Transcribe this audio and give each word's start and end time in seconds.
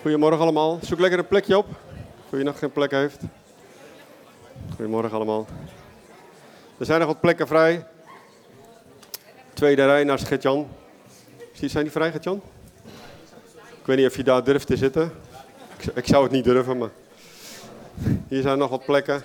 Goedemorgen 0.00 0.40
allemaal. 0.40 0.78
Zoek 0.82 0.98
lekker 0.98 1.18
een 1.18 1.26
plekje 1.26 1.58
op. 1.58 1.66
Voor 2.28 2.44
nog 2.44 2.58
geen 2.58 2.72
plek 2.72 2.90
heeft. 2.90 3.20
Goedemorgen 4.74 5.12
allemaal. 5.12 5.46
Er 6.78 6.86
zijn 6.86 6.98
nog 6.98 7.08
wat 7.08 7.20
plekken 7.20 7.46
vrij. 7.46 7.86
Tweede 9.52 9.84
rij 9.84 10.04
naast 10.04 10.26
Gert-Jan. 10.26 10.68
Zijn 11.52 11.84
die 11.84 11.92
vrij, 11.92 12.10
Gert-Jan? 12.10 12.42
Ik 13.80 13.86
weet 13.86 13.96
niet 13.96 14.06
of 14.06 14.16
je 14.16 14.22
daar 14.22 14.44
durft 14.44 14.66
te 14.66 14.76
zitten. 14.76 15.12
Ik 15.94 16.06
zou 16.06 16.22
het 16.22 16.32
niet 16.32 16.44
durven, 16.44 16.78
maar... 16.78 16.90
Hier 18.28 18.42
zijn 18.42 18.58
nog 18.58 18.70
wat 18.70 18.84
plekken. 18.84 19.22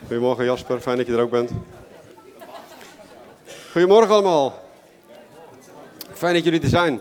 Goedemorgen 0.00 0.44
Jasper, 0.44 0.80
fijn 0.80 0.96
dat 0.96 1.06
je 1.06 1.12
er 1.12 1.20
ook 1.20 1.30
bent. 1.30 1.50
Goedemorgen 3.72 4.10
allemaal. 4.10 4.62
Fijn 6.12 6.34
dat 6.34 6.44
jullie 6.44 6.60
er 6.60 6.68
zijn. 6.68 7.00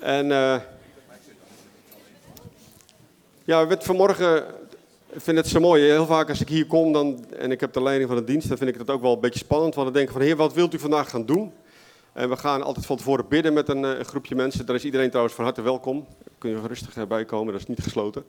En 0.00 0.26
uh, 0.26 0.56
ja, 3.44 3.60
ik 3.60 3.82
vanmorgen 3.82 4.44
ik 5.16 5.22
vind 5.22 5.36
het 5.36 5.48
zo 5.48 5.60
mooi. 5.60 5.82
Heel 5.82 6.06
vaak 6.06 6.28
als 6.28 6.40
ik 6.40 6.48
hier 6.48 6.66
kom 6.66 6.92
dan, 6.92 7.24
en 7.34 7.50
ik 7.50 7.60
heb 7.60 7.72
de 7.72 7.82
leiding 7.82 8.08
van 8.08 8.18
de 8.18 8.24
dienst, 8.24 8.48
dan 8.48 8.56
vind 8.56 8.70
ik 8.70 8.78
het 8.78 8.90
ook 8.90 9.02
wel 9.02 9.12
een 9.12 9.20
beetje 9.20 9.38
spannend. 9.38 9.74
Want 9.74 9.86
dan 9.86 9.96
denk 9.96 10.06
ik 10.06 10.12
van, 10.12 10.22
heer, 10.22 10.36
wat 10.36 10.54
wilt 10.54 10.74
u 10.74 10.78
vandaag 10.78 11.10
gaan 11.10 11.26
doen? 11.26 11.52
En 12.12 12.28
we 12.28 12.36
gaan 12.36 12.62
altijd 12.62 12.86
van 12.86 12.96
tevoren 12.96 13.28
bidden 13.28 13.52
met 13.52 13.68
een, 13.68 13.82
een 13.82 14.04
groepje 14.04 14.34
mensen. 14.34 14.66
Daar 14.66 14.76
is 14.76 14.84
iedereen 14.84 15.08
trouwens 15.08 15.34
van 15.34 15.44
harte 15.44 15.62
welkom. 15.62 16.06
Kun 16.38 16.50
je 16.50 16.60
rustig 16.66 17.06
bij 17.08 17.24
komen, 17.24 17.52
dat 17.52 17.62
is 17.62 17.68
niet 17.68 17.82
gesloten. 17.82 18.24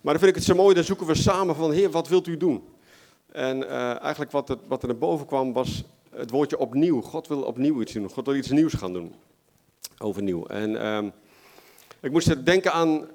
Maar 0.00 0.12
dan 0.12 0.22
vind 0.22 0.36
ik 0.36 0.42
het 0.42 0.44
zo 0.44 0.54
mooi, 0.54 0.74
dan 0.74 0.84
zoeken 0.84 1.06
we 1.06 1.14
samen 1.14 1.54
van, 1.54 1.72
heer, 1.72 1.90
wat 1.90 2.08
wilt 2.08 2.26
u 2.26 2.36
doen? 2.36 2.64
En 3.32 3.58
uh, 3.58 4.00
eigenlijk 4.00 4.30
wat, 4.30 4.56
wat 4.68 4.82
er 4.82 4.88
naar 4.88 4.98
boven 4.98 5.26
kwam 5.26 5.52
was 5.52 5.84
het 6.14 6.30
woordje 6.30 6.58
opnieuw. 6.58 7.00
God 7.00 7.28
wil 7.28 7.42
opnieuw 7.42 7.80
iets 7.80 7.92
doen. 7.92 8.10
God 8.10 8.26
wil 8.26 8.34
iets 8.34 8.50
nieuws 8.50 8.72
gaan 8.72 8.92
doen. 8.92 9.14
Overnieuw. 10.02 10.46
En 10.46 10.70
uh, 10.70 10.98
ik 12.00 12.10
moest 12.10 12.44
denken 12.44 12.72
aan 12.72 13.08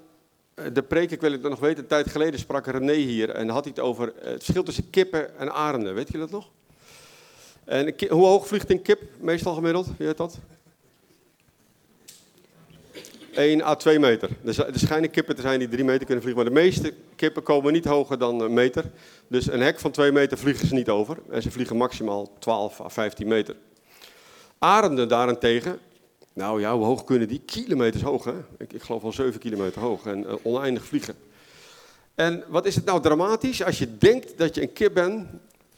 eh, 0.53 0.65
de 0.73 0.83
preek, 0.83 1.11
ik 1.11 1.21
wil 1.21 1.31
het 1.31 1.41
nog 1.41 1.59
weten, 1.59 1.83
een 1.83 1.89
tijd 1.89 2.09
geleden 2.09 2.39
sprak 2.39 2.65
René 2.65 2.93
hier 2.93 3.29
en 3.29 3.49
had 3.49 3.63
hij 3.63 3.73
het 3.75 3.83
over 3.83 4.05
het 4.05 4.43
verschil 4.43 4.63
tussen 4.63 4.89
kippen 4.89 5.39
en 5.39 5.53
arenden. 5.53 5.93
Weet 5.93 6.11
je 6.11 6.17
dat 6.17 6.31
nog? 6.31 6.49
En 7.63 7.93
hoe 8.09 8.25
hoog 8.25 8.47
vliegt 8.47 8.71
een 8.71 8.81
kip 8.81 9.01
meestal 9.19 9.53
gemiddeld? 9.53 9.85
Wie 9.97 10.07
weet 10.07 10.17
dat? 10.17 10.39
1 13.33 13.61
à 13.61 13.75
2 13.75 13.99
meter. 13.99 14.29
Er 14.43 14.79
schijnen 14.79 15.09
kippen 15.09 15.35
te 15.35 15.41
zijn 15.41 15.59
die 15.59 15.67
3 15.67 15.83
meter 15.83 16.05
kunnen 16.05 16.23
vliegen, 16.23 16.43
maar 16.43 16.53
de 16.53 16.59
meeste 16.59 16.93
kippen 17.15 17.43
komen 17.43 17.73
niet 17.73 17.85
hoger 17.85 18.17
dan 18.17 18.41
een 18.41 18.53
meter. 18.53 18.85
Dus 19.27 19.51
een 19.51 19.61
hek 19.61 19.79
van 19.79 19.91
2 19.91 20.11
meter 20.11 20.37
vliegen 20.37 20.67
ze 20.67 20.73
niet 20.73 20.89
over. 20.89 21.17
En 21.29 21.41
ze 21.41 21.51
vliegen 21.51 21.77
maximaal 21.77 22.31
12 22.39 22.81
à 22.81 22.89
15 22.89 23.27
meter. 23.27 23.55
Arenden 24.59 25.07
daarentegen, 25.07 25.79
nou 26.35 26.59
ja, 26.59 26.75
hoe 26.75 26.85
hoog 26.85 27.03
kunnen 27.03 27.27
die? 27.27 27.39
Kilometers 27.39 28.03
hoog, 28.03 28.23
hè? 28.23 28.33
Ik, 28.57 28.73
ik 28.73 28.81
geloof 28.81 29.01
wel 29.01 29.13
7 29.13 29.39
kilometer 29.39 29.81
hoog 29.81 30.05
en 30.05 30.19
uh, 30.19 30.33
oneindig 30.41 30.85
vliegen. 30.85 31.15
En 32.15 32.43
wat 32.47 32.65
is 32.65 32.75
het 32.75 32.85
nou 32.85 33.01
dramatisch 33.01 33.63
als 33.63 33.79
je 33.79 33.97
denkt 33.97 34.37
dat 34.37 34.55
je 34.55 34.61
een 34.61 34.73
kip 34.73 34.93
bent, 34.93 35.27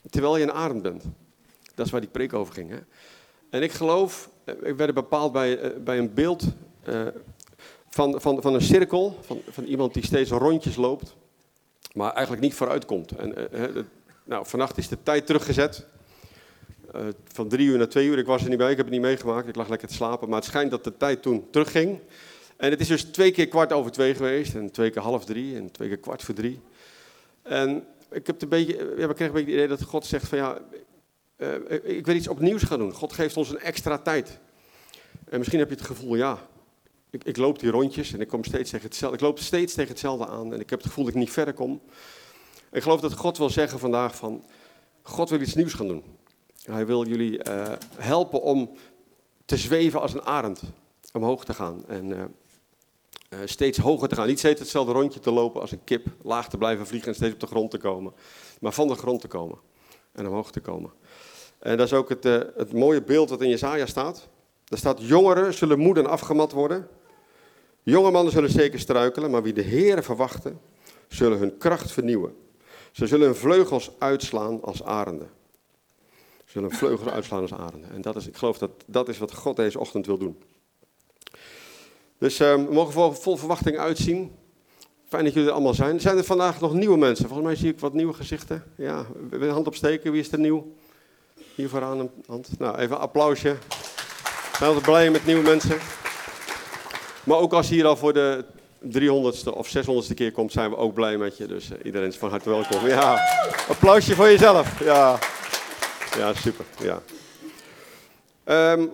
terwijl 0.10 0.38
je 0.38 0.44
een 0.44 0.52
arend 0.52 0.82
bent? 0.82 1.04
Dat 1.76 1.86
is 1.86 1.92
waar 1.92 2.02
die 2.02 2.10
preek 2.10 2.34
over 2.34 2.54
ging, 2.54 2.70
hè? 2.70 2.78
En 3.50 3.64
ik 3.64 3.72
geloof, 3.72 4.30
eh, 4.44 4.56
ik 4.62 4.76
werd 4.76 4.94
bepaald 4.94 5.32
bij, 5.32 5.62
uh, 5.64 5.84
bij 5.84 5.98
een 5.98 6.14
beeld 6.14 6.44
van, 7.90 8.22
van, 8.22 8.42
van 8.42 8.54
een 8.54 8.62
cirkel, 8.62 9.18
van, 9.22 9.42
van 9.50 9.64
iemand 9.64 9.94
die 9.94 10.06
steeds 10.06 10.30
rondjes 10.30 10.76
loopt, 10.76 11.16
maar 11.94 12.12
eigenlijk 12.12 12.42
niet 12.42 12.54
vooruit 12.54 12.86
komt. 12.86 13.12
En, 13.12 13.34
nou, 14.24 14.46
vannacht 14.46 14.78
is 14.78 14.88
de 14.88 14.98
tijd 15.04 15.26
teruggezet. 15.26 15.86
Uh, 16.96 17.02
van 17.34 17.48
drie 17.48 17.68
uur 17.68 17.78
naar 17.78 17.90
twee 17.90 18.08
uur. 18.08 18.18
Ik 18.18 18.26
was 18.26 18.44
er 18.44 18.50
niet 18.50 18.58
bij, 18.58 18.72
ik 18.72 18.78
heb 18.78 18.86
het 18.86 18.96
niet 18.96 19.04
meegemaakt. 19.04 19.48
Ik 19.48 19.56
lag 19.56 19.70
lekker 19.70 19.88
te 19.88 19.94
slapen. 19.94 20.28
Maar 20.30 20.38
het 20.38 20.48
schijnt 20.48 20.72
dat 20.72 20.84
de 20.84 20.98
tijd 20.98 21.22
toen 21.22 21.48
terugging. 21.52 22.00
En 22.58 22.70
het 22.70 22.80
is 22.80 22.88
dus 22.88 23.04
twee 23.04 23.32
keer 23.32 23.48
kwart 23.48 23.74
over 23.74 23.92
twee 23.92 24.16
geweest. 24.16 24.56
En 24.56 24.72
twee 24.72 24.90
keer 24.90 25.02
half 25.02 25.26
drie. 25.26 25.56
En 25.56 25.72
twee 25.72 25.88
keer 25.88 25.98
kwart 25.98 26.24
voor 26.24 26.36
drie. 26.36 26.60
En 27.42 27.86
ik 28.12 28.28
heb 28.28 28.42
een 28.42 28.50
beetje, 28.50 28.94
ja, 28.98 29.08
we 29.08 29.14
kregen 29.14 29.26
een 29.26 29.32
beetje 29.32 29.52
het 29.52 29.64
idee 29.64 29.68
dat 29.68 29.82
God 29.82 30.06
zegt 30.06 30.28
van 30.28 30.38
ja, 30.38 30.62
uh, 31.38 31.54
ik 31.84 32.06
wil 32.06 32.16
iets 32.16 32.28
opnieuws 32.28 32.64
gaan 32.64 32.80
doen. 32.80 32.94
God 32.94 33.14
geeft 33.14 33.38
ons 33.38 33.50
een 33.50 33.60
extra 33.60 33.98
tijd. 33.98 34.40
En 35.30 35.38
misschien 35.38 35.60
heb 35.60 35.70
je 35.70 35.76
het 35.76 35.86
gevoel, 35.86 36.16
ja, 36.16 36.48
ik, 37.10 37.24
ik, 37.24 37.38
loop 37.38 37.60
die 37.60 37.70
rondjes 37.70 38.14
en 38.14 38.22
ik 38.22 38.28
kom 38.28 38.44
steeds 38.44 38.70
tegen 38.70 38.86
hetzelfde. 38.86 39.18
Ik 39.18 39.24
loop 39.24 39.40
steeds 39.40 39.74
tegen 39.74 39.92
hetzelfde 39.92 40.28
aan 40.28 40.54
en 40.54 40.60
ik 40.60 40.70
heb 40.70 40.80
het 40.80 40.88
gevoel 40.88 41.06
dat 41.06 41.14
ik 41.14 41.20
niet 41.20 41.32
verder 41.32 41.54
kom. 41.54 41.82
Ik 42.72 42.82
geloof 42.82 43.00
dat 43.00 43.14
God 43.14 43.38
wil 43.38 43.50
zeggen 43.50 43.80
vandaag 43.80 44.16
van, 44.16 44.44
God 45.02 45.30
wil 45.30 45.42
iets 45.42 45.54
nieuws 45.54 45.74
gaan 45.74 45.88
doen. 45.88 46.04
Hij 46.72 46.86
wil 46.86 47.08
jullie 47.08 47.48
uh, 47.50 47.72
helpen 47.96 48.42
om 48.42 48.72
te 49.46 49.58
zweven 49.58 50.02
als 50.02 50.14
een 50.14 50.26
arend, 50.26 50.62
omhoog 51.14 51.46
te 51.46 51.54
gaan 51.54 51.84
en 51.88 52.10
uh, 52.10 52.18
uh, 52.20 53.40
steeds 53.46 53.78
hoger 53.78 54.08
te 54.08 54.16
gaan. 54.16 54.28
Niet 54.28 54.40
steeds 54.40 54.60
hetzelfde 54.60 54.92
rondje 54.92 55.20
te 55.20 55.32
lopen 55.32 55.62
als 55.62 55.72
een 55.72 55.84
kip, 55.84 56.08
laag 56.22 56.50
te 56.50 56.58
blijven 56.58 56.88
vliegen 56.88 57.10
en 57.10 57.16
steeds 57.16 57.34
op 57.34 57.40
de 57.40 57.48
grond 57.48 57.72
te 57.72 57.78
komen. 57.78 58.14
Maar 58.60 58.72
van 58.72 58.88
de 58.88 58.96
grond 58.96 59.22
te 59.22 59.28
komen 59.28 59.58
en 60.12 60.28
omhoog 60.28 60.52
te 60.52 60.60
komen. 60.60 60.92
En 61.60 61.78
dat 61.78 61.86
is 61.86 61.94
ook 61.94 62.10
het, 62.10 62.24
het 62.56 62.74
mooie 62.74 63.04
beeld 63.04 63.30
wat 63.30 63.42
in 63.42 63.50
Jezaja 63.50 63.86
staat. 63.86 64.28
Daar 64.64 64.80
staat, 64.80 65.08
jongeren 65.08 65.54
zullen 65.54 65.80
moe 65.80 65.96
en 65.96 66.08
afgemat 66.08 66.52
worden. 66.52 66.88
Jonge 67.84 68.12
mannen 68.12 68.34
zullen 68.34 68.50
zeker 68.50 68.80
struikelen, 68.80 69.32
maar 69.32 69.44
wie 69.44 69.54
de 69.54 69.62
Heeren 69.62 70.04
verwachten, 70.04 70.60
zullen 71.08 71.38
hun 71.38 71.58
kracht 71.58 71.92
vernieuwen. 71.92 72.36
Ze 72.92 73.08
zullen 73.08 73.26
hun 73.26 73.36
vleugels 73.36 73.92
uitslaan 73.98 74.62
als 74.62 74.84
arenden. 74.84 75.30
Hun 76.62 76.72
vleugels 76.72 77.12
uitslaan 77.12 77.42
als 77.42 77.54
arenden. 77.54 77.92
En 77.92 78.02
dat 78.02 78.16
is, 78.16 78.28
ik 78.28 78.38
geloof 78.38 78.58
dat 78.58 78.72
dat 78.86 79.10
is 79.10 79.18
wat 79.18 79.34
God 79.34 79.56
deze 79.56 79.80
ochtend 79.80 80.06
wil 80.06 80.18
doen. 80.18 80.38
Dus 82.18 82.40
um, 82.40 82.68
we 82.68 82.74
mogen 82.74 82.94
vol, 82.94 83.12
vol 83.12 83.38
verwachting 83.38 83.78
uitzien. 83.78 84.36
Fijn 85.08 85.24
dat 85.24 85.34
jullie 85.34 85.48
er 85.48 85.56
allemaal 85.56 85.74
zijn. 85.74 86.00
Zijn 86.00 86.18
er 86.18 86.24
vandaag 86.24 86.60
nog 86.62 86.74
nieuwe 86.74 86.98
mensen? 86.98 87.28
Volgens 87.28 87.48
mij 87.48 87.58
zie 87.58 87.72
ik 87.72 87.80
wat 87.80 87.94
nieuwe 87.94 88.14
gezichten. 88.14 88.64
Ja, 88.76 89.06
hand 89.40 89.68
opsteken. 89.68 90.12
Wie 90.12 90.22
is 90.22 90.32
er 90.32 90.40
nieuw? 90.40 90.76
Hier 91.56 91.70
vooraan 91.70 92.00
een 92.00 92.10
hand. 92.26 92.50
Nou, 92.60 92.78
even 92.78 92.96
een 92.96 93.02
applausje. 93.02 93.50
We 93.50 94.58
zijn 94.58 94.70
altijd 94.70 94.86
blij 94.86 95.12
met 95.12 95.26
nieuwe 95.26 95.44
mensen. 95.44 95.78
Maar 97.24 97.38
ook 97.38 97.54
als 97.54 97.68
je 97.68 97.74
hier 97.74 97.86
al 97.86 97.98
voor 97.98 98.14
de 98.14 98.46
300ste 98.84 99.54
of 99.54 99.78
600ste 99.78 100.14
keer 100.14 100.32
komt, 100.32 100.52
zijn 100.52 100.70
we 100.70 100.78
ook 100.78 100.94
blij 100.94 101.18
met 101.18 101.38
je. 101.38 101.46
Dus 101.46 101.72
uh, 101.72 101.78
iedereen 101.84 102.08
is 102.08 102.18
van 102.18 102.30
harte 102.30 102.50
welkom. 102.50 102.88
Ja, 102.88 103.20
applausje 103.70 104.16
voor 104.16 104.26
jezelf. 104.26 104.84
Ja, 104.84 105.20
ja 106.18 106.34
super. 106.34 106.66
Ja. 106.80 107.02
Um, 108.74 108.92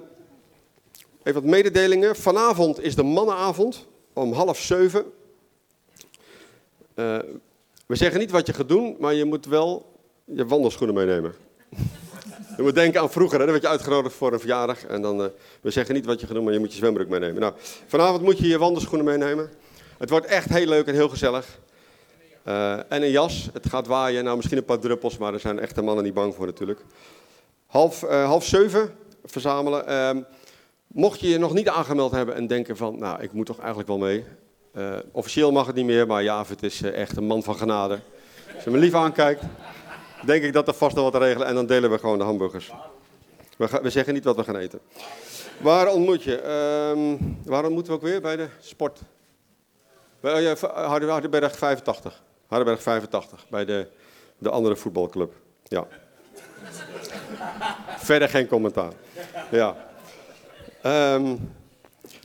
even 1.23 1.41
wat 1.41 1.51
mededelingen. 1.51 2.15
Vanavond 2.15 2.81
is 2.81 2.95
de 2.95 3.03
mannenavond 3.03 3.85
om 4.13 4.33
half 4.33 4.59
zeven. 4.59 5.05
Uh, 6.95 7.19
we 7.85 7.95
zeggen 7.95 8.19
niet 8.19 8.31
wat 8.31 8.47
je 8.47 8.53
gaat 8.53 8.67
doen, 8.67 8.95
maar 8.99 9.13
je 9.13 9.25
moet 9.25 9.45
wel 9.45 9.85
je 10.25 10.45
wandelschoenen 10.45 10.95
meenemen. 10.95 11.33
Je 12.57 12.63
moet 12.63 12.75
denken 12.75 13.01
aan 13.01 13.11
vroeger, 13.11 13.39
hè? 13.39 13.43
dan 13.43 13.51
werd 13.51 13.63
je 13.63 13.69
uitgenodigd 13.69 14.15
voor 14.15 14.33
een 14.33 14.39
verjaardag. 14.39 14.85
En 14.85 15.01
dan, 15.01 15.21
uh, 15.21 15.27
we 15.61 15.71
zeggen 15.71 15.95
niet 15.95 16.05
wat 16.05 16.19
je 16.19 16.25
gaat 16.25 16.35
doen, 16.35 16.43
maar 16.43 16.53
je 16.53 16.59
moet 16.59 16.71
je 16.71 16.77
zwembroek 16.77 17.07
meenemen. 17.07 17.41
Nou, 17.41 17.53
vanavond 17.87 18.21
moet 18.21 18.37
je 18.37 18.47
je 18.47 18.57
wandelschoenen 18.57 19.05
meenemen. 19.05 19.49
Het 19.97 20.09
wordt 20.09 20.25
echt 20.25 20.49
heel 20.49 20.65
leuk 20.65 20.87
en 20.87 20.93
heel 20.93 21.09
gezellig. 21.09 21.59
Uh, 22.47 22.73
en 22.73 23.01
een 23.01 23.11
jas, 23.11 23.49
het 23.53 23.69
gaat 23.69 23.87
waaien. 23.87 24.23
Nou, 24.23 24.35
misschien 24.35 24.57
een 24.57 24.65
paar 24.65 24.79
druppels, 24.79 25.17
maar 25.17 25.33
er 25.33 25.39
zijn 25.39 25.59
echte 25.59 25.81
mannen 25.81 26.03
niet 26.03 26.13
bang 26.13 26.35
voor 26.35 26.45
natuurlijk. 26.45 26.79
Half, 27.65 28.03
uh, 28.03 28.25
half 28.25 28.45
zeven 28.45 28.95
verzamelen. 29.25 29.89
Uh, 29.89 30.23
mocht 30.87 31.19
je 31.19 31.29
je 31.29 31.37
nog 31.37 31.53
niet 31.53 31.69
aangemeld 31.69 32.11
hebben 32.11 32.35
en 32.35 32.47
denken 32.47 32.77
van, 32.77 32.99
nou, 32.99 33.21
ik 33.21 33.31
moet 33.31 33.45
toch 33.45 33.59
eigenlijk 33.59 33.87
wel 33.87 33.97
mee. 33.97 34.23
officieel 35.11 35.51
mag 35.51 35.65
het 35.65 35.75
niet 35.75 35.85
meer, 35.85 36.07
maar 36.07 36.23
ja, 36.23 36.45
het 36.47 36.63
is 36.63 36.81
echt 36.81 37.17
een 37.17 37.25
man 37.25 37.43
van 37.43 37.55
genade. 37.55 37.99
Als 38.55 38.63
je 38.63 38.69
me 38.69 38.77
lief 38.77 38.93
aankijkt 38.93 39.43
denk 40.25 40.43
ik 40.43 40.53
dat 40.53 40.67
er 40.67 40.73
vast 40.73 40.95
nog 40.95 41.03
wat 41.03 41.13
te 41.13 41.19
regelen. 41.19 41.47
En 41.47 41.55
dan 41.55 41.65
delen 41.65 41.89
we 41.89 41.97
gewoon 41.97 42.17
de 42.17 42.23
hamburgers. 42.23 42.71
We, 43.57 43.79
we 43.81 43.89
zeggen 43.89 44.13
niet 44.13 44.23
wat 44.23 44.35
we 44.35 44.43
gaan 44.43 44.57
eten. 44.57 44.79
Waar 45.61 45.87
ontmoet 45.91 46.23
je? 46.23 46.43
Um, 46.95 47.39
waar 47.45 47.63
ontmoeten 47.63 47.93
we 47.93 47.97
ook 47.99 48.05
weer? 48.05 48.21
Bij 48.21 48.35
de 48.35 48.47
sport. 48.59 48.99
Bij, 50.19 50.41
ja, 50.41 50.55
Hardenberg 51.07 51.57
85. 51.57 52.23
Hardenberg 52.53 52.81
85. 52.81 53.45
Bij 53.49 53.65
de, 53.65 53.87
de 54.37 54.49
andere 54.49 54.75
voetbalclub. 54.75 55.33
Ja. 55.63 55.87
Verder 57.97 58.29
geen 58.29 58.47
commentaar. 58.47 58.93
Ja. 59.51 59.75
Um, 61.15 61.51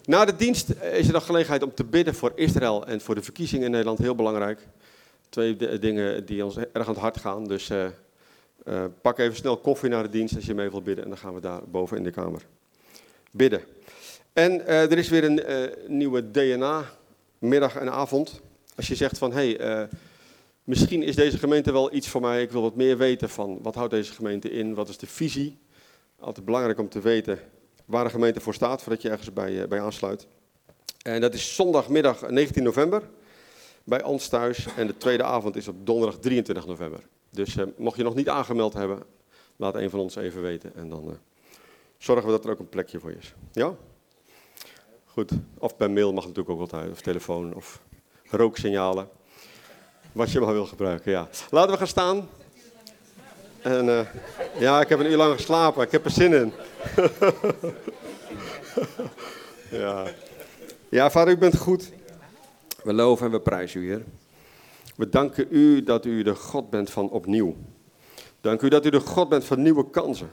na 0.04 0.24
de 0.24 0.36
dienst 0.36 0.70
is 0.70 1.06
er 1.06 1.12
nog 1.12 1.26
gelegenheid 1.26 1.62
om 1.62 1.74
te 1.74 1.84
bidden 1.84 2.14
voor 2.14 2.32
Israël 2.34 2.86
en 2.86 3.00
voor 3.00 3.14
de 3.14 3.22
verkiezingen 3.22 3.64
in 3.64 3.70
Nederland. 3.70 3.98
Heel 3.98 4.14
belangrijk. 4.14 4.66
Twee 5.28 5.78
dingen 5.78 6.26
die 6.26 6.44
ons 6.44 6.56
erg 6.56 6.68
aan 6.74 6.86
het 6.86 6.96
hart 6.96 7.16
gaan. 7.16 7.44
Dus 7.44 7.70
uh, 7.70 7.84
uh, 8.64 8.84
pak 9.02 9.18
even 9.18 9.36
snel 9.36 9.56
koffie 9.56 9.90
naar 9.90 10.02
de 10.02 10.08
dienst 10.08 10.36
als 10.36 10.46
je 10.46 10.54
mee 10.54 10.70
wilt 10.70 10.84
bidden. 10.84 11.04
En 11.04 11.10
dan 11.10 11.18
gaan 11.18 11.34
we 11.34 11.40
daar 11.40 11.60
boven 11.66 11.96
in 11.96 12.04
de 12.04 12.10
kamer 12.10 12.42
bidden. 13.30 13.60
En 14.32 14.52
uh, 14.52 14.90
er 14.90 14.98
is 14.98 15.08
weer 15.08 15.24
een 15.24 15.70
nieuwe 15.86 16.30
DNA-middag 16.30 17.76
en 17.76 17.92
avond. 17.92 18.40
Als 18.76 18.88
je 18.88 18.94
zegt 18.94 19.18
van, 19.18 19.32
hé, 19.32 19.52
hey, 19.52 19.88
misschien 20.68 21.02
is 21.02 21.16
deze 21.16 21.38
gemeente 21.38 21.72
wel 21.72 21.94
iets 21.94 22.08
voor 22.08 22.20
mij. 22.20 22.42
Ik 22.42 22.50
wil 22.50 22.62
wat 22.62 22.76
meer 22.76 22.96
weten 22.96 23.28
van, 23.28 23.58
wat 23.62 23.74
houdt 23.74 23.90
deze 23.90 24.12
gemeente 24.12 24.50
in? 24.50 24.74
Wat 24.74 24.88
is 24.88 24.98
de 24.98 25.06
visie? 25.06 25.58
Altijd 26.18 26.46
belangrijk 26.46 26.78
om 26.78 26.88
te 26.88 27.00
weten 27.00 27.38
waar 27.84 28.04
een 28.04 28.10
gemeente 28.10 28.40
voor 28.40 28.54
staat, 28.54 28.82
voordat 28.82 29.02
je 29.02 29.08
ergens 29.08 29.32
bij, 29.32 29.68
bij 29.68 29.80
aansluit. 29.80 30.26
En 31.02 31.20
dat 31.20 31.34
is 31.34 31.54
zondagmiddag 31.54 32.30
19 32.30 32.62
november 32.62 33.02
bij 33.84 34.02
ons 34.02 34.28
thuis. 34.28 34.66
En 34.76 34.86
de 34.86 34.96
tweede 34.96 35.22
avond 35.22 35.56
is 35.56 35.68
op 35.68 35.86
donderdag 35.86 36.18
23 36.18 36.66
november. 36.66 37.00
Dus 37.30 37.56
uh, 37.56 37.64
mocht 37.76 37.96
je 37.96 38.02
nog 38.02 38.14
niet 38.14 38.28
aangemeld 38.28 38.72
hebben, 38.72 39.02
laat 39.56 39.74
een 39.74 39.90
van 39.90 40.00
ons 40.00 40.16
even 40.16 40.42
weten. 40.42 40.74
En 40.74 40.88
dan 40.88 41.18
zorgen 41.98 42.26
we 42.26 42.30
dat 42.30 42.44
er 42.44 42.50
ook 42.50 42.58
een 42.58 42.68
plekje 42.68 43.00
voor 43.00 43.12
is. 43.12 43.34
Ja? 43.52 43.74
Goed. 45.04 45.32
Of 45.58 45.76
per 45.76 45.90
mail 45.90 46.12
mag 46.12 46.26
natuurlijk 46.26 46.54
ook 46.54 46.60
altijd. 46.60 46.90
Of 46.90 47.00
telefoon 47.00 47.54
of 47.54 47.82
rooksignalen. 48.30 49.08
Wat 50.18 50.30
je 50.30 50.40
maar 50.40 50.52
wil 50.52 50.66
gebruiken, 50.66 51.10
ja. 51.12 51.28
Laten 51.50 51.70
we 51.70 51.76
gaan 51.76 51.86
staan. 51.86 52.28
En 53.62 53.86
uh, 53.86 54.00
ja, 54.58 54.80
ik 54.80 54.88
heb 54.88 54.98
een 54.98 55.10
uur 55.10 55.16
lang 55.16 55.34
geslapen. 55.34 55.82
Ik 55.82 55.90
heb 55.90 56.04
er 56.04 56.10
zin 56.10 56.32
in. 56.32 56.52
ja. 59.80 60.06
ja, 60.88 61.10
vader, 61.10 61.34
u 61.34 61.38
bent 61.38 61.56
goed. 61.56 61.90
We 62.82 62.92
loven 62.92 63.26
en 63.26 63.32
we 63.32 63.40
prijzen 63.40 63.80
u, 63.80 63.86
Heer. 63.86 64.04
We 64.96 65.08
danken 65.08 65.46
u 65.50 65.82
dat 65.82 66.04
u 66.04 66.22
de 66.22 66.34
God 66.34 66.70
bent 66.70 66.90
van 66.90 67.10
opnieuw. 67.10 67.56
Dank 68.40 68.62
u 68.62 68.68
dat 68.68 68.86
u 68.86 68.90
de 68.90 69.00
God 69.00 69.28
bent 69.28 69.44
van 69.44 69.62
nieuwe 69.62 69.90
kansen. 69.90 70.30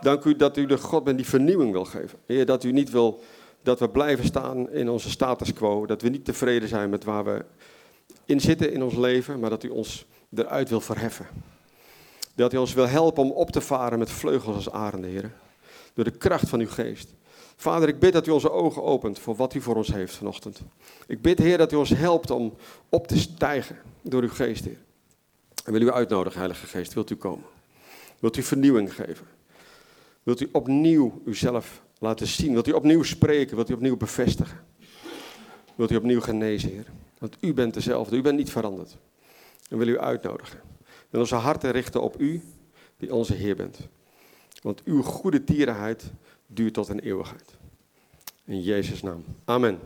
Dank 0.00 0.24
u 0.24 0.36
dat 0.36 0.56
u 0.56 0.66
de 0.66 0.78
God 0.78 1.04
bent 1.04 1.16
die 1.16 1.26
vernieuwing 1.26 1.72
wil 1.72 1.84
geven. 1.84 2.18
Heer, 2.26 2.46
dat 2.46 2.64
u 2.64 2.72
niet 2.72 2.90
wil 2.90 3.22
dat 3.62 3.78
we 3.78 3.88
blijven 3.88 4.24
staan 4.24 4.70
in 4.70 4.88
onze 4.88 5.10
status 5.10 5.52
quo. 5.52 5.86
Dat 5.86 6.02
we 6.02 6.08
niet 6.08 6.24
tevreden 6.24 6.68
zijn 6.68 6.90
met 6.90 7.04
waar 7.04 7.24
we 7.24 7.44
in 8.24 8.40
zitten 8.40 8.72
in 8.72 8.82
ons 8.82 8.94
leven, 8.94 9.40
maar 9.40 9.50
dat 9.50 9.62
u 9.62 9.68
ons 9.68 10.06
eruit 10.34 10.68
wil 10.68 10.80
verheffen. 10.80 11.26
Dat 12.34 12.52
u 12.52 12.56
ons 12.56 12.72
wil 12.72 12.88
helpen 12.88 13.22
om 13.22 13.30
op 13.30 13.50
te 13.50 13.60
varen 13.60 13.98
met 13.98 14.10
vleugels 14.10 14.54
als 14.54 14.70
arenden, 14.70 15.10
Heer. 15.10 15.32
Door 15.94 16.04
de 16.04 16.10
kracht 16.10 16.48
van 16.48 16.60
uw 16.60 16.68
geest. 16.68 17.14
Vader, 17.56 17.88
ik 17.88 17.98
bid 17.98 18.12
dat 18.12 18.26
u 18.26 18.30
onze 18.30 18.50
ogen 18.50 18.82
opent 18.82 19.18
voor 19.18 19.36
wat 19.36 19.54
u 19.54 19.60
voor 19.60 19.76
ons 19.76 19.92
heeft 19.92 20.14
vanochtend. 20.14 20.60
Ik 21.06 21.20
bid, 21.20 21.38
Heer, 21.38 21.58
dat 21.58 21.72
u 21.72 21.76
ons 21.76 21.90
helpt 21.90 22.30
om 22.30 22.54
op 22.88 23.06
te 23.06 23.18
stijgen 23.18 23.76
door 24.02 24.22
uw 24.22 24.28
geest, 24.28 24.64
Heer. 24.64 24.78
En 25.64 25.72
wil 25.72 25.80
u 25.80 25.90
uitnodigen, 25.90 26.38
Heilige 26.38 26.66
Geest, 26.66 26.94
wilt 26.94 27.10
u 27.10 27.14
komen? 27.14 27.44
Wilt 28.18 28.36
u 28.36 28.42
vernieuwing 28.42 28.94
geven? 28.94 29.26
Wilt 30.22 30.40
u 30.40 30.48
opnieuw 30.52 31.22
uzelf 31.24 31.82
laten 31.98 32.26
zien? 32.26 32.52
Wilt 32.52 32.68
u 32.68 32.72
opnieuw 32.72 33.02
spreken? 33.02 33.56
Wilt 33.56 33.70
u 33.70 33.74
opnieuw 33.74 33.96
bevestigen? 33.96 34.60
Wilt 35.74 35.90
u 35.90 35.96
opnieuw 35.96 36.20
genezen, 36.20 36.70
Heer? 36.70 36.86
Want 37.22 37.36
u 37.40 37.54
bent 37.54 37.74
dezelfde, 37.74 38.16
u 38.16 38.22
bent 38.22 38.36
niet 38.36 38.50
veranderd. 38.50 38.96
En 39.68 39.78
wil 39.78 39.86
u 39.86 39.98
uitnodigen. 39.98 40.60
En 41.10 41.18
onze 41.18 41.34
harten 41.34 41.70
richten 41.70 42.02
op 42.02 42.20
u, 42.20 42.42
die 42.96 43.14
onze 43.14 43.34
Heer 43.34 43.56
bent. 43.56 43.78
Want 44.62 44.82
uw 44.84 45.02
goede 45.02 45.44
tierenheid 45.44 46.12
duurt 46.46 46.74
tot 46.74 46.88
een 46.88 47.00
eeuwigheid. 47.00 47.56
In 48.44 48.60
Jezus' 48.60 49.02
naam. 49.02 49.24
Amen. 49.44 49.78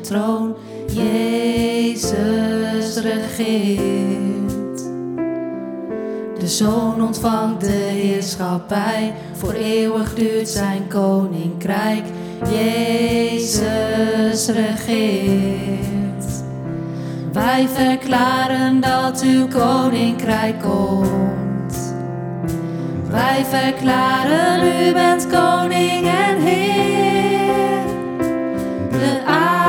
troon. 0.00 0.54
Jezus 0.92 2.96
regeert. 2.96 4.78
De 6.38 6.48
zoon 6.48 7.02
ontvangt 7.02 7.60
de 7.60 7.70
heerschappij, 7.70 9.14
voor 9.32 9.52
eeuwig 9.52 10.14
duurt 10.14 10.48
zijn 10.48 10.88
koninkrijk. 10.88 12.04
Jezus 12.50 14.48
regeert. 14.48 16.24
Wij 17.32 17.68
verklaren 17.68 18.80
dat 18.80 19.22
uw 19.22 19.48
koninkrijk 19.48 20.60
komt. 20.60 21.94
Wij 23.10 23.44
verklaren 23.44 24.66
u 24.66 24.92
bent 24.92 25.26
koning 25.26 26.06
en 26.06 26.40
heer. 26.40 27.84
De 28.90 29.22
aarde 29.26 29.59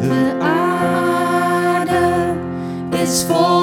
The 0.00 0.36
ardor 0.40 1.86
is 2.94 3.24
for. 3.24 3.55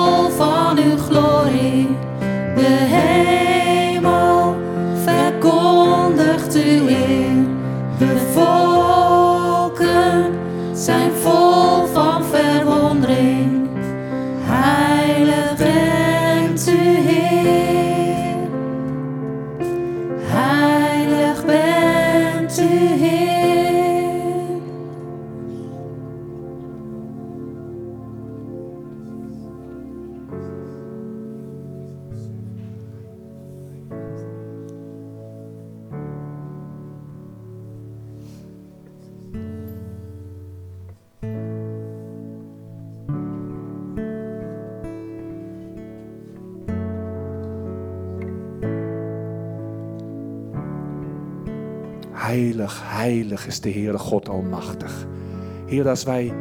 Heer, 55.74 55.90
als 55.90 56.04
wij, 56.04 56.34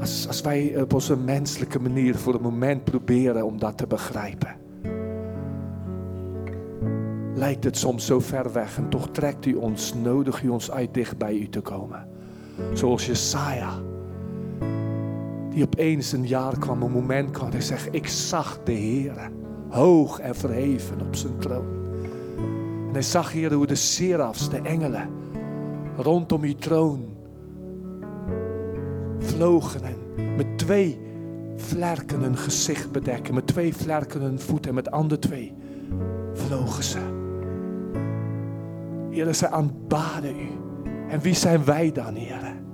als, 0.00 0.40
wij 0.40 0.80
op 0.82 0.94
onze 0.94 1.16
menselijke 1.16 1.80
manier 1.80 2.14
voor 2.14 2.32
het 2.32 2.42
moment 2.42 2.84
proberen 2.84 3.44
om 3.44 3.58
dat 3.58 3.76
te 3.76 3.86
begrijpen, 3.86 4.56
lijkt 7.34 7.64
het 7.64 7.76
soms 7.76 8.06
zo 8.06 8.20
ver 8.20 8.52
weg 8.52 8.76
en 8.76 8.88
toch 8.88 9.08
trekt 9.10 9.46
u 9.46 9.54
ons, 9.54 9.94
nodig 9.94 10.42
u 10.42 10.48
ons 10.48 10.70
uit 10.70 10.94
dicht 10.94 11.18
bij 11.18 11.34
u 11.34 11.48
te 11.48 11.60
komen. 11.60 12.08
Zoals 12.72 13.06
Jesaja, 13.06 13.72
die 15.50 15.64
opeens 15.64 16.12
een 16.12 16.26
jaar 16.26 16.58
kwam, 16.58 16.82
een 16.82 16.92
moment 16.92 17.30
kwam, 17.30 17.50
hij 17.50 17.60
zegt, 17.60 17.88
ik 17.90 18.06
zag 18.06 18.60
de 18.64 18.72
Heer 18.72 19.30
hoog 19.68 20.20
en 20.20 20.34
verheven 20.34 21.00
op 21.00 21.16
zijn 21.16 21.38
troon. 21.38 21.66
En 22.86 22.92
hij 22.92 23.02
zag, 23.02 23.32
hier 23.32 23.52
hoe 23.52 23.66
de 23.66 23.74
serafs, 23.74 24.50
de 24.50 24.60
engelen, 24.60 25.08
rondom 25.96 26.42
uw 26.42 26.54
troon 26.54 27.16
vlogen 29.18 29.82
en 29.82 29.96
met 30.36 30.58
twee 30.58 31.00
vlerken 31.56 32.20
hun 32.20 32.36
gezicht 32.36 32.92
bedekken, 32.92 33.34
met 33.34 33.46
twee 33.46 33.74
vlerken 33.74 34.20
hun 34.20 34.40
voet 34.40 34.66
en 34.66 34.74
met 34.74 34.90
andere 34.90 35.20
twee 35.20 35.54
vlogen 36.32 36.84
ze. 36.84 36.98
Here, 39.10 39.34
ze 39.34 39.48
aanbaden 39.48 40.36
u. 40.40 40.48
En 41.08 41.20
wie 41.20 41.34
zijn 41.34 41.64
wij 41.64 41.92
dan, 41.92 42.14
Heren? 42.14 42.66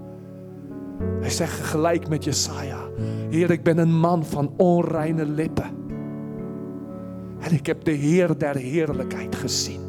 Hij 1.20 1.30
zegt 1.30 1.60
gelijk 1.60 2.08
met 2.08 2.24
Jesaja: 2.24 2.78
Heer, 3.30 3.50
ik 3.50 3.62
ben 3.62 3.78
een 3.78 3.98
man 3.98 4.24
van 4.24 4.54
onreine 4.56 5.26
lippen. 5.26 5.70
En 7.40 7.52
ik 7.52 7.66
heb 7.66 7.84
de 7.84 7.90
Heer 7.90 8.38
der 8.38 8.56
heerlijkheid 8.56 9.34
gezien. 9.34 9.83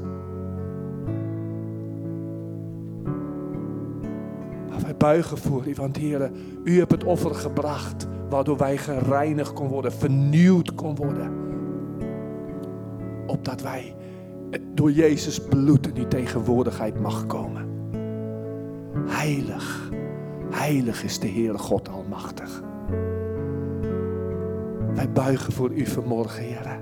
Buigen 5.05 5.37
voor 5.37 5.67
u, 5.67 5.73
want 5.75 5.97
Heer, 5.97 6.31
u 6.63 6.79
hebt 6.79 6.91
het 6.91 7.03
offer 7.03 7.35
gebracht. 7.35 8.07
Waardoor 8.29 8.57
wij 8.57 8.77
gereinigd 8.77 9.53
kon 9.53 9.67
worden, 9.67 9.91
vernieuwd 9.91 10.75
kon 10.75 10.95
worden. 10.95 11.31
Opdat 13.27 13.61
wij 13.61 13.95
door 14.73 14.91
Jezus 14.91 15.39
bloed 15.39 15.87
in 15.87 15.93
die 15.93 16.07
tegenwoordigheid 16.07 16.99
mag 16.99 17.25
komen. 17.25 17.65
Heilig, 19.07 19.89
heilig 20.51 21.03
is 21.03 21.19
de 21.19 21.27
Heer 21.27 21.59
God 21.59 21.89
Almachtig. 21.89 22.63
Wij 24.93 25.11
buigen 25.11 25.53
voor 25.53 25.71
u 25.71 25.85
vanmorgen, 25.85 26.43
Heer. 26.43 26.79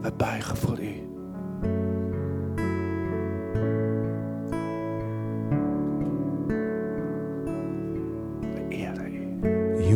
Wij 0.00 0.14
buigen 0.16 0.56
voor 0.56 0.80
u. 0.80 0.99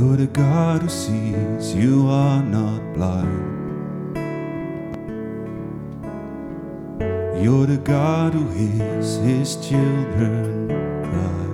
You're 0.05 0.19
the 0.19 0.27
God 0.27 0.83
who 0.83 0.89
sees, 0.91 1.75
you 1.75 2.07
are 2.11 2.43
not 2.43 2.93
blind. 2.93 4.17
You're 7.43 7.65
the 7.65 7.79
God 7.79 8.35
who 8.35 8.47
hears 8.51 9.17
his 9.17 9.57
children 9.67 10.69
cry. 11.09 11.47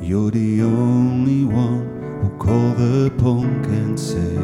You're 0.00 0.30
the 0.30 0.62
only 0.62 1.44
one 1.46 1.84
who 2.22 2.30
called 2.38 2.80
upon 3.08 3.64
can 3.64 3.98
save. 3.98 4.38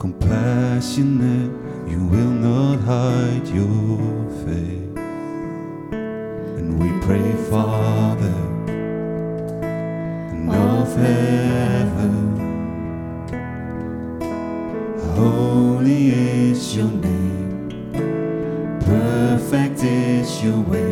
Compassionate, 0.00 1.52
you 1.86 2.06
will 2.06 2.34
not 2.48 2.80
hide 2.80 3.46
your 3.48 4.30
face. 4.46 4.81
And 6.82 7.00
we 7.00 7.06
pray, 7.06 7.32
Father, 7.48 8.34
of 10.50 10.96
heaven. 10.96 12.16
Holy 15.14 16.02
is 16.10 16.76
your 16.76 16.90
name, 16.90 17.68
perfect 18.80 19.84
is 19.84 20.42
your 20.42 20.60
way, 20.60 20.91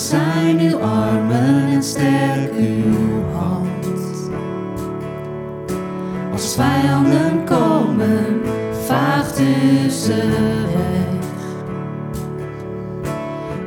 zijn 0.00 0.60
uw 0.60 0.78
armen 0.78 1.66
en 1.68 1.82
sterk 1.82 2.52
uw 2.52 3.22
hand. 3.32 4.30
Als 6.32 6.54
vijanden 6.54 7.44
komen, 7.44 8.40
vaagt 8.86 9.40
u 9.40 9.90
ze 9.90 10.28
weg. 10.72 11.18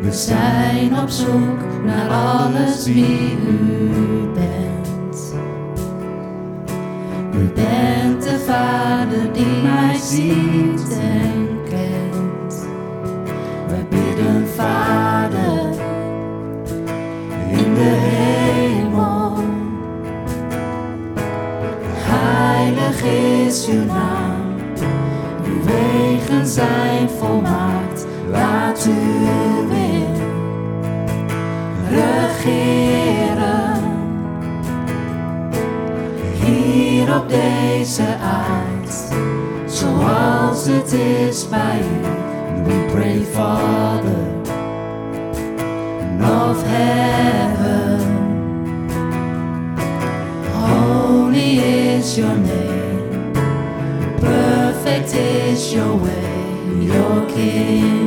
We 0.01 0.11
zijn 0.11 0.99
op 0.99 1.09
zoek 1.09 1.85
naar 1.85 2.09
alles 2.09 2.85
wie 2.85 3.37
u 3.47 4.29
bent. 4.33 5.33
U 7.35 7.51
bent 7.53 8.23
de 8.23 8.43
Vader 8.45 9.33
die 9.33 9.61
mij 9.63 9.95
ziet 9.95 10.72
zijn 26.53 27.09
volmaakt. 27.09 28.05
Laat 28.31 28.87
uw 28.87 29.67
wil 29.67 29.83
regeren. 31.89 33.81
Hier 36.43 37.15
op 37.15 37.29
deze 37.29 38.03
aard, 38.21 38.93
zoals 39.65 40.65
het 40.65 40.93
is 40.93 41.49
bij 41.49 41.79
u. 41.79 42.01
We 42.63 42.85
pray, 42.91 43.21
Father, 43.31 44.27
of 46.21 46.63
heaven. 46.65 47.99
Holy 50.51 51.57
is 51.59 52.15
your 52.15 52.37
name, 52.37 53.31
perfect 54.19 55.13
is 55.13 55.73
your 55.73 55.97
way, 56.01 56.12
your 56.87 57.29
kingdom, 57.29 58.02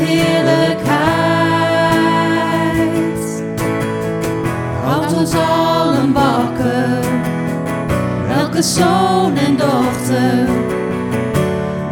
heerlijkheid. 0.00 0.80
Houd 4.84 5.12
ons 5.12 5.34
allen 5.34 6.12
wakker, 6.12 7.04
elke 8.38 8.62
zoon 8.62 9.36
en 9.36 9.56
dochter. 9.56 10.48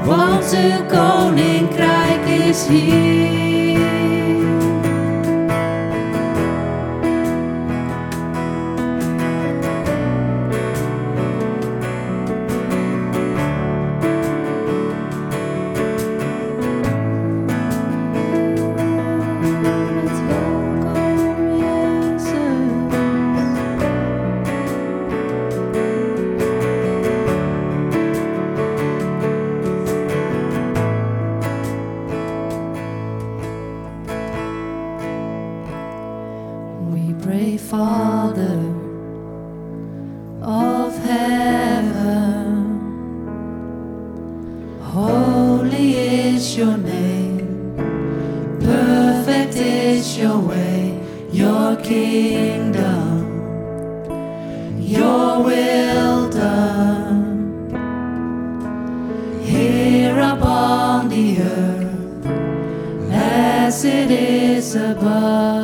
Want 0.05 0.57
uw 0.57 0.87
koninkrijk 0.87 2.27
is 2.27 2.67
hier. 2.67 3.08
Kingdom, 51.89 53.25
your 54.79 55.43
will 55.43 56.29
done. 56.29 57.71
Here 59.43 60.19
upon 60.19 61.09
the 61.09 61.41
earth, 61.41 62.27
as 63.11 63.85
it 63.87 64.11
is 64.11 64.75
above. 64.77 65.58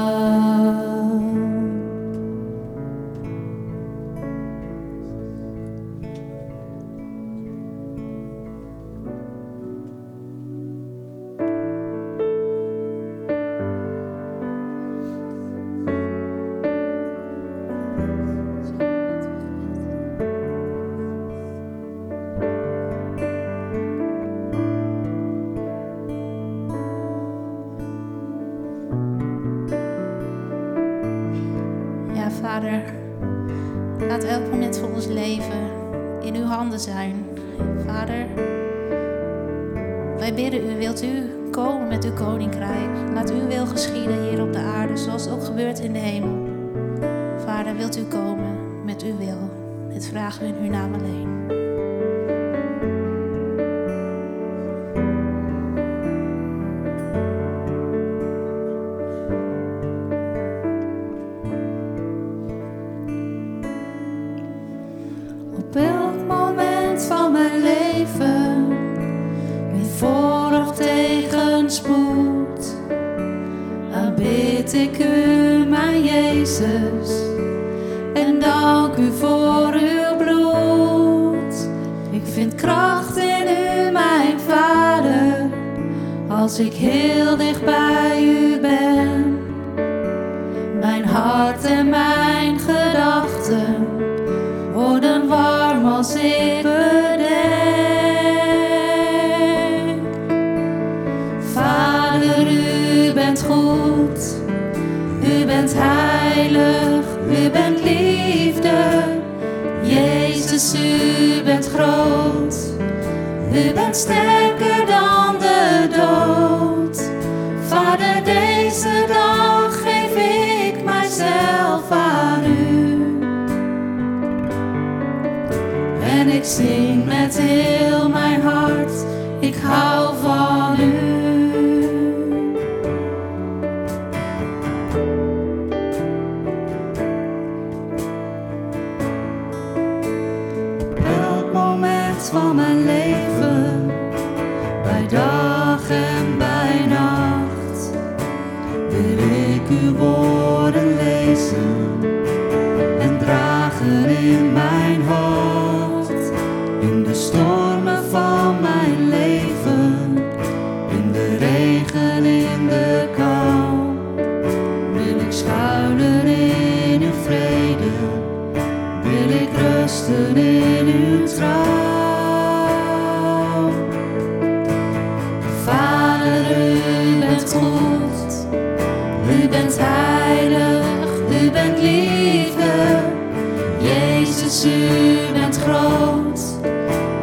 U 184.94 185.32
bent 185.32 185.58
groot, 185.58 186.40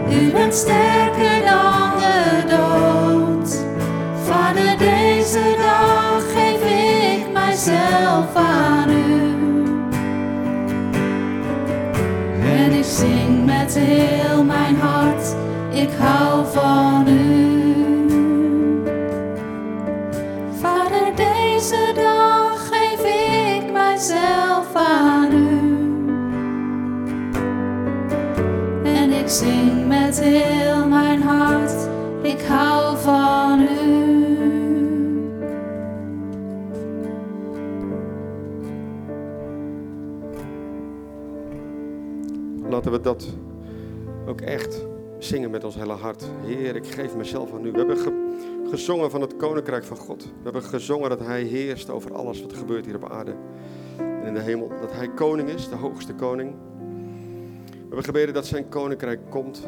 u 0.09 0.31
bent 0.31 0.53
sterker 0.53 1.41
dan 1.45 1.89
de 1.99 2.43
dood. 2.49 3.57
Vader, 4.25 4.77
deze 4.77 5.55
dag 5.57 6.23
geef 6.33 6.61
ik 7.15 7.31
mijzelf 7.33 8.35
aan 8.35 8.89
u. 8.89 9.35
En 12.43 12.71
ik 12.71 12.83
zing 12.83 13.45
met 13.45 13.75
heel 13.79 14.43
mijn 14.43 14.75
hart, 14.75 15.35
ik 15.71 15.89
hou 15.99 16.45
van 16.53 16.90
dat 43.03 43.27
ook 44.27 44.41
echt 44.41 44.85
zingen 45.19 45.51
met 45.51 45.63
ons 45.63 45.75
hele 45.75 45.93
hart. 45.93 46.23
Heer, 46.45 46.75
ik 46.75 46.87
geef 46.87 47.15
mezelf 47.15 47.53
aan 47.53 47.65
u. 47.65 47.71
We 47.71 47.77
hebben 47.77 47.97
ge- 47.97 48.29
gezongen 48.69 49.11
van 49.11 49.21
het 49.21 49.35
koninkrijk 49.35 49.83
van 49.83 49.97
God. 49.97 50.23
We 50.23 50.43
hebben 50.43 50.63
gezongen 50.63 51.09
dat 51.09 51.19
Hij 51.19 51.41
heerst 51.43 51.89
over 51.89 52.13
alles 52.13 52.41
wat 52.41 52.53
gebeurt 52.53 52.85
hier 52.85 52.95
op 52.95 53.09
aarde 53.11 53.35
en 53.97 54.23
in 54.25 54.33
de 54.33 54.39
hemel. 54.39 54.71
Dat 54.81 54.93
Hij 54.93 55.09
koning 55.09 55.49
is, 55.49 55.69
de 55.69 55.75
hoogste 55.75 56.13
koning. 56.13 56.53
We 57.71 57.87
hebben 57.87 58.03
gebeden 58.03 58.33
dat 58.33 58.45
Zijn 58.45 58.69
koninkrijk 58.69 59.19
komt. 59.29 59.67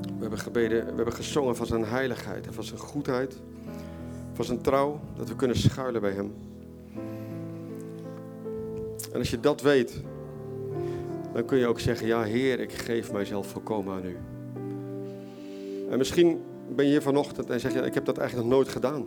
We 0.00 0.20
hebben 0.20 0.38
gebeden, 0.38 0.84
we 0.86 0.92
hebben 0.94 1.12
gezongen 1.14 1.56
van 1.56 1.66
Zijn 1.66 1.84
heiligheid 1.84 2.46
en 2.46 2.54
van 2.54 2.64
Zijn 2.64 2.80
goedheid, 2.80 3.36
van 4.32 4.44
Zijn 4.44 4.60
trouw, 4.60 5.00
dat 5.16 5.28
we 5.28 5.36
kunnen 5.36 5.56
schuilen 5.56 6.00
bij 6.00 6.12
Hem. 6.12 6.34
En 9.12 9.18
als 9.18 9.30
je 9.30 9.40
dat 9.40 9.60
weet, 9.62 10.02
dan 11.34 11.44
kun 11.44 11.58
je 11.58 11.66
ook 11.66 11.80
zeggen, 11.80 12.06
ja 12.06 12.22
Heer, 12.22 12.60
ik 12.60 12.72
geef 12.72 13.12
mijzelf 13.12 13.46
volkomen 13.46 13.94
aan 13.94 14.04
U. 14.04 14.16
En 15.90 15.98
misschien 15.98 16.40
ben 16.74 16.84
je 16.84 16.90
hier 16.90 17.02
vanochtend 17.02 17.50
en 17.50 17.60
zeg 17.60 17.72
je, 17.72 17.80
ik 17.80 17.94
heb 17.94 18.04
dat 18.04 18.18
eigenlijk 18.18 18.48
nog 18.48 18.56
nooit 18.58 18.68
gedaan. 18.68 19.04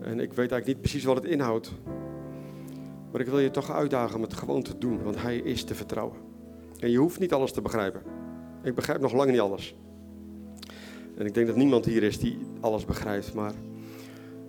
En 0.00 0.20
ik 0.20 0.28
weet 0.28 0.36
eigenlijk 0.38 0.66
niet 0.66 0.80
precies 0.80 1.04
wat 1.04 1.16
het 1.16 1.24
inhoudt. 1.24 1.72
Maar 3.10 3.20
ik 3.20 3.26
wil 3.26 3.38
je 3.38 3.50
toch 3.50 3.70
uitdagen 3.70 4.16
om 4.16 4.22
het 4.22 4.34
gewoon 4.34 4.62
te 4.62 4.78
doen, 4.78 5.02
want 5.02 5.22
Hij 5.22 5.36
is 5.36 5.64
te 5.64 5.74
vertrouwen. 5.74 6.16
En 6.78 6.90
je 6.90 6.98
hoeft 6.98 7.18
niet 7.18 7.32
alles 7.32 7.52
te 7.52 7.62
begrijpen. 7.62 8.02
Ik 8.62 8.74
begrijp 8.74 9.00
nog 9.00 9.12
lang 9.12 9.30
niet 9.30 9.40
alles. 9.40 9.74
En 11.16 11.26
ik 11.26 11.34
denk 11.34 11.46
dat 11.46 11.56
niemand 11.56 11.84
hier 11.84 12.02
is 12.02 12.18
die 12.18 12.38
alles 12.60 12.84
begrijpt. 12.84 13.34
Maar 13.34 13.52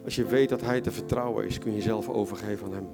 als 0.04 0.16
je 0.16 0.26
weet 0.26 0.50
dat 0.50 0.62
Hij 0.62 0.82
te 0.82 0.92
vertrouwen 0.92 1.46
is, 1.46 1.60
kun 1.60 1.72
je 1.72 1.78
jezelf 1.78 2.10
overgeven 2.10 2.68
aan 2.68 2.74
Hem. 2.74 2.88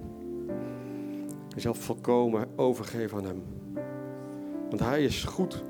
Jezelf 1.55 1.77
volkomen 1.77 2.47
overgeven 2.55 3.17
aan 3.17 3.25
Hem. 3.25 3.43
Want 4.69 4.79
Hij 4.79 5.03
is 5.03 5.23
goed. 5.23 5.63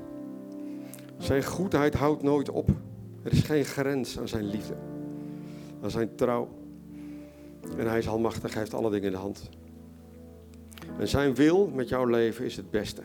Zijn 1.18 1.44
goedheid 1.44 1.94
houdt 1.94 2.22
nooit 2.22 2.50
op. 2.50 2.68
Er 3.22 3.32
is 3.32 3.40
geen 3.40 3.64
grens 3.64 4.18
aan 4.18 4.28
Zijn 4.28 4.44
liefde, 4.44 4.74
aan 5.82 5.90
Zijn 5.90 6.14
trouw. 6.14 6.48
En 7.76 7.88
Hij 7.88 7.98
is 7.98 8.08
almachtig, 8.08 8.50
Hij 8.52 8.60
heeft 8.60 8.74
alle 8.74 8.90
dingen 8.90 9.06
in 9.06 9.12
de 9.12 9.18
hand. 9.18 9.48
En 10.98 11.08
Zijn 11.08 11.34
wil 11.34 11.68
met 11.68 11.88
jouw 11.88 12.04
leven 12.04 12.44
is 12.44 12.56
het 12.56 12.70
beste. 12.70 13.02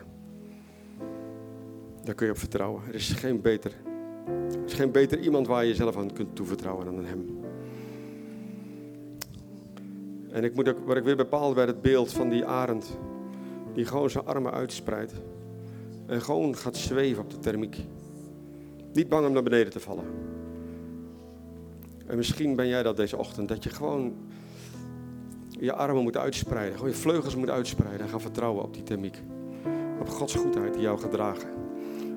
Daar 2.03 2.15
kun 2.15 2.25
je 2.25 2.31
op 2.31 2.37
vertrouwen. 2.37 2.81
Er 2.87 2.95
is 2.95 3.09
geen 3.09 3.41
beter, 3.41 3.71
er 4.49 4.65
is 4.65 4.73
geen 4.73 4.91
beter 4.91 5.19
iemand 5.19 5.47
waar 5.47 5.63
je 5.63 5.69
jezelf 5.69 5.97
aan 5.97 6.13
kunt 6.13 6.35
toevertrouwen 6.35 6.85
dan 6.85 6.97
aan 6.97 7.05
Hem. 7.05 7.44
En 10.35 10.43
ik 10.43 10.55
moet 10.55 10.69
ook, 10.69 10.77
wat 10.85 10.97
ik 10.97 11.03
weer 11.03 11.15
bepaalde 11.15 11.55
bij 11.55 11.65
het 11.65 11.81
beeld 11.81 12.13
van 12.13 12.29
die 12.29 12.45
arend, 12.45 12.97
die 13.73 13.85
gewoon 13.85 14.09
zijn 14.09 14.25
armen 14.25 14.51
uitspreidt 14.51 15.13
en 16.05 16.21
gewoon 16.21 16.55
gaat 16.55 16.77
zweven 16.77 17.23
op 17.23 17.29
de 17.29 17.39
thermiek. 17.39 17.77
Niet 18.93 19.09
bang 19.09 19.27
om 19.27 19.33
naar 19.33 19.43
beneden 19.43 19.71
te 19.71 19.79
vallen. 19.79 20.03
En 22.05 22.17
misschien 22.17 22.55
ben 22.55 22.67
jij 22.67 22.83
dat 22.83 22.97
deze 22.97 23.17
ochtend, 23.17 23.47
dat 23.47 23.63
je 23.63 23.69
gewoon 23.69 24.15
je 25.49 25.73
armen 25.73 26.03
moet 26.03 26.17
uitspreiden, 26.17 26.75
gewoon 26.75 26.91
je 26.91 26.97
vleugels 26.97 27.35
moet 27.35 27.49
uitspreiden 27.49 28.01
en 28.01 28.09
gaan 28.09 28.21
vertrouwen 28.21 28.63
op 28.63 28.73
die 28.73 28.83
thermiek. 28.83 29.21
Op 29.99 30.09
Gods 30.09 30.35
goedheid 30.35 30.73
die 30.73 30.81
jou 30.81 30.99
gaat 30.99 31.11
dragen. 31.11 31.49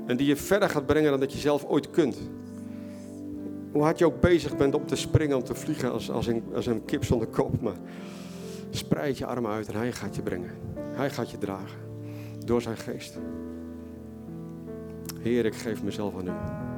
En 0.06 0.16
die 0.16 0.26
je 0.26 0.36
verder 0.36 0.70
gaat 0.70 0.86
brengen 0.86 1.10
dan 1.10 1.20
dat 1.20 1.32
je 1.32 1.38
zelf 1.38 1.64
ooit 1.64 1.90
kunt. 1.90 2.16
Hoe 3.72 3.82
hard 3.82 3.98
je 3.98 4.06
ook 4.06 4.20
bezig 4.20 4.56
bent 4.56 4.74
om 4.74 4.86
te 4.86 4.96
springen, 4.96 5.36
om 5.36 5.44
te 5.44 5.54
vliegen 5.54 5.92
als, 5.92 6.10
als, 6.10 6.26
een, 6.26 6.42
als 6.54 6.66
een 6.66 6.84
kip 6.84 7.04
zonder 7.04 7.28
kop. 7.28 7.60
Maar 7.60 7.76
spreid 8.70 9.18
je 9.18 9.26
armen 9.26 9.50
uit 9.50 9.68
en 9.68 9.74
hij 9.74 9.92
gaat 9.92 10.16
je 10.16 10.22
brengen. 10.22 10.50
Hij 10.74 11.10
gaat 11.10 11.30
je 11.30 11.38
dragen. 11.38 11.78
Door 12.44 12.62
zijn 12.62 12.76
geest. 12.76 13.18
Heer, 15.20 15.44
ik 15.44 15.54
geef 15.54 15.82
mezelf 15.82 16.14
aan 16.14 16.26
u. 16.26 16.30
U 16.30 16.77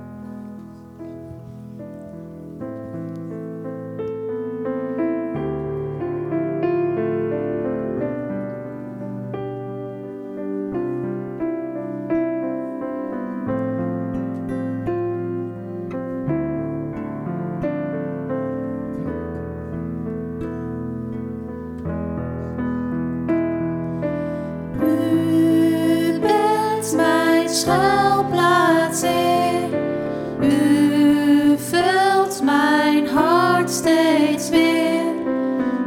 steeds 33.70 34.48
weer 34.48 35.14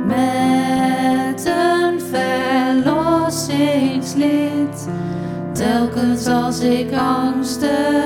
met 0.07 1.45
een 1.45 2.01
verlossingslied. 2.01 4.87
Telkens 5.53 6.27
als 6.27 6.59
ik 6.59 6.93
angstig 6.93 8.02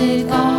Telkens 0.00 0.49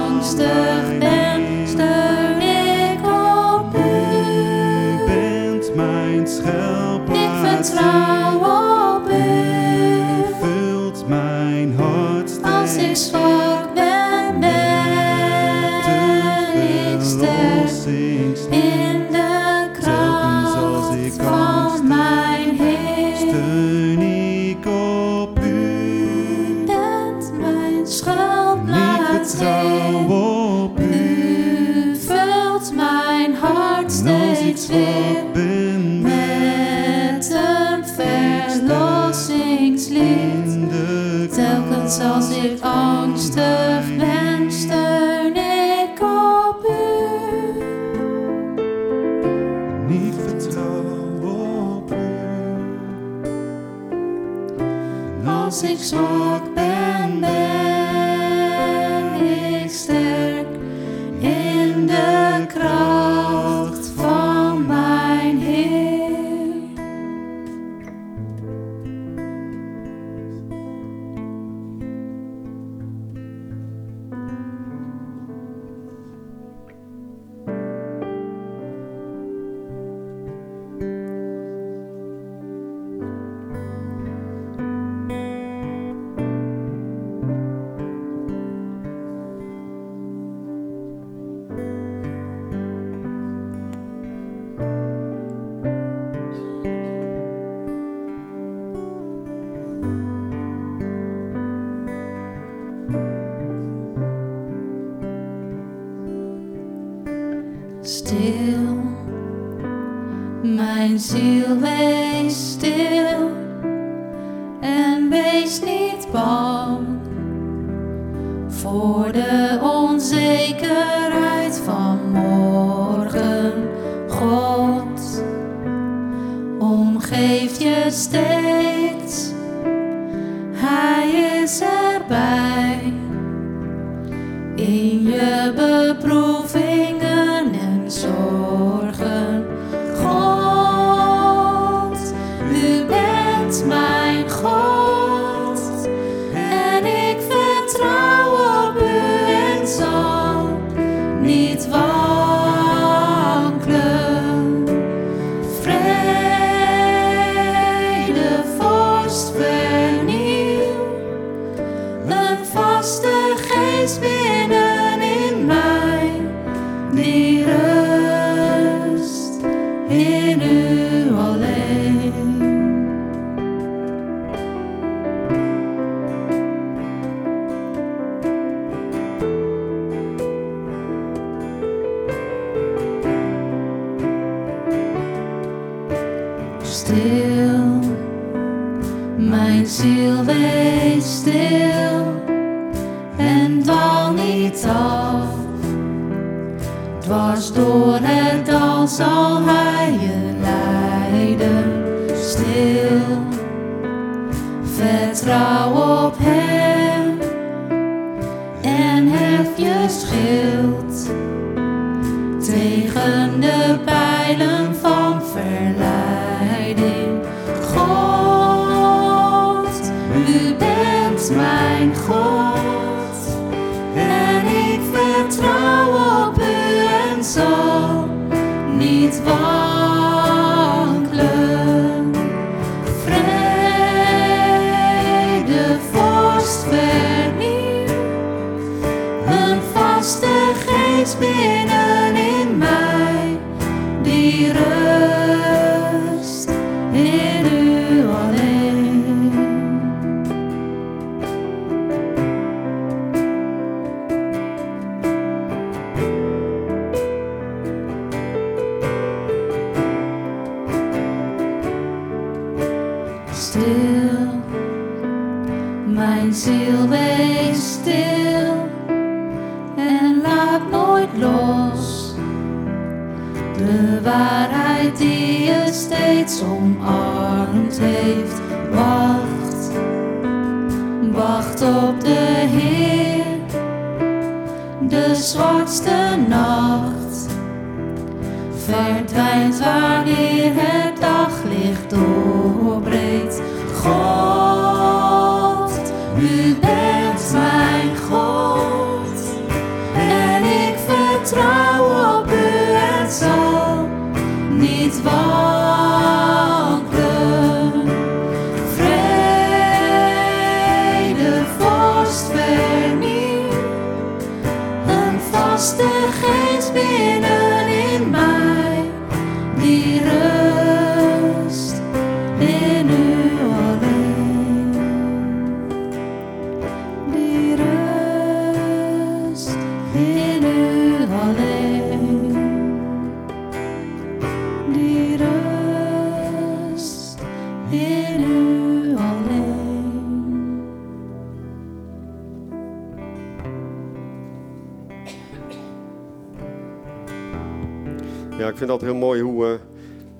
Ja, 348.42 348.48
ik 348.48 348.58
vind 348.58 348.70
altijd 348.70 348.92
heel 348.92 349.00
mooi 349.00 349.22
hoe 349.22 349.46
eh, 349.46 349.52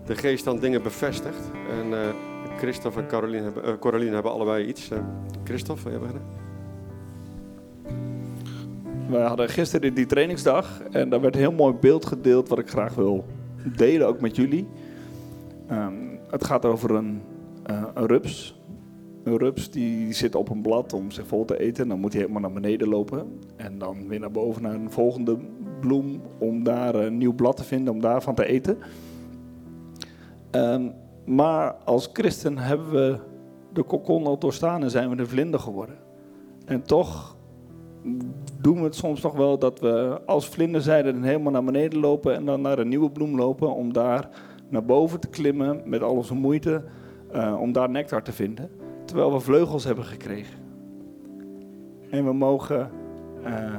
de 0.06 0.16
geest 0.16 0.44
dan 0.44 0.60
dingen 0.60 0.84
bevestigt. 0.84 1.52
En 1.70 1.94
eh 1.94 2.10
Christophe 2.58 3.00
en 3.00 3.08
Caroline 3.08 3.44
hebben, 3.44 3.64
eh, 3.64 3.74
Coraline 3.80 4.14
hebben 4.14 4.32
allebei 4.32 4.66
iets. 4.66 4.90
Christophe, 5.44 5.84
wil 5.84 5.92
jij 5.92 6.00
beginnen? 6.00 6.24
We 9.10 9.18
hadden 9.18 9.50
gisteren 9.50 9.94
die 9.94 10.06
trainingsdag 10.06 10.82
en 10.92 11.10
daar 11.10 11.22
werd 11.22 11.34
een 11.34 11.42
heel 11.42 11.52
mooi 11.52 11.74
beeld 11.74 12.06
gedeeld 12.06 12.50
wat 12.50 12.60
ik 12.60 12.70
graag 12.70 12.94
wil 12.94 13.26
delen, 13.76 14.08
ook 14.08 14.22
met 14.22 14.36
jullie. 14.36 14.68
Ehm, 15.68 15.94
het 16.30 16.46
gaat 16.46 16.66
over 16.66 16.96
een, 16.96 17.22
een 17.94 18.08
rups. 18.08 18.60
Een 19.24 19.38
rups 19.38 19.72
die 19.72 20.14
zit 20.14 20.36
op 20.36 20.50
een 20.50 20.62
blad 20.62 20.94
om 20.94 21.12
zich 21.12 21.28
vol 21.28 21.46
te 21.46 21.60
eten. 21.60 21.88
Dan 21.88 22.00
moet 22.00 22.14
hij 22.14 22.22
helemaal 22.22 22.42
naar 22.42 22.62
beneden 22.62 22.88
lopen. 22.88 23.40
En 23.56 23.78
dan 23.78 24.08
weer 24.08 24.20
naar 24.20 24.32
boven 24.32 24.62
naar 24.62 24.74
een 24.74 24.92
volgende 24.92 25.38
bloem 25.82 26.22
om 26.38 26.64
daar 26.64 26.96
een 26.96 27.18
nieuw 27.18 27.34
blad 27.34 27.58
te 27.58 27.64
vinden, 27.64 27.94
om 27.94 28.02
daarvan 28.02 28.36
te 28.36 28.46
eten. 28.46 28.78
Ehm, 30.52 30.90
maar 31.26 31.74
als 31.74 32.10
christen 32.14 32.58
hebben 32.58 32.92
we 32.92 33.18
de 33.74 33.84
kokon 33.84 34.26
al 34.26 34.38
doorstaan 34.38 34.84
en 34.84 34.92
zijn 34.92 35.10
we 35.10 35.16
de 35.16 35.26
vlinder 35.26 35.60
geworden. 35.60 35.96
En 36.66 36.84
toch 36.84 37.36
doen 38.62 38.78
we 38.78 38.84
het 38.84 38.96
soms 38.96 39.22
nog 39.22 39.34
wel 39.34 39.60
dat 39.60 39.80
we 39.80 40.22
als 40.26 40.48
vlinderzijde 40.48 41.14
dan 41.14 41.24
helemaal 41.24 41.52
naar 41.52 41.64
beneden 41.64 42.00
lopen 42.00 42.36
en 42.36 42.46
dan 42.46 42.62
naar 42.62 42.80
een 42.80 42.88
nieuwe 42.88 43.12
bloem 43.12 43.36
lopen 43.36 43.74
om 43.74 43.94
daar 43.94 44.30
naar 44.70 44.86
boven 44.86 45.20
te 45.20 45.28
klimmen 45.28 45.82
met 45.86 46.02
al 46.02 46.16
onze 46.16 46.34
moeite 46.34 46.84
eh, 47.32 47.58
om 47.60 47.72
daar 47.72 47.90
nectar 47.90 48.24
te 48.24 48.32
vinden. 48.32 48.70
Terwijl 49.06 49.32
we 49.32 49.40
vleugels 49.40 49.84
hebben 49.84 50.06
gekregen. 50.06 50.60
En 52.10 52.26
we 52.26 52.34
mogen 52.34 52.90
eh, 53.44 53.74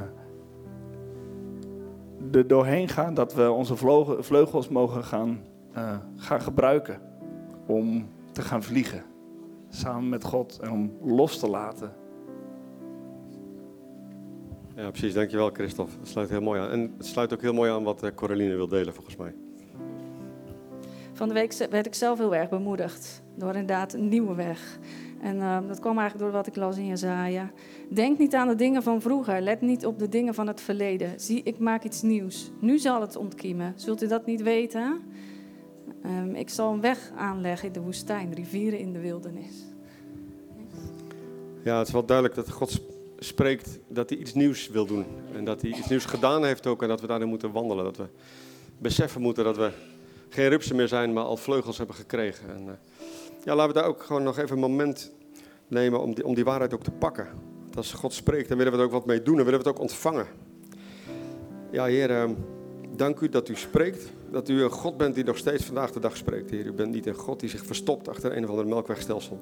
er 2.31 2.47
doorheen 2.47 2.87
gaan 2.87 3.13
dat 3.13 3.33
we 3.33 3.51
onze 3.51 3.75
vleugels 4.19 4.67
mogen 4.67 5.03
gaan, 5.03 5.41
eh, 5.73 5.97
gaan 6.15 6.41
gebruiken 6.41 7.01
om 7.65 8.09
te 8.31 8.41
gaan 8.41 8.63
vliegen. 8.63 9.03
Samen 9.69 10.09
met 10.09 10.23
God 10.23 10.59
en 10.59 10.71
om 10.71 10.91
los 11.01 11.39
te 11.39 11.49
laten. 11.49 11.93
Ja, 14.75 14.89
precies. 14.89 15.13
Dankjewel, 15.13 15.49
Christophe. 15.49 15.99
Het 15.99 16.07
sluit 16.07 16.29
heel 16.29 16.41
mooi 16.41 16.61
aan. 16.61 16.69
En 16.69 16.93
het 16.97 17.05
sluit 17.05 17.33
ook 17.33 17.41
heel 17.41 17.53
mooi 17.53 17.71
aan 17.71 17.83
wat 17.83 18.03
eh, 18.03 18.09
Coraline 18.15 18.55
wil 18.55 18.67
delen, 18.67 18.93
volgens 18.93 19.15
mij. 19.15 19.35
Van 21.13 21.27
de 21.27 21.33
week 21.33 21.67
werd 21.69 21.85
ik 21.85 21.93
zelf 21.93 22.17
heel 22.17 22.35
erg 22.35 22.49
bemoedigd 22.49 23.23
door 23.35 23.49
inderdaad 23.49 23.93
een 23.93 24.07
nieuwe 24.07 24.35
weg. 24.35 24.79
En 25.23 25.41
eh, 25.41 25.57
dat 25.67 25.79
kwam 25.79 25.97
eigenlijk 25.99 26.29
door 26.29 26.37
wat 26.37 26.47
ik 26.47 26.55
las 26.55 26.77
in 26.77 26.85
Jezaja. 26.85 27.51
Denk 27.89 28.17
niet 28.17 28.35
aan 28.35 28.47
de 28.47 28.55
dingen 28.55 28.83
van 28.83 29.01
vroeger. 29.01 29.41
Let 29.41 29.61
niet 29.61 29.85
op 29.85 29.99
de 29.99 30.09
dingen 30.09 30.33
van 30.33 30.47
het 30.47 30.61
verleden. 30.61 31.19
Zie, 31.19 31.41
ik 31.43 31.59
maak 31.59 31.83
iets 31.83 32.01
nieuws. 32.01 32.51
Nu 32.59 32.77
zal 32.77 33.01
het 33.01 33.15
ontkiemen. 33.15 33.73
Zult 33.75 34.03
u 34.03 34.07
dat 34.07 34.25
niet 34.25 34.41
weten? 34.41 35.01
Ehm, 36.03 36.35
ik 36.35 36.49
zal 36.49 36.73
een 36.73 36.81
weg 36.81 37.11
aanleggen 37.15 37.67
in 37.67 37.73
de 37.73 37.79
woestijn, 37.79 38.33
rivieren 38.33 38.79
in 38.79 38.93
de 38.93 38.99
wildernis. 38.99 39.65
Ja, 41.63 41.77
het 41.77 41.87
is 41.87 41.93
wel 41.93 42.05
duidelijk 42.05 42.35
dat 42.35 42.49
God 42.49 42.71
sp- 42.71 42.91
spreekt 43.19 43.79
dat 43.87 44.09
hij 44.09 44.19
iets 44.19 44.33
nieuws 44.33 44.69
wil 44.69 44.85
doen. 44.85 45.05
En 45.33 45.45
dat 45.45 45.61
hij 45.61 45.71
iets 45.71 45.89
nieuws 45.89 46.05
gedaan 46.05 46.45
heeft 46.45 46.67
ook 46.67 46.81
en 46.81 46.87
dat 46.87 47.01
we 47.01 47.07
daarin 47.07 47.27
moeten 47.27 47.51
wandelen. 47.51 47.83
Dat 47.83 47.97
we 47.97 48.05
beseffen 48.77 49.21
moeten 49.21 49.43
dat 49.43 49.57
we 49.57 49.71
geen 50.29 50.49
rupsen 50.49 50.75
meer 50.75 50.87
zijn, 50.87 51.13
maar 51.13 51.23
al 51.23 51.37
vleugels 51.37 51.77
hebben 51.77 51.95
gekregen. 51.95 52.49
En, 52.49 52.67
eh, 52.67 52.73
ja, 53.43 53.55
laten 53.55 53.73
we 53.73 53.79
daar 53.79 53.89
ook 53.89 54.03
gewoon 54.03 54.23
nog 54.23 54.37
even 54.37 54.51
een 54.55 54.59
moment 54.69 55.11
nemen 55.67 56.01
om 56.01 56.13
die, 56.15 56.25
om 56.25 56.35
die 56.35 56.43
waarheid 56.43 56.73
ook 56.73 56.83
te 56.83 56.91
pakken. 56.91 57.27
Want 57.63 57.77
als 57.77 57.93
God 57.93 58.13
spreekt, 58.13 58.47
dan 58.47 58.57
willen 58.57 58.73
we 58.73 58.79
er 58.79 58.85
ook 58.85 58.91
wat 58.91 59.05
mee 59.05 59.21
doen 59.21 59.39
en 59.39 59.45
willen 59.45 59.59
we 59.59 59.67
het 59.67 59.75
ook 59.75 59.81
ontvangen. 59.81 60.25
Ja, 61.71 61.85
Heer, 61.85 62.11
eh, 62.11 62.29
dank 62.95 63.19
u 63.19 63.29
dat 63.29 63.49
u 63.49 63.55
spreekt. 63.55 64.11
dat 64.31 64.49
u 64.49 64.63
een 64.63 64.69
God 64.69 64.97
bent 64.97 65.15
die 65.15 65.23
nog 65.23 65.37
steeds 65.37 65.65
vandaag 65.65 65.91
de 65.91 65.99
dag 65.99 66.17
spreekt, 66.17 66.49
Heer. 66.49 66.65
U 66.65 66.71
bent 66.73 66.93
niet 66.93 67.05
een 67.05 67.13
God 67.13 67.39
die 67.39 67.49
zich 67.49 67.65
verstopt 67.65 68.09
achter 68.09 68.37
een 68.37 68.43
of 68.43 68.49
ander 68.49 68.67
melkwegstelsel. 68.67 69.39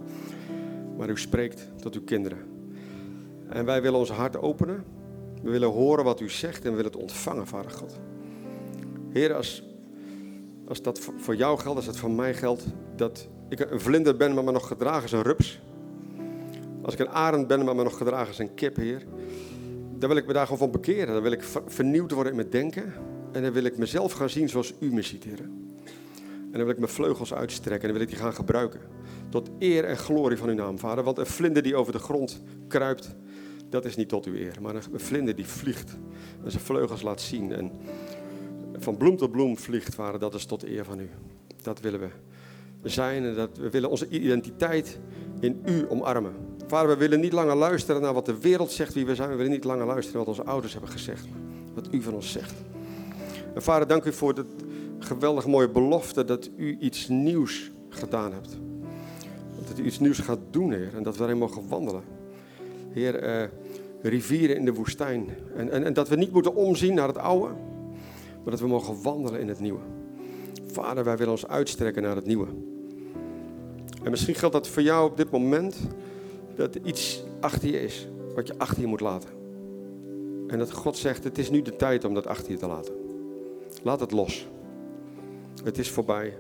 Maar 0.97 1.10
u 1.10 1.18
spreekt 1.18 1.68
tot 1.82 1.95
uw 1.95 2.04
kinderen. 2.04 2.38
En 3.49 3.66
wij 3.66 3.82
willen 3.82 3.99
ons 3.99 4.12
hart 4.12 4.38
openen. 4.38 4.84
We 5.43 5.49
willen 5.49 5.70
horen 5.70 6.04
wat 6.04 6.20
u 6.20 6.30
zegt 6.30 6.64
en 6.64 6.70
we 6.70 6.76
willen 6.76 6.91
het 6.91 7.02
ontvangen, 7.02 7.47
Vader 7.47 7.72
God. 7.72 7.99
Heer, 9.10 9.34
als, 9.34 9.64
als 10.68 10.82
dat 10.82 10.99
voor- 10.99 11.14
voor 11.18 11.36
jou 11.36 11.60
geldt, 11.60 11.78
als 11.78 11.86
dat 11.86 11.97
voor 11.97 12.12
mij 12.12 12.34
geldt, 12.34 12.64
dat 12.95 13.28
ik 13.52 13.72
een 13.72 13.80
vlinder 13.82 14.18
ben, 14.18 14.34
maar 14.34 14.43
me 14.43 14.52
nog 14.52 14.68
gedragen 14.68 15.02
als 15.02 15.12
een 15.12 15.22
rups. 15.22 15.60
Als 16.82 16.93
ik 16.93 16.99
een 16.99 17.10
arend 17.10 17.47
ben, 17.47 17.66
maar 17.66 17.76
me 17.76 17.84
nog 17.84 17.97
gedragen 17.97 18.28
als 18.28 18.39
een 18.39 18.54
kip, 18.54 18.76
Heer. 18.76 19.04
Dan 19.97 20.10
wil 20.10 20.18
ik 20.18 20.28
me 20.28 20.34
daar 20.34 20.43
gewoon 20.43 20.58
van 20.60 20.72
bekeren. 20.72 21.14
Dan 21.14 21.24
wil 21.24 21.32
ik 21.32 21.43
ver- 21.43 21.62
vernieuwd 21.66 22.12
worden 22.12 22.32
in 22.32 22.38
mijn 22.38 22.49
denken. 22.49 22.93
En 23.32 23.41
dan 23.41 23.52
wil 23.52 23.64
ik 23.64 23.78
mezelf 23.78 24.12
gaan 24.12 24.30
zien 24.30 24.49
zoals 24.49 24.74
u 24.80 24.93
me 24.93 25.02
ziet, 25.02 25.24
Heer. 25.24 25.39
En 25.39 26.58
dan 26.58 26.62
wil 26.62 26.70
ik 26.70 26.80
mijn 26.80 26.91
vleugels 26.91 27.34
uitstrekken 27.34 27.82
en 27.82 27.88
dan 27.88 27.97
wil 27.97 28.02
ik 28.02 28.14
die 28.14 28.24
gaan 28.24 28.34
gebruiken. 28.34 28.80
Tot 29.30 29.49
eer 29.60 29.84
en 29.84 29.97
glorie 29.97 30.38
van 30.38 30.49
uw 30.49 30.56
naam, 30.56 30.80
Vader. 30.80 31.04
Want 31.04 31.18
een 31.18 31.26
vlinder 31.26 31.64
die 31.64 31.76
over 31.76 31.91
de 31.93 31.99
grond 31.99 32.41
kruipt, 32.68 33.16
dat 33.70 33.86
is 33.86 33.95
niet 33.95 34.10
tot 34.10 34.26
uw 34.26 34.34
eer. 34.34 34.56
Maar 34.62 34.76
een 34.76 34.99
vlinder 34.99 35.36
die 35.36 35.47
vliegt 35.47 35.97
en 36.43 36.52
zijn 36.52 36.64
vleugels 36.64 37.02
laat 37.02 37.22
zien. 37.22 37.52
En 37.52 37.72
van 38.78 38.97
bloem 38.97 39.18
tot 39.18 39.32
bloem 39.32 39.58
vliegt, 39.58 39.95
Vader, 39.95 40.20
dat 40.20 40.34
is 40.34 40.45
tot 40.45 40.64
eer 40.64 40.86
van 40.86 40.99
u. 40.99 41.10
Dat 41.62 41.80
willen 41.80 41.99
we 41.99 42.10
zijn 42.84 43.24
en 43.24 43.36
dat 43.36 43.58
we 43.58 43.70
willen 43.70 43.90
onze 43.90 44.10
identiteit 44.10 45.00
in 45.40 45.62
u 45.66 45.86
omarmen. 45.90 46.34
Vader, 46.68 46.90
we 46.90 46.98
willen 46.98 47.20
niet 47.20 47.34
langer 47.34 47.56
luisteren 47.56 48.02
naar 48.02 48.14
wat 48.14 48.26
de 48.26 48.40
wereld 48.40 48.72
zegt 48.72 48.94
wie 48.94 49.06
we 49.06 49.16
zijn. 49.16 49.30
We 49.30 49.36
willen 49.36 49.52
niet 49.52 49.64
langer 49.64 49.86
luisteren 49.86 50.18
naar 50.18 50.26
wat 50.26 50.38
onze 50.38 50.50
ouders 50.50 50.74
hebben 50.74 50.92
gezegd. 50.92 51.28
Wat 51.74 51.88
u 51.92 52.02
van 52.02 52.14
ons 52.14 52.32
zegt. 52.32 52.54
En 53.54 53.62
vader, 53.62 53.88
dank 53.88 54.04
u 54.04 54.14
voor 54.14 54.36
de 54.36 54.46
geweldig 55.00 55.48
mooie 55.48 55.70
belofte 55.70 56.26
dat 56.26 56.50
u 56.58 56.78
iets 56.80 57.08
nieuws 57.08 57.72
gedaan 57.90 58.34
hebt. 58.34 58.58
Dat 59.68 59.80
u 59.80 59.84
iets 59.84 60.00
nieuws 60.00 60.20
gaat 60.20 60.40
doen, 60.52 60.72
Heer. 60.72 60.96
En 60.96 61.04
dat 61.04 61.18
we 61.18 61.24
erin 61.24 61.38
mogen 61.38 61.68
wandelen. 61.68 62.04
Heer, 62.90 63.16
eh, 63.16 63.48
rivieren 64.02 64.56
in 64.56 64.66
de 64.66 64.74
woestijn. 64.74 65.30
En, 65.56 65.72
en, 65.72 65.84
en 65.84 65.94
dat 65.94 66.10
we 66.10 66.16
niet 66.16 66.32
moeten 66.32 66.56
omzien 66.56 66.94
naar 66.94 67.08
het 67.08 67.18
oude. 67.18 67.54
Maar 68.44 68.52
dat 68.52 68.60
we 68.60 68.68
mogen 68.68 69.02
wandelen 69.02 69.40
in 69.40 69.48
het 69.48 69.60
nieuwe. 69.60 69.80
Vader, 70.72 71.04
wij 71.04 71.18
willen 71.18 71.34
ons 71.34 71.48
uitstrekken 71.48 72.04
naar 72.04 72.16
het 72.16 72.26
nieuwe. 72.26 72.48
En 74.04 74.12
misschien 74.12 74.36
geldt 74.36 74.56
dat 74.56 74.68
voor 74.68 74.82
jou 74.82 75.10
op 75.10 75.18
dit 75.18 75.32
moment. 75.32 75.78
Dat 76.56 76.76
er 76.76 76.82
iets 76.84 77.24
achter 77.40 77.70
je 77.70 77.82
is. 77.82 78.08
Wat 78.36 78.48
je 78.48 78.54
achter 78.58 78.82
je 78.82 78.88
moet 78.88 79.00
laten. 79.00 79.30
En 80.48 80.58
dat 80.58 80.72
God 80.72 80.98
zegt, 80.98 81.24
het 81.24 81.38
is 81.38 81.50
nu 81.50 81.62
de 81.62 81.76
tijd 81.76 82.06
om 82.06 82.14
dat 82.14 82.28
achter 82.28 82.52
je 82.52 82.58
te 82.58 82.68
laten. 82.68 82.94
Laat 83.84 84.00
het 84.00 84.12
los. 84.12 84.48
Het 85.64 85.78
is 85.78 85.90
voorbij. 85.90 86.38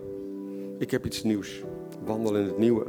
Ik 0.77 0.91
heb 0.91 1.05
iets 1.05 1.23
nieuws. 1.23 1.63
Wandel 2.05 2.35
in 2.35 2.45
het 2.45 2.57
nieuwe. 2.57 2.85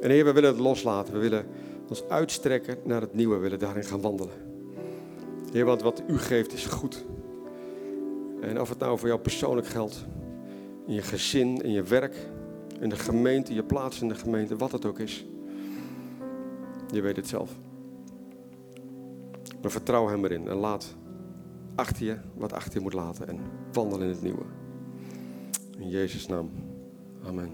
En 0.00 0.10
Heer, 0.10 0.24
we 0.24 0.32
willen 0.32 0.50
het 0.50 0.60
loslaten. 0.60 1.14
We 1.14 1.20
willen 1.20 1.46
ons 1.88 2.04
uitstrekken 2.08 2.76
naar 2.84 3.00
het 3.00 3.14
nieuwe. 3.14 3.34
We 3.34 3.40
willen 3.40 3.58
daarin 3.58 3.84
gaan 3.84 4.00
wandelen. 4.00 4.34
Heer, 5.52 5.64
want 5.64 5.82
wat 5.82 6.02
u 6.06 6.18
geeft 6.18 6.52
is 6.52 6.66
goed. 6.66 7.04
En 8.42 8.60
of 8.60 8.68
het 8.68 8.78
nou 8.78 8.98
voor 8.98 9.08
jou 9.08 9.20
persoonlijk 9.20 9.66
geldt, 9.66 10.06
in 10.86 10.94
je 10.94 11.02
gezin, 11.02 11.56
in 11.56 11.72
je 11.72 11.82
werk, 11.82 12.16
in 12.80 12.88
de 12.88 12.96
gemeente, 12.96 13.54
je 13.54 13.64
plaats 13.64 14.00
in 14.00 14.08
de 14.08 14.14
gemeente, 14.14 14.56
wat 14.56 14.72
het 14.72 14.84
ook 14.84 14.98
is. 14.98 15.26
Je 16.90 17.00
weet 17.00 17.16
het 17.16 17.28
zelf. 17.28 17.50
Maar 19.62 19.70
vertrouw 19.70 20.08
hem 20.08 20.24
erin 20.24 20.48
en 20.48 20.56
laat 20.56 20.94
achter 21.74 22.04
je 22.04 22.18
wat 22.34 22.52
achter 22.52 22.74
je 22.74 22.80
moet 22.80 22.92
laten 22.92 23.28
en 23.28 23.38
wandel 23.72 24.00
in 24.00 24.08
het 24.08 24.22
nieuwe. 24.22 24.44
In 25.78 25.88
Jezus' 25.88 26.26
naam. 26.26 26.50
Amen. 27.26 27.50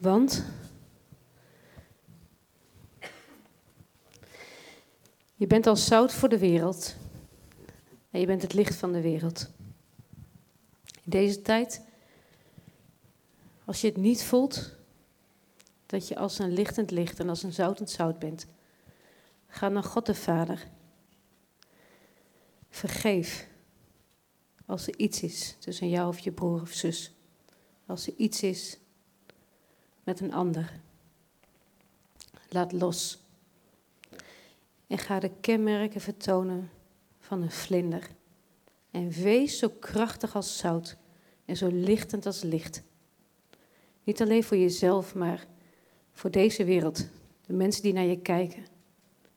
Want 0.00 0.44
je 5.38 5.46
bent 5.46 5.66
als 5.66 5.86
zout 5.86 6.12
voor 6.12 6.28
de 6.28 6.38
wereld 6.38 6.96
en 8.10 8.20
je 8.20 8.26
bent 8.26 8.42
het 8.42 8.52
licht 8.52 8.74
van 8.74 8.92
de 8.92 9.00
wereld. 9.00 9.50
In 10.84 11.10
deze 11.10 11.42
tijd, 11.42 11.82
als 13.64 13.80
je 13.80 13.86
het 13.86 13.96
niet 13.96 14.24
voelt, 14.24 14.74
dat 15.86 16.08
je 16.08 16.16
als 16.16 16.38
een 16.38 16.52
lichtend 16.52 16.90
licht 16.90 17.20
en 17.20 17.28
als 17.28 17.42
een 17.42 17.52
zoutend 17.52 17.90
zout 17.90 18.18
bent, 18.18 18.46
ga 19.48 19.68
naar 19.68 19.84
God 19.84 20.06
de 20.06 20.14
Vader. 20.14 20.66
Vergeef 22.70 23.48
als 24.66 24.86
er 24.86 24.96
iets 24.96 25.22
is 25.22 25.56
tussen 25.58 25.88
jou 25.88 26.08
of 26.08 26.18
je 26.18 26.32
broer 26.32 26.60
of 26.60 26.72
zus. 26.72 27.12
Als 27.86 28.06
er 28.06 28.14
iets 28.16 28.42
is 28.42 28.78
met 30.04 30.20
een 30.20 30.32
ander. 30.32 30.80
Laat 32.48 32.72
los. 32.72 33.18
En 34.88 34.98
ga 34.98 35.20
de 35.20 35.30
kenmerken 35.40 36.00
vertonen 36.00 36.70
van 37.18 37.42
een 37.42 37.50
vlinder. 37.50 38.08
En 38.90 39.10
wees 39.10 39.58
zo 39.58 39.68
krachtig 39.68 40.34
als 40.34 40.58
zout 40.58 40.96
en 41.44 41.56
zo 41.56 41.68
lichtend 41.72 42.26
als 42.26 42.42
licht. 42.42 42.82
Niet 44.04 44.20
alleen 44.22 44.44
voor 44.44 44.56
jezelf, 44.56 45.14
maar 45.14 45.46
voor 46.12 46.30
deze 46.30 46.64
wereld. 46.64 47.08
De 47.46 47.52
mensen 47.52 47.82
die 47.82 47.92
naar 47.92 48.04
je 48.04 48.20
kijken. 48.20 48.66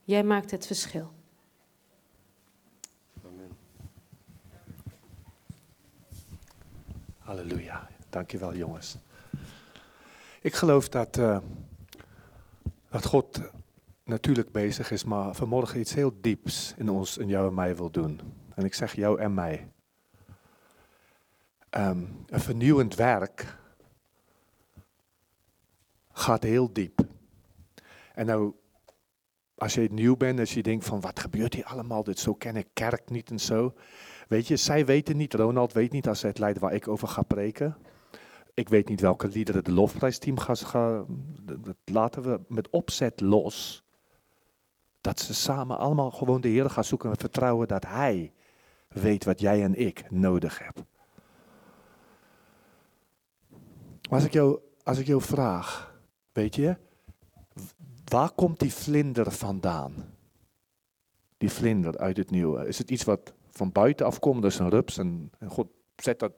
Jij 0.03 0.23
maakt 0.23 0.51
het 0.51 0.65
verschil. 0.65 1.11
Halleluja. 7.17 7.89
Dankjewel 8.09 8.55
jongens. 8.55 8.97
Ik 10.41 10.53
geloof 10.53 10.89
dat, 10.89 11.17
eh, 11.17 11.37
dat 12.89 13.05
God 13.05 13.41
natuurlijk 14.11 14.51
bezig 14.51 14.91
is, 14.91 15.03
maar 15.03 15.35
vanmorgen 15.35 15.79
iets 15.79 15.93
heel 15.93 16.21
dieps 16.21 16.73
in 16.77 16.89
ons, 16.89 17.17
in 17.17 17.27
jou 17.27 17.47
en 17.47 17.53
mij 17.53 17.75
wil 17.75 17.91
doen. 17.91 18.19
En 18.55 18.65
ik 18.65 18.73
zeg 18.73 18.95
jou 18.95 19.19
en 19.19 19.33
mij. 19.33 19.71
Ehm, 21.69 22.03
een 22.27 22.39
vernieuwend 22.39 22.95
werk 22.95 23.57
gaat 26.13 26.43
heel 26.43 26.73
diep. 26.73 27.01
En 28.13 28.25
nou, 28.25 28.53
als 29.55 29.73
je 29.73 29.91
nieuw 29.91 30.17
bent, 30.17 30.39
als 30.39 30.53
je 30.53 30.63
denkt 30.63 30.85
van 30.85 31.01
wat 31.01 31.19
gebeurt 31.19 31.53
hier 31.53 31.65
allemaal, 31.65 32.03
dit 32.03 32.19
zo 32.19 32.33
ken 32.33 32.55
ik 32.55 32.67
kerk 32.73 33.09
niet 33.09 33.29
en 33.29 33.39
zo. 33.39 33.73
Weet 34.27 34.47
je, 34.47 34.55
zij 34.55 34.85
weten 34.85 35.17
niet, 35.17 35.33
Ronald 35.33 35.73
weet 35.73 35.91
niet 35.91 36.07
als 36.07 36.21
hij 36.21 36.29
het 36.29 36.39
leidt 36.39 36.59
waar 36.59 36.73
ik 36.73 36.87
over 36.87 37.07
ga 37.07 37.21
preken. 37.21 37.77
Ik 38.53 38.69
weet 38.69 38.89
niet 38.89 39.01
welke 39.01 39.27
liederen 39.27 39.63
het 39.63 39.73
lofprijsteam 39.73 40.37
gaat. 40.37 40.61
Ga, 40.61 41.05
dat 41.41 41.75
laten 41.85 42.21
we 42.21 42.39
met 42.47 42.69
opzet 42.69 43.21
los. 43.21 43.83
Dat 45.01 45.19
ze 45.19 45.33
samen 45.33 45.77
allemaal 45.77 46.11
gewoon 46.11 46.41
de 46.41 46.47
Heer 46.47 46.69
gaan 46.69 46.83
zoeken 46.83 47.09
en 47.09 47.17
vertrouwen 47.17 47.67
dat 47.67 47.85
Hij 47.85 48.33
weet 48.87 49.23
wat 49.23 49.39
jij 49.39 49.63
en 49.63 49.75
ik 49.75 50.11
nodig 50.11 50.59
hebben. 50.59 50.87
Als 54.09 54.23
ik 54.23 54.33
jou, 54.33 54.59
als 54.83 54.97
ik 54.97 55.07
jou 55.07 55.21
vraag, 55.21 55.95
weet 56.31 56.55
je, 56.55 56.77
waar 58.05 58.31
komt 58.31 58.59
die 58.59 58.73
vlinder 58.73 59.31
vandaan? 59.31 60.15
Die 61.37 61.51
vlinder 61.51 61.97
uit 61.97 62.17
het 62.17 62.31
nieuwe. 62.31 62.67
Is 62.67 62.77
het 62.77 62.91
iets 62.91 63.03
wat 63.03 63.33
van 63.51 63.71
buiten 63.71 64.05
afkomt, 64.05 64.41
dus 64.41 64.59
een 64.59 64.69
rups 64.69 64.97
en, 64.97 65.31
en 65.39 65.49
God 65.49 65.67
zet 65.95 66.19
dat... 66.19 66.33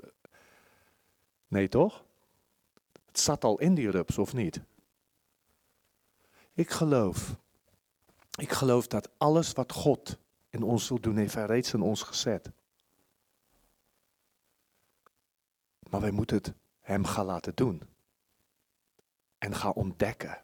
Nee 1.47 1.67
toch? 1.67 2.03
Het 3.05 3.19
zat 3.19 3.43
al 3.43 3.59
in 3.59 3.75
die 3.75 3.89
rups, 3.89 4.17
of 4.17 4.33
niet? 4.33 4.61
Ik 6.53 6.69
geloof, 6.69 7.35
ik 8.39 8.51
geloof 8.51 8.87
dat 8.87 9.09
alles 9.17 9.51
wat 9.51 9.71
God 9.71 10.17
in 10.49 10.63
ons 10.63 10.89
wil 10.89 10.99
doen, 10.99 11.17
heeft 11.17 11.33
hij 11.33 11.45
reeds 11.45 11.73
in 11.73 11.81
ons 11.81 12.01
gezet. 12.01 12.51
Maar 15.89 16.01
wij 16.01 16.11
moeten 16.11 16.37
het 16.37 16.53
hem 16.79 17.05
gaan 17.05 17.25
laten 17.25 17.55
doen. 17.55 17.81
En 19.37 19.55
gaan 19.55 19.73
ontdekken. 19.73 20.43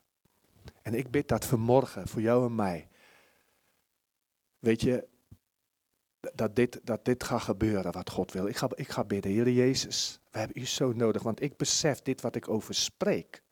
En 0.82 0.94
ik 0.94 1.12
bid 1.12 1.28
dat 1.28 1.46
vanmorgen 1.46 2.08
voor 2.08 2.22
jou 2.22 2.46
en 2.46 2.56
mij. 2.56 2.90
Weet 4.60 4.82
je, 4.82 5.08
dat 6.20 6.56
dit, 6.56 6.80
dat 6.84 7.06
dit 7.06 7.24
gaat 7.24 7.42
gebeuren 7.42 7.92
wat 7.92 8.10
God 8.10 8.32
wil. 8.32 8.48
Ik 8.48 8.56
ga, 8.56 8.70
ik 8.76 8.90
ga 8.90 9.04
bidden, 9.04 9.32
Heer 9.32 9.50
Jezus, 9.50 10.20
we 10.32 10.40
hebben 10.40 10.62
u 10.62 10.66
zo 10.66 10.92
nodig, 10.92 11.24
want 11.24 11.42
ik 11.42 11.58
besef 11.58 12.02
dit 12.02 12.22
wat 12.22 12.36
ik 12.36 12.50
over 12.50 12.74
spreek. 12.74 13.44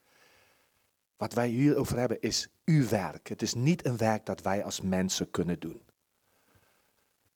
Wat 1.18 1.34
wij 1.34 1.48
hierover 1.48 1.98
hebben 1.98 2.22
is 2.22 2.48
uw 2.66 2.88
werk. 2.88 3.28
Het 3.28 3.42
is 3.42 3.54
niet 3.54 3.86
een 3.86 3.98
werk 3.98 4.26
dat 4.26 4.42
wij 4.42 4.64
als 4.64 4.82
mensen 4.82 5.32
kunnen 5.32 5.60
doen. 5.60 5.82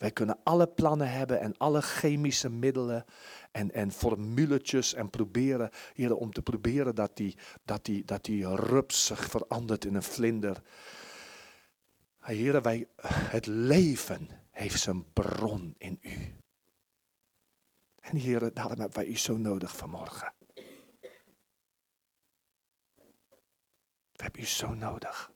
Wij 0.01 0.11
kunnen 0.11 0.39
alle 0.43 0.67
plannen 0.67 1.11
hebben 1.11 1.39
en 1.39 1.57
alle 1.57 1.81
chemische 1.81 2.49
middelen 2.49 3.05
en, 3.51 3.71
en 3.71 3.91
formuletjes 3.91 4.93
en 4.93 5.09
proberen, 5.09 5.69
Heer, 5.93 6.15
om 6.15 6.31
te 6.31 6.41
proberen 6.41 6.95
dat 6.95 7.17
die, 7.17 7.37
dat, 7.63 7.85
die, 7.85 8.05
dat 8.05 8.23
die 8.23 8.55
rups 8.55 9.05
zich 9.05 9.25
verandert 9.25 9.85
in 9.85 9.95
een 9.95 10.03
vlinder. 10.03 10.61
Heer, 12.19 12.61
wij, 12.61 12.87
het 13.07 13.45
leven 13.45 14.29
heeft 14.51 14.79
zijn 14.79 15.13
bron 15.13 15.75
in 15.77 15.99
u. 16.01 16.35
En 17.99 18.15
Heer, 18.15 18.53
daarom 18.53 18.79
hebben 18.79 18.97
wij 18.97 19.07
u 19.07 19.17
zo 19.17 19.37
nodig 19.37 19.77
vanmorgen. 19.77 20.33
We 24.21 24.27
hebben 24.27 24.41
u 24.41 24.45
zo 24.45 24.73
nodig. 24.73 25.31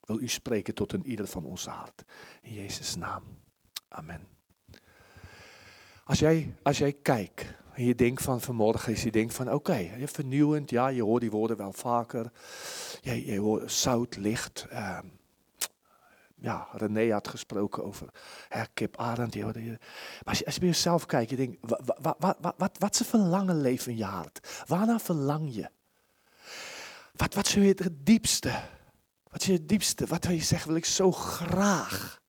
Wil 0.00 0.20
u 0.20 0.28
spreken 0.28 0.74
tot 0.74 0.92
een 0.92 1.06
ieder 1.06 1.26
van 1.26 1.44
ons 1.44 1.66
hart. 1.66 2.04
In 2.42 2.52
Jezus' 2.52 2.96
naam. 2.96 3.22
Amen. 3.88 4.28
Als 6.04 6.18
jij, 6.18 6.54
als 6.62 6.78
jij 6.78 6.92
kijkt 6.92 7.44
en 7.74 7.84
je 7.84 7.94
denkt 7.94 8.22
van 8.22 8.40
vanmorgen, 8.40 8.92
is 8.92 9.02
je 9.02 9.10
denkt 9.10 9.34
van 9.34 9.52
oké, 9.52 10.06
vernieuwend, 10.06 10.70
ja, 10.70 10.88
je 10.88 11.02
hoort 11.02 11.20
die 11.20 11.30
woorden 11.30 11.56
wel 11.56 11.72
vaker. 11.72 12.32
Je, 13.00 13.26
je 13.26 13.38
hoort 13.38 13.72
zout, 13.72 14.16
licht. 14.16 14.66
ehm, 14.70 15.06
ja, 16.34 16.68
René 16.72 17.12
had 17.12 17.28
gesproken 17.28 17.84
over 17.84 18.08
hè, 18.48 18.62
Kip 18.74 18.96
Arend. 18.96 19.32
die 19.32 19.42
hoorde 19.42 19.64
je. 19.64 19.78
Maar 20.24 20.42
als 20.44 20.54
je, 20.54 20.60
bij 20.60 20.68
jezelf 20.68 21.06
kijkt, 21.06 21.30
je 21.30 21.36
denkt, 21.36 21.56
wa- 21.60 21.80
wa- 21.84 21.96
wa- 22.00 22.16
wa- 22.18 22.36
wa- 22.40 22.54
wat, 22.56 22.78
wat 22.78 22.92
is 22.92 23.00
een 23.00 23.06
verlangen 23.06 23.60
leven 23.60 23.90
in 23.92 23.98
je 23.98 24.04
hart? 24.04 24.64
Waarnaar 24.66 25.00
verlang 25.00 25.54
je? 25.54 25.70
Wat, 27.18 27.34
wat 27.34 27.48
je 27.48 27.60
het 27.60 27.90
diepste? 27.98 28.60
Wat 29.30 29.40
is 29.40 29.46
je 29.46 29.52
het 29.52 29.68
diepste? 29.68 30.06
Wat 30.06 30.24
wil 30.24 30.34
je 30.34 30.42
zeggen, 30.42 30.68
wil 30.68 30.76
ik 30.76 30.84
zo 30.84 31.12
graag? 31.12 32.20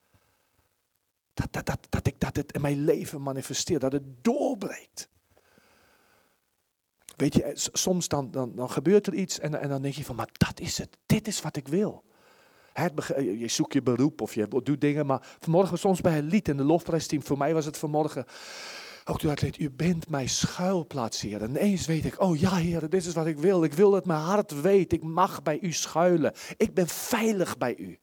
Dat, 1.33 1.53
dat, 1.53 1.65
dat, 1.65 1.87
dat 1.89 2.07
ik 2.07 2.19
dat 2.19 2.35
het 2.35 2.51
in 2.51 2.61
mijn 2.61 2.83
leven 2.83 3.21
manifesteer, 3.21 3.79
dat 3.79 3.91
het 3.91 4.23
doorbreekt. 4.23 5.09
Weet 7.15 7.33
je, 7.33 7.51
soms 7.55 8.07
dan, 8.07 8.31
dan, 8.31 8.55
dan 8.55 8.71
gebeurt 8.71 9.07
er 9.07 9.13
iets 9.13 9.39
en, 9.39 9.59
en 9.61 9.69
dan 9.69 9.81
denk 9.81 9.93
je 9.93 10.05
van, 10.05 10.15
maar 10.15 10.29
dat 10.31 10.59
is 10.59 10.77
het. 10.77 10.97
Dit 11.05 11.27
is 11.27 11.41
wat 11.41 11.55
ik 11.55 11.67
wil. 11.67 12.03
Je 13.17 13.47
zoekt 13.47 13.73
je 13.73 13.81
beroep 13.81 14.21
of 14.21 14.33
je 14.33 14.47
doet 14.63 14.81
dingen, 14.81 15.05
maar 15.05 15.37
vanmorgen 15.39 15.79
soms 15.79 16.01
bij 16.01 16.15
het 16.15 16.25
lied 16.25 16.47
in 16.47 16.57
de 16.57 16.63
lofprijsteam, 16.63 17.23
voor 17.23 17.37
mij 17.37 17.53
was 17.53 17.65
het 17.65 17.77
vanmorgen, 17.77 18.25
ook 19.09 19.19
toen 19.19 19.35
u 19.57 19.69
bent 19.69 20.09
mijn 20.09 20.29
schuilplaats, 20.29 21.21
Heer. 21.21 21.41
En 21.41 21.49
ineens 21.49 21.85
weet 21.85 22.05
ik, 22.05 22.21
oh 22.21 22.39
ja, 22.39 22.55
Heer, 22.55 22.89
dit 22.89 23.05
is 23.05 23.13
wat 23.13 23.25
ik 23.25 23.37
wil. 23.37 23.63
Ik 23.63 23.73
wil 23.73 23.91
dat 23.91 24.05
mijn 24.05 24.19
hart 24.19 24.61
weet, 24.61 24.93
ik 24.93 25.03
mag 25.03 25.43
bij 25.43 25.59
u 25.59 25.71
schuilen. 25.71 26.33
Ik 26.57 26.73
ben 26.73 26.87
veilig 26.87 27.57
bij 27.57 27.75
u. 27.77 27.99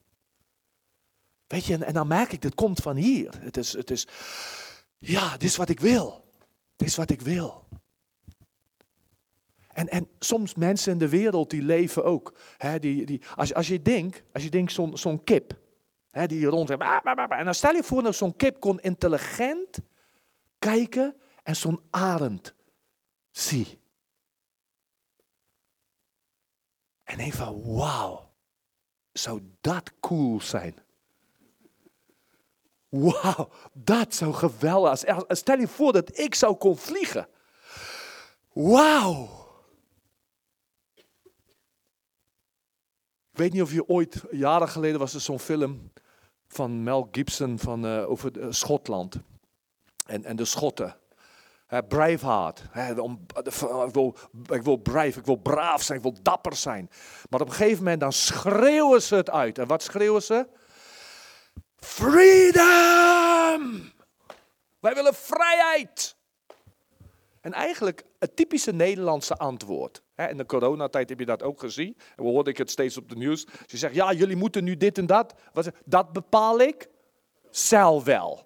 Weet 1.47 1.65
je, 1.65 1.75
en, 1.75 1.83
en 1.83 1.95
dan 1.95 2.07
merk 2.07 2.33
ik, 2.33 2.43
het 2.43 2.55
komt 2.55 2.81
van 2.81 2.97
hier. 2.97 3.35
Het 3.41 3.57
is, 3.57 3.73
het 3.73 3.91
is, 3.91 4.07
ja, 4.99 5.33
dit 5.33 5.43
is 5.43 5.57
wat 5.57 5.69
ik 5.69 5.81
wil. 5.81 6.25
Dit 6.77 6.89
is 6.89 6.97
wat 6.97 7.11
ik 7.11 7.21
wil. 7.21 7.65
En, 9.73 9.89
en 9.89 10.09
soms 10.19 10.55
mensen 10.55 10.93
in 10.93 10.99
de 10.99 11.09
wereld 11.09 11.51
die 11.51 11.63
leven 11.63 12.05
ook. 12.05 12.39
Hè, 12.57 12.79
die, 12.79 13.07
die, 13.07 13.23
als, 13.35 13.55
als 13.55 13.69
je 13.69 13.83
denkt, 13.83 14.23
als 14.33 14.43
je 14.43 14.51
denkt 14.51 14.73
zo'n 14.73 14.97
zo'n 14.97 15.25
kip. 15.25 15.59
Hè, 16.11 16.27
die 16.27 16.47
rond 16.47 16.71
En 16.71 17.45
dan 17.45 17.55
stel 17.55 17.75
je 17.75 17.83
voor 17.83 18.03
dat 18.03 18.15
zo'n 18.15 18.37
kip 18.37 18.61
kon 18.61 18.81
intelligent 18.81 19.81
kijken 20.67 21.17
en 21.43 21.57
zo'n 21.57 21.83
arend 21.91 22.55
zie. 23.31 23.81
En 27.05 27.17
denk 27.17 27.33
van 27.33 27.63
wauw, 27.75 28.33
zou 29.13 29.43
dat 29.61 29.93
cool 30.01 30.41
zijn? 30.41 30.75
Wauw, 32.89 33.49
dat 33.73 34.15
zou 34.15 34.33
geweldig 34.33 34.99
zijn. 34.99 35.25
Stel 35.29 35.59
je 35.59 35.69
voor 35.69 35.93
dat 35.93 36.19
ik 36.19 36.35
zou 36.35 36.57
kon 36.57 36.77
vliegen. 36.77 37.29
Wauw. 38.53 39.45
Ik 43.31 43.43
weet 43.43 43.53
niet 43.53 43.63
of 43.63 43.73
je 43.73 43.89
ooit, 43.89 44.25
jaren 44.31 44.69
geleden 44.69 44.99
was 44.99 45.15
er 45.15 45.21
zo'n 45.21 45.41
film 45.41 45.93
van 46.47 46.83
Mel 46.83 47.09
Gibson 47.11 47.59
van, 47.59 47.87
eh, 47.87 48.11
over 48.11 48.41
eh, 48.41 48.47
Schotland. 48.51 49.23
En, 50.07 50.25
en 50.25 50.37
de 50.37 50.45
Schotten. 50.45 50.97
Hè, 51.67 51.85
Braveheart. 51.85 52.63
Om, 52.99 53.27
ik, 53.87 53.93
wil, 53.93 54.17
ik 54.49 54.63
wil 54.63 54.77
brave, 54.77 55.19
ik 55.19 55.25
wil 55.25 55.37
braaf 55.37 55.83
zijn, 55.83 55.99
ik 55.99 56.05
wil 56.05 56.23
dapper 56.23 56.57
zijn. 56.57 56.91
Maar 57.31 57.41
op 57.41 57.47
een 57.49 57.55
gegeven 57.55 57.83
moment 57.83 58.01
dan 58.01 58.13
schreeuwen 58.13 59.03
ze 59.03 59.15
het 59.15 59.31
uit. 59.31 59.59
En 59.59 59.67
wat 59.67 59.83
schreeuwen 59.83 60.23
ze? 60.23 60.47
Freedom! 61.77 63.13
Wij 64.81 64.95
willen 64.95 65.15
vrijheid! 65.15 66.17
En 67.41 67.53
eigenlijk 67.53 68.05
het 68.19 68.37
typische 68.37 68.73
Nederlandse 68.73 69.37
antwoord. 69.37 70.03
In 70.17 70.37
de 70.37 70.47
coronatijd 70.47 71.09
heb 71.09 71.19
je 71.19 71.27
dat 71.27 71.43
ook 71.43 71.61
gezien. 71.61 71.97
En 72.17 72.25
we 72.25 72.31
hoorden 72.31 72.53
ik 72.53 72.59
het 72.59 72.71
steeds 72.71 72.97
op 72.97 73.09
de 73.09 73.17
nieuws. 73.17 73.47
Ze 73.67 73.77
zeggen, 73.77 73.99
ja, 73.99 74.13
jullie 74.13 74.37
moeten 74.37 74.65
nu 74.65 74.77
dit 74.77 74.99
en 74.99 75.07
dat. 75.07 75.35
Wat, 75.53 75.71
dat 75.85 76.13
bepaal 76.13 76.61
ik 76.61 76.89
zelf 77.51 78.05
wel. 78.05 78.46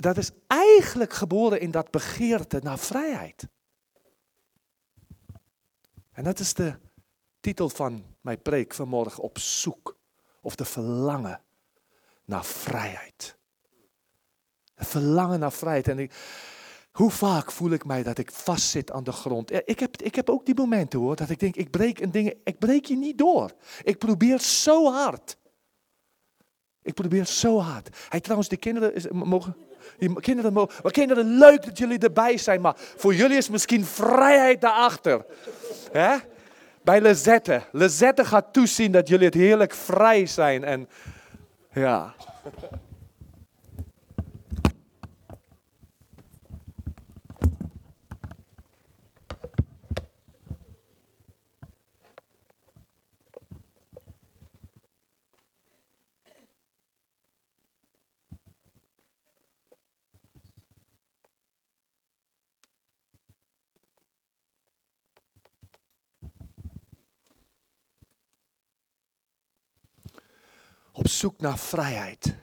Dat 0.00 0.16
is 0.16 0.30
eigenlijk 0.46 1.12
geboren 1.12 1.60
in 1.60 1.70
dat 1.70 1.90
begeerte 1.90 2.60
naar 2.62 2.78
vrijheid. 2.78 3.48
En 6.12 6.24
dat 6.24 6.38
is 6.38 6.54
de 6.54 6.78
titel 7.40 7.68
van 7.68 8.04
mijn 8.20 8.42
preek 8.42 8.74
vanmorgen 8.74 9.22
op 9.22 9.38
zoek. 9.38 9.98
Of 10.40 10.54
de 10.54 10.64
verlangen 10.64 11.42
naar 12.24 12.44
vrijheid. 12.44 13.36
Het 14.74 14.88
verlangen 14.88 15.40
naar 15.40 15.52
vrijheid. 15.52 15.88
En 15.88 16.10
hoe 16.92 17.10
vaak 17.10 17.52
voel 17.52 17.70
ik 17.70 17.84
mij 17.84 18.02
dat 18.02 18.18
ik 18.18 18.32
vastzit 18.32 18.90
aan 18.90 19.04
de 19.04 19.12
grond? 19.12 19.52
Ik 19.52 19.80
heb, 19.80 20.02
ik 20.02 20.14
heb 20.14 20.30
ook 20.30 20.46
die 20.46 20.54
momenten 20.54 20.98
hoor, 20.98 21.16
dat 21.16 21.30
ik 21.30 21.38
denk, 21.38 21.56
ik 21.56 21.70
breek 21.70 22.00
een 22.00 22.10
ding, 22.10 22.34
ik 22.44 22.58
breek 22.58 22.84
je 22.84 22.96
niet 22.96 23.18
door. 23.18 23.52
Ik 23.82 23.98
probeer 23.98 24.38
zo 24.40 24.92
hard. 24.92 25.38
Ik 26.82 26.94
probeer 26.94 27.26
zo 27.26 27.58
hard. 27.58 27.96
Hey, 28.08 28.20
trouwens, 28.20 28.48
de 28.48 28.56
kinderen 28.56 28.94
is, 28.94 29.08
mogen, 29.08 29.56
kinderen 30.20 30.52
maar 30.52 30.92
kinderen, 30.92 31.38
leuk 31.38 31.64
dat 31.64 31.78
jullie 31.78 31.98
erbij 31.98 32.36
zijn, 32.36 32.60
maar 32.60 32.74
voor 32.76 33.14
jullie 33.14 33.36
is 33.36 33.48
misschien 33.48 33.84
vrijheid 33.84 34.60
daarachter. 34.60 35.24
Hè? 35.92 36.16
Bij 36.82 37.00
Lizette. 37.00 37.62
Lizette 37.72 38.24
gaat 38.24 38.52
toezien 38.52 38.92
dat 38.92 39.08
jullie 39.08 39.26
het 39.26 39.34
heerlijk 39.34 39.74
vrij 39.74 40.26
zijn. 40.26 40.64
En 40.64 40.88
ja. 41.72 42.14
Op 71.00 71.08
zoek 71.20 71.40
naar 71.40 71.58
vrijheid. 71.58 72.34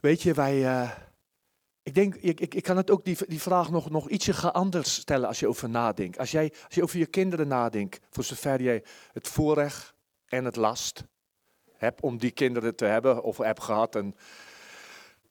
Weet 0.00 0.22
je, 0.22 0.34
wij. 0.34 0.66
eh, 0.66 0.90
ik 1.82 1.94
denk, 1.94 2.14
ik, 2.14 2.40
ik, 2.40 2.54
ik 2.54 2.62
kan 2.62 2.76
het 2.76 2.90
ook 2.90 3.04
die, 3.04 3.16
die 3.26 3.40
vraag 3.40 3.70
nog, 3.70 3.90
nog 3.90 4.08
ietsje 4.08 4.52
anders 4.52 4.94
stellen 4.94 5.28
als 5.28 5.40
je 5.40 5.48
over 5.48 5.68
nadenkt. 5.68 6.18
Als, 6.18 6.30
jij, 6.30 6.52
als 6.64 6.74
je 6.74 6.82
over 6.82 6.98
je 6.98 7.06
kinderen 7.06 7.48
nadenkt, 7.48 8.00
voor 8.10 8.24
zover 8.24 8.62
jij 8.62 8.84
het 9.12 9.28
voorrecht 9.28 9.94
en 10.26 10.44
het 10.44 10.56
last 10.56 11.04
hebt 11.76 12.00
om 12.00 12.18
die 12.18 12.30
kinderen 12.30 12.76
te 12.76 12.84
hebben 12.84 13.22
of 13.22 13.38
hebt 13.38 13.62
gehad 13.62 13.96
en 13.96 14.16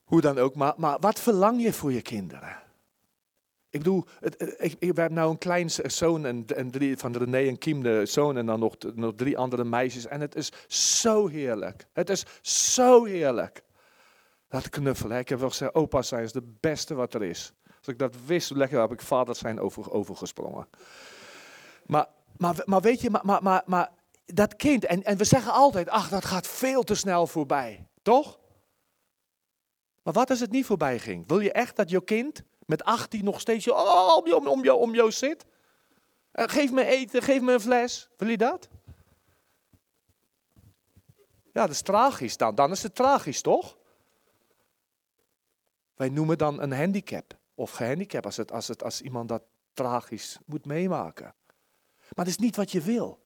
hoe 0.04 0.20
dan 0.20 0.38
ook. 0.38 0.54
Maar, 0.54 0.74
maar 0.76 0.98
wat 1.00 1.20
verlang 1.20 1.62
je 1.62 1.72
voor 1.72 1.92
je 1.92 2.02
kinderen? 2.02 2.67
Ik 3.78 3.84
bedoel, 3.84 4.04
het, 4.20 4.34
het- 4.38 4.54
ik, 4.58 4.76
we 4.78 4.86
hebben 5.00 5.14
nou 5.14 5.30
een 5.30 5.38
klein 5.38 5.70
zoon 5.70 6.26
en, 6.26 6.44
en 6.46 6.70
drie, 6.70 6.96
van 6.96 7.16
René 7.16 7.48
en 7.48 7.58
Kiem 7.58 7.82
de 7.82 8.06
zoon 8.06 8.36
en 8.36 8.46
dan 8.46 8.58
nog, 8.60 8.74
nog 8.94 9.12
drie 9.16 9.38
andere 9.38 9.64
meisjes. 9.64 10.06
En 10.06 10.20
het 10.20 10.34
is 10.34 10.52
zo 10.98 11.26
heerlijk. 11.26 11.86
Het 11.92 12.10
is 12.10 12.24
zo 12.42 13.04
heerlijk. 13.04 13.62
Dat 14.48 14.68
knuffelen. 14.68 15.18
Ik 15.18 15.28
heb 15.28 15.38
wel 15.38 15.48
gezegd, 15.48 15.74
opa 15.74 16.02
zijn 16.02 16.22
is 16.24 16.32
de 16.32 16.54
beste 16.60 16.94
wat 16.94 17.14
er 17.14 17.22
is. 17.22 17.52
Als 17.78 17.86
ik 17.86 17.98
dat 17.98 18.14
wist, 18.26 18.50
lekker 18.50 18.80
heb 18.80 18.92
ik 18.92 19.00
vader 19.00 19.34
zijn 19.36 19.60
over, 19.60 19.90
overgesprongen. 19.92 20.68
Maar, 21.86 22.06
maar, 22.36 22.62
maar 22.64 22.80
weet 22.80 23.00
je, 23.00 23.10
maar, 23.10 23.24
maar, 23.24 23.42
maar, 23.42 23.62
maar 23.66 23.90
dat 24.24 24.56
kind, 24.56 24.84
en, 24.84 25.04
en 25.04 25.16
we 25.16 25.24
zeggen 25.24 25.52
altijd, 25.52 25.88
ach, 25.88 26.08
dat 26.08 26.24
gaat 26.24 26.46
veel 26.46 26.82
te 26.82 26.94
snel 26.94 27.26
voorbij. 27.26 27.86
Toch? 28.02 28.38
Maar 30.02 30.12
wat 30.12 30.30
als 30.30 30.40
het 30.40 30.50
niet 30.50 30.66
voorbij 30.66 30.98
ging? 30.98 31.26
Wil 31.28 31.40
je 31.40 31.52
echt 31.52 31.76
dat 31.76 31.90
je 31.90 32.04
kind 32.04 32.42
met 32.68 32.84
18 32.84 33.24
nog 33.24 33.40
steeds 33.40 33.68
oh, 33.68 34.16
om, 34.16 34.26
jou, 34.26 34.46
om, 34.78 35.00
om 35.00 35.10
zit? 35.10 35.44
Eh, 36.30 36.48
geef 36.48 36.72
me 36.72 36.84
eten, 36.84 37.22
geef 37.22 37.40
me 37.40 37.52
een 37.52 37.60
fles. 37.60 38.08
Wil 38.16 38.28
je 38.28 38.36
dat? 38.36 38.68
Ja, 41.52 41.60
dat 41.62 41.70
is 41.70 41.82
tragisch 41.82 42.36
dan. 42.36 42.54
Dan 42.54 42.70
is 42.70 42.82
het 42.82 42.94
tragisch, 42.94 43.40
toch? 43.40 43.76
Wij 45.94 46.08
noemen 46.08 46.38
dan 46.38 46.60
een 46.60 46.72
handicap. 46.72 47.38
Of 47.54 47.70
gehandicap 47.70 48.24
als, 48.24 48.36
het, 48.36 48.52
als, 48.52 48.68
het, 48.68 48.82
als 48.82 49.00
iemand 49.00 49.28
dat 49.28 49.42
tragisch 49.72 50.38
moet 50.46 50.66
meemaken. 50.66 51.34
Maar 51.98 52.24
dat 52.24 52.26
is 52.26 52.38
niet 52.38 52.56
wat 52.56 52.72
je 52.72 52.80
wil. 52.80 53.24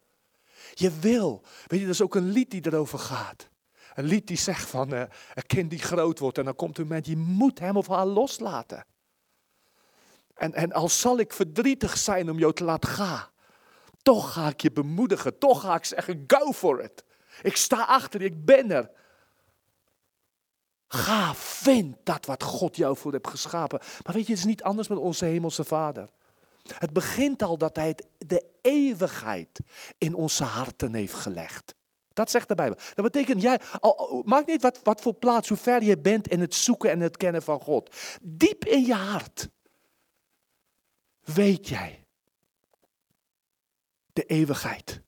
Je 0.74 0.98
wil. 0.98 1.42
Weet 1.66 1.78
je, 1.78 1.84
er 1.84 1.90
is 1.90 2.02
ook 2.02 2.14
een 2.14 2.30
lied 2.30 2.50
die 2.50 2.66
erover 2.66 2.98
gaat. 2.98 3.48
Een 3.94 4.04
lied 4.04 4.26
die 4.26 4.38
zegt 4.38 4.68
van 4.68 4.92
eh, 4.92 5.00
een 5.34 5.46
kind 5.46 5.70
die 5.70 5.78
groot 5.78 6.18
wordt 6.18 6.38
en 6.38 6.44
dan 6.44 6.54
komt 6.54 6.78
een 6.78 6.86
moment, 6.86 7.06
je 7.06 7.16
moet 7.16 7.58
hem 7.58 7.76
of 7.76 7.86
haar 7.86 8.06
loslaten. 8.06 8.86
En, 10.42 10.54
en 10.54 10.72
al 10.72 10.88
zal 10.88 11.18
ik 11.18 11.32
verdrietig 11.32 11.98
zijn 11.98 12.30
om 12.30 12.38
jou 12.38 12.52
te 12.52 12.64
laten 12.64 12.90
gaan, 12.90 13.28
toch 14.02 14.32
ga 14.32 14.48
ik 14.48 14.60
je 14.60 14.72
bemoedigen, 14.72 15.38
toch 15.38 15.60
ga 15.60 15.74
ik 15.74 15.84
zeggen, 15.84 16.24
go 16.26 16.52
for 16.52 16.82
it. 16.82 17.04
Ik 17.42 17.56
sta 17.56 17.84
achter 17.84 18.20
je, 18.20 18.26
ik 18.26 18.44
ben 18.44 18.70
er. 18.70 18.90
Ga, 20.88 21.34
vind 21.34 21.96
dat 22.02 22.26
wat 22.26 22.42
God 22.42 22.76
jou 22.76 22.96
voor 22.96 23.12
hebt 23.12 23.28
geschapen. 23.28 23.80
Maar 24.04 24.14
weet 24.14 24.26
je, 24.26 24.30
het 24.32 24.40
is 24.40 24.46
niet 24.48 24.62
anders 24.62 24.88
met 24.88 24.98
onze 24.98 25.24
hemelse 25.24 25.64
Vader. 25.64 26.08
Het 26.78 26.92
begint 26.92 27.42
al 27.42 27.58
dat 27.58 27.76
hij 27.76 27.98
de 28.18 28.44
eeuwigheid 28.60 29.60
in 29.98 30.14
onze 30.14 30.44
harten 30.44 30.94
heeft 30.94 31.14
gelegd. 31.14 31.74
Dat 32.12 32.30
zegt 32.30 32.48
de 32.48 32.54
Bijbel. 32.54 32.78
Dat 32.94 33.04
betekent, 33.04 33.42
jij, 33.42 33.60
al, 33.80 34.24
niet 34.46 34.62
wat, 34.62 34.80
wat 34.82 35.00
voor 35.00 35.14
plaats, 35.14 35.48
hoe 35.48 35.58
ver 35.58 35.82
je 35.82 35.98
bent 35.98 36.28
in 36.28 36.40
het 36.40 36.54
zoeken 36.54 36.90
en 36.90 37.00
het 37.00 37.16
kennen 37.16 37.42
van 37.42 37.60
God. 37.60 37.96
Diep 38.22 38.64
in 38.64 38.84
je 38.84 38.94
hart 38.94 39.48
weet 41.24 41.68
jij, 41.68 42.06
de 44.12 44.24
eeuwigheid 44.24 45.02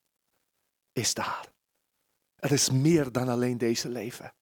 is 0.93 1.13
daar. 1.13 1.53
Er 2.35 2.51
is 2.51 2.69
meer 2.69 3.11
dan 3.11 3.29
alleen 3.29 3.57
deze 3.57 3.89
leven. 3.89 4.33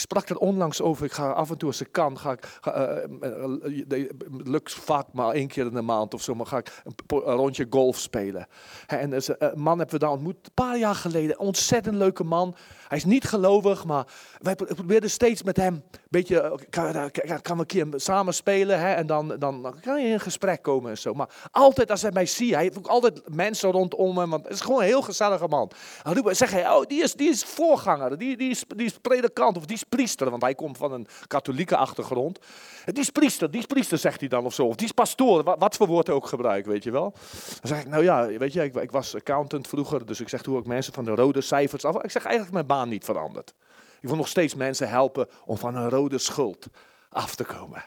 Sprak 0.00 0.28
er 0.28 0.36
onlangs 0.36 0.80
over. 0.80 1.04
Ik 1.04 1.12
ga 1.12 1.30
af 1.30 1.50
en 1.50 1.58
toe 1.58 1.68
als 1.68 1.80
ik 1.80 1.92
kan, 1.92 2.18
ga 2.18 2.32
ik, 2.32 2.58
ga, 2.60 2.72
het 3.20 4.48
lukt 4.48 4.74
vaak 4.74 5.06
maar 5.12 5.34
één 5.34 5.48
keer 5.48 5.66
in 5.66 5.74
de 5.74 5.82
maand 5.82 6.14
of 6.14 6.22
zo, 6.22 6.34
maar 6.34 6.46
ga 6.46 6.58
ik 6.58 6.82
een, 6.84 7.18
rondje 7.18 7.66
golf 7.70 7.98
spelen. 7.98 8.46
En 8.86 9.12
is 9.12 9.28
een 9.28 9.52
man 9.54 9.78
hebben 9.78 9.94
we 9.98 10.04
daar 10.04 10.10
ontmoet, 10.10 10.36
een 10.42 10.54
paar 10.54 10.78
jaar 10.78 10.94
geleden. 10.94 11.38
Ontzettend 11.38 11.94
leuke 11.96 12.24
man. 12.24 12.54
Hij 12.88 12.98
is 12.98 13.04
niet 13.04 13.24
gelovig, 13.24 13.84
maar 13.84 14.06
wij 14.38 14.54
pro- 14.54 14.74
probeerden 14.74 15.10
steeds 15.10 15.42
met 15.42 15.56
hem 15.56 15.74
een 15.74 15.98
beetje, 16.08 16.58
kan, 16.70 17.10
kan, 17.42 17.56
we 17.56 17.60
een 17.60 17.66
keer 17.66 17.86
samen 17.96 18.34
spelen 18.34 18.78
hè, 18.80 18.92
en 18.92 19.06
dan, 19.06 19.28
dan, 19.38 19.62
dan 19.62 19.80
kan 19.80 20.02
je 20.02 20.08
in 20.08 20.20
gesprek 20.20 20.62
komen 20.62 20.90
en 20.90 20.98
zo. 20.98 21.14
Maar 21.14 21.48
altijd 21.50 21.90
als 21.90 22.02
hij 22.02 22.10
mij 22.12 22.26
ziet, 22.26 22.54
hij 22.54 22.62
heeft 22.62 22.78
ook 22.78 22.86
altijd 22.86 23.34
mensen 23.34 23.70
rondom 23.70 24.18
hem, 24.18 24.30
want 24.30 24.44
het 24.44 24.52
is 24.52 24.60
gewoon 24.60 24.80
een 24.80 24.86
heel 24.86 25.02
gezellige 25.02 25.48
man. 25.48 25.70
Dan 26.02 26.14
roepen- 26.14 26.36
zeg 26.36 26.50
hij, 26.50 26.70
oh 26.70 26.82
die 26.86 27.02
is, 27.02 27.14
die 27.14 27.28
is 27.28 27.44
voorganger, 27.44 28.18
die, 28.18 28.36
die, 28.36 28.50
is, 28.50 28.64
die 28.76 28.86
is 28.86 28.98
predikant 28.98 29.56
of 29.56 29.66
die 29.66 29.76
priester, 29.90 30.30
want 30.30 30.42
hij 30.42 30.54
komt 30.54 30.76
van 30.76 30.92
een 30.92 31.06
katholieke 31.26 31.76
achtergrond. 31.76 32.38
Die 32.84 33.00
is 33.00 33.10
priester, 33.10 33.50
die 33.50 33.60
is 33.60 33.66
priester 33.66 33.98
zegt 33.98 34.20
hij 34.20 34.28
dan 34.28 34.44
of 34.44 34.54
zo, 34.54 34.66
of 34.66 34.76
die 34.76 34.86
is 34.86 34.92
pastoor, 34.92 35.42
wat, 35.42 35.58
wat 35.58 35.76
voor 35.76 35.86
woord 35.86 36.10
ook 36.10 36.26
gebruikt, 36.26 36.66
weet 36.66 36.84
je 36.84 36.90
wel. 36.90 37.12
Dan 37.60 37.68
zeg 37.68 37.80
ik, 37.80 37.88
nou 37.88 38.02
ja, 38.02 38.26
weet 38.26 38.52
je, 38.52 38.62
ik, 38.62 38.74
ik 38.74 38.90
was 38.90 39.14
accountant 39.14 39.68
vroeger, 39.68 40.06
dus 40.06 40.20
ik 40.20 40.28
zeg 40.28 40.44
hoe 40.44 40.58
ik 40.58 40.66
mensen 40.66 40.92
van 40.92 41.04
de 41.04 41.14
rode 41.14 41.40
cijfers 41.40 41.84
af. 41.84 42.02
Ik 42.02 42.10
zeg 42.10 42.24
eigenlijk 42.24 42.54
mijn 42.54 42.66
baan 42.66 42.88
niet 42.88 43.04
veranderd. 43.04 43.54
Ik 44.00 44.08
wil 44.08 44.16
nog 44.16 44.28
steeds 44.28 44.54
mensen 44.54 44.88
helpen 44.88 45.28
om 45.44 45.56
van 45.56 45.76
een 45.76 45.88
rode 45.88 46.18
schuld 46.18 46.66
af 47.08 47.34
te 47.34 47.44
komen. 47.44 47.84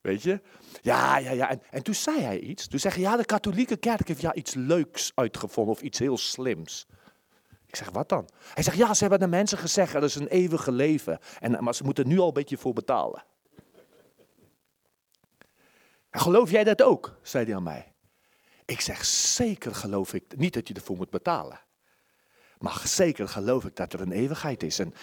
Weet 0.00 0.22
je? 0.22 0.40
Ja, 0.82 1.18
ja, 1.18 1.30
ja. 1.30 1.50
En, 1.50 1.62
en 1.70 1.82
toen 1.82 1.94
zei 1.94 2.20
hij 2.20 2.38
iets. 2.38 2.66
Toen 2.66 2.78
zei 2.78 2.94
hij, 2.94 3.02
ja, 3.02 3.16
de 3.16 3.24
katholieke 3.24 3.76
kerk 3.76 4.08
heeft 4.08 4.20
ja 4.20 4.34
iets 4.34 4.54
leuks 4.54 5.12
uitgevonden 5.14 5.74
of 5.74 5.82
iets 5.82 5.98
heel 5.98 6.18
slims. 6.18 6.86
Ik 7.74 7.80
zeg, 7.80 7.90
wat 7.90 8.08
dan? 8.08 8.28
Hij 8.54 8.62
zegt, 8.62 8.76
ja, 8.76 8.94
ze 8.94 9.00
hebben 9.00 9.20
de 9.20 9.26
mensen 9.26 9.58
gezegd, 9.58 9.94
er 9.94 10.02
is 10.02 10.14
een 10.14 10.26
eeuwige 10.26 10.72
leven. 10.72 11.18
En, 11.40 11.64
maar 11.64 11.74
ze 11.74 11.84
moeten 11.84 12.08
nu 12.08 12.18
al 12.18 12.26
een 12.26 12.32
beetje 12.32 12.56
voor 12.56 12.72
betalen. 12.72 13.24
En 16.10 16.20
geloof 16.20 16.50
jij 16.50 16.64
dat 16.64 16.82
ook? 16.82 17.18
zei 17.22 17.44
hij 17.44 17.54
aan 17.54 17.62
mij. 17.62 17.92
Ik 18.64 18.80
zeg, 18.80 19.04
zeker 19.04 19.74
geloof 19.74 20.14
ik, 20.14 20.36
niet 20.36 20.54
dat 20.54 20.68
je 20.68 20.74
ervoor 20.74 20.96
moet 20.96 21.10
betalen. 21.10 21.60
Maar 22.58 22.82
zeker 22.84 23.28
geloof 23.28 23.64
ik 23.64 23.76
dat 23.76 23.92
er 23.92 24.00
een 24.00 24.12
eeuwigheid 24.12 24.62
is. 24.62 24.78
En 24.78 24.94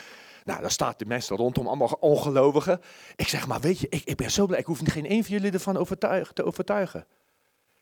nou, 0.44 0.62
daar 0.62 0.72
staat 0.72 1.00
de 1.00 1.06
mensen 1.06 1.36
rondom, 1.36 1.68
allemaal 1.68 1.98
ongelovigen. 2.00 2.82
Ik 3.16 3.28
zeg, 3.28 3.48
maar 3.48 3.60
weet 3.60 3.80
je, 3.80 3.90
ik, 3.90 4.04
ik 4.04 4.16
ben 4.16 4.32
zo 4.32 4.46
blij, 4.46 4.60
ik 4.60 4.66
hoef 4.66 4.82
geen 4.84 5.06
één 5.06 5.24
van 5.24 5.34
jullie 5.34 5.52
ervan 5.52 5.78
overtuigen, 5.78 6.34
te 6.34 6.44
overtuigen. 6.44 7.06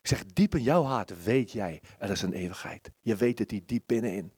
Ik 0.00 0.08
zeg, 0.08 0.24
diep 0.24 0.54
in 0.54 0.62
jouw 0.62 0.82
hart 0.82 1.22
weet 1.24 1.52
jij, 1.52 1.82
er 1.98 2.10
is 2.10 2.22
een 2.22 2.32
eeuwigheid. 2.32 2.90
Je 3.00 3.16
weet 3.16 3.38
het 3.38 3.48
die 3.48 3.64
diep 3.66 3.82
binnenin. 3.86 4.32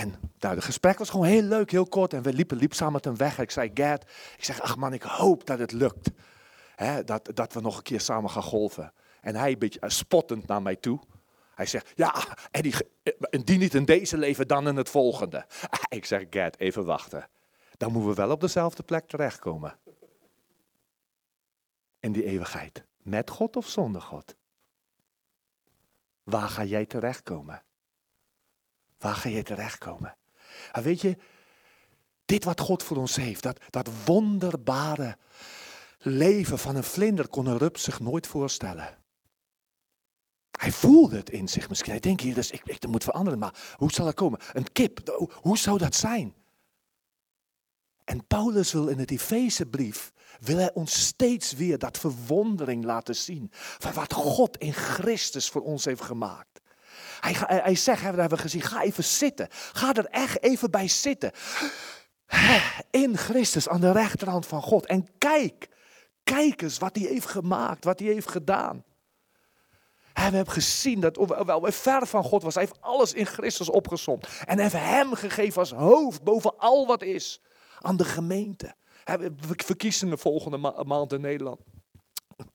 En 0.00 0.14
nou, 0.38 0.54
het 0.54 0.64
gesprek 0.64 0.98
was 0.98 1.10
gewoon 1.10 1.26
heel 1.26 1.42
leuk, 1.42 1.70
heel 1.70 1.86
kort. 1.86 2.12
En 2.12 2.22
we 2.22 2.32
liepen, 2.32 2.68
samen 2.70 2.92
met 2.92 3.04
hem 3.04 3.16
weg. 3.16 3.38
Ik 3.38 3.50
zei, 3.50 3.70
Gert, 3.74 4.02
ik 4.36 4.44
zeg, 4.44 4.60
ach 4.60 4.76
man, 4.76 4.92
ik 4.92 5.02
hoop 5.02 5.46
dat 5.46 5.58
het 5.58 5.72
lukt. 5.72 6.10
Hè, 6.76 7.04
dat, 7.04 7.30
dat 7.34 7.52
we 7.52 7.60
nog 7.60 7.76
een 7.76 7.82
keer 7.82 8.00
samen 8.00 8.30
gaan 8.30 8.42
golven. 8.42 8.92
En 9.20 9.36
hij 9.36 9.52
een 9.52 9.58
beetje 9.58 9.80
eh, 9.80 9.88
spottend 9.88 10.46
naar 10.46 10.62
mij 10.62 10.76
toe. 10.76 11.00
Hij 11.54 11.66
zegt, 11.66 11.92
ja, 11.94 12.14
en 12.50 12.62
die, 12.62 12.74
indien 13.30 13.58
niet 13.58 13.74
in 13.74 13.84
deze 13.84 14.18
leven, 14.18 14.48
dan 14.48 14.68
in 14.68 14.76
het 14.76 14.88
volgende. 14.88 15.46
Ik 15.88 16.04
zeg, 16.04 16.24
Gert, 16.30 16.58
even 16.58 16.84
wachten. 16.84 17.28
Dan 17.76 17.92
moeten 17.92 18.10
we 18.10 18.16
wel 18.16 18.30
op 18.30 18.40
dezelfde 18.40 18.82
plek 18.82 19.06
terechtkomen. 19.06 19.78
In 22.00 22.12
die 22.12 22.24
eeuwigheid. 22.24 22.84
Met 22.96 23.30
God 23.30 23.56
of 23.56 23.68
zonder 23.68 24.02
God? 24.02 24.36
Waar 26.22 26.48
ga 26.48 26.64
jij 26.64 26.86
terechtkomen? 26.86 27.62
Waar 29.00 29.14
ga 29.14 29.28
je 29.28 29.42
terechtkomen? 29.42 30.16
En 30.72 30.82
weet 30.82 31.00
je, 31.00 31.16
dit 32.24 32.44
wat 32.44 32.60
God 32.60 32.82
voor 32.82 32.96
ons 32.96 33.16
heeft, 33.16 33.42
dat, 33.42 33.60
dat 33.70 33.88
wonderbare 34.04 35.16
leven 35.98 36.58
van 36.58 36.76
een 36.76 36.84
vlinder 36.84 37.28
kon 37.28 37.46
een 37.46 37.58
rups 37.58 37.82
zich 37.82 38.00
nooit 38.00 38.26
voorstellen. 38.26 38.98
Hij 40.50 40.72
voelde 40.72 41.16
het 41.16 41.30
in 41.30 41.48
zich 41.48 41.68
misschien. 41.68 41.90
Hij 41.90 42.00
denkt 42.00 42.22
hier, 42.22 42.34
dus 42.34 42.50
ik, 42.50 42.62
ik 42.64 42.86
moet 42.86 43.04
veranderen, 43.04 43.38
maar 43.38 43.74
hoe 43.76 43.92
zal 43.92 44.04
dat 44.04 44.14
komen? 44.14 44.40
Een 44.52 44.72
kip, 44.72 45.08
hoe, 45.08 45.30
hoe 45.34 45.58
zou 45.58 45.78
dat 45.78 45.94
zijn? 45.94 46.34
En 48.04 48.26
Paulus 48.26 48.72
wil 48.72 48.88
in 48.88 48.98
het 48.98 49.10
Efezebrief, 49.10 50.12
wil 50.40 50.56
hij 50.56 50.74
ons 50.74 51.06
steeds 51.06 51.52
weer 51.52 51.78
dat 51.78 51.98
verwondering 51.98 52.84
laten 52.84 53.16
zien. 53.16 53.48
Van 53.52 53.92
wat 53.92 54.12
God 54.12 54.56
in 54.56 54.72
Christus 54.72 55.48
voor 55.50 55.62
ons 55.62 55.84
heeft 55.84 56.02
gemaakt. 56.02 56.60
Hij, 57.20 57.60
hij, 57.62 57.74
zegt, 57.74 58.02
hebben 58.02 58.28
we 58.28 58.38
gezien, 58.38 58.62
ga 58.62 58.82
even 58.82 59.04
zitten. 59.04 59.48
Ga 59.50 59.94
er 59.94 60.06
echt 60.06 60.42
even 60.42 60.70
bij 60.70 60.88
zitten. 60.88 61.32
In 62.90 63.16
Christus, 63.16 63.68
aan 63.68 63.80
de 63.80 63.92
rechterhand 63.92 64.46
van 64.46 64.62
God. 64.62 64.86
En 64.86 65.08
kijk, 65.18 65.68
kijk 66.24 66.62
eens 66.62 66.78
wat 66.78 66.96
hij 66.96 67.06
heeft 67.06 67.26
gemaakt, 67.26 67.84
wat 67.84 67.98
hij 67.98 68.08
heeft 68.08 68.30
gedaan. 68.30 68.84
En 70.12 70.30
we 70.30 70.36
hebben 70.36 70.54
gezien 70.54 71.00
dat, 71.00 71.16
hoewel 71.16 71.62
hij 71.62 71.72
ver 71.72 72.06
van 72.06 72.24
God 72.24 72.42
was, 72.42 72.54
hij 72.54 72.62
heeft 72.62 72.80
alles 72.80 73.12
in 73.12 73.26
Christus 73.26 73.70
opgezomd. 73.70 74.28
En 74.44 74.58
heeft 74.58 74.72
hem 74.72 75.14
gegeven 75.14 75.60
als 75.60 75.72
hoofd 75.72 76.22
boven 76.22 76.58
al 76.58 76.86
wat 76.86 77.02
is 77.02 77.40
aan 77.80 77.96
de 77.96 78.04
gemeente. 78.04 78.74
We 79.04 79.32
verkiezingen 79.56 80.18
volgende 80.18 80.56
ma- 80.56 80.82
maand 80.82 81.12
in 81.12 81.20
Nederland. 81.20 81.60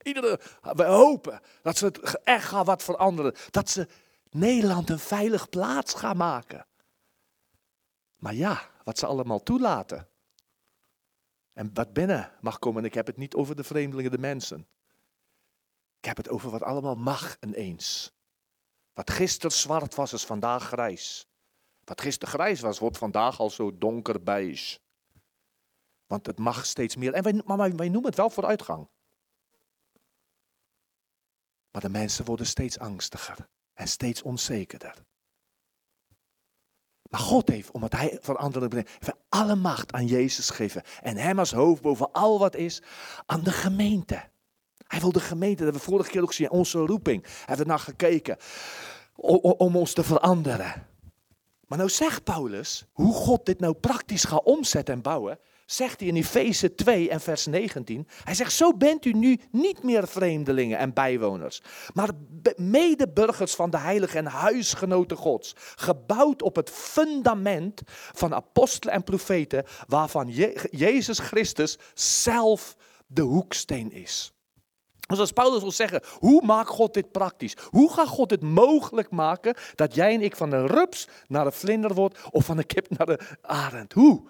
Iedere, 0.02 0.40
we 0.62 0.84
hopen 0.84 1.40
dat 1.62 1.78
ze 1.78 1.86
het 1.86 2.22
echt 2.24 2.46
gaan 2.46 2.66
wat 2.66 2.84
veranderen. 2.84 3.36
Dat 3.50 3.70
ze 3.70 3.88
Nederland 4.36 4.90
een 4.90 5.00
veilig 5.00 5.50
plaats 5.50 5.94
gaan 5.94 6.18
maken. 6.18 6.68
Maar 8.16 8.34
ja, 8.34 8.70
wat 8.84 8.98
ze 8.98 9.06
allemaal 9.06 9.44
toelaten. 9.44 10.10
En 11.54 11.74
wat 11.74 11.94
binnen 11.94 12.32
mag 12.42 12.60
komen. 12.60 12.82
En 12.82 12.88
ik 12.88 12.94
heb 12.94 13.08
het 13.08 13.18
niet 13.18 13.36
over 13.36 13.56
de 13.56 13.64
vreemdelingen, 13.64 14.12
de 14.12 14.18
mensen. 14.18 14.68
Ik 15.98 16.06
heb 16.06 16.18
het 16.18 16.30
over 16.30 16.50
wat 16.50 16.62
allemaal 16.62 16.96
mag 16.96 17.38
ineens. 17.40 18.14
Wat 18.94 19.12
gisteren 19.12 19.52
zwart 19.52 19.96
was, 19.96 20.14
is 20.14 20.26
vandaag 20.26 20.64
grijs. 20.64 21.28
Wat 21.84 22.02
gisteren 22.02 22.34
grijs 22.34 22.60
was, 22.60 22.80
wordt 22.80 22.98
vandaag 22.98 23.40
al 23.40 23.50
zo 23.50 23.78
donker 23.78 24.24
beige. 24.24 24.80
Want 26.06 26.26
het 26.26 26.38
mag 26.38 26.66
steeds 26.66 26.96
meer. 26.96 27.14
En 27.14 27.24
wij, 27.24 27.42
maar 27.46 27.58
wij, 27.58 27.76
wij 27.76 27.90
noemen 27.90 28.10
het 28.10 28.18
wel 28.18 28.30
vooruitgang. 28.30 28.90
Maar 31.72 31.82
de 31.82 31.90
mensen 31.90 32.26
worden 32.26 32.46
steeds 32.46 32.80
angstiger 32.80 33.48
steeds 33.84 34.22
onzekerder. 34.22 35.04
Maar 37.10 37.20
God 37.20 37.50
heeft, 37.50 37.72
omdat 37.72 37.92
hij 37.92 38.18
van 38.22 38.54
heeft 39.00 39.18
alle 39.30 39.56
macht 39.56 39.92
aan 39.92 40.06
Jezus 40.06 40.50
gegeven. 40.50 40.84
En 41.02 41.18
hem 41.18 41.40
als 41.40 41.52
hoofd 41.52 41.82
boven 41.82 42.12
al 42.12 42.40
wat 42.40 42.56
is, 42.56 42.82
aan 43.26 43.44
de 43.44 43.52
gemeente. 43.52 44.24
Hij 44.88 45.00
wil 45.00 45.12
de 45.12 45.20
gemeente, 45.20 45.64
dat 45.64 45.64
hebben 45.64 45.82
we 45.82 45.92
vorige 45.92 46.10
keer 46.10 46.22
ook 46.22 46.28
gezien, 46.28 46.50
onze 46.50 46.78
roeping. 46.78 47.26
Hebben 47.46 47.66
we 47.66 47.72
naar 47.72 47.80
gekeken. 47.80 48.38
Om 49.16 49.76
ons 49.76 49.94
te 49.94 50.04
veranderen. 50.04 50.88
Maar 51.68 51.78
nou 51.78 51.90
zegt 51.90 52.24
Paulus, 52.24 52.86
hoe 52.92 53.14
God 53.14 53.46
dit 53.46 53.60
nou 53.60 53.74
praktisch 53.74 54.24
gaat 54.24 54.44
omzetten 54.44 54.94
en 54.94 55.02
bouwen, 55.02 55.40
zegt 55.66 56.00
hij 56.00 56.10
in 56.10 56.16
Efeze 56.16 56.76
2 56.76 57.10
en 57.10 57.22
vers 57.22 57.46
19. 57.46 58.08
Hij 58.24 58.34
zegt, 58.34 58.54
zo 58.54 58.74
bent 58.74 59.06
u 59.06 59.12
nu 59.12 59.40
niet 59.52 59.84
meer 59.84 60.08
vreemdelingen 60.08 60.78
en 60.78 60.94
bijwoners, 60.94 61.62
maar 61.94 62.10
medeburgers 62.56 63.56
van 63.56 63.70
de 63.70 63.78
heilige 63.78 64.18
en 64.18 64.26
huisgenoten 64.26 65.18
Gods. 65.18 65.54
Gebouwd 65.76 66.42
op 66.42 66.56
het 66.56 66.70
fundament 66.70 67.82
van 68.14 68.34
apostelen 68.34 68.94
en 68.94 69.04
profeten, 69.04 69.66
waarvan 69.88 70.28
Je- 70.28 70.68
Jezus 70.72 71.20
Christus 71.20 71.78
zelf 71.94 72.76
de 73.08 73.22
hoeksteen 73.22 73.92
is. 73.92 74.30
Dus 75.08 75.20
als 75.20 75.32
Paulus 75.32 75.62
wil 75.62 75.72
zeggen, 75.72 76.04
hoe 76.20 76.46
maakt 76.46 76.70
God 76.70 76.94
dit 76.94 77.12
praktisch? 77.12 77.56
Hoe 77.70 77.94
gaat 77.94 78.08
God 78.08 78.30
het 78.30 78.42
mogelijk 78.42 79.10
maken 79.12 79.56
dat 79.76 79.96
jij 79.96 80.14
en 80.14 80.22
ik 80.22 80.36
van 80.36 80.52
een 80.52 80.68
rups 80.68 81.08
naar 81.28 81.46
een 81.46 81.52
vlinder 81.52 81.94
wordt 81.94 82.20
of 82.32 82.46
van 82.46 82.58
een 82.58 82.66
kip 82.66 82.90
naar 82.98 83.06
de 83.06 83.20
arend? 83.42 83.94
Hoe? 83.94 84.28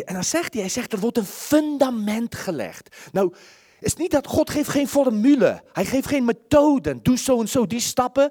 En 0.00 0.14
dan 0.14 0.24
zegt 0.24 0.52
hij, 0.52 0.62
hij 0.62 0.70
zegt, 0.70 0.92
er 0.92 0.98
wordt 0.98 1.18
een 1.18 1.24
fundament 1.24 2.34
gelegd. 2.34 2.96
Nou, 3.12 3.34
is 3.82 3.94
niet 3.94 4.10
dat 4.10 4.26
God 4.26 4.50
geeft 4.50 4.68
geen 4.68 4.88
formule. 4.88 5.62
Hij 5.72 5.84
geeft 5.84 6.06
geen 6.06 6.24
methoden. 6.24 7.02
Doe 7.02 7.18
zo 7.18 7.40
en 7.40 7.48
zo, 7.48 7.66
die 7.66 7.80
stappen. 7.80 8.30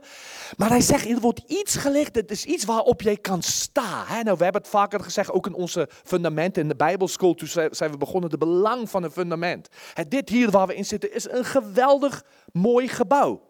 Maar 0.57 0.69
hij 0.69 0.81
zegt, 0.81 1.09
er 1.09 1.19
wordt 1.19 1.41
iets 1.47 1.75
gelegd. 1.75 2.15
Het 2.15 2.31
is 2.31 2.45
iets 2.45 2.65
waarop 2.65 3.01
jij 3.01 3.17
kan 3.17 3.41
staan. 3.41 4.23
Nou, 4.23 4.37
we 4.37 4.43
hebben 4.43 4.61
het 4.61 4.69
vaker 4.69 4.99
gezegd, 4.99 5.31
ook 5.31 5.45
in 5.45 5.53
onze 5.53 5.89
fundamenten 6.03 6.61
in 6.61 6.67
de 6.67 6.75
Bijbelschool. 6.75 7.33
Toen 7.33 7.47
zijn 7.47 7.91
we 7.91 7.97
begonnen, 7.97 8.29
de 8.29 8.37
belang 8.37 8.89
van 8.89 9.03
een 9.03 9.11
fundament. 9.11 9.67
Dit 10.07 10.29
hier 10.29 10.51
waar 10.51 10.67
we 10.67 10.75
in 10.75 10.85
zitten 10.85 11.13
is 11.13 11.29
een 11.29 11.45
geweldig 11.45 12.23
mooi 12.51 12.87
gebouw. 12.87 13.49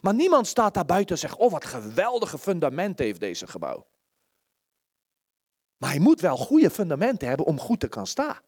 Maar 0.00 0.14
niemand 0.14 0.46
staat 0.46 0.74
daar 0.74 0.84
buiten 0.84 1.14
en 1.14 1.20
zegt, 1.20 1.36
oh 1.36 1.50
wat 1.50 1.64
geweldige 1.64 2.38
fundament 2.38 2.98
heeft 2.98 3.20
deze 3.20 3.46
gebouw. 3.46 3.86
Maar 5.84 5.92
hij 5.92 6.02
moet 6.02 6.20
wel 6.20 6.36
goede 6.36 6.70
fundamenten 6.70 7.28
hebben 7.28 7.46
om 7.46 7.60
goed 7.60 7.80
te 7.80 7.88
kan 7.88 8.06
staan. 8.06 8.38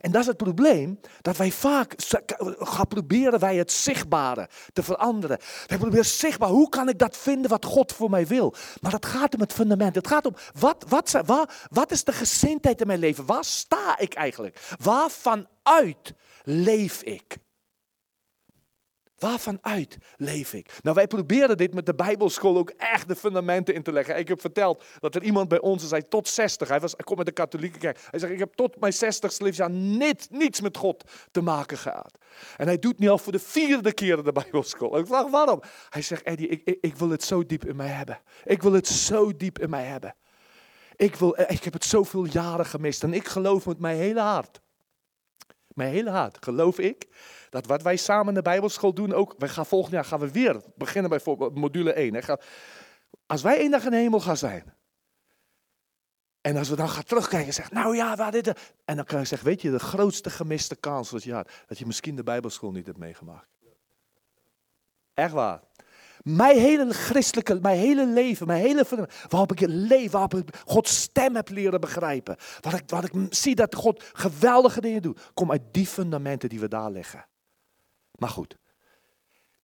En 0.00 0.12
dat 0.12 0.20
is 0.20 0.26
het 0.26 0.36
probleem, 0.36 1.00
dat 1.20 1.36
wij 1.36 1.50
vaak 1.50 1.94
gaan 2.58 2.88
proberen 2.88 3.38
wij 3.38 3.56
het 3.56 3.72
zichtbare 3.72 4.48
te 4.72 4.82
veranderen. 4.82 5.38
Wij 5.66 5.78
proberen 5.78 6.04
zichtbaar, 6.04 6.48
hoe 6.48 6.68
kan 6.68 6.88
ik 6.88 6.98
dat 6.98 7.16
vinden 7.16 7.50
wat 7.50 7.64
God 7.64 7.92
voor 7.92 8.10
mij 8.10 8.26
wil? 8.26 8.54
Maar 8.80 8.90
dat 8.90 9.06
gaat 9.06 9.34
om 9.34 9.40
het 9.40 9.52
fundament. 9.52 9.94
Het 9.94 10.06
gaat 10.06 10.26
om, 10.26 10.34
wat, 10.58 10.84
wat, 10.88 11.10
waar, 11.26 11.66
wat 11.70 11.90
is 11.90 12.04
de 12.04 12.12
gezindheid 12.12 12.80
in 12.80 12.86
mijn 12.86 12.98
leven? 12.98 13.26
Waar 13.26 13.44
sta 13.44 13.98
ik 13.98 14.14
eigenlijk? 14.14 14.60
Waarvan 14.78 15.46
uit 15.62 16.14
leef 16.42 17.02
ik? 17.02 17.36
Waarvan 19.22 19.58
uit 19.60 19.98
leef 20.16 20.52
ik? 20.52 20.78
Nou, 20.82 20.96
wij 20.96 21.06
proberen 21.06 21.56
dit 21.56 21.74
met 21.74 21.86
de 21.86 21.94
Bijbelschool 21.94 22.56
ook 22.56 22.70
echt 22.70 23.08
de 23.08 23.16
fundamenten 23.16 23.74
in 23.74 23.82
te 23.82 23.92
leggen. 23.92 24.18
Ik 24.18 24.28
heb 24.28 24.40
verteld 24.40 24.84
dat 25.00 25.14
er 25.14 25.22
iemand 25.22 25.48
bij 25.48 25.60
ons 25.60 25.90
hij 25.90 26.02
tot 26.02 26.28
60, 26.28 26.68
hij, 26.68 26.80
was, 26.80 26.92
hij 26.92 27.04
komt 27.04 27.18
uit 27.18 27.26
de 27.26 27.32
katholieke 27.32 27.78
kerk. 27.78 27.98
Hij 28.10 28.18
zegt, 28.18 28.32
ik 28.32 28.38
heb 28.38 28.54
tot 28.54 28.80
mijn 28.80 28.92
60ste 28.92 29.36
levensjaar 29.36 29.70
niet, 29.70 30.26
niets 30.30 30.60
met 30.60 30.76
God 30.76 31.04
te 31.30 31.40
maken 31.40 31.78
gehad. 31.78 32.18
En 32.56 32.66
hij 32.66 32.78
doet 32.78 32.98
nu 32.98 33.08
al 33.08 33.18
voor 33.18 33.32
de 33.32 33.38
vierde 33.38 33.92
keer 33.92 34.22
de 34.22 34.32
Bijbelschool. 34.32 34.98
Ik 34.98 35.06
vraag 35.06 35.30
waarom? 35.30 35.62
Hij 35.88 36.02
zegt, 36.02 36.22
Eddie, 36.22 36.48
ik, 36.48 36.60
ik, 36.64 36.78
ik 36.80 36.96
wil 36.96 37.10
het 37.10 37.24
zo 37.24 37.46
diep 37.46 37.64
in 37.64 37.76
mij 37.76 37.88
hebben. 37.88 38.20
Ik 38.44 38.62
wil 38.62 38.72
het 38.72 38.88
zo 38.88 39.36
diep 39.36 39.58
in 39.58 39.70
mij 39.70 39.84
hebben. 39.84 40.14
Ik, 40.96 41.16
wil, 41.16 41.40
ik 41.46 41.64
heb 41.64 41.72
het 41.72 41.84
zoveel 41.84 42.24
jaren 42.24 42.66
gemist 42.66 43.02
en 43.02 43.14
ik 43.14 43.28
geloof 43.28 43.66
met 43.66 43.78
mijn 43.78 43.96
hele 43.96 44.20
hart. 44.20 44.60
Mijn 45.74 45.90
hele 45.92 46.10
hart 46.10 46.44
geloof 46.44 46.78
ik 46.78 47.06
dat 47.50 47.66
wat 47.66 47.82
wij 47.82 47.96
samen 47.96 48.28
in 48.28 48.34
de 48.34 48.42
Bijbelschool 48.42 48.94
doen 48.94 49.12
ook. 49.12 49.34
Wij 49.38 49.48
gaan 49.48 49.66
volgend 49.66 49.92
jaar 49.92 50.04
gaan 50.04 50.20
we 50.20 50.30
weer 50.30 50.60
beginnen 50.76 51.10
bij 51.10 51.20
module 51.54 51.92
1. 51.92 52.14
Hè. 52.14 52.22
Ga- 52.22 52.40
Als 53.26 53.42
wij 53.42 53.58
één 53.58 53.70
dag 53.70 53.84
in 53.84 53.90
de 53.90 53.96
hemel 53.96 54.20
gaan 54.20 54.36
zijn. 54.36 54.74
En 56.40 56.56
als 56.56 56.68
we 56.68 56.76
dan 56.76 56.88
gaan 56.88 57.04
terugkijken 57.04 57.46
en 57.48 57.54
zeggen, 57.54 57.74
nou 57.74 57.96
ja, 57.96 58.16
waar 58.16 58.30
dit. 58.30 58.74
En 58.84 58.96
dan 58.96 59.04
kan 59.04 59.18
je 59.18 59.24
zeggen, 59.24 59.48
weet 59.48 59.62
je, 59.62 59.70
de 59.70 59.78
grootste 59.78 60.30
gemiste 60.30 60.76
kans 60.76 61.10
dat 61.10 61.22
je 61.22 61.44
dat 61.66 61.78
je 61.78 61.86
misschien 61.86 62.16
de 62.16 62.22
Bijbelschool 62.22 62.70
niet 62.72 62.86
hebt 62.86 62.98
meegemaakt. 62.98 63.48
Echt 65.14 65.32
waar. 65.32 65.60
Mijn 66.22 66.58
hele 66.58 66.92
christelijke, 66.92 67.58
mijn 67.60 67.78
hele 67.78 68.06
leven, 68.06 68.46
mijn 68.46 68.62
hele 68.62 69.08
waarop 69.28 69.52
ik 69.52 69.58
het 69.58 69.70
leven, 69.70 70.10
waarop 70.10 70.34
ik 70.34 70.56
Gods 70.64 71.00
stem 71.00 71.34
heb 71.34 71.48
leren 71.48 71.80
begrijpen. 71.80 72.36
Wat 72.60 72.72
ik, 72.72 72.82
wat 72.86 73.04
ik 73.04 73.12
zie 73.30 73.54
dat 73.54 73.74
God 73.74 74.04
geweldige 74.12 74.80
dingen 74.80 75.02
doet, 75.02 75.20
komt 75.34 75.50
uit 75.50 75.62
die 75.70 75.86
fundamenten 75.86 76.48
die 76.48 76.60
we 76.60 76.68
daar 76.68 76.90
leggen. 76.90 77.26
Maar 78.18 78.28
goed, 78.28 78.56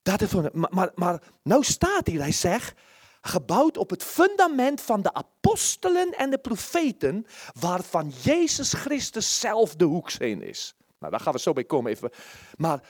dat 0.02 0.20
is 0.20 0.32
maar, 0.32 0.50
maar, 0.52 0.90
maar 0.94 1.22
nou 1.42 1.64
staat 1.64 2.06
hier, 2.06 2.20
hij 2.20 2.32
zegt, 2.32 2.80
gebouwd 3.20 3.76
op 3.76 3.90
het 3.90 4.04
fundament 4.04 4.80
van 4.80 5.02
de 5.02 5.14
apostelen 5.14 6.10
en 6.10 6.30
de 6.30 6.38
profeten, 6.38 7.26
waarvan 7.60 8.12
Jezus 8.22 8.72
Christus 8.72 9.40
zelf 9.40 9.76
de 9.76 9.84
hoeksteen 9.84 10.42
is. 10.42 10.74
Nou, 10.98 11.12
daar 11.12 11.20
gaan 11.20 11.32
we 11.32 11.38
zo 11.38 11.52
bij 11.52 11.64
komen 11.64 11.92
even. 11.92 12.10
Maar 12.56 12.80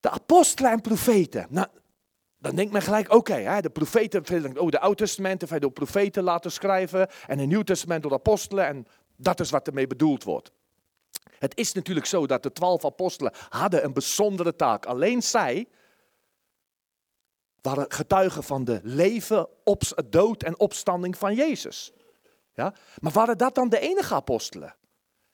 de 0.00 0.10
apostelen 0.10 0.70
en 0.70 0.80
profeten, 0.80 1.46
nou, 1.50 1.66
dan 2.42 2.54
denkt 2.54 2.72
men 2.72 2.82
gelijk, 2.82 3.12
oké, 3.14 3.34
hè, 3.34 3.60
de 3.60 3.70
profeten, 3.70 4.58
oh, 4.58 4.68
de 4.68 4.80
Oude 4.80 4.96
Testament 4.96 5.40
heeft 5.40 5.62
door 5.62 5.70
profeten 5.70 6.22
laten 6.22 6.52
schrijven 6.52 7.08
en 7.26 7.38
het 7.38 7.48
Nieuw 7.48 7.62
Testament 7.62 8.02
door 8.02 8.12
apostelen 8.12 8.66
en 8.66 8.86
dat 9.16 9.40
is 9.40 9.50
wat 9.50 9.66
ermee 9.66 9.86
bedoeld 9.86 10.24
wordt. 10.24 10.52
Het 11.38 11.56
is 11.56 11.72
natuurlijk 11.72 12.06
zo 12.06 12.26
dat 12.26 12.42
de 12.42 12.52
twaalf 12.52 12.84
apostelen 12.84 13.32
hadden 13.48 13.84
een 13.84 13.92
bijzondere 13.92 14.56
taak. 14.56 14.86
Alleen 14.86 15.22
zij 15.22 15.68
waren 17.60 17.84
getuigen 17.88 18.42
van 18.42 18.64
de 18.64 18.80
leven, 18.82 19.48
dood 20.08 20.42
en 20.42 20.58
opstanding 20.58 21.18
van 21.18 21.34
Jezus. 21.34 21.92
Ja? 22.54 22.74
Maar 23.00 23.12
waren 23.12 23.38
dat 23.38 23.54
dan 23.54 23.68
de 23.68 23.78
enige 23.78 24.14
apostelen? 24.14 24.74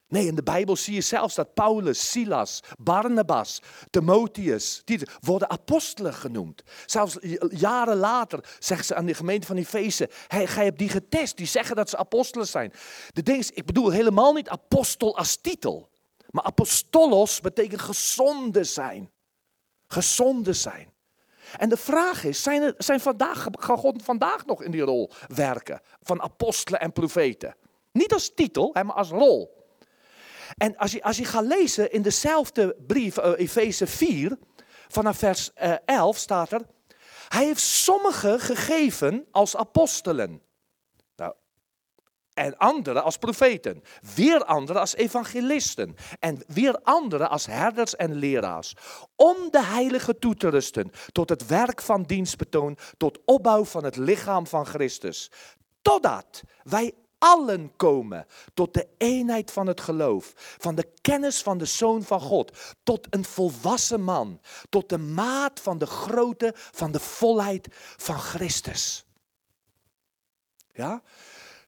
Nee, 0.08 0.26
in 0.26 0.34
de 0.34 0.42
Bijbel 0.42 0.76
zie 0.76 0.94
je 0.94 1.00
zelfs 1.00 1.34
dat 1.34 1.54
Paulus, 1.54 2.10
Silas, 2.10 2.62
Barnabas, 2.78 3.62
Timotheus, 3.90 4.82
die 4.84 5.00
worden 5.20 5.50
apostelen 5.50 6.14
genoemd. 6.14 6.62
Zelfs 6.86 7.16
jaren 7.50 7.96
later 7.96 8.56
zeggen 8.58 8.86
ze 8.86 8.94
aan 8.94 9.06
de 9.06 9.14
gemeente 9.14 9.46
van 9.46 9.56
Efeze, 9.56 10.10
hey, 10.26 10.46
gij 10.46 10.64
hebt 10.64 10.78
die 10.78 10.88
getest, 10.88 11.36
die 11.36 11.46
zeggen 11.46 11.76
dat 11.76 11.90
ze 11.90 11.96
apostelen 11.96 12.46
zijn. 12.46 12.72
De 13.12 13.22
ding 13.22 13.38
is, 13.38 13.50
ik 13.50 13.66
bedoel 13.66 13.90
helemaal 13.90 14.32
niet 14.32 14.48
apostel 14.48 15.16
als 15.16 15.36
titel. 15.36 15.88
Maar 16.30 16.44
apostolos 16.44 17.40
betekent 17.40 17.80
gezonde 17.80 18.64
zijn. 18.64 19.10
Gezonde 19.86 20.52
zijn. 20.52 20.92
En 21.56 21.68
de 21.68 21.76
vraag 21.76 22.24
is, 22.24 22.42
zijn, 22.42 22.62
er, 22.62 22.74
zijn 22.78 23.00
vandaag, 23.00 23.46
gaan 23.52 23.78
God 23.78 24.02
vandaag 24.02 24.46
nog 24.46 24.62
in 24.62 24.70
die 24.70 24.80
rol 24.80 25.10
werken? 25.34 25.80
Van 26.02 26.22
apostelen 26.22 26.80
en 26.80 26.92
profeten. 26.92 27.56
Niet 27.92 28.12
als 28.12 28.34
titel, 28.34 28.70
maar 28.72 28.92
als 28.92 29.10
rol. 29.10 29.57
En 30.56 30.76
als 30.76 30.92
je, 30.92 31.02
als 31.02 31.16
je 31.16 31.24
gaat 31.24 31.44
lezen 31.44 31.92
in 31.92 32.02
dezelfde 32.02 32.76
brief, 32.86 33.18
uh, 33.18 33.32
Efeze 33.36 33.86
4, 33.86 34.38
vanaf 34.88 35.18
vers 35.18 35.50
uh, 35.62 35.74
11 35.84 36.16
staat 36.16 36.52
er, 36.52 36.62
hij 37.28 37.44
heeft 37.44 37.60
sommigen 37.60 38.40
gegeven 38.40 39.26
als 39.30 39.56
apostelen. 39.56 40.42
Nou, 41.16 41.32
en 42.38 42.56
anderen 42.56 43.04
als 43.04 43.16
profeten. 43.16 43.82
Weer 44.14 44.44
anderen 44.44 44.80
als 44.80 44.94
evangelisten. 44.94 45.96
En 46.18 46.42
weer 46.46 46.80
anderen 46.82 47.30
als 47.30 47.46
herders 47.46 47.96
en 47.96 48.14
leraars. 48.14 48.74
Om 49.16 49.36
de 49.50 49.62
heilige 49.62 50.18
toe 50.18 50.34
te 50.34 50.48
rusten. 50.48 50.90
Tot 51.12 51.28
het 51.28 51.46
werk 51.46 51.82
van 51.82 52.02
dienstbetoon. 52.02 52.76
Tot 52.96 53.18
opbouw 53.24 53.64
van 53.64 53.84
het 53.84 53.96
lichaam 53.96 54.46
van 54.46 54.66
Christus. 54.66 55.30
Totdat 55.82 56.42
wij 56.62 56.94
allen 57.18 57.72
komen 57.76 58.26
tot 58.54 58.74
de 58.74 58.88
eenheid 58.98 59.50
van 59.50 59.66
het 59.66 59.80
geloof, 59.80 60.32
van 60.36 60.74
de 60.74 60.88
kennis 61.00 61.42
van 61.42 61.58
de 61.58 61.64
Zoon 61.64 62.02
van 62.02 62.20
God, 62.20 62.58
tot 62.82 63.06
een 63.10 63.24
volwassen 63.24 64.02
man, 64.02 64.40
tot 64.68 64.88
de 64.88 64.98
maat 64.98 65.60
van 65.60 65.78
de 65.78 65.86
grootte 65.86 66.52
van 66.54 66.92
de 66.92 67.00
volheid 67.00 67.68
van 67.96 68.18
Christus. 68.18 69.04
Ja? 70.72 71.02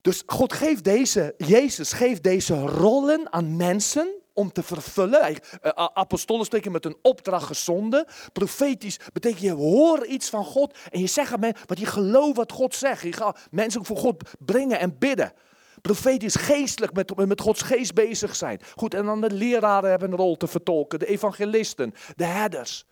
Dus 0.00 0.22
God 0.26 0.52
geeft 0.52 0.84
deze, 0.84 1.34
Jezus 1.36 1.92
geeft 1.92 2.22
deze 2.22 2.60
rollen 2.60 3.32
aan 3.32 3.56
mensen 3.56 4.14
om 4.40 4.52
te 4.52 4.62
vervullen. 4.62 5.30
Uh, 5.30 5.70
apostolen 5.94 6.44
spreken 6.44 6.72
met 6.72 6.84
een 6.84 6.96
opdracht 7.02 7.46
gezonden. 7.46 8.04
Profetisch 8.32 8.98
betekent 9.12 9.40
je 9.40 9.52
hoort 9.52 10.06
iets 10.06 10.28
van 10.28 10.44
God 10.44 10.78
en 10.90 11.00
je 11.00 11.06
zegt 11.06 11.32
aan 11.32 11.40
mensen, 11.40 11.66
want 11.66 11.80
je 11.80 11.86
gelooft 11.86 12.36
wat 12.36 12.52
God 12.52 12.74
zegt. 12.74 13.02
Je 13.02 13.12
gaat 13.12 13.38
mensen 13.50 13.84
voor 13.84 13.96
God 13.96 14.30
brengen 14.38 14.78
en 14.78 14.98
bidden. 14.98 15.32
Profetisch 15.80 16.34
geestelijk 16.34 16.92
met, 16.92 17.26
met 17.26 17.40
Gods 17.40 17.62
geest 17.62 17.94
bezig 17.94 18.36
zijn. 18.36 18.60
Goed, 18.76 18.94
en 18.94 19.04
dan 19.04 19.20
de 19.20 19.30
leraren 19.30 19.90
hebben 19.90 20.10
een 20.10 20.16
rol 20.16 20.36
te 20.36 20.46
vertolken, 20.46 20.98
de 20.98 21.06
evangelisten, 21.06 21.94
de 22.16 22.24
herders. 22.24 22.84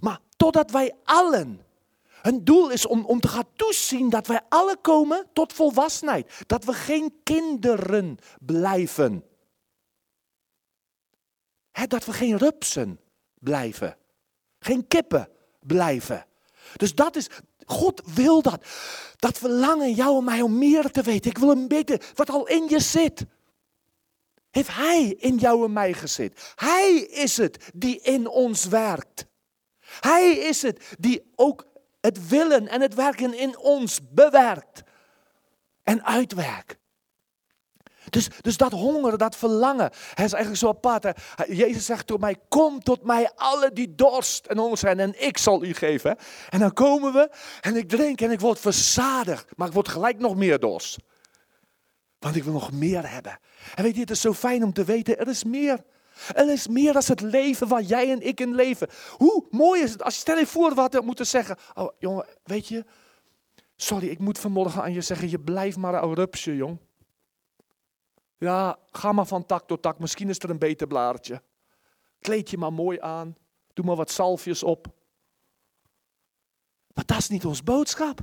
Maar 0.00 0.18
totdat 0.36 0.70
wij 0.70 0.94
allen, 1.04 1.60
hun 2.22 2.44
doel 2.44 2.70
is 2.70 2.86
om, 2.86 3.04
om 3.04 3.20
te 3.20 3.28
gaan 3.28 3.48
toezien 3.56 4.10
dat 4.10 4.26
wij 4.26 4.40
alle 4.48 4.76
komen 4.80 5.26
tot 5.32 5.52
volwassenheid. 5.52 6.42
Dat 6.46 6.64
we 6.64 6.72
geen 6.72 7.20
kinderen 7.22 8.18
blijven. 8.40 9.24
Dat 11.86 12.04
we 12.04 12.12
geen 12.12 12.36
rupsen 12.36 13.00
blijven. 13.38 13.96
Geen 14.58 14.86
kippen 14.86 15.28
blijven. 15.60 16.26
Dus 16.76 16.94
dat 16.94 17.16
is, 17.16 17.28
God 17.66 18.02
wil 18.14 18.42
dat. 18.42 18.64
Dat 19.16 19.38
verlangen 19.38 19.92
jou 19.92 20.18
en 20.18 20.24
mij 20.24 20.40
om 20.40 20.58
meer 20.58 20.90
te 20.90 21.02
weten. 21.02 21.30
Ik 21.30 21.38
wil 21.38 21.50
een 21.50 21.68
beetje 21.68 22.00
wat 22.14 22.30
al 22.30 22.46
in 22.46 22.68
je 22.68 22.80
zit. 22.80 23.24
Heeft 24.50 24.74
Hij 24.74 25.14
in 25.18 25.36
jou 25.36 25.64
en 25.64 25.72
mij 25.72 25.92
gezet. 25.92 26.52
Hij 26.54 26.94
is 26.98 27.36
het 27.36 27.70
die 27.74 28.00
in 28.00 28.28
ons 28.28 28.64
werkt. 28.64 29.26
Hij 29.80 30.30
is 30.30 30.62
het 30.62 30.94
die 30.98 31.32
ook 31.34 31.66
het 32.00 32.28
willen 32.28 32.68
en 32.68 32.80
het 32.80 32.94
werken 32.94 33.34
in 33.34 33.58
ons 33.58 34.00
bewerkt 34.10 34.82
en 35.82 36.04
uitwerkt. 36.04 36.76
Dus, 38.10 38.28
dus 38.40 38.56
dat 38.56 38.72
hongeren, 38.72 39.18
dat 39.18 39.36
verlangen. 39.36 39.90
Hij 40.14 40.24
is 40.24 40.32
eigenlijk 40.32 40.56
zo 40.56 40.68
apart. 40.68 41.20
Jezus 41.48 41.84
zegt 41.84 42.06
tot 42.06 42.20
mij, 42.20 42.36
kom 42.48 42.82
tot 42.82 43.04
mij 43.04 43.30
alle 43.34 43.72
die 43.72 43.94
dorst 43.94 44.46
en 44.46 44.58
honger 44.58 44.78
zijn 44.78 45.00
en 45.00 45.26
ik 45.26 45.38
zal 45.38 45.64
u 45.64 45.74
geven. 45.74 46.16
En 46.48 46.58
dan 46.58 46.72
komen 46.72 47.12
we 47.12 47.30
en 47.60 47.76
ik 47.76 47.88
drink 47.88 48.20
en 48.20 48.30
ik 48.30 48.40
word 48.40 48.60
verzadigd. 48.60 49.46
Maar 49.56 49.68
ik 49.68 49.74
word 49.74 49.88
gelijk 49.88 50.18
nog 50.18 50.36
meer 50.36 50.58
dorst. 50.58 50.96
Want 52.18 52.36
ik 52.36 52.44
wil 52.44 52.52
nog 52.52 52.72
meer 52.72 53.10
hebben. 53.10 53.38
En 53.74 53.82
weet 53.82 53.94
je, 53.94 54.00
het 54.00 54.10
is 54.10 54.20
zo 54.20 54.32
fijn 54.32 54.64
om 54.64 54.72
te 54.72 54.84
weten, 54.84 55.18
er 55.18 55.28
is 55.28 55.44
meer. 55.44 55.84
Er 56.34 56.50
is 56.50 56.68
meer 56.68 56.92
dan 56.92 57.02
het 57.06 57.20
leven 57.20 57.68
waar 57.68 57.82
jij 57.82 58.10
en 58.10 58.26
ik 58.26 58.40
in 58.40 58.54
leven. 58.54 58.88
Hoe 59.16 59.46
mooi 59.50 59.82
is 59.82 59.92
het 59.92 60.02
als 60.02 60.14
je 60.14 60.20
stel 60.20 60.38
je 60.38 60.46
voor 60.46 60.74
wat 60.74 60.94
we 60.94 61.00
moeten 61.00 61.26
zeggen. 61.26 61.56
Oh 61.74 61.88
jongen, 61.98 62.26
weet 62.44 62.68
je, 62.68 62.84
sorry, 63.76 64.08
ik 64.08 64.18
moet 64.18 64.38
vanmorgen 64.38 64.82
aan 64.82 64.92
je 64.92 65.00
zeggen, 65.00 65.30
je 65.30 65.40
blijft 65.40 65.76
maar 65.76 66.02
een 66.02 66.14
rupsje, 66.14 66.56
jong. 66.56 66.78
Ja, 68.38 68.78
ga 68.90 69.12
maar 69.12 69.26
van 69.26 69.46
tak 69.46 69.66
tot 69.66 69.82
tak. 69.82 69.98
Misschien 69.98 70.28
is 70.28 70.38
er 70.38 70.50
een 70.50 70.58
beter 70.58 70.86
blaadje. 70.86 71.42
Kleed 72.20 72.50
je 72.50 72.58
maar 72.58 72.72
mooi 72.72 73.00
aan. 73.00 73.36
Doe 73.72 73.84
maar 73.84 73.96
wat 73.96 74.10
zalfjes 74.10 74.62
op. 74.62 74.86
Maar 76.94 77.04
dat 77.06 77.18
is 77.18 77.28
niet 77.28 77.44
ons 77.44 77.62
boodschap. 77.62 78.20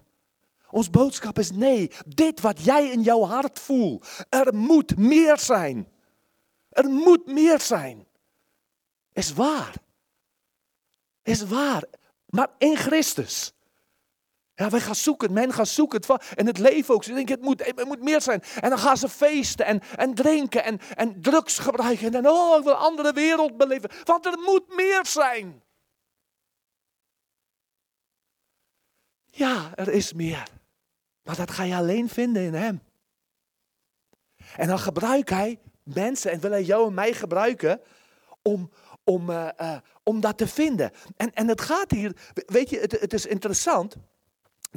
Ons 0.69 0.89
boodschap 0.89 1.39
is 1.39 1.51
nee, 1.51 1.91
dit 2.07 2.41
wat 2.41 2.63
jij 2.63 2.89
in 2.89 3.01
jouw 3.01 3.23
hart 3.23 3.59
voelt. 3.59 4.07
Er 4.29 4.55
moet 4.55 4.97
meer 4.97 5.39
zijn. 5.39 5.91
Er 6.69 6.89
moet 6.89 7.25
meer 7.25 7.61
zijn. 7.61 8.07
Is 9.11 9.33
waar. 9.33 9.75
Is 11.21 11.45
waar. 11.45 11.83
Maar 12.25 12.49
in 12.57 12.75
Christus. 12.75 13.54
Ja, 14.55 14.69
wij 14.69 14.79
gaan 14.79 14.95
zoeken, 14.95 15.33
men 15.33 15.53
gaat 15.53 15.67
zoeken. 15.67 16.19
En 16.35 16.45
het 16.45 16.57
leven 16.57 16.93
ook. 16.93 17.03
Ze 17.03 17.13
denken, 17.13 17.35
het 17.35 17.43
moet, 17.43 17.65
het 17.65 17.85
moet 17.85 18.01
meer 18.01 18.21
zijn. 18.21 18.43
En 18.59 18.69
dan 18.69 18.79
gaan 18.79 18.97
ze 18.97 19.09
feesten 19.09 19.65
en, 19.65 19.81
en 19.95 20.13
drinken 20.13 20.63
en, 20.63 20.79
en 20.95 21.21
drugs 21.21 21.59
gebruiken. 21.59 22.13
En 22.13 22.29
oh, 22.29 22.57
ik 22.57 22.63
wil 22.63 22.73
een 22.73 22.79
andere 22.79 23.13
wereld 23.13 23.57
beleven. 23.57 23.89
Want 24.03 24.25
er 24.25 24.39
moet 24.39 24.75
meer 24.75 25.05
zijn. 25.05 25.63
Ja, 29.25 29.71
er 29.75 29.89
is 29.89 30.13
meer. 30.13 30.47
Maar 31.23 31.35
dat 31.35 31.51
ga 31.51 31.63
je 31.63 31.75
alleen 31.75 32.09
vinden 32.09 32.43
in 32.43 32.53
Hem. 32.53 32.81
En 34.55 34.67
dan 34.67 34.79
gebruikt 34.79 35.29
Hij 35.29 35.59
mensen 35.83 36.31
en 36.31 36.39
wil 36.39 36.51
Hij 36.51 36.63
jou 36.63 36.87
en 36.87 36.93
mij 36.93 37.13
gebruiken 37.13 37.81
om, 38.41 38.71
om, 39.03 39.29
eh, 39.29 39.49
eh, 39.59 39.77
om 40.03 40.19
dat 40.19 40.37
te 40.37 40.47
vinden. 40.47 40.91
En, 41.17 41.33
en 41.33 41.47
het 41.47 41.61
gaat 41.61 41.91
hier, 41.91 42.15
weet 42.33 42.69
je, 42.69 42.79
het, 42.79 42.99
het 42.99 43.13
is 43.13 43.25
interessant 43.25 43.95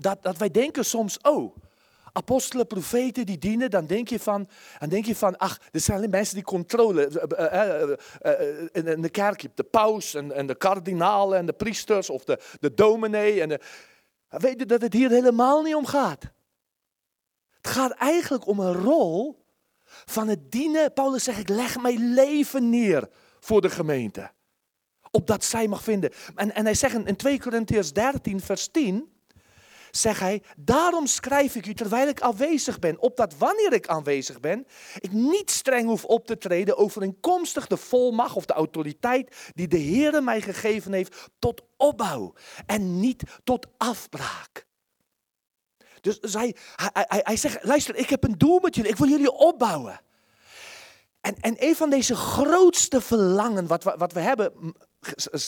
dat, 0.01 0.23
dat 0.23 0.37
wij 0.37 0.51
denken 0.51 0.85
soms, 0.85 1.19
oh, 1.21 1.57
apostelen, 2.13 2.67
profeten 2.67 3.27
die 3.27 3.39
dienen, 3.39 3.71
dan 3.71 3.87
denk 3.87 4.09
je 4.09 4.21
van, 4.21 4.49
dan 4.79 4.89
denk 4.89 5.05
je 5.05 5.17
van 5.17 5.37
ach, 5.37 5.61
er 5.73 5.81
zijn 5.81 5.99
alleen 5.99 6.11
mensen 6.11 6.35
die 6.35 6.45
controle, 6.45 7.07
eh, 7.07 7.63
eh, 7.63 7.97
eh, 8.21 8.69
in, 8.73 9.03
de 9.03 9.09
kerk, 9.09 9.47
de 9.55 9.65
paus 9.65 10.15
en, 10.15 10.33
en 10.33 10.47
de 10.47 10.55
kardinalen 10.55 11.39
en 11.39 11.47
de 11.47 11.53
priesters 11.53 12.11
of 12.11 12.25
de, 12.25 12.39
de 12.61 12.75
dominee. 12.75 13.43
En 13.43 13.61
weet 14.29 14.59
je 14.59 14.67
dat 14.67 14.81
het 14.81 14.93
hier 14.93 15.11
helemaal 15.11 15.63
niet 15.63 15.75
om 15.75 15.87
gaat? 15.87 16.23
Het 17.57 17.67
gaat 17.67 17.93
eigenlijk 17.93 18.47
om 18.47 18.61
een 18.61 18.75
rol 18.75 19.45
van 19.85 20.29
het 20.29 20.51
dienen. 20.51 20.93
Paulus 20.93 21.25
zegt, 21.25 21.39
ik 21.39 21.49
leg 21.49 21.81
mijn 21.81 22.15
leven 22.15 22.71
neer 22.71 23.09
voor 23.41 23.61
de 23.61 23.71
gemeente. 23.71 24.31
Opdat 25.11 25.45
zij 25.45 25.69
mag 25.69 25.83
vinden. 25.83 26.13
En, 26.35 26.55
en 26.55 26.65
hij 26.65 26.75
zegt 26.75 27.07
in 27.07 27.17
2 27.17 27.41
Corinthians 27.41 27.93
13, 27.93 28.41
vers 28.41 28.69
10, 28.69 29.18
zegt 30.01 30.21
hij, 30.21 30.43
daarom 30.57 31.07
schrijf 31.07 31.55
ik 31.55 31.67
u 31.67 31.75
terwijl 31.75 32.09
ik 32.09 32.21
afwezig 32.21 32.79
ben, 32.79 33.01
opdat 33.01 33.37
wanneer 33.37 33.73
ik 33.73 33.89
aanwezig 33.89 34.41
ben, 34.41 34.67
ik 34.99 35.13
niet 35.13 35.51
streng 35.51 35.87
hoef 35.87 36.05
op 36.05 36.27
te 36.27 36.39
treden 36.39 36.77
overeenkomstig 36.77 37.67
de 37.67 37.77
volmacht 37.77 38.37
of 38.37 38.45
de 38.45 38.53
autoriteit 38.53 39.37
die 39.55 39.69
de 39.69 39.77
Heer 39.77 40.23
mij 40.23 40.41
gegeven 40.41 40.93
heeft 40.93 41.29
tot 41.39 41.63
opbouw 41.77 42.35
en 42.67 43.01
niet 43.01 43.23
tot 43.45 43.67
afbraak. 43.77 44.67
Dus, 46.01 46.19
hij, 46.21 46.57
hij, 46.77 46.91
hij, 46.93 47.21
hij 47.23 47.37
zegt, 47.37 47.65
luister, 47.65 47.97
ik 47.97 48.09
heb 48.09 48.25
een 48.25 48.39
doel 48.39 48.61
met 48.61 48.75
jullie, 48.75 48.91
ik 48.91 48.97
wil 48.97 49.09
jullie 49.09 49.33
opbouwen. 49.33 50.01
En, 51.21 51.37
en 51.41 51.55
een 51.59 51.77
van 51.77 51.91
deze 51.91 52.15
grootste 52.15 53.01
verlangen 53.01 53.67
wat 53.67 53.85
we, 53.85 53.95
wat 53.97 54.13
we 54.13 54.21
hebben, 54.21 54.75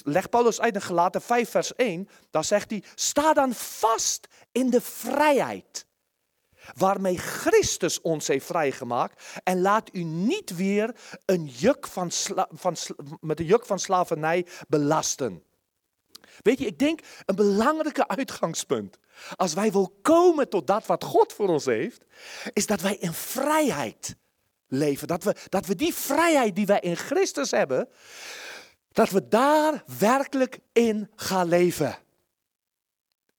legt 0.03 0.31
Paulus 0.31 0.61
uit 0.61 0.75
in 0.75 0.83
Gelaten 0.83 1.23
5 1.23 1.51
vers 1.51 1.75
1, 1.75 2.09
daar 2.31 2.45
zegt 2.45 2.71
hij, 2.71 2.83
sta 2.95 3.33
dan 3.33 3.55
vast 3.55 4.27
in 4.53 4.71
de 4.71 4.81
vrijheid 4.81 5.89
waarmee 6.77 7.19
Christus 7.19 8.01
ons 8.01 8.27
heeft 8.27 8.47
vrijgemaakt 8.47 9.41
en 9.43 9.61
laat 9.61 9.89
u 9.93 10.03
niet 10.03 10.57
weer 10.57 10.95
een 11.25 11.47
juk 11.47 11.87
van 11.87 12.11
van, 12.51 12.77
met 13.21 13.41
een 13.41 13.47
juk 13.47 13.67
van 13.67 13.79
slavernij 13.79 14.47
belasten. 14.69 15.43
Weet 16.43 16.59
je, 16.59 16.67
ik 16.67 16.79
denk 16.79 17.01
een 17.27 17.35
belangrijke 17.35 18.09
uitgangspunt. 18.09 18.99
Als 19.37 19.55
wij 19.55 19.73
wil 19.73 19.99
komen 20.03 20.49
tot 20.49 20.67
dat 20.67 20.87
wat 20.87 21.05
God 21.05 21.33
voor 21.33 21.49
ons 21.49 21.65
heeft, 21.65 22.05
is 22.53 22.67
dat 22.67 22.81
wij 22.81 22.97
in 22.97 23.13
vrijheid 23.13 24.17
leven. 24.67 25.09
Dat 25.09 25.25
we, 25.25 25.35
dat 25.49 25.67
we 25.67 25.75
die 25.75 25.95
vrijheid 25.95 26.57
die 26.57 26.67
wij 26.67 26.81
in 26.81 26.97
Christus 26.97 27.51
hebben, 27.51 27.89
dat 28.93 29.11
we 29.11 29.29
daar 29.29 29.85
werkelijk 29.99 30.59
in 30.73 31.11
gaan 31.17 31.49
leven. 31.49 31.99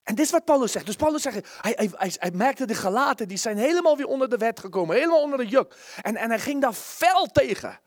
En 0.04 0.16
dit 0.16 0.26
is 0.26 0.32
wat 0.32 0.45
Paulus 0.45 0.72
zegt. 0.72 0.86
Dus 0.86 0.95
Paulus 0.95 1.22
zegt, 1.22 1.47
hij, 1.62 1.74
hij, 1.78 2.12
hij, 2.20 2.32
merkte 2.32 2.66
de 2.66 2.76
galaten, 2.76 3.28
die 3.28 3.38
zijn 3.38 3.58
helemaal 3.58 3.97
weer 3.97 4.06
onder 4.06 4.30
de 4.30 4.38
wet 4.38 4.60
gekomen, 4.60 4.95
helemaal 4.95 5.22
onder 5.22 5.38
de 5.38 5.47
juk. 5.47 5.76
En, 6.02 6.16
en 6.16 6.30
hij 6.30 6.39
ging 6.39 6.62
daar 6.62 6.74
fel 6.74 7.26
tegen. 7.26 7.80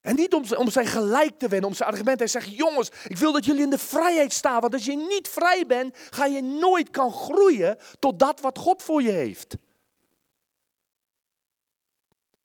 En 0.00 0.14
niet 0.14 0.34
om, 0.34 0.44
om 0.56 0.70
zijn 0.70 0.86
gelijk 0.86 1.38
te 1.38 1.48
winnen, 1.48 1.68
om 1.68 1.74
zijn 1.74 1.88
argument. 1.88 2.18
Hij 2.18 2.28
zegt, 2.28 2.56
jongens, 2.56 2.90
ik 3.06 3.16
wil 3.16 3.32
dat 3.32 3.44
jullie 3.44 3.62
in 3.62 3.70
de 3.70 3.78
vrijheid 3.78 4.32
staan. 4.32 4.60
Want 4.60 4.72
als 4.72 4.84
je 4.84 4.96
niet 4.96 5.28
vrij 5.28 5.66
bent, 5.66 5.96
ga 6.10 6.26
je 6.26 6.42
nooit 6.42 6.90
kan 6.90 7.12
groeien 7.12 7.78
tot 7.98 8.18
dat 8.18 8.40
wat 8.40 8.58
God 8.58 8.82
voor 8.82 9.02
je 9.02 9.10
heeft. 9.10 9.56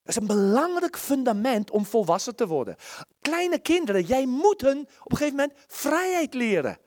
Dat 0.09 0.21
is 0.21 0.29
een 0.29 0.37
belangrijk 0.37 0.97
fundament 0.97 1.71
om 1.71 1.85
volwassen 1.85 2.35
te 2.35 2.47
worden. 2.47 2.75
Kleine 3.21 3.59
kinderen, 3.59 4.03
jij 4.03 4.25
moet 4.25 4.61
hun 4.61 4.79
op 5.03 5.11
een 5.11 5.17
gegeven 5.17 5.37
moment 5.37 5.57
vrijheid 5.67 6.33
leren. 6.33 6.77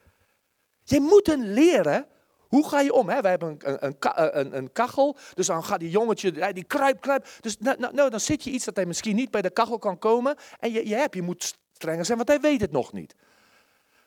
Jij 0.82 1.00
moet 1.00 1.36
leren, 1.36 2.06
hoe 2.38 2.68
ga 2.68 2.80
je 2.80 2.92
om? 2.92 3.08
Hè? 3.08 3.14
Hebben 3.20 3.58
een, 3.64 3.84
een, 3.84 3.96
een, 4.38 4.56
een, 4.56 4.72
kachel, 4.72 5.16
dus 5.34 5.46
dan 5.46 5.64
gaat 5.64 5.80
die 5.80 5.90
jongetje, 5.90 6.52
die 6.52 6.64
kruip, 6.64 7.00
kruip. 7.00 7.26
Dus 7.40 7.58
nou, 7.58 7.78
nou, 7.78 7.94
nou, 7.94 8.10
dan 8.10 8.20
zit 8.20 8.44
je 8.44 8.50
iets 8.50 8.64
dat 8.64 8.76
hij 8.76 8.86
misschien 8.86 9.16
niet 9.16 9.30
bij 9.30 9.42
de 9.42 9.50
kachel 9.50 9.78
kan 9.78 9.98
komen. 9.98 10.36
En 10.58 10.72
je, 10.72 10.88
je, 10.88 10.94
hebt, 10.94 11.14
je 11.14 11.22
moet 11.22 11.54
strenger 11.72 12.04
zijn, 12.04 12.16
want 12.16 12.28
hij 12.28 12.40
weet 12.40 12.60
het 12.60 12.72
nog 12.72 12.92
niet. 12.92 13.14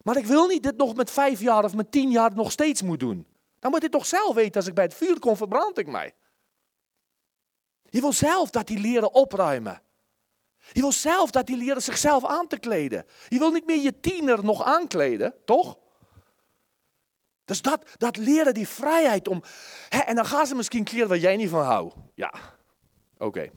Maar 0.01 0.17
ik 0.17 0.25
wil 0.25 0.47
niet 0.47 0.63
dit 0.63 0.77
nog 0.77 0.95
met 0.95 1.11
vijf 1.11 1.39
jaar 1.39 1.63
of 1.63 1.75
met 1.75 1.91
tien 1.91 2.11
jaar 2.11 2.31
nog 2.35 2.51
steeds 2.51 2.81
moet 2.81 2.99
doen. 2.99 3.27
Dan 3.59 3.71
moet 3.71 3.81
hij 3.81 3.89
toch 3.89 4.05
zelf 4.05 4.35
weten, 4.35 4.55
als 4.55 4.67
ik 4.67 4.73
bij 4.73 4.83
het 4.83 4.93
vuur 4.93 5.19
kom, 5.19 5.35
verbrand 5.35 5.77
ik 5.77 5.87
mij. 5.87 6.13
Je 7.95 8.01
wil 8.01 8.13
zelf 8.13 8.49
dat 8.49 8.67
die 8.67 8.79
leren 8.79 9.13
opruimen. 9.13 9.81
Je 10.71 10.81
wil 10.81 10.91
zelf 10.91 11.31
dat 11.31 11.45
die 11.45 11.57
leren 11.57 11.81
zichzelf 11.81 12.25
aan 12.25 12.47
te 12.47 12.57
kleden. 12.57 13.05
Je 13.27 13.39
wil 13.39 13.51
niet 13.51 13.65
meer 13.65 13.81
je 13.81 13.99
tiener 13.99 14.43
nog 14.43 14.63
aankleden, 14.63 15.33
toch? 15.45 15.77
Dus 17.45 17.61
dat, 17.61 17.85
dat 17.97 18.17
leren 18.17 18.53
die 18.53 18.67
vrijheid 18.67 19.27
om. 19.27 19.43
En 19.89 20.15
dan 20.15 20.25
gaan 20.25 20.47
ze 20.47 20.55
misschien 20.55 20.83
kleren 20.83 21.07
waar 21.07 21.17
jij 21.17 21.35
niet 21.35 21.49
van 21.49 21.63
houdt. 21.63 21.95
Ja, 22.15 22.33
oké. 23.17 23.49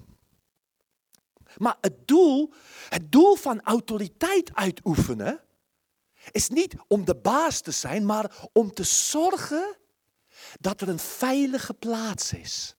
Maar 1.56 1.76
het 1.80 2.08
doel, 2.08 2.52
het 2.88 3.12
doel 3.12 3.34
van 3.34 3.60
autoriteit 3.62 4.54
uitoefenen 4.54 5.40
is 6.30 6.48
niet 6.48 6.74
om 6.88 7.04
de 7.04 7.16
baas 7.16 7.60
te 7.60 7.70
zijn, 7.70 8.06
maar 8.06 8.48
om 8.52 8.72
te 8.72 8.84
zorgen 8.84 9.76
dat 10.60 10.80
er 10.80 10.88
een 10.88 10.98
veilige 10.98 11.74
plaats 11.74 12.32
is. 12.32 12.77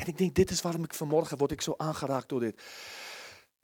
En 0.00 0.06
ik 0.06 0.18
denk, 0.18 0.34
dit 0.34 0.50
is 0.50 0.62
waarom 0.62 0.84
ik 0.84 0.94
vanmorgen 0.94 1.38
word 1.38 1.50
ik 1.50 1.60
zo 1.60 1.74
aangeraakt 1.76 2.28
door 2.28 2.40
dit. 2.40 2.62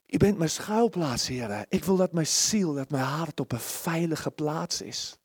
U 0.06 0.16
bent 0.16 0.38
mijn 0.38 0.50
schuilplaats, 0.50 1.26
Heer. 1.26 1.66
Ik 1.68 1.84
wil 1.84 1.96
dat 1.96 2.12
mijn 2.12 2.26
ziel, 2.26 2.74
dat 2.74 2.90
mijn 2.90 3.04
hart 3.04 3.40
op 3.40 3.52
een 3.52 3.60
veilige 3.60 4.30
plaats 4.30 4.82
is. 4.82 5.18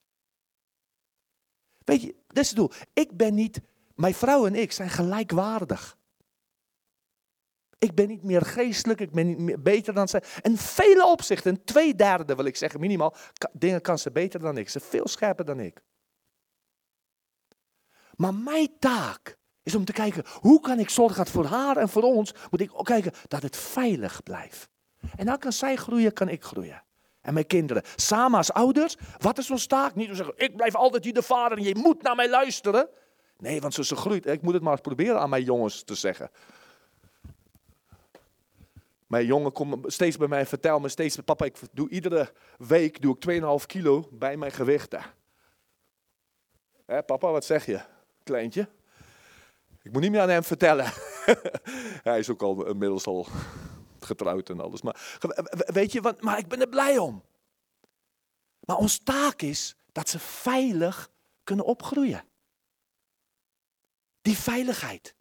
Weet 1.83 2.01
je, 2.01 2.15
dat 2.27 2.43
is 2.43 2.47
het 2.47 2.57
doel. 2.57 2.71
Ik 2.93 3.17
ben 3.17 3.33
niet, 3.33 3.61
mijn 3.95 4.13
vrouw 4.13 4.45
en 4.45 4.55
ik 4.55 4.71
zijn 4.71 4.89
gelijkwaardig. 4.89 5.97
Ik 7.77 7.95
ben 7.95 8.07
niet 8.07 8.23
meer 8.23 8.41
geestelijk, 8.41 8.99
ik 8.99 9.11
ben 9.11 9.27
niet 9.27 9.37
meer 9.37 9.61
beter 9.61 9.93
dan 9.93 10.07
zij. 10.07 10.23
In 10.41 10.57
vele 10.57 11.05
opzichten, 11.05 11.51
in 11.51 11.63
twee 11.63 11.95
derde 11.95 12.35
wil 12.35 12.45
ik 12.45 12.55
zeggen, 12.55 12.79
minimaal, 12.79 13.15
dingen 13.53 13.81
kan 13.81 13.99
ze 13.99 14.11
beter 14.11 14.39
dan 14.39 14.57
ik. 14.57 14.69
Ze 14.69 14.79
veel 14.79 15.07
scherper 15.07 15.45
dan 15.45 15.59
ik. 15.59 15.81
Maar 18.15 18.33
mijn 18.33 18.79
taak 18.79 19.39
is 19.63 19.75
om 19.75 19.85
te 19.85 19.93
kijken, 19.93 20.23
hoe 20.39 20.59
kan 20.59 20.79
ik 20.79 20.89
zorgen 20.89 21.17
dat 21.17 21.29
voor 21.29 21.45
haar 21.45 21.77
en 21.77 21.89
voor 21.89 22.03
ons, 22.03 22.33
moet 22.49 22.61
ik 22.61 22.69
ook 22.73 22.85
kijken 22.85 23.11
dat 23.27 23.41
het 23.41 23.57
veilig 23.57 24.23
blijft. 24.23 24.69
En 25.15 25.25
dan 25.25 25.37
kan 25.37 25.51
zij 25.51 25.75
groeien, 25.75 26.13
kan 26.13 26.29
ik 26.29 26.43
groeien. 26.43 26.83
En 27.21 27.33
mijn 27.33 27.47
kinderen. 27.47 27.83
Samen 27.95 28.37
als 28.37 28.53
ouders, 28.53 28.97
wat 29.17 29.37
is 29.37 29.51
ons 29.51 29.67
taak? 29.67 29.95
Niet 29.95 30.05
om 30.05 30.11
te 30.11 30.17
zeggen, 30.17 30.45
ik 30.45 30.55
blijf 30.55 30.75
altijd 30.75 31.03
hier 31.03 31.13
de 31.13 31.21
vader 31.21 31.57
en 31.57 31.63
je 31.63 31.75
moet 31.75 32.01
naar 32.01 32.15
mij 32.15 32.29
luisteren. 32.29 32.89
Nee, 33.37 33.61
want 33.61 33.73
ze, 33.73 33.95
groeit. 33.95 34.25
Ik 34.25 34.41
moet 34.41 34.53
het 34.53 34.61
maar 34.61 34.71
eens 34.71 34.81
proberen 34.81 35.19
aan 35.19 35.29
mijn 35.29 35.43
jongens 35.43 35.83
te 35.83 35.95
zeggen. 35.95 36.31
Mijn 39.07 39.25
jongen 39.25 39.51
komt 39.51 39.93
steeds 39.93 40.17
bij 40.17 40.27
mij 40.27 40.39
en 40.39 40.47
vertelt 40.47 40.81
me 40.81 40.89
steeds, 40.89 41.17
papa, 41.25 41.45
ik 41.45 41.57
doe 41.71 41.89
iedere 41.89 42.31
week 42.57 43.01
doe 43.01 43.15
ik 43.19 43.41
2,5 43.61 43.65
kilo 43.65 44.07
bij 44.11 44.37
mijn 44.37 44.51
gewichten. 44.51 45.01
Hé, 46.85 47.03
papa, 47.03 47.31
wat 47.31 47.45
zeg 47.45 47.65
je, 47.65 47.81
kleintje? 48.23 48.67
Ik 49.83 49.91
moet 49.91 50.01
niet 50.01 50.11
meer 50.11 50.21
aan 50.21 50.29
hem 50.29 50.43
vertellen. 50.43 50.85
Hij 52.09 52.19
is 52.19 52.29
ook 52.29 52.41
al 52.41 52.67
inmiddels 52.67 53.05
al 53.05 53.27
getrouwd 53.99 54.49
en 54.49 54.59
alles. 54.59 54.81
Maar 54.81 55.17
weet 55.65 55.91
je, 55.91 56.01
wat, 56.01 56.21
maar 56.21 56.37
ik 56.37 56.47
ben 56.47 56.61
er 56.61 56.69
blij 56.69 56.97
om. 56.97 57.23
Maar 58.59 58.77
ons 58.77 58.97
taak 58.97 59.41
is 59.41 59.75
dat 59.91 60.09
ze 60.09 60.19
veilig 60.19 61.11
kunnen 61.43 61.65
opgroeien. 61.65 62.23
Die 64.21 64.37
veiligheid. 64.37 65.15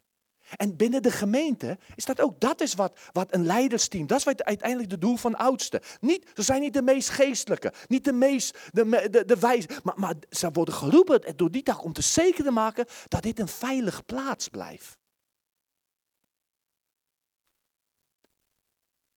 En 0.57 0.77
binnen 0.77 1.03
de 1.03 1.11
gemeente 1.11 1.79
is 1.95 2.05
dat 2.05 2.21
ook, 2.21 2.41
dat 2.41 2.61
is 2.61 2.75
wat, 2.75 2.99
wat 3.13 3.35
een 3.35 3.47
leidersteam, 3.47 4.07
dat 4.07 4.19
is 4.19 4.25
wat 4.25 4.45
uiteindelijk 4.45 4.91
het 4.91 5.01
doel 5.01 5.17
van 5.17 5.35
oudsten. 5.35 5.81
Niet, 6.01 6.27
ze 6.35 6.43
zijn 6.43 6.61
niet 6.61 6.75
de 6.75 6.83
meest 6.83 7.09
geestelijke, 7.09 7.73
niet 7.87 8.05
de 8.05 8.13
meest, 8.13 8.59
de, 8.73 9.09
de, 9.11 9.25
de 9.25 9.39
wijze, 9.39 9.69
maar, 9.83 9.99
maar 9.99 10.15
ze 10.31 10.51
worden 10.51 10.75
geroepen 10.75 11.37
door 11.37 11.51
die 11.51 11.63
dag 11.63 11.83
om 11.83 11.93
te 11.93 12.03
zeker 12.03 12.45
te 12.45 12.51
maken 12.51 12.87
dat 13.09 13.23
dit 13.23 13.39
een 13.39 13.49
veilige 13.49 14.03
plaats 14.03 14.49
blijft. 14.49 14.99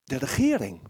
De 0.04 0.18
regering, 0.18 0.82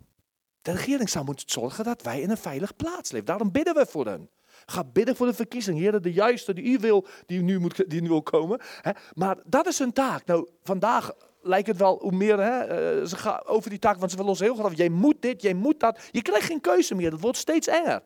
de 0.61 0.71
regering 0.71 1.09
zou 1.09 1.25
moeten 1.25 1.49
zorgen 1.49 1.83
dat 1.83 2.01
wij 2.01 2.21
in 2.21 2.29
een 2.29 2.37
veilige 2.37 2.73
plaats 2.73 3.11
leven. 3.11 3.27
Daarom 3.27 3.51
bidden 3.51 3.73
we 3.73 3.85
voor 3.85 4.05
hen. 4.05 4.29
Ga 4.65 4.83
bidden 4.83 5.15
voor 5.15 5.27
de 5.27 5.33
verkiezing. 5.33 5.77
Heer, 5.79 6.01
de 6.01 6.13
juiste 6.13 6.53
die 6.53 6.63
u 6.63 6.77
wil, 6.77 7.07
die 7.25 7.41
nu, 7.41 7.59
moet, 7.59 7.89
die 7.89 8.01
nu 8.01 8.07
wil 8.07 8.23
komen. 8.23 8.61
Hè. 8.81 8.91
Maar 9.13 9.37
dat 9.45 9.67
is 9.67 9.79
hun 9.79 9.93
taak. 9.93 10.25
Nou, 10.25 10.49
vandaag 10.63 11.11
lijkt 11.41 11.67
het 11.67 11.77
wel 11.77 11.99
hoe 12.01 12.11
meer 12.11 12.39
hè, 12.39 12.59
eh, 12.59 13.05
ze 13.05 13.17
gaan 13.17 13.45
over 13.45 13.69
die 13.69 13.79
taak, 13.79 13.97
want 13.97 14.11
ze 14.11 14.17
willen 14.17 14.31
ons 14.31 14.39
heel 14.39 14.55
graag. 14.55 14.75
Jij 14.75 14.89
moet 14.89 15.21
dit, 15.21 15.41
jij 15.41 15.53
moet 15.53 15.79
dat. 15.79 15.99
Je 16.11 16.21
krijgt 16.21 16.45
geen 16.45 16.61
keuze 16.61 16.95
meer. 16.95 17.11
Het 17.11 17.21
wordt 17.21 17.37
steeds 17.37 17.67
enger. 17.67 18.03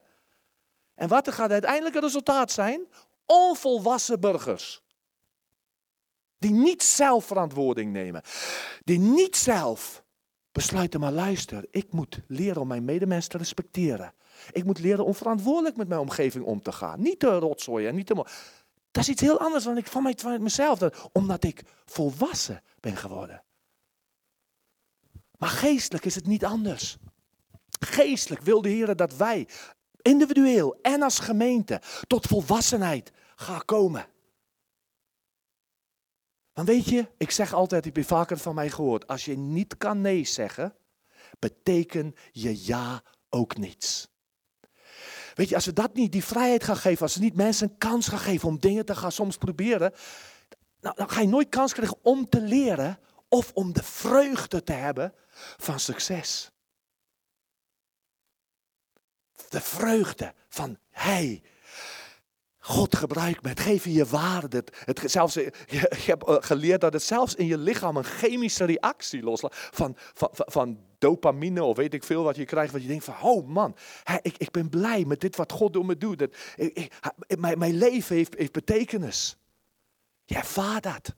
En 0.95 1.07
wat 1.07 1.27
er 1.27 1.33
gaat 1.33 1.51
uiteindelijke 1.51 1.99
resultaat 1.99 2.51
zijn? 2.51 2.87
Onvolwassen 3.25 4.19
burgers. 4.19 4.81
Die 6.37 6.51
niet 6.51 6.83
zelf 6.83 7.25
verantwoording 7.25 7.91
nemen. 7.91 8.21
Die 8.83 8.99
niet 8.99 9.35
zelf 9.35 10.03
besluiten, 10.51 10.99
maar 10.99 11.11
luister, 11.11 11.65
ik 11.71 11.91
moet 11.91 12.21
leren 12.27 12.61
om 12.61 12.67
mijn 12.67 12.85
medemens 12.85 13.27
te 13.27 13.37
respecteren. 13.37 14.13
Ik 14.51 14.63
moet 14.63 14.79
leren 14.79 15.05
om 15.05 15.15
verantwoordelijk 15.15 15.77
met 15.77 15.87
mijn 15.87 15.99
omgeving 15.99 16.45
om 16.45 16.61
te 16.61 16.71
gaan. 16.71 17.01
Niet 17.01 17.19
te 17.19 17.27
rotzooien. 17.39 17.95
Niet 17.95 18.07
te 18.07 18.15
dat 18.91 19.03
is 19.03 19.09
iets 19.09 19.21
heel 19.21 19.39
anders 19.39 19.63
dan 19.63 19.77
ik 19.77 19.87
van, 19.87 20.15
mezelf. 20.43 20.79
Dat- 20.79 21.09
Omdat 21.11 21.43
ik 21.43 21.63
volwassen 21.85 22.63
ben 22.79 22.95
geworden. 22.97 23.43
Maar 25.37 25.49
geestelijk 25.49 26.05
is 26.05 26.15
het 26.15 26.25
niet 26.25 26.45
anders. 26.45 26.97
Geestelijk 27.79 28.41
wil 28.41 28.61
de 28.61 28.69
Heer 28.69 28.95
dat 28.95 29.15
wij 29.15 29.47
individueel 30.01 30.79
en 30.81 31.01
als 31.01 31.19
gemeente 31.19 31.81
tot 32.07 32.25
volwassenheid 32.25 33.11
gaan 33.35 33.65
komen. 33.65 34.07
Want 36.53 36.67
weet 36.67 36.85
je, 36.89 37.07
ik 37.17 37.31
zeg 37.31 37.53
altijd, 37.53 37.85
ik 37.85 37.95
heb 37.95 38.05
vaker 38.05 38.37
van 38.37 38.55
mij 38.55 38.69
gehoord, 38.69 39.07
als 39.07 39.25
je 39.25 39.37
niet 39.37 39.77
kan 39.77 40.01
nee 40.01 40.25
zeggen, 40.25 40.75
betekent 41.39 42.19
je 42.31 42.65
ja 42.65 43.03
ook 43.29 43.57
niets. 43.57 44.07
Weet 45.37 45.49
je, 45.49 45.55
als 45.55 45.65
we 45.65 45.73
dat 45.73 45.93
niet, 45.93 46.11
die 46.11 46.23
vrijheid 46.23 46.63
gaan 46.63 46.77
geven, 46.77 47.01
als 47.01 47.15
we 47.15 47.21
niet 47.21 47.35
mensen 47.35 47.69
een 47.69 47.77
kans 47.77 48.07
gaan 48.07 48.19
geven 48.19 48.47
om 48.47 48.59
dingen 48.59 48.85
te 48.85 48.95
gaan 48.95 49.11
soms 49.11 49.37
proberen, 49.37 49.93
nou, 50.81 50.95
dan 50.95 51.09
ga 51.09 51.21
je 51.21 51.27
nooit 51.27 51.49
kans 51.49 51.73
krijgen 51.73 51.97
om 52.01 52.29
te 52.29 52.41
leren 52.41 52.99
of 53.27 53.51
om 53.53 53.73
de 53.73 53.83
vreugde 53.83 54.63
te 54.63 54.73
hebben 54.73 55.13
van 55.57 55.79
succes. 55.79 56.51
De 59.49 59.61
vreugde 59.61 60.33
van, 60.49 60.77
hey, 60.89 61.43
God 62.67 62.95
gebruikt 62.95 63.43
me, 63.43 63.49
het 63.49 63.59
geeft 63.59 63.83
je 63.83 64.05
waarde. 64.05 64.63
Het, 64.85 65.01
zelfs, 65.05 65.33
je, 65.33 65.53
je 65.67 65.87
hebt 66.05 66.27
eh, 66.27 66.35
geleerd 66.39 66.81
dat 66.81 66.93
het 66.93 67.03
zelfs 67.03 67.35
in 67.35 67.45
je 67.45 67.57
lichaam 67.57 67.97
een 67.97 68.03
chemische 68.03 68.65
reactie 68.65 69.23
loslaat. 69.23 69.55
Van, 69.55 69.95
van, 69.97 70.29
van, 70.33 70.79
dopamine 70.97 71.63
of 71.63 71.77
weet 71.77 71.93
ik 71.93 72.03
veel 72.03 72.23
wat 72.23 72.35
je 72.35 72.45
krijgt. 72.45 72.71
Wat 72.71 72.81
je 72.81 72.87
denkt 72.87 73.03
van, 73.03 73.21
oh 73.21 73.47
man, 73.47 73.75
ik, 74.21 74.37
ik 74.37 74.51
ben 74.51 74.69
blij 74.69 75.05
met 75.05 75.21
dit 75.21 75.35
wat 75.35 75.51
God 75.51 75.73
door 75.73 75.85
me 75.85 75.97
doet. 75.97 76.19
Dat, 76.19 76.35
mijn, 77.39 77.59
mijn 77.59 77.77
leven 77.77 78.15
heeft, 78.15 78.37
heeft 78.37 78.51
betekenis. 78.51 79.37
Je 80.25 80.35
ervaart 80.35 80.83
dat. 80.83 81.15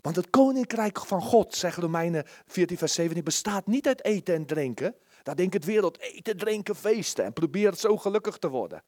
Want 0.00 0.16
het 0.16 0.30
koninkrijk 0.30 1.06
van 1.06 1.22
God, 1.22 1.54
zegt 1.54 1.76
Romeinen 1.76 2.24
14 2.46 2.78
vers 2.78 2.94
17, 2.94 3.24
bestaat 3.24 3.66
niet 3.66 3.86
uit 3.86 4.04
eten 4.04 4.34
en 4.34 4.46
drinken. 4.46 4.94
Daar 5.22 5.36
denkt 5.36 5.54
het 5.54 5.64
wereld, 5.64 6.00
eten, 6.00 6.36
drinken, 6.36 6.76
feesten 6.76 7.24
en 7.24 7.32
probeert 7.32 7.78
zo 7.78 7.96
gelukkig 7.96 8.38
te 8.38 8.48
worden 8.48 8.82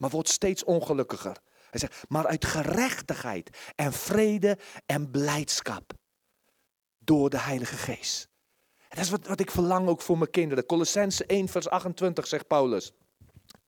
maar 0.00 0.10
wordt 0.10 0.28
steeds 0.28 0.64
ongelukkiger. 0.64 1.36
Hij 1.70 1.80
zegt, 1.80 2.02
maar 2.08 2.26
uit 2.26 2.44
gerechtigheid 2.44 3.58
en 3.74 3.92
vrede 3.92 4.58
en 4.86 5.10
blijdschap 5.10 5.92
door 6.98 7.30
de 7.30 7.38
Heilige 7.38 7.76
Geest. 7.76 8.28
En 8.78 8.96
dat 8.96 9.04
is 9.04 9.10
wat, 9.10 9.26
wat 9.26 9.40
ik 9.40 9.50
verlang 9.50 9.88
ook 9.88 10.00
voor 10.00 10.18
mijn 10.18 10.30
kinderen. 10.30 10.66
Colossense 10.66 11.26
1 11.26 11.48
vers 11.48 11.68
28 11.68 12.26
zegt 12.26 12.46
Paulus. 12.46 12.92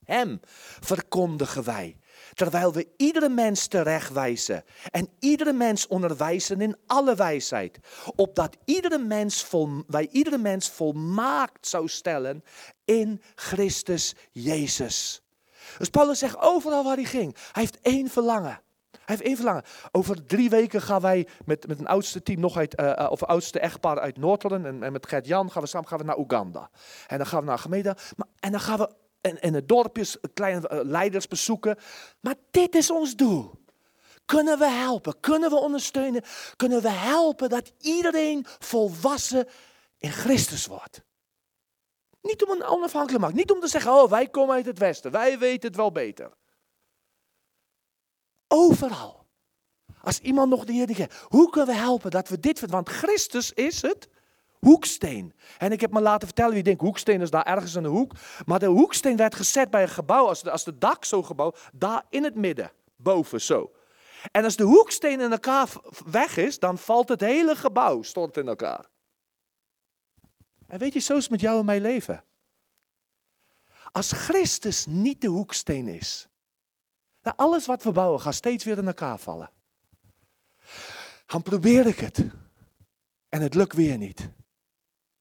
Hem 0.04 0.40
verkondigen 0.80 1.64
wij, 1.64 1.98
terwijl 2.34 2.72
we 2.72 2.88
iedere 2.96 3.28
mens 3.28 3.66
terechtwijzen 3.66 4.64
en 4.90 5.08
iedere 5.18 5.52
mens 5.52 5.86
onderwijzen 5.86 6.60
in 6.60 6.76
alle 6.86 7.14
wijsheid, 7.14 7.78
opdat 8.14 8.56
iedere 8.64 8.98
mens 8.98 9.44
vol, 9.44 9.82
wij 9.86 10.08
iedere 10.10 10.38
mens 10.38 10.70
volmaakt 10.70 11.66
zou 11.66 11.88
stellen 11.88 12.44
in 12.84 13.22
Christus 13.34 14.14
Jezus. 14.30 15.22
Dus 15.78 15.88
Paulus 15.88 16.18
zegt 16.18 16.38
overal 16.38 16.84
waar 16.84 16.96
hij 16.96 17.04
ging, 17.04 17.36
hij 17.52 17.62
heeft 17.62 17.80
één 17.80 18.08
verlangen. 18.08 18.60
Hij 18.90 19.16
heeft 19.16 19.22
één 19.22 19.36
verlangen. 19.36 19.62
Over 19.92 20.26
drie 20.26 20.50
weken 20.50 20.82
gaan 20.82 21.00
wij 21.00 21.26
met, 21.44 21.66
met 21.66 21.78
een 21.78 21.86
oudste 21.86 22.22
team 22.22 22.40
nog 22.40 22.56
uit, 22.56 22.74
eh, 22.74 22.98
eh, 22.98 23.10
of 23.10 23.22
oudste 23.22 23.60
echtpaar 23.60 24.00
uit 24.00 24.16
Noordholland 24.16 24.64
en, 24.64 24.82
en 24.82 24.92
met 24.92 25.06
Gert-Jan 25.06 25.50
gaan 25.50 25.62
we 25.62 25.68
samen 25.68 25.88
gaan 25.88 25.98
we 25.98 26.04
naar 26.04 26.18
Oeganda. 26.18 26.70
En 27.06 27.16
dan 27.16 27.26
gaan 27.26 27.40
we 27.40 27.46
naar. 27.46 27.66
Maar, 28.16 28.26
en 28.40 28.50
dan 28.50 28.60
gaan 28.60 28.78
we 28.78 28.90
in, 29.20 29.40
in 29.40 29.54
het 29.54 29.68
dorpjes 29.68 30.16
kleine 30.34 30.68
eh, 30.68 30.78
leiders 30.82 31.28
bezoeken. 31.28 31.76
Maar 32.20 32.34
dit 32.50 32.74
is 32.74 32.90
ons 32.90 33.16
doel. 33.16 33.60
Kunnen 34.24 34.58
we 34.58 34.66
helpen? 34.68 35.20
Kunnen 35.20 35.50
we 35.50 35.56
ondersteunen? 35.56 36.22
Kunnen 36.56 36.82
we 36.82 36.90
helpen 36.90 37.48
dat 37.48 37.72
iedereen 37.78 38.46
volwassen 38.58 39.48
in 39.98 40.10
Christus 40.10 40.66
wordt? 40.66 41.02
Niet 42.22 42.44
om 42.44 42.50
een 42.50 42.64
onafhankelijk 42.64 43.12
te 43.12 43.18
maken. 43.18 43.36
Niet 43.36 43.50
om 43.50 43.60
te 43.60 43.68
zeggen, 43.68 43.92
oh 43.92 44.10
wij 44.10 44.28
komen 44.28 44.54
uit 44.54 44.66
het 44.66 44.78
westen. 44.78 45.10
Wij 45.10 45.38
weten 45.38 45.68
het 45.68 45.76
wel 45.76 45.92
beter. 45.92 46.32
Overal. 48.48 49.26
Als 50.02 50.18
iemand 50.18 50.50
nog 50.50 50.64
de 50.64 50.72
Heer. 50.72 51.24
Hoe 51.28 51.50
kunnen 51.50 51.74
we 51.74 51.80
helpen 51.80 52.10
dat 52.10 52.28
we 52.28 52.40
dit? 52.40 52.60
Want 52.60 52.88
Christus 52.88 53.52
is 53.52 53.82
het 53.82 54.08
hoeksteen. 54.58 55.34
En 55.58 55.72
ik 55.72 55.80
heb 55.80 55.92
me 55.92 56.00
laten 56.00 56.26
vertellen, 56.26 56.54
wie 56.54 56.62
denkt 56.62 56.80
hoeksteen 56.80 57.20
is 57.20 57.30
daar 57.30 57.46
ergens 57.46 57.74
in 57.74 57.82
de 57.82 57.88
hoek. 57.88 58.12
Maar 58.46 58.58
de 58.58 58.66
hoeksteen 58.66 59.16
werd 59.16 59.34
gezet 59.34 59.70
bij 59.70 59.82
een 59.82 59.88
gebouw, 59.88 60.26
als 60.26 60.42
de, 60.42 60.50
als 60.50 60.64
de 60.64 60.78
dak 60.78 61.04
zo 61.04 61.22
gebouw, 61.22 61.52
daar 61.72 62.04
in 62.10 62.24
het 62.24 62.34
midden, 62.34 62.72
boven 62.96 63.40
zo. 63.40 63.70
En 64.30 64.44
als 64.44 64.56
de 64.56 64.64
hoeksteen 64.64 65.20
in 65.20 65.32
elkaar 65.32 65.68
weg 66.06 66.36
is, 66.36 66.58
dan 66.58 66.78
valt 66.78 67.08
het 67.08 67.20
hele 67.20 67.56
gebouw, 67.56 68.02
stort 68.02 68.36
in 68.36 68.48
elkaar. 68.48 68.90
En 70.72 70.78
weet 70.78 70.92
je, 70.92 70.98
zo 70.98 71.16
is 71.16 71.22
het 71.22 71.30
met 71.30 71.40
jou 71.40 71.58
en 71.58 71.64
mijn 71.64 71.82
leven. 71.82 72.24
Als 73.90 74.12
Christus 74.12 74.86
niet 74.86 75.20
de 75.20 75.26
hoeksteen 75.26 75.88
is, 75.88 76.28
dan 77.20 77.36
alles 77.36 77.66
wat 77.66 77.82
we 77.82 77.92
bouwen 77.92 78.20
gaat 78.20 78.34
steeds 78.34 78.64
weer 78.64 78.78
in 78.78 78.86
elkaar 78.86 79.18
vallen. 79.18 79.50
Dan 81.26 81.42
probeer 81.42 81.86
ik 81.86 81.98
het. 81.98 82.24
En 83.28 83.42
het 83.42 83.54
lukt 83.54 83.72
weer 83.72 83.98
niet. 83.98 84.30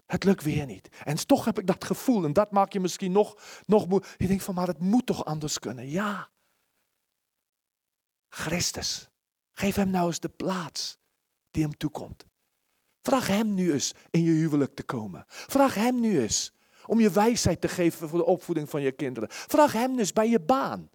Het 0.05 0.23
lukt 0.23 0.43
weer 0.43 0.65
niet. 0.65 0.89
En 1.03 1.27
toch 1.27 1.45
heb 1.45 1.59
ik 1.59 1.67
dat 1.67 1.83
gevoel. 1.83 2.25
En 2.25 2.33
dat 2.33 2.51
maakt 2.51 2.73
je 2.73 2.79
misschien 2.79 3.11
nog, 3.11 3.61
nog. 3.65 3.87
Je 4.17 4.27
denkt 4.27 4.43
van, 4.43 4.55
maar 4.55 4.67
het 4.67 4.79
moet 4.79 5.05
toch 5.05 5.25
anders 5.25 5.59
kunnen. 5.59 5.89
Ja. 5.89 6.29
Christus. 8.29 9.09
Geef 9.51 9.75
hem 9.75 9.89
nou 9.89 10.07
eens 10.07 10.19
de 10.19 10.29
plaats 10.29 10.97
die 11.49 11.63
hem 11.63 11.77
toekomt. 11.77 12.29
Vraag 13.01 13.27
hem 13.27 13.53
nu 13.53 13.73
eens 13.73 13.93
in 14.09 14.23
je 14.23 14.31
huwelijk 14.31 14.75
te 14.75 14.83
komen. 14.83 15.23
Vraag 15.27 15.75
hem 15.75 15.99
nu 15.99 16.21
eens 16.21 16.51
om 16.85 16.99
je 16.99 17.11
wijsheid 17.11 17.61
te 17.61 17.67
geven 17.67 18.09
voor 18.09 18.19
de 18.19 18.25
opvoeding 18.25 18.69
van 18.69 18.81
je 18.81 18.91
kinderen. 18.91 19.29
Vraag 19.31 19.73
hem 19.73 19.95
dus 19.95 20.13
bij 20.13 20.29
je 20.29 20.39
baan. 20.39 20.89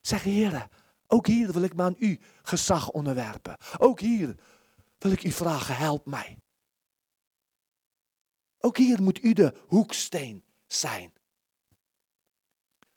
Zeg, 0.00 0.22
heren, 0.22 0.68
ook 1.06 1.26
hier 1.26 1.52
wil 1.52 1.62
ik 1.62 1.74
me 1.74 1.82
aan 1.82 1.96
u 1.98 2.20
gezag 2.42 2.90
onderwerpen. 2.90 3.56
Ook 3.78 4.00
hier 4.00 4.34
wil 4.98 5.12
ik 5.12 5.24
u 5.24 5.30
vragen, 5.30 5.76
help 5.76 6.06
mij. 6.06 6.38
Ook 8.58 8.76
hier 8.76 9.02
moet 9.02 9.24
u 9.24 9.32
de 9.32 9.54
hoeksteen 9.66 10.44
zijn. 10.66 11.12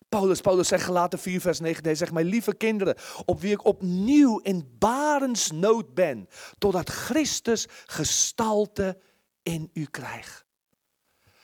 Paulus, 0.10 0.42
Paulus 0.42 0.68
zegt 0.68 0.84
gelaten 0.84 1.20
4 1.20 1.42
vers 1.42 1.60
9, 1.60 1.84
hij 1.84 1.96
zegt, 1.96 2.12
mijn 2.12 2.26
lieve 2.26 2.56
kinderen, 2.56 2.96
op 3.26 3.42
wie 3.42 3.52
ik 3.52 3.66
opnieuw 3.66 4.40
in 4.40 4.76
barensnood 4.78 5.94
ben, 5.94 6.30
totdat 6.58 6.90
Christus 6.90 7.68
gestalte 7.86 8.98
in 9.44 9.70
u 9.74 9.86
krijgt. 9.86 10.46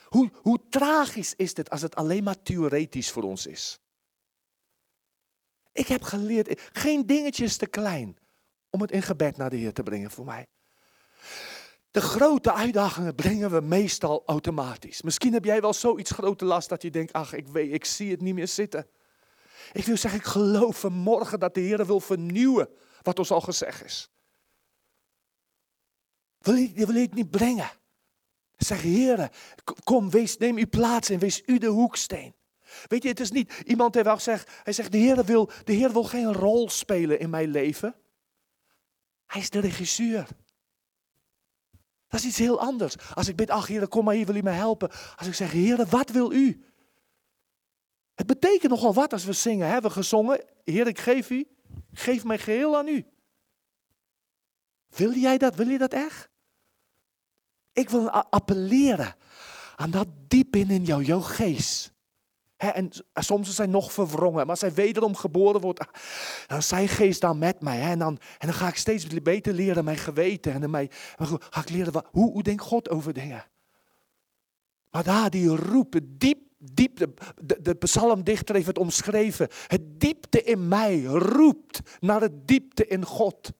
Hoe, 0.05 0.31
hoe 0.33 0.59
tragisch 0.69 1.33
is 1.35 1.53
dit 1.53 1.69
als 1.69 1.81
het 1.81 1.95
alleen 1.95 2.23
maar 2.23 2.41
theoretisch 2.41 3.11
voor 3.11 3.23
ons 3.23 3.45
is? 3.45 3.79
Ik 5.71 5.87
heb 5.87 6.01
geleerd, 6.01 6.61
geen 6.73 7.05
dingetje 7.05 7.43
is 7.43 7.57
te 7.57 7.67
klein 7.67 8.17
om 8.69 8.81
het 8.81 8.91
in 8.91 9.01
gebed 9.01 9.37
naar 9.37 9.49
de 9.49 9.55
Heer 9.55 9.73
te 9.73 9.83
brengen 9.83 10.11
voor 10.11 10.25
mij. 10.25 10.47
De 11.95 12.01
grote 12.01 12.53
uitdagingen 12.53 13.15
brengen 13.15 13.51
we 13.51 13.61
meestal 13.61 14.23
automatisch. 14.25 15.01
Misschien 15.01 15.33
heb 15.33 15.45
jij 15.45 15.61
wel 15.61 15.73
zoiets 15.73 16.11
grote 16.11 16.45
last 16.45 16.69
dat 16.69 16.81
je 16.81 16.89
denkt, 16.89 17.13
ach, 17.13 17.33
ik 17.33 17.47
weet, 17.47 17.73
ik 17.73 17.85
zie 17.85 18.11
het 18.11 18.21
niet 18.21 18.33
meer 18.33 18.47
zitten. 18.47 18.87
Ik 19.71 19.85
wil 19.85 19.97
zeggen, 19.97 20.19
ik 20.19 20.25
geloof 20.25 20.79
vanmorgen 20.79 21.39
dat 21.39 21.53
de 21.53 21.59
Heer 21.59 21.85
wil 21.85 21.99
vernieuwen 21.99 22.69
wat 23.01 23.19
ons 23.19 23.31
al 23.31 23.41
gezegd 23.41 23.83
is. 23.83 24.09
Wil 26.37 26.55
je, 26.55 26.85
wil 26.85 26.95
je 26.95 27.01
het 27.01 27.13
niet 27.13 27.31
brengen? 27.31 27.69
Zeg, 28.57 28.81
Heer, 28.81 29.31
kom, 29.83 30.09
wees, 30.09 30.37
neem 30.37 30.57
uw 30.57 30.69
plaats 30.69 31.09
en 31.09 31.19
wees 31.19 31.41
u 31.45 31.57
de 31.57 31.67
hoeksteen. 31.67 32.35
Weet 32.87 33.03
je, 33.03 33.09
het 33.09 33.19
is 33.19 33.31
niet, 33.31 33.61
iemand 33.65 33.93
heeft 33.93 34.05
wel 34.05 34.15
gezegd, 34.15 34.51
hij 34.63 34.73
zegt, 34.73 34.91
de 34.91 34.97
Heer, 34.97 35.25
wil, 35.25 35.49
de 35.63 35.73
Heer 35.73 35.91
wil 35.91 36.03
geen 36.03 36.33
rol 36.33 36.69
spelen 36.69 37.19
in 37.19 37.29
mijn 37.29 37.49
leven. 37.49 37.95
Hij 39.25 39.41
is 39.41 39.49
de 39.49 39.59
regisseur. 39.59 40.27
Dat 42.15 42.23
is 42.23 42.29
iets 42.29 42.39
heel 42.39 42.59
anders. 42.59 42.95
Als 43.13 43.27
ik 43.27 43.35
bid, 43.35 43.49
ach 43.49 43.67
Heer, 43.67 43.87
kom 43.87 44.05
maar 44.05 44.13
hier, 44.13 44.25
wil 44.25 44.35
u 44.35 44.41
mij 44.41 44.53
helpen. 44.53 44.89
Als 45.15 45.27
ik 45.27 45.33
zeg, 45.33 45.51
Heer, 45.51 45.85
wat 45.85 46.09
wil 46.09 46.31
u? 46.31 46.65
Het 48.13 48.27
betekent 48.27 48.71
nogal 48.71 48.93
wat 48.93 49.13
als 49.13 49.25
we 49.25 49.33
zingen. 49.33 49.67
Hebben 49.69 49.91
we 49.91 49.97
gezongen, 49.97 50.45
Heer, 50.63 50.87
ik 50.87 50.99
geef 50.99 51.29
u, 51.29 51.47
geef 51.93 52.23
mij 52.23 52.37
geheel 52.37 52.77
aan 52.77 52.87
u. 52.87 53.05
Wil 54.87 55.11
jij 55.11 55.37
dat? 55.37 55.55
Wil 55.55 55.67
je 55.67 55.77
dat 55.77 55.93
echt? 55.93 56.29
Ik 57.73 57.89
wil 57.89 58.09
appelleren 58.09 59.15
aan 59.75 59.91
dat 59.91 60.07
diep 60.27 60.55
in 60.55 60.69
in 60.69 60.83
jou, 60.83 61.03
jouw 61.03 61.21
geest 61.21 61.94
en 62.57 62.91
soms 63.13 63.55
zijn 63.55 63.69
nog 63.69 63.91
verwrongen. 63.91 64.39
Maar 64.39 64.49
als 64.49 64.61
hij 64.61 64.73
wederom 64.73 65.15
geboren 65.15 65.61
wordt, 65.61 65.79
ah, 65.79 65.87
dan 66.47 66.57
is 66.57 66.67
zijn 66.67 66.87
geest 66.87 67.21
dan 67.21 67.37
met 67.37 67.61
mij. 67.61 67.81
en, 67.81 67.99
dan, 67.99 68.19
en 68.37 68.47
dan 68.47 68.55
ga 68.55 68.67
ik 68.67 68.75
steeds 68.75 69.07
beter 69.07 69.53
leren 69.53 69.83
mijn 69.83 69.97
geweten. 69.97 70.53
En 70.53 70.61
dan 70.61 70.69
mij, 70.69 70.91
ga 71.49 71.61
ik 71.61 71.69
leren, 71.69 72.03
hoe, 72.11 72.31
hoe 72.31 72.43
denkt 72.43 72.63
God 72.63 72.89
over 72.89 73.13
dingen? 73.13 73.45
Maar 74.91 75.03
daar 75.03 75.29
die 75.29 75.47
roep, 75.47 75.99
diep, 76.03 76.39
diep, 76.57 76.97
de, 76.97 77.13
de, 77.41 77.61
de 77.61 77.75
psalmdichter 77.75 78.55
heeft 78.55 78.67
het 78.67 78.77
omschreven. 78.77 79.47
Het 79.67 79.99
diepte 79.99 80.43
in 80.43 80.67
mij 80.67 81.03
roept 81.03 81.79
naar 81.99 82.21
het 82.21 82.47
diepte 82.47 82.87
in 82.87 83.05
God. 83.05 83.51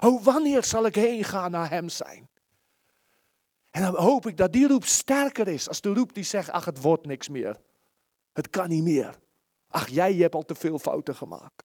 Oh, 0.00 0.24
wanneer 0.24 0.64
zal 0.64 0.86
ik 0.86 0.94
heen 0.94 1.24
gaan 1.24 1.50
naar 1.50 1.70
hem 1.70 1.88
zijn? 1.88 2.28
En 3.78 3.84
dan 3.84 3.96
hoop 3.96 4.26
ik 4.26 4.36
dat 4.36 4.52
die 4.52 4.68
roep 4.68 4.84
sterker 4.84 5.48
is 5.48 5.68
als 5.68 5.80
de 5.80 5.92
roep 5.92 6.14
die 6.14 6.24
zegt, 6.24 6.50
ach 6.50 6.64
het 6.64 6.80
wordt 6.80 7.06
niks 7.06 7.28
meer. 7.28 7.60
Het 8.32 8.50
kan 8.50 8.68
niet 8.68 8.82
meer. 8.82 9.18
Ach, 9.68 9.88
jij 9.88 10.14
hebt 10.14 10.34
al 10.34 10.44
te 10.44 10.54
veel 10.54 10.78
fouten 10.78 11.14
gemaakt. 11.16 11.64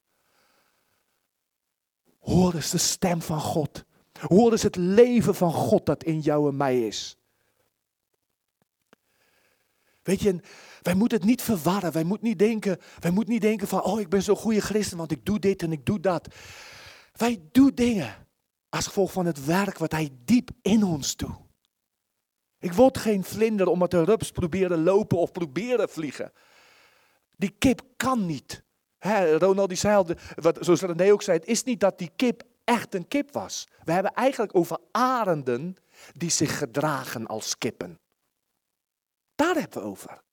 Hoor 2.20 2.54
eens 2.54 2.70
de 2.70 2.78
stem 2.78 3.22
van 3.22 3.40
God. 3.40 3.84
Hoor 4.20 4.52
eens 4.52 4.64
het 4.64 4.76
leven 4.76 5.36
van 5.36 5.54
God 5.54 5.86
dat 5.86 6.04
in 6.04 6.20
jou 6.20 6.50
en 6.50 6.58
mij 6.58 6.88
is. 6.88 7.18
Weet 10.04 10.22
je, 10.22 10.40
wij 10.82 10.94
moeten 10.94 11.18
het 11.18 11.28
niet 11.28 11.42
verwarren. 11.42 11.92
Wij 11.92 12.04
moeten 12.04 12.28
niet 12.28 12.40
denken, 12.40 12.80
wij 13.00 13.12
moeten 13.12 13.34
niet 13.34 13.42
denken 13.42 13.68
van, 13.68 13.84
oh 13.84 14.00
ik 14.00 14.10
ben 14.10 14.24
zo'n 14.24 14.36
goede 14.36 14.62
christen, 14.62 14.98
want 14.98 15.12
ik 15.12 15.26
doe 15.26 15.40
dit 15.40 15.62
en 15.62 15.72
ik 15.72 15.86
doe 15.86 16.00
dat. 16.00 16.36
Wij 17.14 17.42
doen 17.52 17.72
dingen 17.74 18.28
als 18.70 18.86
gevolg 18.86 19.12
van 19.12 19.26
het 19.26 19.46
werk 19.46 19.78
wat 19.78 19.92
hij 19.92 20.10
diep 20.26 20.50
in 20.62 20.84
ons 20.84 21.16
doet. 21.16 21.43
Ik 22.64 22.74
word 22.74 22.98
geen 22.98 23.24
vlinder 23.24 23.68
omdat 23.68 23.92
de 23.92 24.04
rups 24.04 24.32
proberen 24.32 24.84
lopen 24.84 25.18
of 25.18 25.32
proberen 25.32 25.90
vliegen. 25.90 26.32
Die 27.36 27.56
kip 27.58 27.82
kan 27.98 28.26
niet. 28.26 28.64
Ronald 29.38 29.70
die 29.70 29.78
zei 29.78 29.96
al, 29.96 30.08
wat, 30.36 30.58
zoals 30.62 30.82
René 30.82 31.12
ook 31.12 31.22
zei, 31.22 31.38
het 31.38 31.48
is 31.48 31.64
niet 31.64 31.80
dat 31.80 31.98
die 31.98 32.12
kip 32.16 32.44
echt 32.64 32.94
een 32.94 33.08
kip 33.08 33.32
was. 33.32 33.68
We 33.84 33.92
hebben 33.92 34.14
eigenlijk 34.14 34.56
over 34.56 34.78
arenden 34.92 35.76
die 36.14 36.30
zich 36.30 36.58
gedragen 36.58 37.28
als 37.28 37.58
kippen. 37.58 38.00
Daar 39.36 39.56
hebben 39.56 39.82
we 39.82 39.88
over. 39.88 40.24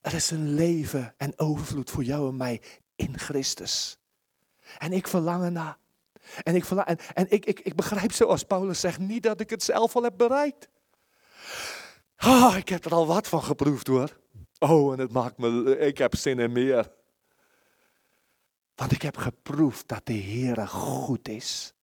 Er 0.00 0.14
is 0.14 0.30
een 0.30 0.54
leven 0.54 1.14
en 1.16 1.38
overvloed 1.38 1.90
voor 1.90 2.04
jou 2.04 2.28
en 2.28 2.36
mij 2.36 2.62
in 2.96 3.18
Christus. 3.18 3.98
En 4.78 4.92
ik 4.92 5.06
verlang 5.08 5.44
ernaar. 5.44 5.80
En, 6.42 6.54
ik, 6.54 6.64
en, 6.64 6.98
en 7.14 7.26
ik, 7.30 7.46
ik, 7.46 7.60
ik 7.60 7.74
begrijp 7.74 8.12
zoals 8.12 8.42
Paulus 8.42 8.80
zegt 8.80 8.98
niet 8.98 9.22
dat 9.22 9.40
ik 9.40 9.50
het 9.50 9.62
zelf 9.62 9.96
al 9.96 10.02
heb 10.02 10.14
bereikt. 10.16 10.68
Oh, 12.24 12.54
ik 12.56 12.68
heb 12.68 12.84
er 12.84 12.92
al 12.92 13.06
wat 13.06 13.28
van 13.28 13.42
geproefd 13.42 13.86
hoor. 13.86 14.20
Oh, 14.58 14.92
en 14.92 14.98
het 14.98 15.12
maakt 15.12 15.38
me, 15.38 15.78
ik 15.78 15.98
heb 15.98 16.16
zin 16.16 16.38
in 16.38 16.52
meer. 16.52 16.92
Want 18.74 18.92
ik 18.92 19.02
heb 19.02 19.16
geproefd 19.16 19.88
dat 19.88 20.06
de 20.06 20.12
Heer 20.12 20.68
goed 20.68 21.28
is. 21.28 21.74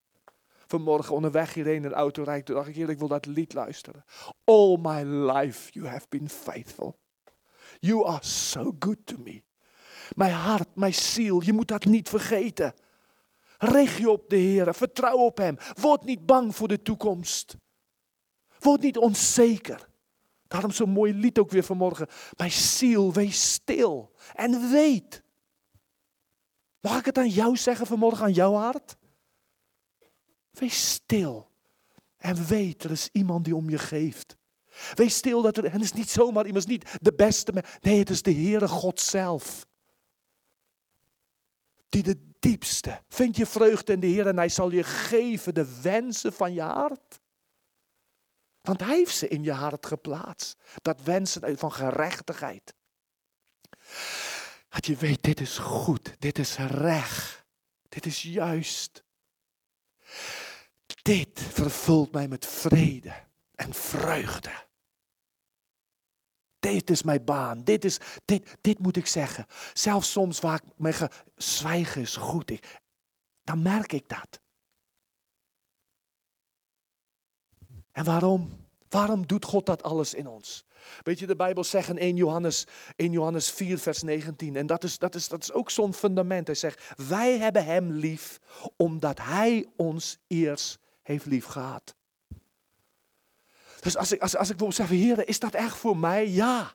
Vanmorgen 0.68 1.16
onderweg 1.16 1.54
hierheen 1.54 1.84
in 1.84 1.90
de 1.90 1.94
auto 1.94 2.24
rijdt, 2.24 2.48
dacht 2.48 2.68
ik, 2.68 2.76
Heer, 2.76 2.90
ik 2.90 3.00
wil 3.00 3.08
dat 3.08 3.26
lied 3.26 3.54
luisteren. 3.54 4.06
All 4.44 4.78
my 4.82 5.04
life 5.04 5.72
you 5.72 5.88
have 5.88 6.06
been 6.10 6.30
faithful. 6.30 7.00
You 7.80 8.06
are 8.08 8.26
so 8.26 8.76
good 8.80 8.98
to 9.06 9.16
me. 9.18 9.44
Mijn 10.16 10.34
hart, 10.34 10.76
mijn 10.76 10.94
ziel, 10.94 11.41
je 11.41 11.53
moet 11.53 11.68
dat 11.68 11.86
niet 11.86 12.10
vergeten. 12.10 12.74
Richt 13.60 13.98
je 13.98 14.10
op 14.10 14.30
de 14.30 14.36
Heer, 14.36 14.73
vertrouw 14.73 15.18
op 15.18 15.38
Hem. 15.38 15.57
Word 15.73 16.03
niet 16.03 16.26
bang 16.26 16.56
voor 16.56 16.68
de 16.68 16.81
toekomst. 16.81 17.56
Word 18.60 18.81
niet 18.81 18.98
onzeker. 18.98 19.90
Daarom 20.48 20.72
zo'n 20.72 20.90
mooi 20.90 21.14
lied 21.14 21.40
ook 21.40 21.49
weer 21.49 21.64
vanmorgen. 21.64 22.07
Mijn 22.38 22.52
ziel, 22.52 23.14
wees 23.14 23.53
stil 23.53 24.15
en 24.34 24.72
weet. 24.72 25.23
Mag 26.81 26.99
ik 26.99 27.06
het 27.06 27.18
aan 27.18 27.30
jou 27.30 27.57
zeggen 27.57 27.88
vanmorgen, 27.88 28.26
aan 28.26 28.34
jouw 28.34 28.53
hart? 28.53 28.98
Wees 30.52 30.91
stil 30.91 31.52
en 32.18 32.45
weet, 32.45 32.84
er 32.84 32.91
is 32.91 33.10
iemand 33.11 33.45
die 33.45 33.56
om 33.56 33.69
je 33.69 33.77
geeft. 33.77 34.38
Wees 34.94 35.15
stil 35.15 35.41
dat 35.41 35.57
er, 35.57 35.65
en 35.65 35.72
het 35.72 35.81
is 35.81 35.94
niet 35.94 36.10
zomaar 36.10 36.45
iemand, 36.45 36.64
is 36.64 36.72
niet 36.72 36.98
de 37.02 37.14
beste, 37.14 37.64
nee, 37.81 37.99
het 37.99 38.10
is 38.10 38.22
de 38.22 38.34
Heere 38.34 38.68
God 38.68 38.99
zelf. 38.99 39.68
Die 41.90 42.03
de 42.03 42.28
diepste, 42.40 43.02
vind 43.07 43.36
je 43.36 43.45
vreugde 43.45 43.94
in 43.94 43.99
de 43.99 44.07
Heer 44.07 44.28
en 44.28 44.38
Hij 44.38 44.49
zal 44.49 44.72
je 44.72 44.84
geven 44.84 45.53
de 45.53 45.82
wensen 45.82 46.34
van 46.34 46.53
je 46.53 46.61
hart. 46.61 47.20
Want 48.61 48.80
hij 48.80 48.95
heeft 48.95 49.16
ze 49.16 49.28
in 49.28 49.44
je 49.44 49.52
hart 49.52 49.86
geplaatst. 49.86 50.57
Dat 50.82 51.02
wensen 51.02 51.57
van 51.57 51.72
gerechtigheid. 51.72 52.74
Dat 54.70 54.86
je 54.86 54.95
weet, 54.95 55.24
dit 55.24 55.40
is 55.40 55.57
goed, 55.57 56.16
dit 56.20 56.38
is 56.40 56.57
recht, 56.57 57.45
dit 57.90 58.06
is 58.06 58.22
juist. 58.22 59.03
Dit 61.02 61.41
vervult 61.41 62.11
mij 62.11 62.28
met 62.28 62.45
vrede 62.45 63.14
en 63.56 63.74
vreugde. 63.74 64.68
Dit 66.60 66.90
is 66.90 67.03
mijn 67.03 67.23
baan, 67.23 67.64
dit, 67.64 67.86
is, 67.86 67.99
dit, 68.26 68.57
dit 68.61 68.80
moet 68.80 68.98
ik 68.98 69.07
zeggen. 69.07 69.45
Zelfs 69.73 70.11
soms 70.11 70.40
waar 70.40 70.61
ik 70.64 70.72
me 70.76 71.10
zwijgen 71.36 72.02
is 72.02 72.15
goed, 72.15 72.49
ik, 72.52 72.80
dan 73.44 73.61
merk 73.61 73.91
ik 73.91 74.10
dat. 74.10 74.40
En 77.91 78.03
waarom? 78.06 78.68
Waarom 78.90 79.27
doet 79.27 79.45
God 79.45 79.65
dat 79.65 79.84
alles 79.84 80.14
in 80.14 80.27
ons? 80.27 80.65
Weet 81.03 81.19
je, 81.19 81.27
de 81.27 81.36
Bijbel 81.36 81.64
zegt 81.64 81.90
in 81.90 81.98
1 81.98 82.15
Johannes, 82.15 82.68
1 82.95 83.11
Johannes 83.11 83.52
4, 83.52 83.77
vers 83.77 84.02
19. 84.02 84.56
En 84.56 84.68
dat 84.68 84.84
is, 84.84 84.98
dat 84.98 85.15
is, 85.15 85.27
dat 85.27 85.41
is 85.41 85.52
ook 85.52 85.69
zo'n 85.69 85.94
fundament. 85.94 86.48
Hij 86.48 86.56
zegt, 86.56 86.94
wij 87.07 87.38
hebben 87.38 87.65
hem 87.65 87.91
lief, 87.91 88.40
omdat 88.76 89.19
hij 89.19 89.68
ons 89.76 90.18
eerst 90.27 90.80
heeft 91.02 91.26
lief 91.26 91.45
gehad. 91.45 91.95
Dus 93.80 93.97
als 93.97 94.11
ik, 94.11 94.22
als, 94.22 94.35
als 94.35 94.49
ik 94.49 94.60
wil 94.60 94.72
zeggen, 94.72 94.95
Heer, 94.95 95.27
is 95.27 95.39
dat 95.39 95.53
echt 95.53 95.77
voor 95.77 95.97
mij? 95.97 96.30
Ja. 96.30 96.73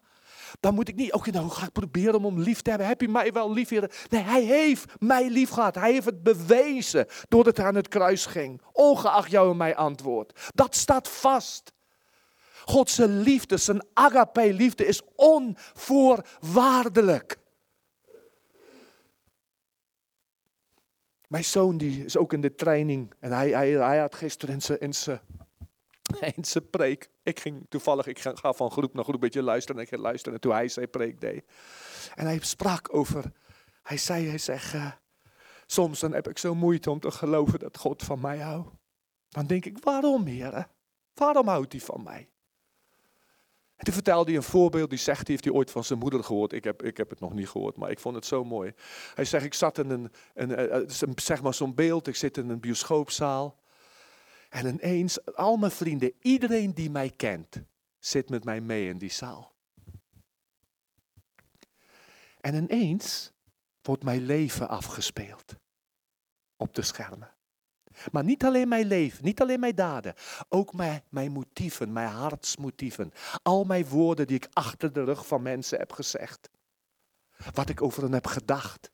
Dan 0.60 0.74
moet 0.74 0.88
ik 0.88 0.94
niet, 0.94 1.12
oké, 1.12 1.30
nou 1.30 1.50
ga 1.50 1.66
ik 1.66 1.72
proberen 1.72 2.14
om 2.14 2.24
hem 2.24 2.40
lief 2.40 2.62
te 2.62 2.70
hebben. 2.70 2.88
Heb 2.88 3.00
je 3.00 3.08
mij 3.08 3.32
wel 3.32 3.52
lief, 3.52 3.68
Heer? 3.68 3.90
Nee, 4.08 4.22
hij 4.22 4.42
heeft 4.42 4.92
mij 4.98 5.28
lief 5.28 5.50
gehad. 5.50 5.74
Hij 5.74 5.92
heeft 5.92 6.04
het 6.04 6.22
bewezen 6.22 7.06
doordat 7.28 7.56
hij 7.56 7.66
aan 7.66 7.74
het 7.74 7.88
kruis 7.88 8.26
ging. 8.26 8.60
Ongeacht 8.72 9.30
jou 9.30 9.50
en 9.50 9.56
mijn 9.56 9.76
antwoord. 9.76 10.50
Dat 10.54 10.74
staat 10.74 11.08
vast. 11.08 11.72
Gods 12.64 12.96
liefde, 12.96 13.56
zijn 13.56 13.86
agape 13.92 14.52
liefde 14.52 14.86
is 14.86 15.00
onvoorwaardelijk. 15.16 17.38
Mijn 21.26 21.44
zoon 21.44 21.78
die 21.78 22.04
is 22.04 22.16
ook 22.16 22.32
in 22.32 22.40
de 22.40 22.54
training 22.54 23.12
en 23.20 23.32
hij, 23.32 23.50
hij, 23.50 23.70
hij 23.70 23.98
had 23.98 24.14
gisteren 24.14 24.60
in 24.80 24.94
zijn, 24.94 25.20
ze 26.42 26.60
preek. 26.60 27.10
Ik 27.22 27.40
ging 27.40 27.66
toevallig, 27.68 28.06
ik 28.06 28.18
ga 28.18 28.52
van 28.52 28.70
groep 28.70 28.94
naar 28.94 29.02
groep 29.02 29.14
een 29.14 29.20
beetje 29.20 29.42
luisteren. 29.42 29.76
En 29.76 29.82
ik 29.82 29.88
ging 29.88 30.02
luisteren 30.02 30.40
toen 30.40 30.52
hij 30.52 30.68
zijn 30.68 30.90
preek 30.90 31.20
deed. 31.20 31.44
En 32.14 32.26
hij 32.26 32.38
sprak 32.40 32.94
over, 32.94 33.32
hij 33.82 33.96
zei, 33.96 34.28
hij 34.28 34.38
zegt, 34.38 34.74
eh, 34.74 34.92
soms 35.66 36.00
dan 36.00 36.12
heb 36.12 36.28
ik 36.28 36.38
zo 36.38 36.54
moeite 36.54 36.90
om 36.90 37.00
te 37.00 37.10
geloven 37.10 37.58
dat 37.58 37.78
God 37.78 38.02
van 38.02 38.20
mij 38.20 38.38
houdt. 38.38 38.70
Dan 39.28 39.46
denk 39.46 39.64
ik, 39.64 39.78
waarom 39.78 40.26
heren? 40.26 40.68
Waarom 41.14 41.48
houdt 41.48 41.72
hij 41.72 41.80
van 41.80 42.02
mij? 42.02 42.28
En 43.76 43.84
toen 43.84 43.94
vertelde 43.94 44.30
hij 44.30 44.36
een 44.36 44.46
voorbeeld, 44.46 44.90
die 44.90 44.98
zegt, 44.98 45.26
die 45.26 45.30
heeft 45.30 45.44
hij 45.44 45.54
ooit 45.54 45.70
van 45.70 45.84
zijn 45.84 45.98
moeder 45.98 46.24
gehoord. 46.24 46.52
Ik 46.52 46.64
heb, 46.64 46.82
ik 46.82 46.96
heb 46.96 47.10
het 47.10 47.20
nog 47.20 47.32
niet 47.32 47.48
gehoord, 47.48 47.76
maar 47.76 47.90
ik 47.90 47.98
vond 47.98 48.14
het 48.14 48.26
zo 48.26 48.44
mooi. 48.44 48.72
Hij 49.14 49.24
zegt, 49.24 49.44
ik 49.44 49.54
zat 49.54 49.78
in 49.78 49.90
een, 49.90 50.12
een, 50.34 50.54
eh, 50.56 50.80
is 50.80 51.00
een 51.00 51.12
zeg 51.14 51.42
maar 51.42 51.54
zo'n 51.54 51.74
beeld, 51.74 52.06
ik 52.06 52.16
zit 52.16 52.36
in 52.36 52.48
een 52.48 52.60
bioscoopzaal. 52.60 53.58
En 54.54 54.66
ineens, 54.66 55.24
al 55.34 55.56
mijn 55.56 55.72
vrienden, 55.72 56.12
iedereen 56.20 56.74
die 56.74 56.90
mij 56.90 57.10
kent, 57.10 57.62
zit 57.98 58.28
met 58.28 58.44
mij 58.44 58.60
mee 58.60 58.88
in 58.88 58.98
die 58.98 59.12
zaal. 59.12 59.54
En 62.40 62.54
ineens 62.54 63.32
wordt 63.82 64.02
mijn 64.02 64.22
leven 64.22 64.68
afgespeeld 64.68 65.56
op 66.56 66.74
de 66.74 66.82
schermen. 66.82 67.34
Maar 68.12 68.24
niet 68.24 68.44
alleen 68.44 68.68
mijn 68.68 68.86
leven, 68.86 69.24
niet 69.24 69.40
alleen 69.40 69.60
mijn 69.60 69.74
daden, 69.74 70.14
ook 70.48 70.72
mijn, 70.72 71.02
mijn 71.08 71.32
motieven, 71.32 71.92
mijn 71.92 72.08
hartsmotieven. 72.08 73.12
Al 73.42 73.64
mijn 73.64 73.86
woorden 73.86 74.26
die 74.26 74.36
ik 74.36 74.48
achter 74.52 74.92
de 74.92 75.04
rug 75.04 75.26
van 75.26 75.42
mensen 75.42 75.78
heb 75.78 75.92
gezegd. 75.92 76.50
Wat 77.52 77.68
ik 77.68 77.82
over 77.82 78.02
hen 78.02 78.12
heb 78.12 78.26
gedacht. 78.26 78.90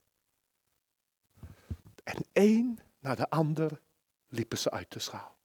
En 2.03 2.25
één 2.31 2.79
na 2.99 3.15
de 3.15 3.29
ander 3.29 3.81
liepen 4.27 4.57
ze 4.57 4.71
uit 4.71 4.91
de 4.91 4.99
schaal. 4.99 5.39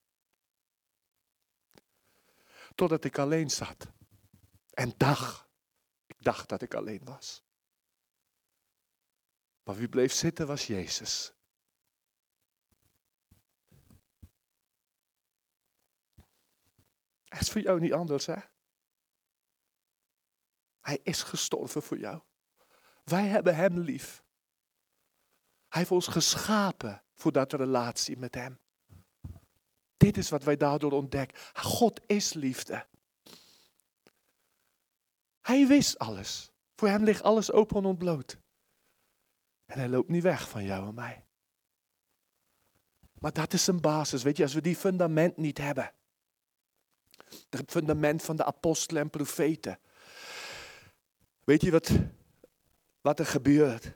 Totdat 2.77 3.03
ik 3.03 3.17
alleen 3.17 3.49
zat. 3.49 3.87
En 4.69 4.93
dacht, 4.97 5.49
ik 6.05 6.23
dacht 6.23 6.49
dat 6.49 6.61
ik 6.61 6.73
alleen 6.73 7.03
was. 7.03 7.43
Maar 9.63 9.75
wie 9.75 9.89
bleef 9.89 10.13
zitten 10.13 10.47
was 10.47 10.67
Jezus. 10.67 11.33
Het 17.23 17.41
is 17.41 17.51
voor 17.51 17.61
jou 17.61 17.79
niet 17.79 17.93
anders, 17.93 18.25
hè? 18.25 18.39
Hij 20.79 20.99
is 21.03 21.23
gestorven 21.23 21.81
voor 21.81 21.97
jou. 21.97 22.21
Wij 23.03 23.27
hebben 23.27 23.55
Hem 23.55 23.79
lief. 23.79 24.23
Hij 25.67 25.79
heeft 25.79 25.91
ons 25.91 26.07
geschapen 26.07 27.03
voor 27.13 27.31
dat 27.31 27.53
relatie 27.53 28.17
met 28.17 28.35
Hem. 28.35 28.59
Dit 30.07 30.17
is 30.17 30.29
wat 30.29 30.43
wij 30.43 30.57
daardoor 30.57 30.91
ontdekken. 30.91 31.37
God 31.53 32.01
is 32.05 32.33
liefde. 32.33 32.85
Hij 35.41 35.67
wist 35.67 35.99
alles. 35.99 36.51
Voor 36.75 36.87
Hem 36.87 37.03
ligt 37.03 37.23
alles 37.23 37.51
open 37.51 37.77
en 37.77 37.85
ontbloot. 37.85 38.37
En 39.65 39.79
Hij 39.79 39.89
loopt 39.89 40.09
niet 40.09 40.23
weg 40.23 40.49
van 40.49 40.63
jou 40.63 40.87
en 40.87 40.93
mij. 40.93 41.25
Maar 43.19 43.33
dat 43.33 43.53
is 43.53 43.67
een 43.67 43.81
basis. 43.81 44.23
Weet 44.23 44.37
je, 44.37 44.43
als 44.43 44.53
we 44.53 44.61
die 44.61 44.75
fundament 44.75 45.37
niet 45.37 45.57
hebben 45.57 45.91
het 47.49 47.71
fundament 47.71 48.23
van 48.23 48.35
de 48.35 48.45
apostelen 48.45 49.01
en 49.01 49.09
profeten. 49.09 49.79
Weet 51.43 51.61
je 51.61 51.71
wat, 51.71 51.89
wat 53.01 53.19
er 53.19 53.25
gebeurt? 53.25 53.91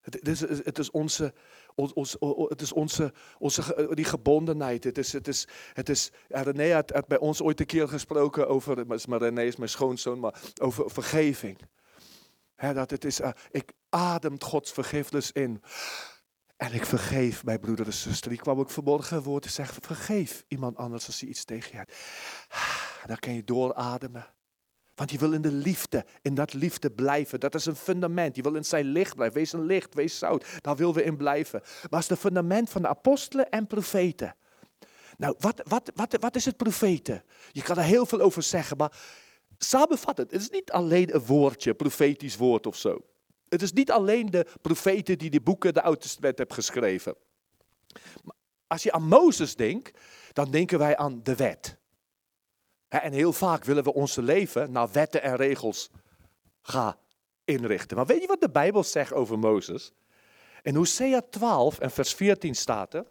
Het 0.00 0.28
is, 0.28 0.40
het 0.40 0.78
is 0.78 0.90
onze, 0.90 1.34
ons, 1.76 2.16
het 2.48 2.60
is 2.60 2.72
onze, 2.72 3.12
onze 3.38 3.90
die 3.94 4.04
gebondenheid. 4.04 4.84
Het 4.84 4.98
is, 4.98 5.12
het 5.12 5.28
is, 5.28 5.48
het 5.72 5.88
is, 5.88 6.10
René 6.28 6.72
had, 6.72 7.06
bij 7.06 7.18
ons 7.18 7.42
ooit 7.42 7.60
een 7.60 7.66
keer 7.66 7.88
gesproken 7.88 8.48
over, 8.48 8.86
maar 8.86 9.18
René 9.18 9.42
is 9.42 9.56
mijn 9.56 9.70
schoonzoon, 9.70 10.20
maar 10.20 10.40
over 10.60 10.90
vergeving. 10.90 11.58
dat 12.56 12.90
het 12.90 13.04
is, 13.04 13.20
uh, 13.20 13.30
ik 13.50 13.72
ademt 13.88 14.44
Gods 14.44 14.72
vergifnis 14.72 15.32
in. 15.32 15.62
En 16.56 16.72
ik 16.72 16.86
vergeef 16.86 17.44
mijn 17.44 17.60
broeder 17.60 17.86
en 17.86 17.92
zuster. 17.92 18.30
Die 18.30 18.38
kwam 18.38 18.58
ook 18.58 18.70
verborgen 18.70 19.22
woord 19.22 19.42
te 19.42 19.48
zeggen. 19.48 19.82
Vergeef 19.82 20.44
iemand 20.48 20.76
anders 20.76 21.06
als 21.06 21.20
hij 21.20 21.28
iets 21.28 21.44
tegen 21.44 21.70
je 21.70 21.76
heeft. 21.76 21.98
Dan 23.06 23.18
kan 23.18 23.34
je 23.34 23.44
doorademen. 23.44 24.35
Want 24.96 25.10
je 25.10 25.18
wil 25.18 25.32
in 25.32 25.42
de 25.42 25.52
liefde, 25.52 26.04
in 26.22 26.34
dat 26.34 26.52
liefde 26.52 26.90
blijven. 26.90 27.40
Dat 27.40 27.54
is 27.54 27.66
een 27.66 27.76
fundament. 27.76 28.36
Je 28.36 28.42
wil 28.42 28.54
in 28.54 28.64
zijn 28.64 28.84
licht 28.84 29.14
blijven. 29.14 29.36
Wees 29.36 29.52
een 29.52 29.66
licht, 29.66 29.94
wees 29.94 30.18
zout. 30.18 30.46
Daar 30.60 30.76
willen 30.76 30.94
we 30.94 31.04
in 31.04 31.16
blijven. 31.16 31.60
Maar 31.62 31.88
het 31.90 32.02
is 32.02 32.08
het 32.08 32.18
fundament 32.18 32.70
van 32.70 32.82
de 32.82 32.88
apostelen 32.88 33.50
en 33.50 33.66
profeten. 33.66 34.36
Nou, 35.16 35.34
wat, 35.38 35.60
wat, 35.68 35.90
wat, 35.94 36.16
wat 36.20 36.36
is 36.36 36.44
het 36.44 36.56
profeten? 36.56 37.22
Je 37.52 37.62
kan 37.62 37.76
er 37.76 37.82
heel 37.82 38.06
veel 38.06 38.20
over 38.20 38.42
zeggen, 38.42 38.76
maar 38.76 38.98
samenvat 39.58 40.16
het. 40.16 40.30
Het 40.30 40.40
is 40.40 40.50
niet 40.50 40.70
alleen 40.70 41.14
een 41.14 41.24
woordje, 41.24 41.74
profetisch 41.74 42.36
woord 42.36 42.66
of 42.66 42.76
zo. 42.76 43.00
Het 43.48 43.62
is 43.62 43.72
niet 43.72 43.90
alleen 43.90 44.30
de 44.30 44.46
profeten 44.62 45.18
die 45.18 45.30
de 45.30 45.40
boeken, 45.40 45.74
de 45.74 45.82
Oude 45.82 46.00
Testament 46.00 46.38
hebben 46.38 46.56
geschreven. 46.56 47.14
Als 48.66 48.82
je 48.82 48.92
aan 48.92 49.08
Mozes 49.08 49.56
denkt, 49.56 49.98
dan 50.32 50.50
denken 50.50 50.78
wij 50.78 50.96
aan 50.96 51.20
de 51.22 51.36
wet. 51.36 51.76
En 53.02 53.12
heel 53.12 53.32
vaak 53.32 53.64
willen 53.64 53.84
we 53.84 53.94
onze 53.94 54.22
leven 54.22 54.72
naar 54.72 54.92
wetten 54.92 55.22
en 55.22 55.36
regels 55.36 55.90
gaan 56.62 56.96
inrichten. 57.44 57.96
Maar 57.96 58.06
weet 58.06 58.20
je 58.20 58.26
wat 58.26 58.40
de 58.40 58.50
Bijbel 58.50 58.84
zegt 58.84 59.12
over 59.12 59.38
Mozes? 59.38 59.92
In 60.62 60.74
Hosea 60.74 61.22
12 61.30 61.78
en 61.78 61.90
vers 61.90 62.14
14 62.14 62.54
staat 62.54 62.94
er. 62.94 63.06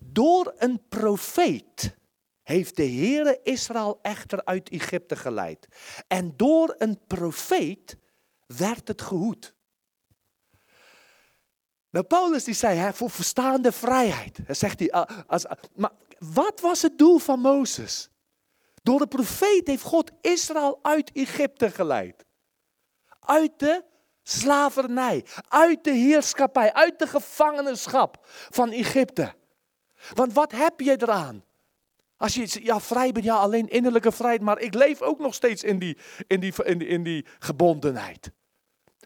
Door 0.00 0.54
een 0.56 0.82
profeet 0.88 1.96
heeft 2.42 2.76
de 2.76 2.86
Heere 2.86 3.40
Israël 3.42 3.98
echter 4.02 4.44
uit 4.44 4.68
Egypte 4.68 5.16
geleid. 5.16 5.68
En 6.08 6.36
door 6.36 6.74
een 6.78 7.00
profeet 7.06 7.96
werd 8.46 8.88
het 8.88 9.02
gehoed. 9.02 9.54
Nou, 11.90 12.06
Paulus 12.06 12.44
die 12.44 12.54
zei, 12.54 12.78
hè, 12.78 12.92
voor 12.92 13.10
verstaande 13.10 13.72
vrijheid. 13.72 14.38
Zegt 14.48 14.78
hij, 14.78 14.90
als, 15.26 15.46
maar 15.74 15.92
wat 16.18 16.60
was 16.60 16.82
het 16.82 16.98
doel 16.98 17.18
van 17.18 17.40
Mozes? 17.40 18.10
Door 18.84 18.98
de 18.98 19.06
profeet 19.06 19.66
heeft 19.66 19.82
God 19.82 20.10
Israël 20.20 20.78
uit 20.82 21.10
Egypte 21.12 21.70
geleid. 21.70 22.24
Uit 23.20 23.58
de 23.58 23.84
slavernij, 24.22 25.24
uit 25.48 25.84
de 25.84 25.90
heerschappij, 25.90 26.72
uit 26.72 26.98
de 26.98 27.06
gevangenschap 27.06 28.18
van 28.50 28.70
Egypte. 28.70 29.34
Want 30.14 30.32
wat 30.32 30.52
heb 30.52 30.80
je 30.80 31.02
eraan? 31.02 31.44
Als 32.16 32.34
je 32.34 32.64
ja, 32.64 32.80
vrij 32.80 33.12
bent, 33.12 33.24
ja, 33.24 33.36
alleen 33.36 33.68
innerlijke 33.68 34.12
vrijheid, 34.12 34.42
maar 34.42 34.58
ik 34.58 34.74
leef 34.74 35.02
ook 35.02 35.18
nog 35.18 35.34
steeds 35.34 35.62
in 35.62 35.78
die, 35.78 35.98
in 36.26 36.40
die, 36.40 36.64
in 36.64 36.78
die, 36.78 36.88
in 36.88 37.02
die 37.02 37.26
gebondenheid. 37.38 38.30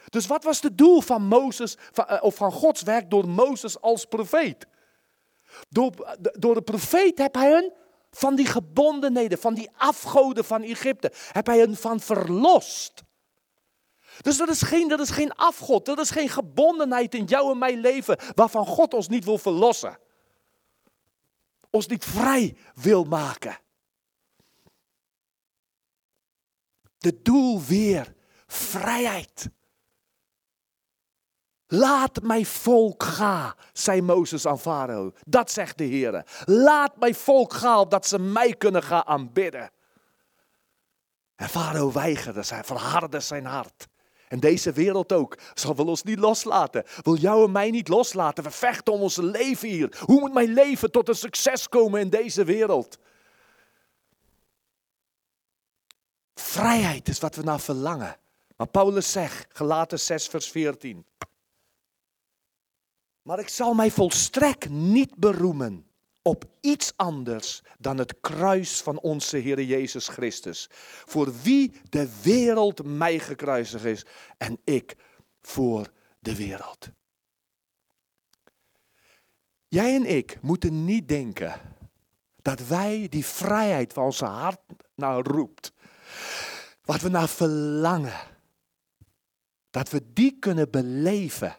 Dus 0.04 0.26
wat 0.26 0.44
was 0.44 0.60
het 0.60 0.78
doel 0.78 1.00
van 1.00 1.22
Mozes, 1.22 1.76
eh, 1.94 2.18
of 2.20 2.34
van 2.34 2.52
Gods 2.52 2.82
werk 2.82 3.10
door 3.10 3.28
Mozes 3.28 3.80
als 3.80 4.04
profeet? 4.04 4.66
Door, 5.68 6.16
door 6.20 6.54
de 6.54 6.62
profeet 6.62 7.18
heb 7.18 7.34
hij 7.34 7.50
hen 7.50 7.72
van 8.10 8.36
die 8.36 8.46
gebondenheden, 8.46 9.38
van 9.38 9.54
die 9.54 9.70
afgoden 9.76 10.44
van 10.44 10.62
Egypte, 10.62 11.12
heb 11.32 11.46
hij 11.46 11.58
hen 11.58 11.76
van 11.76 12.00
verlost. 12.00 13.02
Dus 14.20 14.36
dat 14.36 14.48
is, 14.48 14.62
geen, 14.62 14.88
dat 14.88 15.00
is 15.00 15.10
geen 15.10 15.32
afgod, 15.32 15.86
dat 15.86 15.98
is 15.98 16.10
geen 16.10 16.28
gebondenheid 16.28 17.14
in 17.14 17.24
jou 17.24 17.52
en 17.52 17.58
mijn 17.58 17.78
leven 17.80 18.18
waarvan 18.34 18.66
God 18.66 18.94
ons 18.94 19.08
niet 19.08 19.24
wil 19.24 19.38
verlossen 19.38 19.98
ons 21.70 21.86
niet 21.86 22.04
vrij 22.04 22.56
wil 22.74 23.04
maken. 23.04 23.58
De 26.98 27.22
doel 27.22 27.62
weer, 27.62 28.14
vrijheid. 28.46 29.50
Laat 31.70 32.22
mijn 32.22 32.46
volk 32.46 33.02
gaan, 33.02 33.54
zei 33.72 34.02
Mozes 34.02 34.46
aan 34.46 34.58
Farao. 34.58 35.12
Dat 35.26 35.50
zegt 35.50 35.78
de 35.78 35.84
Heer. 35.84 36.24
Laat 36.44 36.96
mijn 36.96 37.14
volk 37.14 37.52
gaan, 37.52 37.78
opdat 37.78 38.06
ze 38.06 38.18
mij 38.18 38.54
kunnen 38.54 38.82
gaan 38.82 39.06
aanbidden. 39.06 39.70
En 41.36 41.48
Farao 41.48 41.92
weigerde, 41.92 42.42
hij 42.46 42.64
verhardde 42.64 43.20
zijn 43.20 43.44
hart. 43.44 43.88
En 44.28 44.40
deze 44.40 44.72
wereld 44.72 45.12
ook. 45.12 45.38
Zal 45.54 45.76
wil 45.76 45.86
ons 45.86 46.02
niet 46.02 46.18
loslaten. 46.18 46.84
Wil 47.02 47.16
jou 47.16 47.44
en 47.44 47.52
mij 47.52 47.70
niet 47.70 47.88
loslaten. 47.88 48.44
We 48.44 48.50
vechten 48.50 48.92
om 48.92 49.00
ons 49.00 49.16
leven 49.16 49.68
hier. 49.68 49.96
Hoe 50.04 50.20
moet 50.20 50.32
mijn 50.32 50.52
leven 50.52 50.90
tot 50.90 51.08
een 51.08 51.14
succes 51.14 51.68
komen 51.68 52.00
in 52.00 52.10
deze 52.10 52.44
wereld? 52.44 52.98
Vrijheid 56.34 57.08
is 57.08 57.18
wat 57.18 57.34
we 57.34 57.42
naar 57.42 57.60
verlangen. 57.60 58.16
Maar 58.56 58.68
Paulus 58.68 59.12
zegt, 59.12 59.46
gelaten 59.48 60.00
6 60.00 60.26
vers 60.26 60.50
14. 60.50 61.06
Maar 63.28 63.38
ik 63.38 63.48
zal 63.48 63.74
mij 63.74 63.90
volstrekt 63.90 64.68
niet 64.68 65.16
beroemen 65.16 65.86
op 66.22 66.44
iets 66.60 66.92
anders 66.96 67.62
dan 67.78 67.98
het 67.98 68.20
kruis 68.20 68.80
van 68.80 69.00
onze 69.00 69.36
Heer 69.36 69.62
Jezus 69.62 70.08
Christus. 70.08 70.66
Voor 71.06 71.32
wie 71.42 71.72
de 71.88 72.20
wereld 72.22 72.84
mij 72.84 73.18
gekruisigd 73.18 73.84
is 73.84 74.06
en 74.38 74.60
ik 74.64 74.96
voor 75.40 75.92
de 76.18 76.36
wereld. 76.36 76.88
Jij 79.66 79.94
en 79.94 80.04
ik 80.04 80.38
moeten 80.42 80.84
niet 80.84 81.08
denken 81.08 81.60
Dat 82.36 82.66
wij 82.66 83.06
die 83.08 83.24
vrijheid 83.24 83.92
van 83.92 84.04
onze 84.04 84.24
hart 84.24 84.60
naar 84.94 85.20
roept. 85.20 85.72
Wat 86.82 87.00
we 87.00 87.08
naar 87.08 87.28
verlangen. 87.28 88.20
Dat 89.70 89.90
we 89.90 90.12
die 90.12 90.38
kunnen 90.38 90.70
beleven 90.70 91.56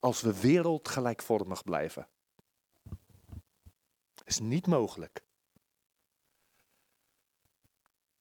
als 0.00 0.20
we 0.20 0.40
wereldgelijkvormig 0.40 1.64
blijven. 1.64 2.08
Is 4.24 4.38
niet 4.38 4.66
mogelijk. 4.66 5.22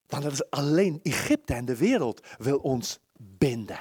Want 0.08 0.24
het 0.24 0.34
is 0.34 0.50
alleen 0.50 1.00
Egypte 1.04 1.54
en 1.54 1.66
de 1.66 1.78
wereld 1.78 2.28
wil 2.38 2.58
ons 2.58 3.00
binden. 3.18 3.80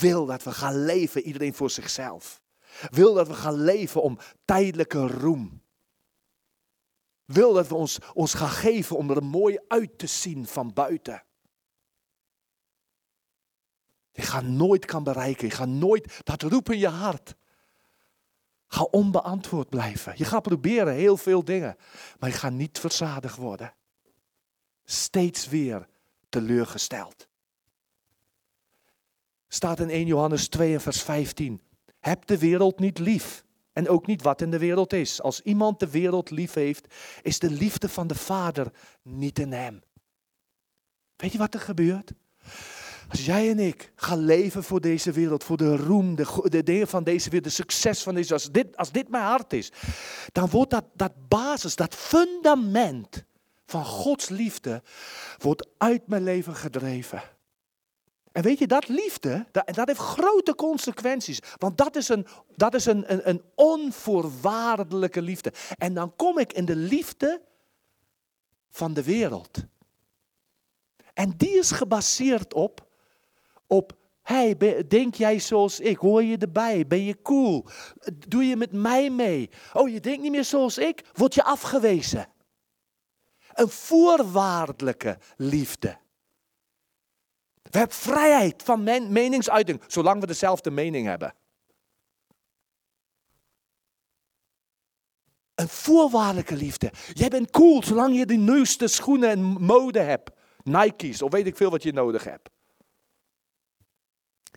Wil 0.00 0.26
dat 0.26 0.42
we 0.42 0.52
gaan 0.52 0.84
leven, 0.84 1.22
iedereen 1.22 1.54
voor 1.54 1.70
zichzelf. 1.70 2.42
Wil 2.90 3.14
dat 3.14 3.26
we 3.28 3.34
gaan 3.34 3.64
leven 3.64 4.02
om 4.02 4.18
tijdelijke 4.44 5.06
roem. 5.06 5.62
Wil 7.24 7.52
dat 7.52 7.68
we 7.68 7.74
ons, 7.74 7.98
ons 8.12 8.34
gaan 8.34 8.48
geven 8.48 8.96
om 8.96 9.10
er 9.10 9.24
mooi 9.24 9.58
uit 9.68 9.98
te 9.98 10.06
zien 10.06 10.46
van 10.46 10.72
buiten. 10.72 11.24
Je 14.12 14.22
gaat 14.22 14.44
nooit 14.44 14.84
kan 14.84 15.04
bereiken. 15.04 15.46
Je 15.46 15.54
gaat 15.54 15.68
nooit 15.68 16.20
dat 16.22 16.42
roepen 16.42 16.74
in 16.74 16.80
je 16.80 16.88
hart. 16.88 17.34
Ga 18.66 18.82
onbeantwoord 18.82 19.68
blijven. 19.68 20.12
Je 20.16 20.24
gaat 20.24 20.42
proberen 20.42 20.94
heel 20.94 21.16
veel 21.16 21.44
dingen. 21.44 21.76
Maar 22.18 22.30
je 22.30 22.36
gaat 22.36 22.52
niet 22.52 22.78
verzadigd 22.78 23.36
worden. 23.36 23.74
Steeds 24.84 25.48
weer 25.48 25.88
teleurgesteld. 26.28 27.28
Staat 29.48 29.80
in 29.80 29.90
1 29.90 30.06
Johannes 30.06 30.48
2 30.48 30.74
en 30.74 30.80
vers 30.80 31.02
15. 31.02 31.60
Heb 32.00 32.26
de 32.26 32.38
wereld 32.38 32.78
niet 32.78 32.98
lief. 32.98 33.44
En 33.72 33.88
ook 33.88 34.06
niet 34.06 34.22
wat 34.22 34.40
in 34.40 34.50
de 34.50 34.58
wereld 34.58 34.92
is. 34.92 35.22
Als 35.22 35.40
iemand 35.40 35.80
de 35.80 35.90
wereld 35.90 36.30
lief 36.30 36.52
heeft, 36.52 36.94
is 37.22 37.38
de 37.38 37.50
liefde 37.50 37.88
van 37.88 38.06
de 38.06 38.14
Vader 38.14 38.72
niet 39.02 39.38
in 39.38 39.52
hem. 39.52 39.82
Weet 41.16 41.32
je 41.32 41.38
wat 41.38 41.54
er 41.54 41.60
gebeurt? 41.60 42.12
Als 43.10 43.24
jij 43.24 43.50
en 43.50 43.58
ik 43.58 43.92
gaan 43.94 44.18
leven 44.18 44.64
voor 44.64 44.80
deze 44.80 45.12
wereld, 45.12 45.44
voor 45.44 45.56
de 45.56 45.76
roem, 45.76 46.14
de, 46.14 46.42
de 46.42 46.62
dingen 46.62 46.88
van 46.88 47.04
deze 47.04 47.30
wereld, 47.30 47.48
de 47.48 47.62
succes 47.62 48.02
van 48.02 48.14
deze, 48.14 48.32
als 48.32 48.50
dit, 48.50 48.76
als 48.76 48.92
dit 48.92 49.08
mijn 49.08 49.24
hart 49.24 49.52
is, 49.52 49.72
dan 50.32 50.48
wordt 50.48 50.70
dat, 50.70 50.84
dat 50.94 51.12
basis, 51.28 51.76
dat 51.76 51.94
fundament 51.94 53.24
van 53.66 53.84
Gods 53.84 54.28
liefde, 54.28 54.82
wordt 55.38 55.68
uit 55.78 56.06
mijn 56.06 56.22
leven 56.22 56.54
gedreven. 56.54 57.22
En 58.32 58.42
weet 58.42 58.58
je, 58.58 58.66
dat 58.66 58.88
liefde, 58.88 59.46
dat, 59.52 59.74
dat 59.74 59.86
heeft 59.86 60.00
grote 60.00 60.54
consequenties. 60.54 61.38
Want 61.58 61.78
dat 61.78 61.96
is, 61.96 62.08
een, 62.08 62.26
dat 62.54 62.74
is 62.74 62.86
een, 62.86 63.12
een, 63.12 63.28
een 63.28 63.42
onvoorwaardelijke 63.54 65.22
liefde. 65.22 65.52
En 65.78 65.94
dan 65.94 66.16
kom 66.16 66.38
ik 66.38 66.52
in 66.52 66.64
de 66.64 66.76
liefde 66.76 67.40
van 68.70 68.94
de 68.94 69.02
wereld. 69.02 69.64
En 71.14 71.34
die 71.36 71.58
is 71.58 71.70
gebaseerd 71.70 72.54
op, 72.54 72.88
op 73.70 73.98
hey, 74.22 74.56
denk 74.88 75.14
jij 75.14 75.38
zoals 75.38 75.80
ik? 75.80 75.96
Hoor 75.96 76.22
je 76.22 76.36
erbij? 76.36 76.86
Ben 76.86 77.04
je 77.04 77.22
cool? 77.22 77.66
Doe 78.28 78.44
je 78.44 78.56
met 78.56 78.72
mij 78.72 79.10
mee? 79.10 79.50
Oh, 79.72 79.88
je 79.88 80.00
denkt 80.00 80.22
niet 80.22 80.30
meer 80.30 80.44
zoals 80.44 80.78
ik? 80.78 81.04
Word 81.12 81.34
je 81.34 81.42
afgewezen? 81.42 82.28
Een 83.52 83.68
voorwaardelijke 83.68 85.18
liefde. 85.36 85.98
We 87.62 87.78
hebben 87.78 87.96
vrijheid 87.96 88.62
van 88.62 88.82
men- 88.82 89.12
meningsuiting, 89.12 89.82
zolang 89.86 90.20
we 90.20 90.26
dezelfde 90.26 90.70
mening 90.70 91.06
hebben. 91.06 91.34
Een 95.54 95.68
voorwaardelijke 95.68 96.56
liefde. 96.56 96.92
Jij 97.12 97.28
bent 97.28 97.50
cool 97.50 97.82
zolang 97.82 98.16
je 98.16 98.26
de 98.26 98.34
nieuwste 98.34 98.88
schoenen 98.88 99.30
en 99.30 99.42
mode 99.42 100.00
hebt. 100.00 100.30
Nike's 100.62 101.22
of 101.22 101.32
weet 101.32 101.46
ik 101.46 101.56
veel 101.56 101.70
wat 101.70 101.82
je 101.82 101.92
nodig 101.92 102.24
hebt. 102.24 102.50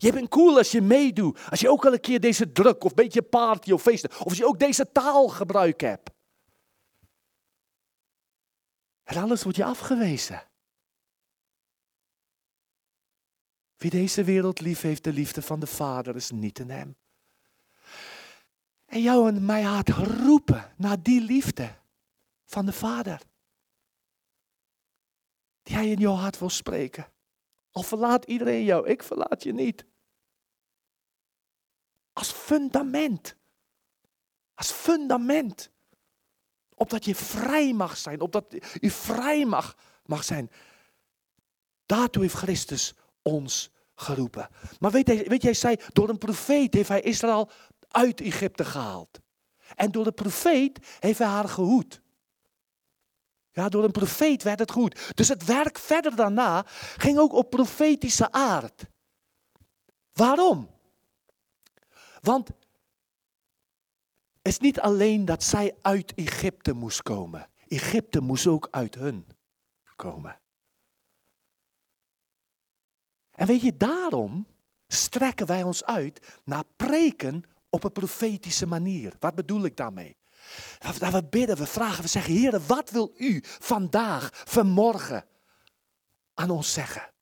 Je 0.03 0.11
bent 0.11 0.30
cool 0.30 0.57
als 0.57 0.71
je 0.71 0.81
meedoet. 0.81 1.39
Als 1.49 1.59
je 1.59 1.69
ook 1.69 1.85
al 1.85 1.93
een 1.93 1.99
keer 1.99 2.19
deze 2.19 2.51
druk 2.51 2.84
of 2.84 2.93
beetje 2.93 3.21
party 3.21 3.71
of 3.71 3.81
feesten. 3.81 4.09
Of 4.09 4.23
als 4.23 4.38
je 4.38 4.45
ook 4.45 4.59
deze 4.59 4.91
taalgebruik 4.91 5.81
hebt. 5.81 6.09
En 9.03 9.17
alles 9.17 9.43
wordt 9.43 9.57
je 9.57 9.65
afgewezen. 9.65 10.43
Wie 13.77 13.89
deze 13.89 14.23
wereld 14.23 14.59
lief 14.61 14.81
heeft, 14.81 15.03
de 15.03 15.13
liefde 15.13 15.41
van 15.41 15.59
de 15.59 15.67
Vader 15.67 16.15
is 16.15 16.31
niet 16.31 16.59
in 16.59 16.69
hem. 16.69 16.95
En 18.85 19.01
jou 19.01 19.27
en 19.27 19.45
mij 19.45 19.61
hart 19.61 19.89
roepen 19.89 20.73
naar 20.77 21.03
die 21.03 21.21
liefde 21.21 21.75
van 22.45 22.65
de 22.65 22.73
Vader. 22.73 23.21
Die 25.61 25.75
hij 25.75 25.89
in 25.89 25.99
jouw 25.99 26.15
hart 26.15 26.39
wil 26.39 26.49
spreken. 26.49 27.07
Al 27.71 27.84
verlaat 27.84 28.25
iedereen 28.25 28.63
jou, 28.63 28.88
ik 28.88 29.03
verlaat 29.03 29.43
je 29.43 29.53
niet. 29.53 29.91
Als 32.14 32.31
fundament. 32.31 33.35
Als 34.53 34.72
fundament. 34.72 35.72
Opdat 36.76 37.06
je 37.06 37.15
vrij 37.15 37.73
mag 37.73 37.98
zijn, 37.98 38.22
opdat 38.22 38.45
je 38.80 38.91
vrij 38.91 39.45
mag, 39.45 39.77
mag 40.06 40.23
zijn. 40.23 40.52
Daartoe 41.85 42.22
heeft 42.22 42.35
Christus 42.35 42.94
ons 43.22 43.72
geroepen. 43.95 44.49
Maar 44.80 44.91
weet, 44.91 45.27
weet 45.27 45.41
jij, 45.41 45.53
zei, 45.53 45.76
door 45.94 46.10
een 46.10 46.18
profeet 46.18 46.73
heeft 46.73 46.90
hij 46.90 47.02
Israël 47.02 47.49
uit 47.88 48.22
Egypte 48.22 48.65
gehaald. 48.65 49.19
En 49.76 49.91
door 49.91 50.03
de 50.03 50.11
profeet 50.11 50.98
heeft 50.99 51.19
hij 51.19 51.27
haar 51.27 51.49
gehoed. 51.49 52.02
Ja, 53.52 53.69
door 53.69 53.84
een 53.84 53.91
profeet 53.91 54.44
werd 54.44 54.60
het 54.60 54.72
goed. 54.72 55.11
Dus 55.15 55.27
het 55.27 55.45
werk 55.45 55.77
verder 55.77 56.15
daarna 56.15 56.65
ging 56.98 57.18
ook 57.18 57.34
op 57.34 57.49
profetische 57.49 58.31
aard. 58.31 58.85
Waarom? 60.14 60.73
Want 62.24 62.48
het 62.48 62.58
is 64.41 64.60
niet 64.60 64.80
alleen 64.80 65.26
dat 65.26 65.44
zij 65.44 65.78
uit 65.82 66.14
Egypte 66.14 66.74
moest 66.74 67.02
komen. 67.02 67.50
Egypte 67.68 68.22
moest 68.22 68.48
ook 68.48 68.68
uit 68.72 68.95
hun 68.95 69.28
komen. 69.95 70.40
En 73.32 73.48
weet 73.48 73.62
je, 73.62 73.78
daarom 73.78 74.48
strekken 74.88 75.48
wij 75.48 75.64
ons 75.64 75.84
uit 75.84 76.40
naar 76.44 76.64
preken 76.76 77.44
op 77.70 77.84
een 77.84 77.91
profetische 77.91 78.66
manier. 78.66 79.14
Wat 79.20 79.36
bedoel 79.36 79.66
ik 79.66 79.76
daarmee? 79.76 80.18
Dat 80.80 80.94
we- 80.94 81.00
dat 81.00 81.12
we 81.14 81.24
bidden, 81.26 81.58
we 81.58 81.66
vragen, 81.66 82.02
we 82.04 82.08
zeggen, 82.10 82.34
Heer, 82.34 82.60
wat 82.60 82.90
wil 82.90 83.14
u 83.18 83.40
vandaag, 83.44 84.30
vanmorgen 84.34 85.26
aan 86.34 86.50
ons 86.50 86.74
zeggen? 86.74 87.12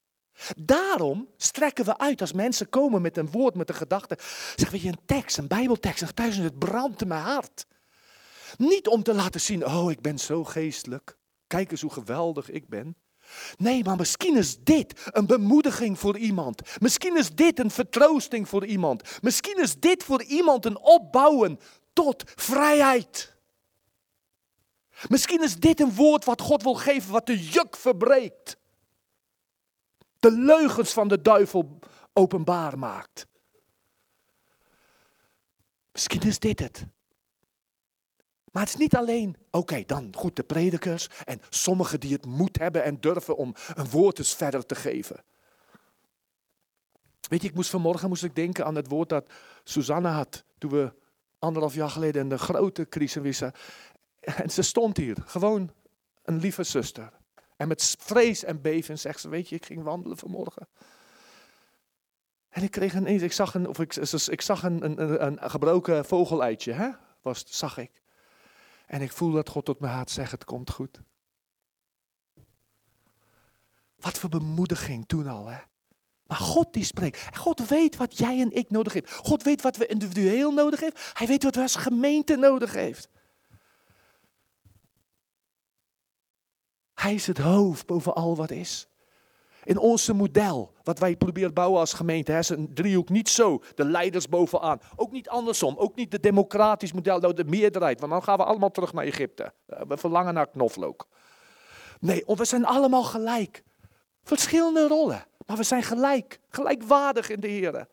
Daarom 0.55 1.27
strekken 1.37 1.85
we 1.85 1.97
uit 1.97 2.21
als 2.21 2.33
mensen 2.33 2.69
komen 2.69 3.01
met 3.01 3.17
een 3.17 3.31
woord, 3.31 3.55
met 3.55 3.69
een 3.69 3.75
gedachte. 3.75 4.17
Zeg, 4.55 4.69
weet 4.69 4.81
je, 4.81 4.87
een 4.87 5.05
tekst, 5.05 5.37
een 5.37 5.47
bijbeltekst, 5.47 6.01
een 6.01 6.07
getuigenis, 6.07 6.45
het 6.45 6.59
brandt 6.59 7.01
in 7.01 7.07
mijn 7.07 7.23
hart. 7.23 7.65
Niet 8.57 8.87
om 8.87 9.03
te 9.03 9.13
laten 9.13 9.41
zien, 9.41 9.65
oh, 9.65 9.91
ik 9.91 10.01
ben 10.01 10.19
zo 10.19 10.43
geestelijk. 10.43 11.17
Kijk 11.47 11.71
eens 11.71 11.81
hoe 11.81 11.91
geweldig 11.91 12.49
ik 12.49 12.67
ben. 12.67 12.95
Nee, 13.57 13.83
maar 13.83 13.95
misschien 13.95 14.37
is 14.37 14.57
dit 14.59 14.93
een 15.05 15.25
bemoediging 15.25 15.99
voor 15.99 16.17
iemand. 16.17 16.61
Misschien 16.79 17.17
is 17.17 17.35
dit 17.35 17.59
een 17.59 17.71
vertroosting 17.71 18.49
voor 18.49 18.65
iemand. 18.65 19.21
Misschien 19.21 19.61
is 19.61 19.79
dit 19.79 20.03
voor 20.03 20.23
iemand 20.23 20.65
een 20.65 20.79
opbouwen 20.79 21.59
tot 21.93 22.23
vrijheid. 22.35 23.35
Misschien 25.07 25.43
is 25.43 25.55
dit 25.55 25.79
een 25.79 25.95
woord 25.95 26.25
wat 26.25 26.41
God 26.41 26.63
wil 26.63 26.75
geven, 26.75 27.11
wat 27.11 27.25
de 27.25 27.39
juk 27.39 27.77
verbreekt. 27.77 28.57
De 30.21 30.31
leugens 30.31 30.93
van 30.93 31.07
de 31.07 31.21
duivel 31.21 31.79
openbaar 32.13 32.79
maakt. 32.79 33.27
Misschien 35.91 36.21
is 36.21 36.39
dit 36.39 36.59
het. 36.59 36.85
Maar 38.51 38.63
het 38.63 38.71
is 38.71 38.77
niet 38.77 38.95
alleen, 38.95 39.37
oké, 39.51 39.83
dan 39.85 40.13
goed 40.17 40.35
de 40.35 40.43
predikers 40.43 41.07
en 41.25 41.41
sommigen 41.49 41.99
die 41.99 42.13
het 42.13 42.25
moed 42.25 42.57
hebben 42.57 42.83
en 42.83 42.99
durven 42.99 43.35
om 43.35 43.55
een 43.73 43.89
woord 43.89 44.17
eens 44.17 44.35
verder 44.35 44.65
te 44.65 44.75
geven. 44.75 45.23
Weet 47.29 47.41
je, 47.41 47.47
ik 47.47 47.55
moest 47.55 47.69
vanmorgen 47.69 48.09
moest 48.09 48.23
ik 48.23 48.35
denken 48.35 48.65
aan 48.65 48.75
het 48.75 48.87
woord 48.87 49.09
dat 49.09 49.31
Susanne 49.63 50.07
had 50.07 50.43
toen 50.57 50.71
we 50.71 50.93
anderhalf 51.39 51.73
jaar 51.73 51.89
geleden 51.89 52.21
in 52.21 52.29
de 52.29 52.37
grote 52.37 52.89
crisis 52.89 53.21
wisten. 53.21 53.53
En 54.19 54.49
ze 54.49 54.61
stond 54.61 54.97
hier, 54.97 55.17
gewoon 55.25 55.71
een 56.23 56.39
lieve 56.39 56.63
zuster. 56.63 57.20
En 57.61 57.67
met 57.67 57.95
vrees 57.99 58.43
en 58.43 58.61
beven 58.61 58.99
zegt 58.99 59.19
ze, 59.19 59.29
weet 59.29 59.49
je, 59.49 59.55
ik 59.55 59.65
ging 59.65 59.83
wandelen 59.83 60.17
vanmorgen. 60.17 60.67
En 62.49 62.63
ik 62.63 62.71
kreeg 62.71 62.93
ineens, 62.93 63.21
ik 63.21 63.31
zag 63.31 63.53
een, 63.53 63.67
of 63.67 63.79
ik, 63.79 63.95
ik 64.27 64.41
zag 64.41 64.63
een, 64.63 65.01
een, 65.01 65.25
een 65.25 65.49
gebroken 65.49 66.05
vogeleitje, 66.05 66.71
hè? 66.71 66.89
Was, 67.21 67.43
zag 67.47 67.77
ik. 67.77 67.91
En 68.85 69.01
ik 69.01 69.11
voel 69.11 69.31
dat 69.31 69.49
God 69.49 69.65
tot 69.65 69.79
mijn 69.79 69.93
hart 69.93 70.09
zegt, 70.09 70.31
het 70.31 70.43
komt 70.43 70.71
goed. 70.71 71.01
Wat 73.95 74.17
voor 74.17 74.29
bemoediging 74.29 75.07
toen 75.07 75.27
al, 75.27 75.47
hè? 75.47 75.59
Maar 76.23 76.37
God 76.37 76.73
die 76.73 76.83
spreekt. 76.83 77.37
God 77.37 77.67
weet 77.67 77.95
wat 77.95 78.17
jij 78.17 78.41
en 78.41 78.51
ik 78.51 78.69
nodig 78.69 78.93
hebben. 78.93 79.11
God 79.11 79.43
weet 79.43 79.61
wat 79.61 79.77
we 79.77 79.85
individueel 79.85 80.51
nodig 80.51 80.79
hebben. 80.79 81.01
Hij 81.13 81.27
weet 81.27 81.43
wat 81.43 81.55
we 81.55 81.61
als 81.61 81.75
gemeente 81.75 82.35
nodig 82.35 82.73
heeft. 82.73 83.09
Hij 87.01 87.13
is 87.13 87.27
het 87.27 87.37
hoofd 87.37 87.85
boven 87.85 88.13
al 88.13 88.35
wat 88.35 88.51
is. 88.51 88.87
In 89.63 89.77
onze 89.77 90.13
model, 90.13 90.73
wat 90.83 90.99
wij 90.99 91.15
proberen 91.15 91.53
bouwen 91.53 91.79
als 91.79 91.93
gemeente, 91.93 92.37
is 92.37 92.49
een 92.49 92.73
driehoek 92.73 93.09
niet 93.09 93.29
zo, 93.29 93.61
de 93.75 93.85
leiders 93.85 94.29
bovenaan. 94.29 94.81
Ook 94.95 95.11
niet 95.11 95.29
andersom, 95.29 95.77
ook 95.77 95.95
niet 95.95 96.11
de 96.11 96.19
democratisch 96.19 96.93
model, 96.93 97.19
nou 97.19 97.33
de 97.33 97.43
meerderheid, 97.43 97.99
want 97.99 98.11
dan 98.11 98.23
gaan 98.23 98.37
we 98.37 98.43
allemaal 98.43 98.71
terug 98.71 98.93
naar 98.93 99.05
Egypte. 99.05 99.53
Eh, 99.65 99.81
We 99.87 99.97
verlangen 99.97 100.33
naar 100.33 100.47
knoflook. 100.47 101.07
Nee, 101.99 102.23
want 102.25 102.39
we 102.39 102.45
zijn 102.45 102.65
allemaal 102.65 103.03
gelijk. 103.03 103.63
Verschillende 104.23 104.87
rollen, 104.87 105.25
maar 105.45 105.57
we 105.57 105.63
zijn 105.63 105.83
gelijk, 105.83 106.39
gelijkwaardig 106.49 107.29
in 107.29 107.39
de 107.39 107.47
Heer. 107.47 107.87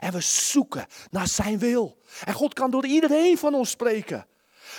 En 0.00 0.12
we 0.12 0.20
zoeken 0.20 0.86
naar 1.10 1.28
zijn 1.28 1.58
wil. 1.58 1.96
En 2.24 2.34
God 2.34 2.54
kan 2.54 2.70
door 2.70 2.86
iedereen 2.86 3.38
van 3.38 3.54
ons 3.54 3.70
spreken. 3.70 4.26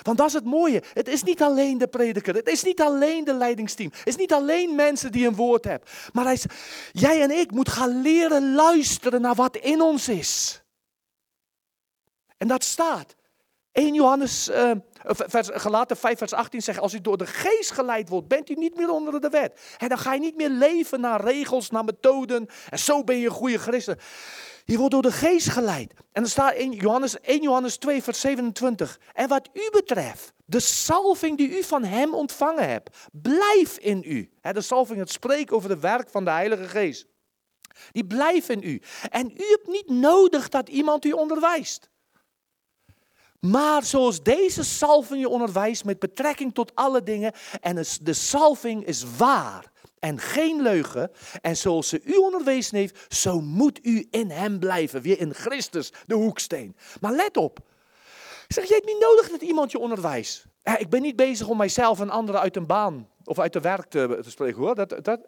Want 0.02 0.18
dat 0.18 0.28
is 0.28 0.34
het 0.34 0.46
mooie. 0.46 0.84
Het 0.94 1.08
is 1.08 1.24
niet 1.24 1.42
alleen 1.42 1.78
de 1.78 1.88
prediker. 1.88 2.36
Het 2.36 2.48
is 2.48 2.64
niet 2.64 2.82
alleen 2.82 3.24
de 3.24 3.34
leidingsteam. 3.34 3.92
Het 3.94 4.08
is 4.08 4.16
niet 4.16 4.34
alleen 4.34 4.76
mensen 4.76 5.12
die 5.12 5.28
een 5.28 5.36
woord 5.36 5.64
hebben. 5.64 5.88
Maar 6.14 6.24
hij 6.24 6.34
is, 6.34 6.46
jij 6.92 7.22
en 7.22 7.32
ik 7.32 7.52
moeten 7.52 7.74
gaan 7.74 8.02
leren 8.02 8.54
luisteren 8.54 9.22
naar 9.22 9.36
wat 9.36 9.58
in 9.58 9.82
ons 9.82 10.10
is. 10.10 10.62
En 12.38 12.48
dat 12.48 12.64
staat. 12.64 13.16
1 13.72 13.94
Johannes, 13.94 14.50
eh, 14.50 14.72
vers, 15.04 15.50
gelaten 15.54 15.98
5 15.98 16.18
vers 16.18 16.34
18 16.34 16.62
zegt, 16.62 16.80
als 16.80 16.94
u 16.94 17.02
door 17.02 17.18
de 17.18 17.26
geest 17.26 17.72
geleid 17.72 18.10
wordt, 18.10 18.28
bent 18.28 18.50
u 18.50 18.54
niet 18.54 18.76
meer 18.76 18.90
onder 18.90 19.22
de 19.22 19.30
wet. 19.30 19.60
En 19.78 19.90
dan 19.90 19.98
ga 19.98 20.14
je 20.14 20.20
niet 20.20 20.36
meer 20.36 20.50
leven 20.50 21.00
naar 21.00 21.22
regels, 21.22 21.70
naar 21.70 21.84
methoden. 21.84 22.48
En 22.70 22.80
zo 22.80 23.04
ben 23.04 23.18
je 23.18 23.26
een 23.26 23.32
goede 23.32 23.58
christen. 23.58 23.98
Je 24.66 24.78
wordt 24.78 24.92
door 24.92 25.02
de 25.02 25.12
geest 25.12 25.50
geleid. 25.50 25.94
En 25.94 26.22
dan 26.22 26.28
staat 26.28 26.54
in 26.54 26.72
Johannes, 26.72 27.20
1 27.20 27.42
Johannes 27.42 27.78
2, 27.78 28.04
vers 28.04 28.20
27. 28.20 29.00
En 29.14 29.28
wat 29.28 29.50
u 29.54 29.70
betreft, 29.72 30.34
de 30.46 30.60
salving 30.60 31.38
die 31.38 31.58
u 31.58 31.64
van 31.64 31.84
hem 31.84 32.14
ontvangen 32.14 32.70
hebt, 32.70 32.98
blijf 33.12 33.78
in 33.78 34.04
u. 34.06 34.32
De 34.42 34.62
salving, 34.62 35.00
het 35.00 35.12
spreken 35.12 35.56
over 35.56 35.70
het 35.70 35.80
werk 35.80 36.10
van 36.10 36.24
de 36.24 36.32
Heilige 36.32 36.68
Geest. 36.68 37.08
Die 37.92 38.06
blijft 38.06 38.50
in 38.50 38.64
u. 38.64 38.82
En 39.10 39.32
u 39.32 39.44
hebt 39.50 39.68
niet 39.68 39.90
nodig 39.90 40.50
dat 40.50 40.70
iemand 40.70 41.06
u 41.06 41.12
onderwijst. 41.12 41.90
Maar 43.40 43.84
zoals 43.84 44.24
deze 44.24 44.64
salving 44.64 45.20
je 45.20 45.30
onderwijst 45.30 45.86
met 45.86 46.00
betrekking 46.00 46.54
tot 46.54 46.76
alle 46.76 47.04
dingen. 47.04 47.34
En 47.62 47.86
de 48.02 48.14
salving 48.14 48.86
is 48.86 49.06
waar 49.18 49.72
en 50.04 50.20
geen 50.20 50.62
leugen. 50.62 51.12
En 51.42 51.58
zoals 51.58 51.90
ze 51.90 52.02
u 52.04 52.16
onderwezen 52.16 52.78
heeft, 52.78 53.16
zo 53.16 53.42
moet 53.42 53.86
u 53.86 54.08
in 54.12 54.30
hem 54.30 54.60
blijven. 54.60 55.02
Weer 55.02 55.20
in 55.20 55.34
Christus, 55.34 55.92
de 56.06 56.16
hoeksteen. 56.16 56.76
Maar 57.02 57.12
let 57.12 57.38
op. 57.38 57.60
Zeg, 58.48 58.68
je 58.68 58.74
hebt 58.74 58.86
niet 58.86 59.00
nodig 59.00 59.30
dat 59.30 59.42
iemand 59.42 59.72
je 59.72 59.80
onderwijst. 59.80 60.46
Ik 60.78 60.90
ben 60.90 61.02
niet 61.02 61.16
bezig 61.16 61.48
om 61.48 61.58
mijzelf 61.58 62.00
en 62.00 62.10
anderen 62.10 62.42
uit 62.42 62.56
een 62.56 62.68
baan 62.68 63.10
of 63.24 63.40
uit 63.40 63.54
de 63.54 63.60
werk 63.60 63.86
te, 63.86 64.20
te 64.24 64.30
spreken 64.30 64.62
hoor. 64.62 64.76
Dat, 64.76 64.90
dat, 64.90 65.28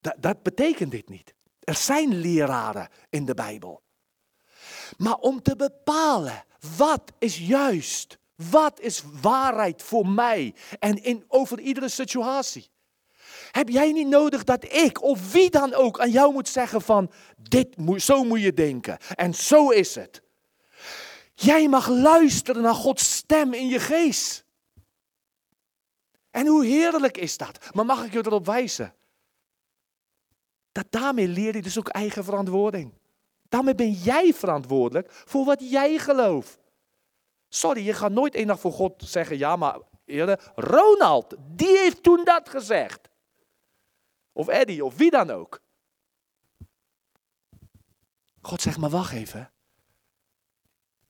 dat, 0.00 0.14
dat 0.18 0.42
betekent 0.42 0.90
dit 0.90 1.08
niet. 1.08 1.34
Er 1.60 1.74
zijn 1.74 2.20
leraren 2.20 2.88
in 3.10 3.24
de 3.24 3.34
Bijbel. 3.34 3.82
Maar 4.96 5.16
om 5.16 5.42
te 5.42 5.56
bepalen 5.56 6.44
wat 6.76 7.12
is 7.18 7.38
juist, 7.38 8.18
wat 8.50 8.80
is 8.80 9.02
waarheid 9.20 9.82
voor 9.82 10.08
mij 10.08 10.54
en 10.78 11.02
in, 11.02 11.24
over 11.28 11.60
iedere 11.60 11.88
situatie. 11.88 12.71
Heb 13.52 13.68
jij 13.68 13.92
niet 13.92 14.06
nodig 14.06 14.44
dat 14.44 14.64
ik 14.72 15.02
of 15.02 15.32
wie 15.32 15.50
dan 15.50 15.74
ook 15.74 16.00
aan 16.00 16.10
jou 16.10 16.32
moet 16.32 16.48
zeggen 16.48 16.80
van 16.80 17.10
dit 17.36 17.76
moet, 17.76 18.02
zo 18.02 18.24
moet 18.24 18.40
je 18.40 18.52
denken 18.52 18.98
en 19.14 19.34
zo 19.34 19.70
is 19.70 19.94
het. 19.94 20.22
Jij 21.34 21.68
mag 21.68 21.88
luisteren 21.88 22.62
naar 22.62 22.74
Gods 22.74 23.16
stem 23.16 23.52
in 23.52 23.66
je 23.66 23.80
geest. 23.80 24.44
En 26.30 26.46
hoe 26.46 26.64
heerlijk 26.64 27.18
is 27.18 27.36
dat? 27.36 27.58
Maar 27.72 27.86
mag 27.86 28.04
ik 28.04 28.12
je 28.12 28.18
erop 28.18 28.46
wijzen? 28.46 28.94
Dat 30.72 30.86
daarmee 30.90 31.28
leer 31.28 31.54
je 31.54 31.62
dus 31.62 31.78
ook 31.78 31.88
eigen 31.88 32.24
verantwoording. 32.24 32.92
Daarmee 33.48 33.74
ben 33.74 33.92
jij 33.92 34.34
verantwoordelijk 34.34 35.10
voor 35.10 35.44
wat 35.44 35.70
jij 35.70 35.98
gelooft. 35.98 36.58
Sorry, 37.48 37.84
je 37.84 37.92
gaat 37.92 38.12
nooit 38.12 38.34
één 38.34 38.46
dag 38.46 38.60
voor 38.60 38.72
God 38.72 39.02
zeggen, 39.04 39.38
ja 39.38 39.56
maar 39.56 39.78
eerder, 40.04 40.52
Ronald, 40.54 41.34
die 41.38 41.78
heeft 41.78 42.02
toen 42.02 42.24
dat 42.24 42.48
gezegd. 42.48 43.10
Of 44.32 44.48
Eddie, 44.48 44.84
of 44.84 44.96
wie 44.96 45.10
dan 45.10 45.30
ook. 45.30 45.62
God 48.40 48.60
zegt, 48.60 48.78
maar 48.78 48.90
wacht 48.90 49.12
even. 49.12 49.52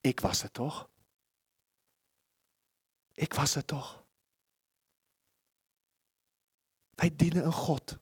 Ik 0.00 0.20
was 0.20 0.42
het 0.42 0.52
toch? 0.52 0.90
Ik 3.12 3.34
was 3.34 3.54
het 3.54 3.66
toch? 3.66 4.04
Wij 6.94 7.16
dienen 7.16 7.44
een 7.44 7.52
God. 7.52 7.98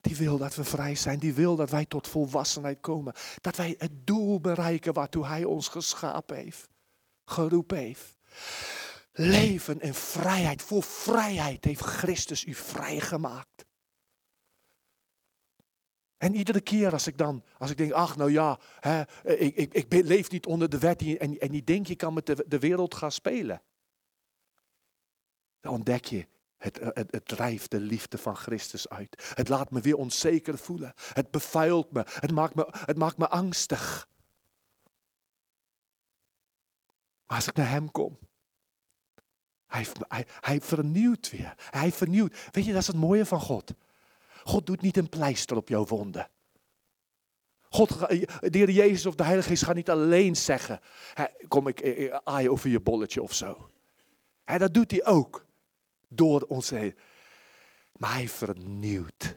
Die 0.00 0.16
wil 0.16 0.38
dat 0.38 0.54
we 0.54 0.64
vrij 0.64 0.94
zijn. 0.94 1.18
Die 1.18 1.34
wil 1.34 1.56
dat 1.56 1.70
wij 1.70 1.86
tot 1.86 2.08
volwassenheid 2.08 2.80
komen. 2.80 3.14
Dat 3.40 3.56
wij 3.56 3.74
het 3.78 4.06
doel 4.06 4.40
bereiken 4.40 4.92
waartoe 4.92 5.26
Hij 5.26 5.44
ons 5.44 5.68
geschapen 5.68 6.36
heeft. 6.36 6.68
Geroepen 7.24 7.78
heeft. 7.78 8.18
Leven 9.12 9.80
in 9.80 9.94
vrijheid. 9.94 10.62
Voor 10.62 10.82
vrijheid 10.82 11.64
heeft 11.64 11.80
Christus 11.80 12.44
u 12.44 12.54
vrijgemaakt. 12.54 13.64
En 16.16 16.34
iedere 16.34 16.60
keer 16.60 16.92
als 16.92 17.06
ik 17.06 17.18
dan, 17.18 17.44
als 17.58 17.70
ik 17.70 17.76
denk, 17.76 17.92
ach 17.92 18.16
nou 18.16 18.30
ja, 18.30 18.58
hè, 18.80 19.02
ik, 19.22 19.56
ik, 19.56 19.74
ik 19.74 20.04
leef 20.06 20.30
niet 20.30 20.46
onder 20.46 20.68
de 20.68 20.78
wet 20.78 21.02
en, 21.02 21.38
en 21.38 21.50
niet 21.50 21.66
denk 21.66 21.86
je 21.86 21.96
kan 21.96 22.14
met 22.14 22.26
de, 22.26 22.44
de 22.48 22.58
wereld 22.58 22.94
gaan 22.94 23.12
spelen. 23.12 23.62
Dan 25.60 25.72
ontdek 25.72 26.04
je, 26.04 26.26
het, 26.56 26.78
het, 26.80 27.12
het 27.12 27.26
drijft 27.26 27.70
de 27.70 27.80
liefde 27.80 28.18
van 28.18 28.36
Christus 28.36 28.88
uit. 28.88 29.32
Het 29.34 29.48
laat 29.48 29.70
me 29.70 29.80
weer 29.80 29.96
onzeker 29.96 30.58
voelen. 30.58 30.92
Het 30.96 31.30
bevuilt 31.30 31.92
me. 31.92 32.04
Het 32.06 32.30
maakt 32.30 32.54
me, 32.54 32.68
het 32.70 32.96
maakt 32.96 33.16
me 33.16 33.28
angstig. 33.28 34.08
Maar 37.26 37.36
als 37.36 37.48
ik 37.48 37.54
naar 37.54 37.70
Hem 37.70 37.90
kom, 37.90 38.18
hij, 39.70 40.26
hij, 40.40 40.60
vernieuwt 40.60 41.30
weer. 41.30 41.54
Hij 41.70 41.92
vernieuwt. 41.92 42.48
Weet 42.50 42.64
je, 42.64 42.72
dat 42.72 42.80
is 42.80 42.86
het 42.86 42.96
mooie 42.96 43.26
van 43.26 43.40
God. 43.40 43.74
God 44.44 44.66
doet 44.66 44.80
niet 44.80 44.96
een 44.96 45.08
pleister 45.08 45.56
op 45.56 45.68
jouw 45.68 45.86
wonden. 45.86 46.28
God, 47.68 47.98
de 48.08 48.58
Heer 48.58 48.70
Jezus 48.70 49.06
of 49.06 49.14
de 49.14 49.22
Heilige 49.22 49.48
Geest 49.48 49.64
gaat 49.64 49.74
niet 49.74 49.90
alleen 49.90 50.36
zeggen, 50.36 50.80
kom 51.48 51.66
ik 51.66 52.10
aai 52.24 52.48
over 52.48 52.70
je 52.70 52.80
bolletje 52.80 53.22
of 53.22 53.34
zo. 53.34 53.70
Dat 54.44 54.74
doet 54.74 54.90
hij 54.90 55.04
ook 55.04 55.46
door 56.08 56.40
ons 56.40 56.70
heen. 56.70 56.96
Maar 57.92 58.12
hij 58.12 58.28
vernieuwt. 58.28 59.36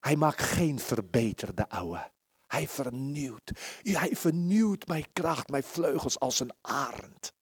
Hij 0.00 0.16
maakt 0.16 0.42
geen 0.42 0.78
verbeterde 0.78 1.68
ouwe. 1.68 2.10
Hij 2.46 2.68
vernieuwt. 2.68 3.50
Hij 3.82 4.16
vernieuwt 4.16 4.86
mijn 4.86 5.06
kracht, 5.12 5.48
mijn 5.48 5.62
vleugels 5.62 6.18
als 6.18 6.40
een 6.40 6.52
arend. 6.60 7.32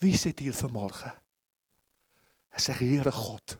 Wie 0.00 0.16
zit 0.16 0.38
hier 0.38 0.54
vanmorgen? 0.54 1.22
En 2.48 2.60
zegt, 2.60 2.78
Heere 2.78 3.12
God, 3.12 3.58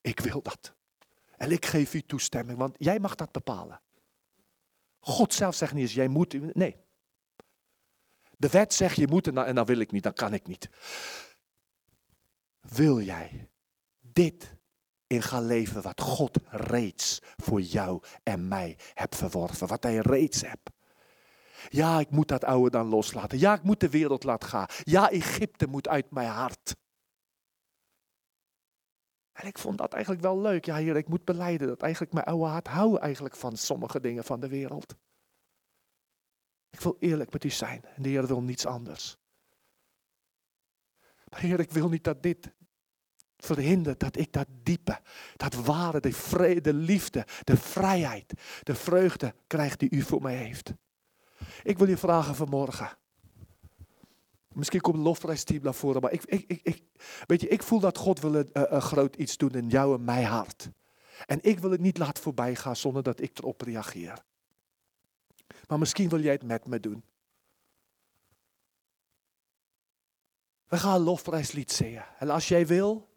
ik 0.00 0.20
wil 0.20 0.42
dat. 0.42 0.74
En 1.36 1.50
ik 1.50 1.66
geef 1.66 1.94
u 1.94 2.02
toestemming, 2.02 2.58
want 2.58 2.74
jij 2.78 2.98
mag 2.98 3.14
dat 3.14 3.32
bepalen. 3.32 3.80
God 5.00 5.34
zelf 5.34 5.54
zegt 5.54 5.72
niet 5.72 5.82
eens, 5.82 5.94
jij 5.94 6.08
moet. 6.08 6.54
Nee. 6.54 6.76
De 8.36 8.48
wet 8.48 8.74
zegt, 8.74 8.96
je 8.96 9.06
moet 9.06 9.26
en 9.26 9.34
dan, 9.34 9.44
en 9.44 9.54
dan 9.54 9.66
wil 9.66 9.78
ik 9.78 9.90
niet, 9.90 10.02
dan 10.02 10.12
kan 10.12 10.34
ik 10.34 10.46
niet. 10.46 10.68
Wil 12.60 13.00
jij 13.00 13.50
dit 14.00 14.56
in 15.06 15.22
gaan 15.22 15.46
leven 15.46 15.82
wat 15.82 16.00
God 16.00 16.38
reeds 16.48 17.20
voor 17.36 17.60
jou 17.60 18.02
en 18.22 18.48
mij 18.48 18.78
hebt 18.94 19.16
verworven, 19.16 19.66
wat 19.68 19.82
hij 19.82 19.98
reeds 19.98 20.40
hebt? 20.40 20.70
Ja, 21.68 22.00
ik 22.00 22.10
moet 22.10 22.28
dat 22.28 22.44
oude 22.44 22.70
dan 22.70 22.86
loslaten. 22.86 23.38
Ja, 23.38 23.54
ik 23.54 23.62
moet 23.62 23.80
de 23.80 23.90
wereld 23.90 24.24
laten 24.24 24.48
gaan. 24.48 24.66
Ja, 24.82 25.10
Egypte 25.10 25.66
moet 25.66 25.88
uit 25.88 26.10
mijn 26.10 26.28
hart. 26.28 26.74
En 29.32 29.46
ik 29.46 29.58
vond 29.58 29.78
dat 29.78 29.92
eigenlijk 29.92 30.22
wel 30.22 30.40
leuk. 30.40 30.64
Ja, 30.64 30.76
heer, 30.76 30.96
ik 30.96 31.08
moet 31.08 31.24
beleiden 31.24 31.68
dat 31.68 31.82
eigenlijk 31.82 32.12
mijn 32.12 32.26
oude 32.26 32.44
hart 32.44 32.66
hou 32.66 32.98
eigenlijk 32.98 33.36
van 33.36 33.56
sommige 33.56 34.00
dingen 34.00 34.24
van 34.24 34.40
de 34.40 34.48
wereld. 34.48 34.94
Ik 36.70 36.80
wil 36.80 36.96
eerlijk 36.98 37.32
met 37.32 37.44
u 37.44 37.50
zijn. 37.50 37.84
En 37.84 38.02
de 38.02 38.08
Heer 38.08 38.26
wil 38.26 38.42
niets 38.42 38.66
anders. 38.66 39.16
Maar 41.28 41.40
Heer, 41.40 41.60
ik 41.60 41.70
wil 41.70 41.88
niet 41.88 42.04
dat 42.04 42.22
dit 42.22 42.52
verhindert 43.36 44.00
dat 44.00 44.16
ik 44.16 44.32
dat 44.32 44.46
diepe, 44.48 45.00
dat 45.36 45.54
ware, 45.54 46.00
de 46.00 46.12
vrede, 46.12 46.60
de 46.60 46.74
liefde, 46.74 47.26
de 47.44 47.56
vrijheid, 47.56 48.32
de 48.62 48.74
vreugde 48.74 49.34
krijg 49.46 49.76
die 49.76 49.90
u 49.90 50.02
voor 50.02 50.22
mij 50.22 50.36
heeft. 50.36 50.72
Ik 51.62 51.78
wil 51.78 51.88
je 51.88 51.96
vragen 51.96 52.34
vanmorgen. 52.34 52.96
Misschien 54.52 54.80
komt 54.80 54.96
het 54.96 55.04
lofprijsteam 55.04 55.62
naar 55.62 55.74
voren, 55.74 56.00
maar 56.02 56.12
ik, 56.12 56.24
ik, 56.24 56.60
ik, 56.62 56.82
weet 57.26 57.40
je, 57.40 57.48
ik 57.48 57.62
voel 57.62 57.80
dat 57.80 57.98
God 57.98 58.20
wil 58.20 58.34
een, 58.34 58.50
een- 58.52 58.82
groot 58.82 59.16
iets 59.16 59.36
doen 59.36 59.50
in 59.50 59.68
jou 59.68 59.94
en 59.94 60.04
mijn 60.04 60.24
hart. 60.24 60.70
En 61.26 61.38
ik 61.42 61.58
wil 61.58 61.70
het 61.70 61.80
niet 61.80 61.98
laten 61.98 62.22
voorbij 62.22 62.54
gaan 62.54 62.76
zonder 62.76 63.02
dat 63.02 63.20
ik 63.20 63.38
erop 63.38 63.60
reageer. 63.60 64.24
Maar 65.68 65.78
misschien 65.78 66.08
wil 66.08 66.20
jij 66.20 66.32
het 66.32 66.42
met 66.42 66.66
me 66.66 66.80
doen. 66.80 67.04
We 70.68 70.78
gaan 70.78 70.94
een 70.94 71.00
lofprijslied 71.00 71.72
zingen. 71.72 72.04
En 72.18 72.30
als 72.30 72.48
jij 72.48 72.66
wil, 72.66 73.08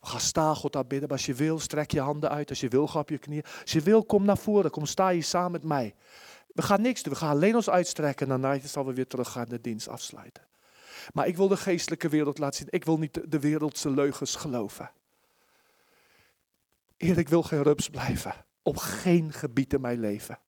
gaan 0.00 0.20
staan 0.20 0.56
God 0.56 0.76
aanbidden. 0.76 1.08
Maar 1.08 1.16
als 1.16 1.26
je 1.26 1.34
wil, 1.34 1.58
strek 1.58 1.90
je 1.90 2.00
handen 2.00 2.30
uit. 2.30 2.48
Als 2.48 2.60
je 2.60 2.68
wil, 2.68 2.86
ga 2.86 2.98
op 2.98 3.08
je 3.08 3.18
knieën. 3.18 3.44
Als 3.62 3.72
je 3.72 3.80
wil, 3.80 4.04
kom 4.04 4.24
naar 4.24 4.38
voren. 4.38 4.70
Kom, 4.70 4.86
sta 4.86 5.10
hier 5.10 5.24
samen 5.24 5.50
met 5.50 5.64
mij. 5.64 5.94
We 6.52 6.62
gaan 6.62 6.80
niks 6.80 7.02
doen. 7.02 7.12
We 7.12 7.18
gaan 7.18 7.30
alleen 7.30 7.54
ons 7.54 7.70
uitstrekken. 7.70 8.30
En 8.30 8.40
daarna 8.40 8.66
zal 8.66 8.86
we 8.86 8.94
weer 8.94 9.06
terug 9.06 9.30
gaan 9.30 9.48
de 9.48 9.60
dienst 9.60 9.88
afsluiten. 9.88 10.48
Maar 11.12 11.26
ik 11.26 11.36
wil 11.36 11.48
de 11.48 11.56
geestelijke 11.56 12.08
wereld 12.08 12.38
laten 12.38 12.58
zien. 12.58 12.68
Ik 12.70 12.84
wil 12.84 12.98
niet 12.98 13.30
de- 13.30 13.38
wereldse 13.38 13.90
leugens 13.90 14.34
geloven. 14.36 14.92
Heer, 16.96 17.18
ik 17.18 17.28
wil 17.28 17.42
geen 17.42 17.62
rups 17.62 17.88
blijven. 17.88 18.44
Op 18.62 18.76
geen 18.76 19.32
gebied 19.32 19.72
in 19.72 19.80
mijn 19.80 20.00
leven. 20.00 20.38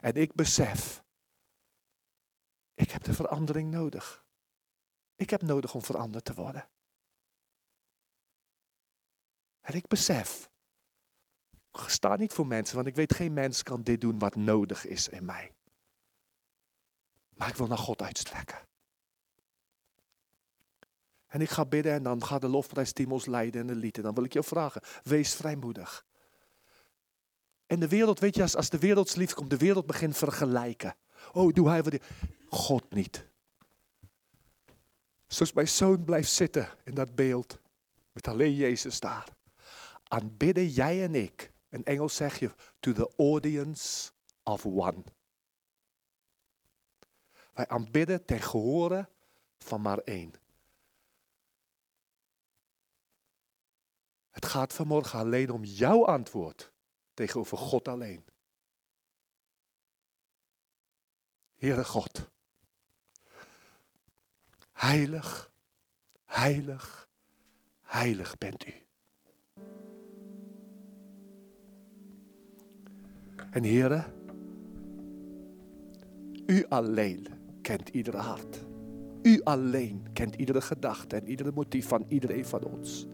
En 0.00 0.14
ik 0.14 0.34
besef, 0.34 1.02
ik 2.74 2.90
heb 2.90 3.02
de 3.04 3.12
verandering 3.14 3.70
nodig. 3.70 4.24
Ik 5.16 5.30
heb 5.30 5.42
nodig 5.42 5.74
om 5.74 5.82
veranderd 5.82 6.24
te 6.24 6.34
worden. 6.34 6.68
En 9.60 9.74
ik 9.74 9.86
besef, 9.86 10.50
sta 11.72 12.16
niet 12.16 12.32
voor 12.32 12.46
mensen, 12.46 12.76
want 12.76 12.86
ik 12.86 12.94
weet 12.94 13.14
geen 13.14 13.32
mens 13.32 13.62
kan 13.62 13.82
dit 13.82 14.00
doen 14.00 14.18
wat 14.18 14.36
nodig 14.36 14.86
is 14.86 15.08
in 15.08 15.24
mij. 15.24 15.52
Maar 17.34 17.48
ik 17.48 17.56
wil 17.56 17.66
naar 17.66 17.78
God 17.78 18.02
uitstrekken. 18.02 18.58
En 21.26 21.40
ik 21.40 21.50
ga 21.50 21.64
bidden 21.64 21.92
en 21.92 22.02
dan 22.02 22.24
gaat 22.24 22.40
de 22.40 22.48
lofprijsteam 22.48 23.12
ons 23.12 23.26
leiden 23.26 23.60
en 23.60 23.66
de 23.66 23.74
lied. 23.74 23.96
En 23.96 24.02
dan 24.02 24.14
wil 24.14 24.24
ik 24.24 24.32
je 24.32 24.42
vragen, 24.42 24.82
wees 25.02 25.34
vrijmoedig. 25.34 26.04
En 27.66 27.80
de 27.80 27.88
wereld, 27.88 28.18
weet 28.18 28.34
je, 28.34 28.42
als, 28.42 28.70
de 28.70 28.78
wereld 28.78 29.16
lief 29.16 29.34
komt, 29.34 29.50
de 29.50 29.56
wereld 29.56 29.86
begint 29.86 30.16
vergelijken. 30.16 30.96
Oh, 31.32 31.52
doe 31.52 31.68
hij 31.68 31.82
wat. 31.82 31.96
God 32.48 32.94
niet. 32.94 33.26
Zoals 35.26 35.52
mijn 35.52 35.68
zoon 35.68 36.04
blijft 36.04 36.30
zitten 36.30 36.68
in 36.84 36.94
dat 36.94 37.14
beeld, 37.14 37.60
met 38.12 38.28
alleen 38.28 38.54
Jezus 38.54 39.00
daar. 39.00 39.28
Aanbidden 40.08 40.68
jij 40.68 41.02
en 41.02 41.14
ik. 41.14 41.51
In 41.72 41.84
Engels 41.84 42.16
zeg 42.16 42.38
je, 42.38 42.54
to 42.80 42.92
the 42.92 43.12
audience 43.16 44.10
of 44.42 44.66
one. 44.66 45.04
Wij 47.52 47.68
aanbidden 47.68 48.24
ten 48.24 48.40
gehore 48.40 49.08
van 49.58 49.80
maar 49.80 49.98
één. 49.98 50.34
Het 54.30 54.46
gaat 54.46 54.72
vanmorgen 54.72 55.18
alleen 55.18 55.50
om 55.50 55.64
jouw 55.64 56.04
antwoord 56.04 56.72
tegenover 57.14 57.58
God 57.58 57.88
alleen. 57.88 58.24
Heere 61.54 61.84
God, 61.84 62.30
heilig, 64.72 65.52
heilig, 66.24 67.08
heilig 67.80 68.38
bent 68.38 68.66
u. 68.66 68.81
En 73.52 73.64
Heere, 73.64 74.04
u 76.46 76.64
alleen 76.68 77.26
kent 77.62 77.88
ieder 77.88 78.16
hart. 78.16 78.64
U 79.22 79.40
alleen 79.42 80.06
kent 80.12 80.34
iedere 80.34 80.60
gedachte 80.60 81.16
en 81.16 81.28
iedere 81.28 81.52
motief 81.54 81.88
van 81.88 82.04
iedereen 82.08 82.44
van 82.44 82.64
ons. 82.64 83.06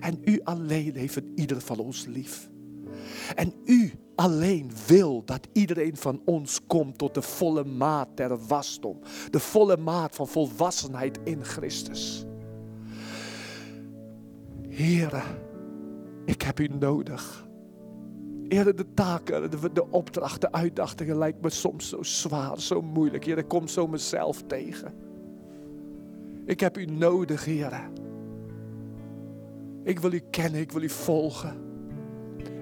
En 0.00 0.20
u 0.24 0.40
alleen 0.44 0.96
heeft 0.96 1.20
ieder 1.34 1.60
van 1.60 1.78
ons 1.78 2.06
lief. 2.06 2.50
En 3.34 3.52
u 3.64 3.92
alleen 4.14 4.70
wil 4.86 5.24
dat 5.24 5.48
iedereen 5.52 5.96
van 5.96 6.22
ons 6.24 6.66
komt 6.66 6.98
tot 6.98 7.14
de 7.14 7.22
volle 7.22 7.64
maat 7.64 8.16
der 8.16 8.46
wasdom. 8.46 8.98
De 9.30 9.40
volle 9.40 9.76
maat 9.76 10.14
van 10.14 10.28
volwassenheid 10.28 11.18
in 11.24 11.44
Christus. 11.44 12.24
Here, 14.68 15.22
ik 16.24 16.42
heb 16.42 16.60
u 16.60 16.66
nodig. 16.66 17.50
Heer, 18.52 18.76
de 18.76 18.94
taken, 18.94 19.50
de, 19.50 19.72
de 19.72 19.90
opdrachten, 19.90 20.40
de 20.40 20.52
uitdagingen 20.52 21.18
lijkt 21.18 21.42
me 21.42 21.50
soms 21.50 21.88
zo 21.88 22.02
zwaar, 22.02 22.60
zo 22.60 22.82
moeilijk. 22.82 23.24
Heer, 23.24 23.38
ik 23.38 23.48
kom 23.48 23.68
zo 23.68 23.86
mezelf 23.86 24.42
tegen. 24.46 24.92
Ik 26.46 26.60
heb 26.60 26.78
u 26.78 26.84
nodig, 26.84 27.44
Heer. 27.44 27.90
Ik 29.84 30.00
wil 30.00 30.12
u 30.12 30.20
kennen, 30.30 30.60
ik 30.60 30.72
wil 30.72 30.82
u 30.82 30.88
volgen. 30.88 31.56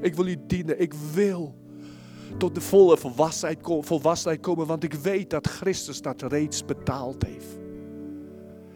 Ik 0.00 0.14
wil 0.14 0.26
u 0.26 0.36
dienen, 0.46 0.80
ik 0.80 0.94
wil 0.94 1.54
tot 2.36 2.54
de 2.54 2.60
volle 2.60 2.96
volwassenheid, 2.96 3.58
volwassenheid 3.80 4.40
komen, 4.40 4.66
want 4.66 4.84
ik 4.84 4.94
weet 4.94 5.30
dat 5.30 5.46
Christus 5.46 6.02
dat 6.02 6.22
reeds 6.22 6.64
betaald 6.64 7.26
heeft. 7.26 7.59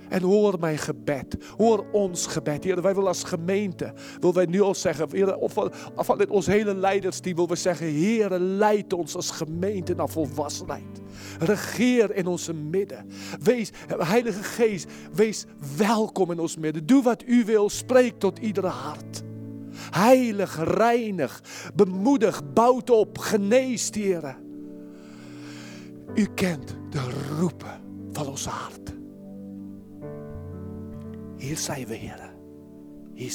En 0.08 0.22
hoor 0.22 0.58
mijn 0.60 0.78
gebed, 0.78 1.36
hoor 1.56 1.84
ons 1.92 2.26
gebed. 2.26 2.64
Heer, 2.64 2.82
wij 2.82 2.94
willen 2.94 3.08
als 3.08 3.24
gemeente, 3.24 3.92
willen 4.20 4.34
wij 4.34 4.46
nu 4.46 4.60
al 4.60 4.74
zeggen, 4.74 5.08
Heer, 5.10 5.36
of, 5.36 5.52
vanuit 5.96 6.30
ons 6.30 6.46
hele 6.46 6.74
leidersteam 6.74 7.34
willen 7.34 7.50
we 7.50 7.56
zeggen, 7.56 7.86
Heer, 7.86 8.38
leid 8.38 8.92
ons 8.92 9.16
als 9.16 9.30
gemeente 9.30 9.94
naar 9.94 10.08
volwassenheid. 10.08 11.00
Regeer 11.38 12.14
in 12.14 12.26
onze 12.26 12.52
midden. 12.52 13.06
Wees, 13.42 13.70
Heilige 13.98 14.42
Geest, 14.42 14.90
wees 15.12 15.44
welkom 15.76 16.30
in 16.30 16.38
ons 16.38 16.56
midden. 16.56 16.86
Doe 16.86 17.02
wat 17.02 17.22
u 17.26 17.44
wil, 17.44 17.68
spreek 17.68 18.18
tot 18.18 18.38
iedere 18.38 18.66
hart. 18.66 19.22
Heilig, 19.90 20.76
reinig, 20.76 21.42
bemoedig, 21.74 22.52
bouwt 22.52 22.90
op, 22.90 23.18
geneest, 23.18 23.94
Heer. 23.94 24.36
U 26.14 26.26
kent 26.34 26.76
de 26.90 27.34
roepen 27.38 27.80
van 28.12 28.26
ons 28.26 28.46
hart. 28.46 28.93
Hier 31.44 31.56
zijn 31.56 31.86
we, 31.86 31.94
Heer. 31.94 32.34
Hier 33.14 33.30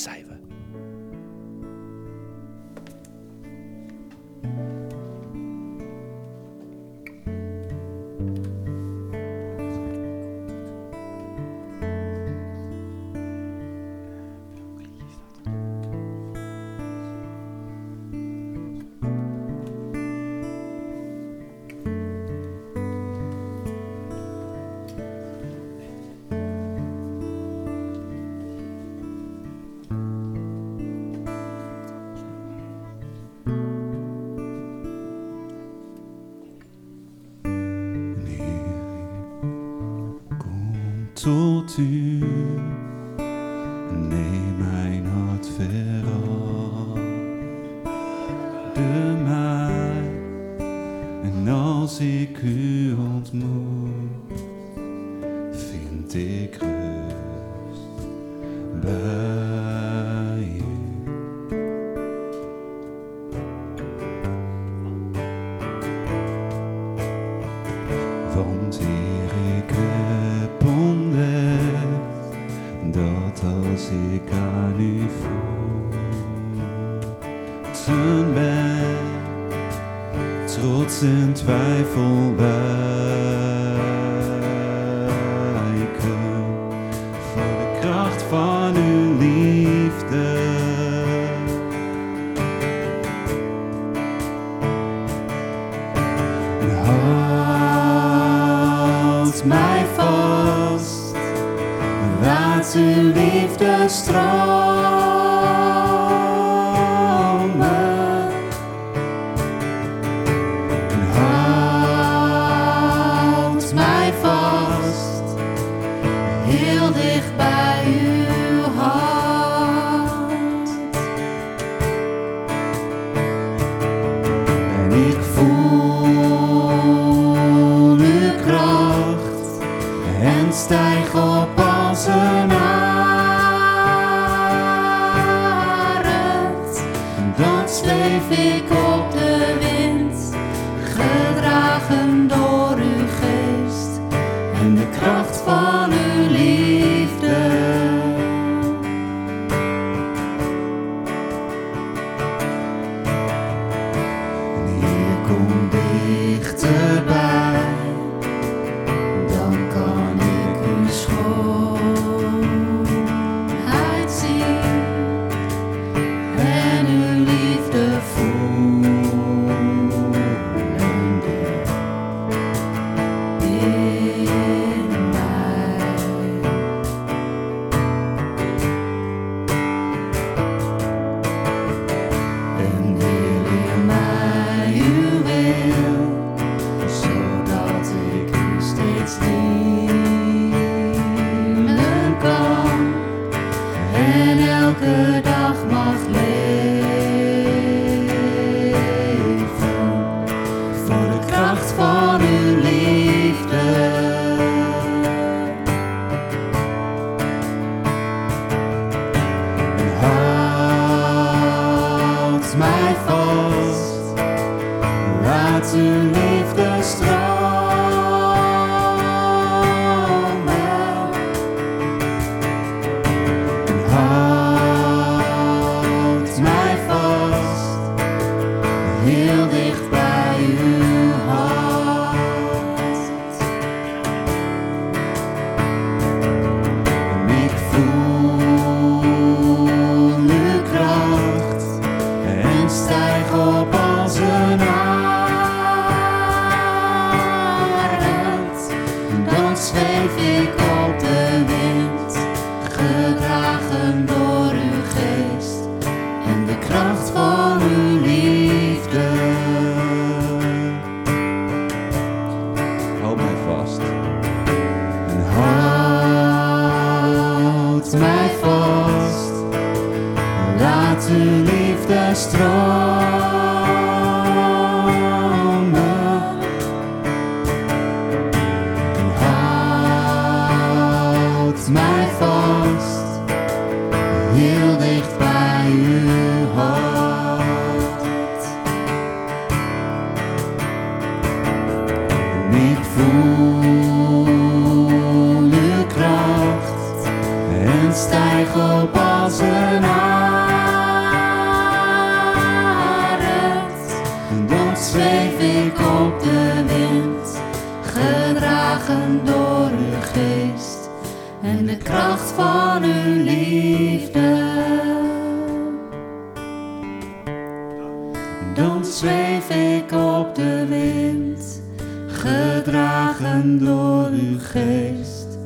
gedragen 323.20 323.60
door 323.60 324.06
uw 324.06 324.40
geest 324.40 325.38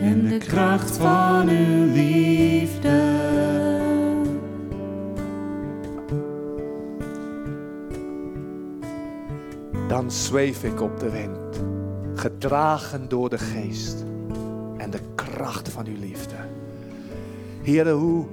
en 0.00 0.28
de 0.28 0.38
kracht 0.38 0.96
van 0.96 1.48
uw 1.48 1.92
liefde. 1.92 3.18
Dan 9.88 10.10
zweef 10.10 10.64
ik 10.64 10.80
op 10.80 11.00
de 11.00 11.10
wind, 11.10 11.62
gedragen 12.14 13.08
door 13.08 13.28
de 13.28 13.38
geest 13.38 14.04
en 14.76 14.90
de 14.90 15.00
kracht 15.14 15.68
van 15.68 15.86
uw 15.86 15.98
liefde. 16.00 16.36
Heren, 17.62 17.94
hoe, 17.94 18.26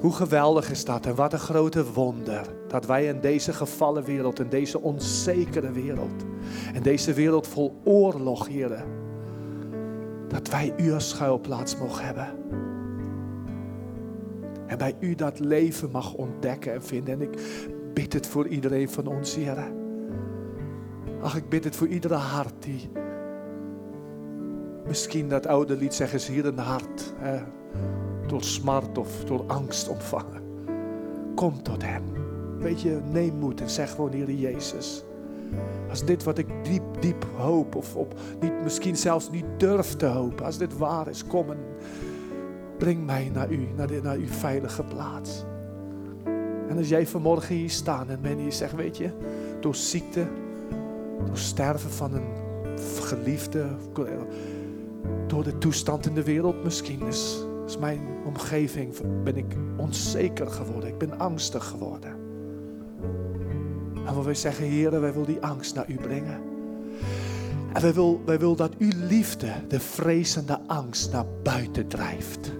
hoe 0.00 0.12
geweldig 0.12 0.70
is 0.70 0.84
dat 0.84 1.06
en 1.06 1.14
wat 1.14 1.32
een 1.32 1.38
grote 1.38 1.92
wonder 1.92 2.55
dat 2.68 2.86
wij 2.86 3.06
in 3.06 3.20
deze 3.20 3.52
gevallen 3.52 4.04
wereld, 4.04 4.40
in 4.40 4.48
deze 4.48 4.80
onzekere 4.80 5.70
wereld, 5.70 6.24
in 6.74 6.82
deze 6.82 7.12
wereld 7.12 7.46
vol 7.46 7.80
oorlog, 7.84 8.48
heren, 8.48 8.84
dat 10.28 10.48
wij 10.48 10.74
u 10.76 10.92
als 10.92 11.08
schuilplaats 11.08 11.76
mogen 11.78 12.04
hebben. 12.04 12.28
En 14.66 14.78
bij 14.78 14.94
u 15.00 15.14
dat 15.14 15.38
leven 15.38 15.90
mag 15.90 16.14
ontdekken 16.14 16.72
en 16.72 16.82
vinden. 16.82 17.14
En 17.14 17.20
ik 17.20 17.38
bid 17.94 18.12
het 18.12 18.26
voor 18.26 18.46
iedereen 18.48 18.90
van 18.90 19.06
ons, 19.06 19.34
heren. 19.34 19.84
Ach, 21.20 21.36
ik 21.36 21.48
bid 21.48 21.64
het 21.64 21.76
voor 21.76 21.88
iedere 21.88 22.14
hart 22.14 22.62
die 22.62 22.90
misschien 24.86 25.28
dat 25.28 25.46
oude 25.46 25.76
lied 25.76 25.94
zeggen 25.94 26.20
ze 26.20 26.32
hier 26.32 26.46
een 26.46 26.58
hart. 26.58 27.14
Door 28.26 28.42
smart 28.42 28.98
of 28.98 29.24
door 29.24 29.44
angst 29.46 29.88
ontvangen. 29.88 30.42
Kom 31.34 31.62
tot 31.62 31.82
hem. 31.82 32.15
Weet 32.58 32.80
je, 32.80 33.00
neem 33.12 33.34
moed 33.38 33.60
en 33.60 33.70
zeg 33.70 33.90
gewoon, 33.90 34.12
Heer 34.12 34.30
Jezus. 34.30 35.04
Als 35.90 36.04
dit 36.04 36.24
wat 36.24 36.38
ik 36.38 36.46
diep, 36.62 36.82
diep 37.00 37.26
hoop, 37.36 37.74
of 37.74 37.96
op, 37.96 38.14
niet, 38.40 38.62
misschien 38.62 38.96
zelfs 38.96 39.30
niet 39.30 39.44
durf 39.56 39.96
te 39.96 40.06
hopen, 40.06 40.44
als 40.44 40.58
dit 40.58 40.78
waar 40.78 41.08
is, 41.08 41.26
kom 41.26 41.50
en 41.50 41.58
breng 42.78 43.06
mij 43.06 43.30
naar 43.34 43.50
u, 43.50 43.68
naar, 43.76 43.88
naar 44.02 44.16
uw 44.16 44.26
veilige 44.26 44.82
plaats. 44.82 45.44
En 46.68 46.76
als 46.76 46.88
jij 46.88 47.06
vanmorgen 47.06 47.54
hier 47.54 47.70
staat 47.70 48.08
en 48.08 48.18
men 48.20 48.38
hier 48.38 48.52
zegt, 48.52 48.74
weet 48.74 48.96
je, 48.96 49.10
door 49.60 49.74
ziekte, 49.74 50.26
door 51.26 51.38
sterven 51.38 51.90
van 51.90 52.14
een 52.14 52.28
geliefde, 53.00 53.66
door 55.26 55.44
de 55.44 55.58
toestand 55.58 56.06
in 56.06 56.14
de 56.14 56.24
wereld 56.24 56.64
misschien 56.64 57.06
is, 57.06 57.44
is 57.66 57.78
mijn 57.78 58.00
omgeving, 58.24 58.94
ben 59.24 59.36
ik 59.36 59.56
onzeker 59.76 60.46
geworden, 60.46 60.88
ik 60.88 60.98
ben 60.98 61.18
angstig 61.18 61.64
geworden. 61.64 62.25
En 64.06 64.14
we 64.14 64.18
willen 64.18 64.36
zeggen, 64.36 64.64
Heer, 64.64 64.90
wij 64.90 65.12
willen 65.12 65.26
die 65.26 65.42
angst 65.42 65.74
naar 65.74 65.90
u 65.90 65.94
brengen. 65.94 66.40
En 67.72 67.82
wij 67.82 67.94
willen 67.94 68.24
wij 68.24 68.38
wil 68.38 68.56
dat 68.56 68.76
uw 68.78 68.90
liefde 68.94 69.52
de 69.68 69.80
vrezende 69.80 70.60
angst 70.66 71.12
naar 71.12 71.26
buiten 71.42 71.88
drijft. 71.88 72.52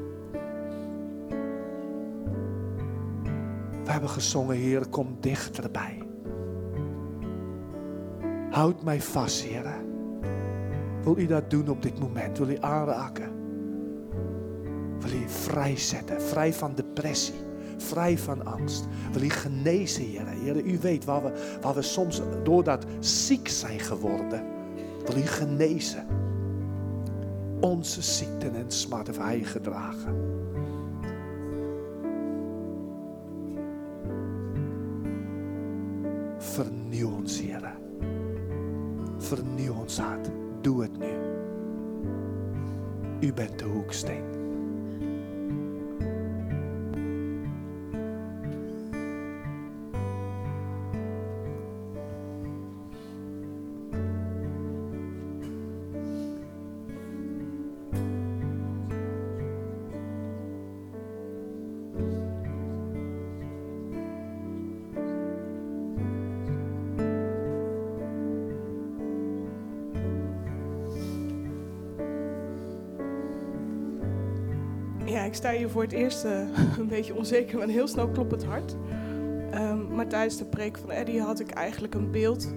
We 3.84 3.92
hebben 3.92 4.10
gezongen, 4.10 4.56
Heer, 4.56 4.86
kom 4.86 5.16
dichterbij. 5.20 6.02
Houd 8.50 8.82
mij 8.82 9.02
vast, 9.02 9.42
Heer. 9.42 9.64
Wil 11.02 11.18
u 11.18 11.26
dat 11.26 11.50
doen 11.50 11.68
op 11.68 11.82
dit 11.82 11.98
moment? 11.98 12.38
Wil 12.38 12.48
u 12.48 12.56
aanraken? 12.60 13.30
Wil 14.98 15.12
u 15.12 15.28
vrijzetten? 15.28 16.22
Vrij 16.22 16.52
van 16.52 16.74
depressie, 16.74 17.34
Vrij 17.76 18.18
van 18.18 18.44
angst. 18.44 18.84
Wil 19.12 19.22
u 19.22 19.30
genezen, 19.30 20.04
Heer. 20.04 20.26
Heer, 20.26 20.64
u 20.64 20.78
weet 20.78 21.04
waar 21.04 21.22
we, 21.22 21.58
waar 21.60 21.74
we 21.74 21.82
soms 21.82 22.20
doordat 22.42 22.84
ziek 23.00 23.48
zijn 23.48 23.80
geworden. 23.80 24.44
Wil 25.06 25.16
u 25.16 25.26
genezen. 25.26 26.06
Onze 27.60 28.02
ziekten 28.02 28.54
en 28.54 28.70
smarten 28.70 29.14
heeft 29.14 29.26
Hij 29.26 29.42
gedragen. 29.42 30.14
Vernieuw 36.38 37.10
ons, 37.10 37.40
Heer. 37.40 37.76
Vernieuw 39.18 39.74
ons 39.74 39.98
hart. 39.98 40.28
Doe 40.60 40.82
het 40.82 40.98
nu. 40.98 41.26
U 43.20 43.32
bent 43.32 43.58
de 43.58 43.64
hoeksteen. 43.64 44.35
Voor 75.70 75.82
het 75.82 75.92
eerst 75.92 76.24
eh, 76.24 76.40
een 76.78 76.88
beetje 76.88 77.14
onzeker, 77.14 77.58
maar 77.58 77.68
heel 77.68 77.88
snel 77.88 78.08
klopt 78.08 78.30
het 78.30 78.44
hart. 78.44 78.76
Ehm, 79.50 79.94
maar 79.94 80.08
tijdens 80.08 80.36
de 80.36 80.44
preek 80.44 80.78
van 80.78 80.90
Eddie 80.90 81.20
had 81.20 81.40
ik 81.40 81.50
eigenlijk 81.50 81.94
een 81.94 82.10
beeld 82.10 82.54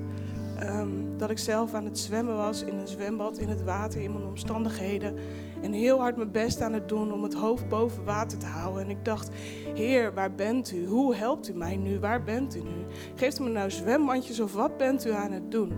ehm, 0.59 0.89
dat 1.17 1.29
ik 1.29 1.37
zelf 1.37 1.73
aan 1.73 1.85
het 1.85 1.99
zwemmen 1.99 2.35
was 2.35 2.63
in 2.63 2.77
een 2.77 2.87
zwembad, 2.87 3.37
in 3.37 3.49
het 3.49 3.63
water, 3.63 4.01
in 4.01 4.11
mijn 4.11 4.25
omstandigheden. 4.25 5.15
En 5.61 5.73
heel 5.73 5.99
hard 5.99 6.15
mijn 6.15 6.31
best 6.31 6.61
aan 6.61 6.73
het 6.73 6.89
doen 6.89 7.13
om 7.13 7.23
het 7.23 7.33
hoofd 7.33 7.67
boven 7.67 8.03
water 8.03 8.37
te 8.37 8.45
houden. 8.45 8.83
En 8.83 8.89
ik 8.89 9.05
dacht, 9.05 9.29
Heer, 9.73 10.13
waar 10.13 10.35
bent 10.35 10.71
u? 10.71 10.85
Hoe 10.85 11.15
helpt 11.15 11.49
u 11.49 11.53
mij 11.53 11.75
nu? 11.75 11.99
Waar 11.99 12.23
bent 12.23 12.55
u 12.55 12.59
nu? 12.59 12.85
Geeft 13.15 13.39
u 13.39 13.43
me 13.43 13.49
nou 13.49 13.71
zwembandjes 13.71 14.39
of 14.39 14.53
wat 14.53 14.77
bent 14.77 15.05
u 15.05 15.11
aan 15.11 15.31
het 15.31 15.51
doen? 15.51 15.73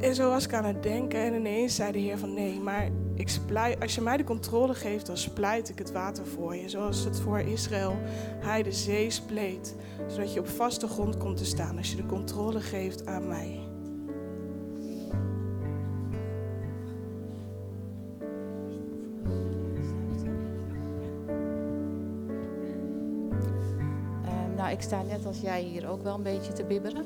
En 0.00 0.14
zo 0.14 0.28
was 0.28 0.44
ik 0.44 0.54
aan 0.54 0.64
het 0.64 0.82
denken 0.82 1.20
en 1.20 1.34
ineens 1.34 1.74
zei 1.74 1.92
de 1.92 1.98
Heer 1.98 2.18
van 2.18 2.34
nee, 2.34 2.60
maar 2.60 2.88
ik 3.20 3.80
als 3.80 3.94
je 3.94 4.00
mij 4.00 4.16
de 4.16 4.24
controle 4.24 4.74
geeft, 4.74 5.06
dan 5.06 5.16
splijt 5.16 5.68
ik 5.68 5.78
het 5.78 5.92
water 5.92 6.26
voor 6.26 6.56
je. 6.56 6.68
Zoals 6.68 7.04
het 7.04 7.20
voor 7.20 7.40
Israël 7.40 7.96
hij 8.38 8.62
de 8.62 8.72
zee 8.72 9.10
spleet. 9.10 9.74
Zodat 10.08 10.32
je 10.32 10.40
op 10.40 10.48
vaste 10.48 10.86
grond 10.86 11.16
komt 11.16 11.36
te 11.36 11.44
staan 11.44 11.76
als 11.76 11.90
je 11.90 11.96
de 11.96 12.06
controle 12.06 12.60
geeft 12.60 13.06
aan 13.06 13.28
mij. 13.28 13.58
Ehm, 24.24 24.54
nou, 24.56 24.70
ik 24.70 24.80
sta 24.80 25.02
net 25.02 25.26
als 25.26 25.40
jij 25.40 25.62
hier 25.62 25.88
ook 25.88 26.02
wel 26.02 26.14
een 26.14 26.22
beetje 26.22 26.52
te 26.52 26.64
bibberen. 26.64 27.04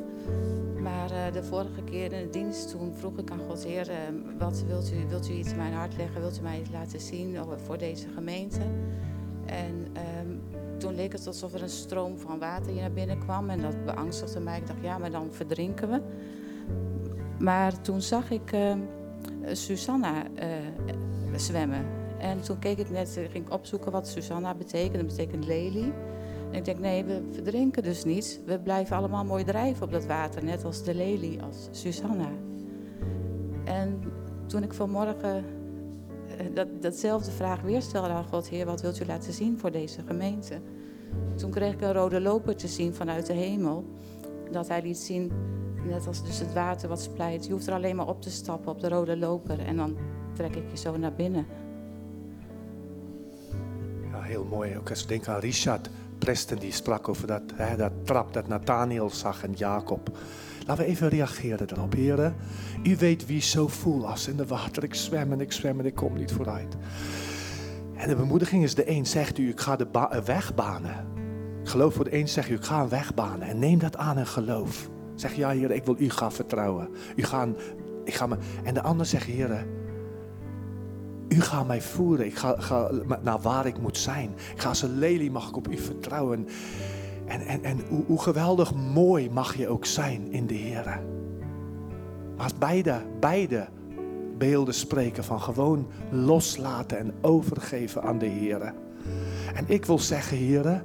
Maar 1.04 1.26
eh, 1.26 1.32
de 1.32 1.42
vorige 1.42 1.82
keer 1.82 2.12
in 2.12 2.22
de 2.24 2.30
dienst, 2.30 2.70
toen 2.70 2.94
vroeg 2.96 3.18
ik 3.18 3.30
aan 3.30 3.40
God, 3.48 3.64
Heer, 3.64 3.90
eh, 3.90 3.96
wat 4.38 4.64
wilt 4.66 4.92
u, 4.92 5.08
wilt 5.08 5.30
u 5.30 5.32
iets 5.32 5.50
in 5.50 5.56
mijn 5.56 5.72
hart 5.72 5.96
leggen? 5.96 6.20
Wilt 6.20 6.38
u 6.38 6.42
mij 6.42 6.60
iets 6.60 6.70
laten 6.70 7.00
zien 7.00 7.38
voor 7.64 7.78
deze 7.78 8.08
gemeente? 8.14 8.60
En 9.46 9.86
ehm, 9.92 10.28
toen 10.78 10.94
leek 10.94 11.12
het 11.12 11.26
alsof 11.26 11.54
er 11.54 11.62
een 11.62 11.68
stroom 11.68 12.18
van 12.18 12.38
water 12.38 12.72
hier 12.72 12.80
naar 12.80 12.92
binnen 12.92 13.18
kwam. 13.18 13.50
En 13.50 13.60
dat 13.60 13.84
beangstigde 13.84 14.40
mij. 14.40 14.58
Ik 14.58 14.66
dacht, 14.66 14.82
ja, 14.82 14.98
maar 14.98 15.10
dan 15.10 15.28
verdrinken 15.30 15.90
we. 15.90 16.00
Maar 17.38 17.80
toen 17.80 18.02
zag 18.02 18.30
ik 18.30 18.52
ehm, 18.52 18.78
Susanna 19.52 20.22
eh, 20.34 20.48
zwemmen. 21.36 21.86
En 22.18 22.42
toen 22.42 22.58
keek 22.58 22.78
ik 22.78 22.90
net, 22.90 23.18
ging 23.30 23.46
ik 23.46 23.52
opzoeken 23.52 23.92
wat 23.92 24.08
Susanna 24.08 24.54
betekent. 24.54 24.94
Dat 24.94 25.06
betekent 25.06 25.46
lelie. 25.46 25.92
En 26.54 26.60
ik 26.60 26.66
denk, 26.66 26.78
nee, 26.78 27.04
we 27.04 27.22
verdrinken 27.30 27.82
dus 27.82 28.04
niet. 28.04 28.40
We 28.46 28.58
blijven 28.58 28.96
allemaal 28.96 29.24
mooi 29.24 29.44
drijven 29.44 29.82
op 29.82 29.92
dat 29.92 30.06
water, 30.06 30.44
net 30.44 30.64
als 30.64 30.82
de 30.84 30.94
lelie, 30.94 31.42
als 31.42 31.68
Susanna. 31.70 32.28
En 33.64 34.02
toen 34.46 34.62
ik 34.62 34.72
vanmorgen 34.72 35.44
eh, 36.38 36.46
dat, 36.54 36.68
datzelfde 36.80 37.30
vraag 37.30 37.60
weer 37.60 37.82
stelde 37.82 38.08
aan 38.08 38.24
God, 38.24 38.48
Heer, 38.48 38.66
wat 38.66 38.80
wilt 38.80 39.00
u 39.00 39.04
laten 39.04 39.32
zien 39.32 39.58
voor 39.58 39.70
deze 39.70 40.02
gemeente? 40.06 40.60
Toen 41.36 41.50
kreeg 41.50 41.72
ik 41.72 41.80
een 41.80 41.92
rode 41.92 42.20
loper 42.20 42.56
te 42.56 42.68
zien 42.68 42.94
vanuit 42.94 43.26
de 43.26 43.32
hemel. 43.32 43.84
Dat 44.50 44.68
hij 44.68 44.82
liet 44.82 44.98
zien, 44.98 45.32
net 45.88 46.06
als 46.06 46.24
dus 46.24 46.38
het 46.38 46.52
water 46.52 46.88
wat 46.88 47.02
splijt. 47.02 47.46
Je 47.46 47.52
hoeft 47.52 47.66
er 47.66 47.74
alleen 47.74 47.96
maar 47.96 48.08
op 48.08 48.22
te 48.22 48.30
stappen 48.30 48.72
op 48.72 48.80
de 48.80 48.88
rode 48.88 49.16
loper 49.16 49.58
en 49.58 49.76
dan 49.76 49.96
trek 50.32 50.56
ik 50.56 50.70
je 50.70 50.76
zo 50.76 50.96
naar 50.96 51.14
binnen. 51.14 51.46
Ja, 54.10 54.22
heel 54.22 54.44
mooi. 54.44 54.76
Ook 54.76 54.90
als 54.90 55.02
ik 55.02 55.08
denk 55.08 55.28
aan 55.28 55.40
Richard 55.40 55.90
Preston, 56.18 56.58
die 56.58 56.72
sprak 56.72 57.08
over 57.08 57.26
dat, 57.26 57.42
hè, 57.54 57.76
dat 57.76 57.92
trap 58.04 58.32
dat 58.32 58.48
Nathaniel 58.48 59.10
zag 59.10 59.44
en 59.44 59.52
Jacob. 59.52 60.16
Laten 60.66 60.84
we 60.84 60.90
even 60.90 61.08
reageren 61.08 61.66
daarop. 61.66 61.92
Heren, 61.92 62.34
u 62.82 62.96
weet 62.96 63.26
wie 63.26 63.40
zo 63.40 63.68
voelt 63.68 64.04
als 64.04 64.28
in 64.28 64.36
de 64.36 64.46
water. 64.46 64.84
Ik 64.84 64.94
zwem 64.94 65.32
en 65.32 65.40
ik 65.40 65.52
zwem 65.52 65.78
en 65.78 65.86
ik 65.86 65.94
kom 65.94 66.16
niet 66.16 66.32
vooruit. 66.32 66.76
En 67.94 68.08
de 68.08 68.16
bemoediging 68.16 68.62
is, 68.62 68.74
de 68.74 68.90
een 68.90 69.06
zegt 69.06 69.38
u, 69.38 69.48
ik 69.48 69.60
ga 69.60 69.76
de 69.76 69.86
een 69.92 70.24
weg 70.24 70.54
banen. 70.54 71.06
Geloof 71.62 71.94
voor 71.94 72.04
de 72.04 72.16
een 72.16 72.28
zegt 72.28 72.48
u, 72.48 72.54
ik 72.54 72.64
ga 72.64 72.80
een 72.80 72.88
weg 72.88 73.14
banen. 73.14 73.48
En 73.48 73.58
neem 73.58 73.78
dat 73.78 73.96
aan 73.96 74.18
en 74.18 74.26
geloof. 74.26 74.88
Zeg, 75.14 75.34
ja 75.34 75.50
Heer, 75.50 75.70
ik 75.70 75.84
wil 75.84 75.96
u 75.98 76.10
gaan 76.10 76.32
vertrouwen. 76.32 76.88
U 77.16 77.22
gaan, 77.22 77.56
ik 78.04 78.14
ga 78.14 78.26
me... 78.26 78.36
En 78.64 78.74
de 78.74 78.82
ander 78.82 79.06
zegt, 79.06 79.26
Heer, 79.26 79.66
u 81.28 81.40
gaat 81.40 81.66
mij 81.66 81.82
voeren. 81.82 82.26
Ik 82.26 82.36
ga, 82.36 82.54
ga 82.58 82.90
naar 83.22 83.40
waar 83.40 83.66
ik 83.66 83.78
moet 83.78 83.98
zijn. 83.98 84.30
Ik 84.54 84.60
ga 84.60 84.68
als 84.68 84.82
een 84.82 84.98
lelie, 84.98 85.30
mag 85.30 85.48
ik 85.48 85.56
op 85.56 85.68
u 85.68 85.78
vertrouwen. 85.78 86.48
En, 87.26 87.40
en, 87.40 87.64
en 87.64 87.80
hoe, 88.06 88.20
geweldig 88.20 88.74
mooi 88.74 89.30
mag 89.30 89.56
je 89.56 89.68
ook 89.68 89.86
zijn 89.86 90.32
in 90.32 90.46
de 90.46 90.54
Heer. 90.54 91.00
Maar 92.36 92.50
beide, 92.58 93.02
beide 93.20 93.68
beelden 94.38 94.74
spreken 94.74 95.24
van 95.24 95.40
gewoon 95.40 95.86
loslaten 96.10 96.98
en 96.98 97.14
overgeven 97.20 98.02
aan 98.02 98.18
de 98.18 98.26
Heer. 98.26 98.74
En 99.54 99.64
ik 99.66 99.84
wil 99.84 99.98
zeggen, 99.98 100.36
Heer, 100.36 100.84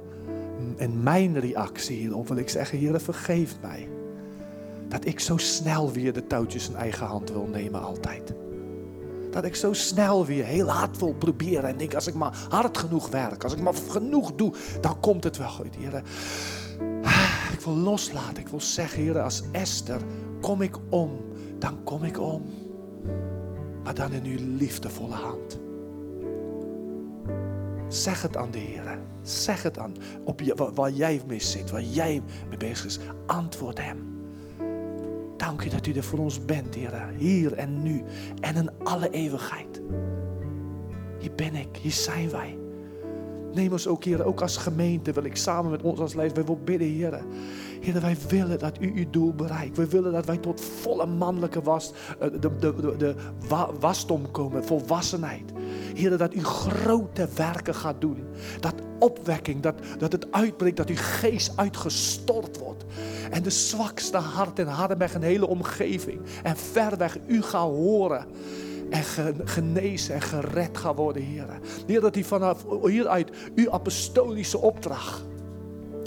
in 0.76 1.02
mijn 1.02 1.40
reactie 1.40 1.96
hierop 1.96 2.28
wil 2.28 2.36
ik 2.36 2.48
zeggen, 2.48 2.78
Heer, 2.78 3.00
vergeef 3.00 3.56
mij. 3.60 3.88
Dat 4.88 5.06
ik 5.06 5.20
zo 5.20 5.36
snel 5.36 5.92
weer 5.92 6.12
de 6.12 6.26
touwtjes 6.26 6.68
in 6.68 6.76
eigen 6.76 7.06
hand 7.06 7.32
wil 7.32 7.48
nemen 7.52 7.82
altijd. 7.82 8.34
Dat 9.30 9.44
ik 9.44 9.54
zo 9.54 9.72
snel 9.72 10.26
weer 10.26 10.44
heel 10.44 10.68
hard 10.68 10.98
wil 10.98 11.14
proberen. 11.14 11.68
En 11.68 11.76
denk, 11.76 11.94
als 11.94 12.06
ik 12.06 12.14
maar 12.14 12.46
hard 12.48 12.78
genoeg 12.78 13.08
werk, 13.08 13.44
als 13.44 13.52
ik 13.52 13.60
maar 13.60 13.74
genoeg 13.88 14.34
doe, 14.34 14.52
dan 14.80 15.00
komt 15.00 15.24
het 15.24 15.36
wel 15.36 15.48
goed, 15.48 15.76
Heer. 15.76 16.02
Ik 17.52 17.60
wil 17.66 17.74
loslaten. 17.74 18.36
Ik 18.42 18.48
wil 18.48 18.60
zeggen, 18.60 19.02
Heer, 19.02 19.20
als 19.20 19.42
Esther, 19.52 20.00
kom 20.40 20.62
ik 20.62 20.76
om, 20.88 21.20
dan 21.58 21.84
kom 21.84 22.04
ik 22.04 22.20
om. 22.20 22.42
Maar 23.84 23.94
dan 23.94 24.12
in 24.12 24.24
uw 24.24 24.56
liefdevolle 24.56 25.14
hand. 25.14 25.58
Zeg 27.88 28.22
het 28.22 28.36
aan 28.36 28.50
de 28.50 28.58
Heer. 28.58 28.98
Zeg 29.22 29.62
het 29.62 29.78
aan 29.78 29.94
op 30.24 30.40
je, 30.40 30.70
waar 30.74 30.90
jij 30.90 31.22
mee 31.26 31.40
zit, 31.40 31.70
waar 31.70 31.82
jij 31.82 32.22
mee 32.48 32.58
bezig 32.58 32.84
is. 32.84 32.98
Antwoord 33.26 33.78
hem. 33.82 34.09
Dank 35.40 35.62
u 35.64 35.68
dat 35.68 35.86
u 35.86 35.92
er 35.92 36.02
voor 36.02 36.18
ons 36.18 36.44
bent, 36.44 36.74
Heer. 36.74 37.08
Hier 37.16 37.52
en 37.52 37.82
nu 37.82 38.02
en 38.40 38.56
in 38.56 38.70
alle 38.82 39.10
eeuwigheid. 39.10 39.80
Hier 41.18 41.34
ben 41.36 41.54
ik, 41.54 41.76
hier 41.82 41.92
zijn 41.92 42.30
wij. 42.30 42.58
Neem 43.54 43.72
ons 43.72 43.86
ook, 43.86 44.04
Heer, 44.04 44.24
ook 44.24 44.40
als 44.40 44.56
gemeente 44.56 45.12
wil 45.12 45.24
ik 45.24 45.36
samen 45.36 45.70
met 45.70 45.82
ons 45.82 45.98
als 45.98 46.14
leider, 46.14 46.36
wij 46.36 46.44
willen 46.46 46.64
bidden, 46.64 46.88
Heer. 46.88 47.20
Heer, 47.80 48.00
wij 48.00 48.16
willen 48.28 48.58
dat 48.58 48.80
u 48.80 48.92
uw 48.94 49.10
doel 49.10 49.34
bereikt. 49.34 49.76
We 49.76 49.86
willen 49.88 50.12
dat 50.12 50.26
wij 50.26 50.36
tot 50.36 50.60
volle 50.60 51.06
mannelijke 51.06 51.62
was, 51.62 51.92
eh, 52.18 52.30
de, 52.30 52.38
de, 52.38 52.74
de, 52.80 52.94
de 52.96 53.14
wa- 53.48 53.72
wasdom 53.80 54.30
komen, 54.30 54.64
volwassenheid. 54.64 55.52
Heer, 55.94 56.18
dat 56.18 56.34
u 56.34 56.44
grote 56.44 57.28
werken 57.34 57.74
gaat 57.74 58.00
doen. 58.00 58.24
Dat 58.60 58.74
opwekking, 58.98 59.62
dat, 59.62 59.74
dat 59.98 60.12
het 60.12 60.32
uitbreekt, 60.32 60.76
dat 60.76 60.88
uw 60.88 60.96
geest 60.98 61.52
uitgestort 61.56 62.58
wordt. 62.58 62.84
En 63.30 63.42
de 63.42 63.50
zwakste 63.50 64.16
hart 64.16 64.58
en 64.58 64.66
harde 64.66 65.08
een 65.14 65.22
hele 65.22 65.46
omgeving. 65.46 66.20
En 66.42 66.56
ver 66.56 66.96
weg 66.96 67.18
u 67.26 67.42
gaat 67.42 67.68
horen. 67.68 68.26
En 68.90 69.02
ge- 69.02 69.34
genezen 69.44 70.14
en 70.14 70.20
gered 70.20 70.78
gaat 70.78 70.96
worden, 70.96 71.22
Heer. 71.22 71.46
Heer, 71.86 72.00
dat 72.00 72.16
u 72.16 72.24
vanaf 72.24 72.64
hieruit 72.82 73.30
uw 73.54 73.70
apostolische 73.72 74.58
opdracht. 74.58 75.24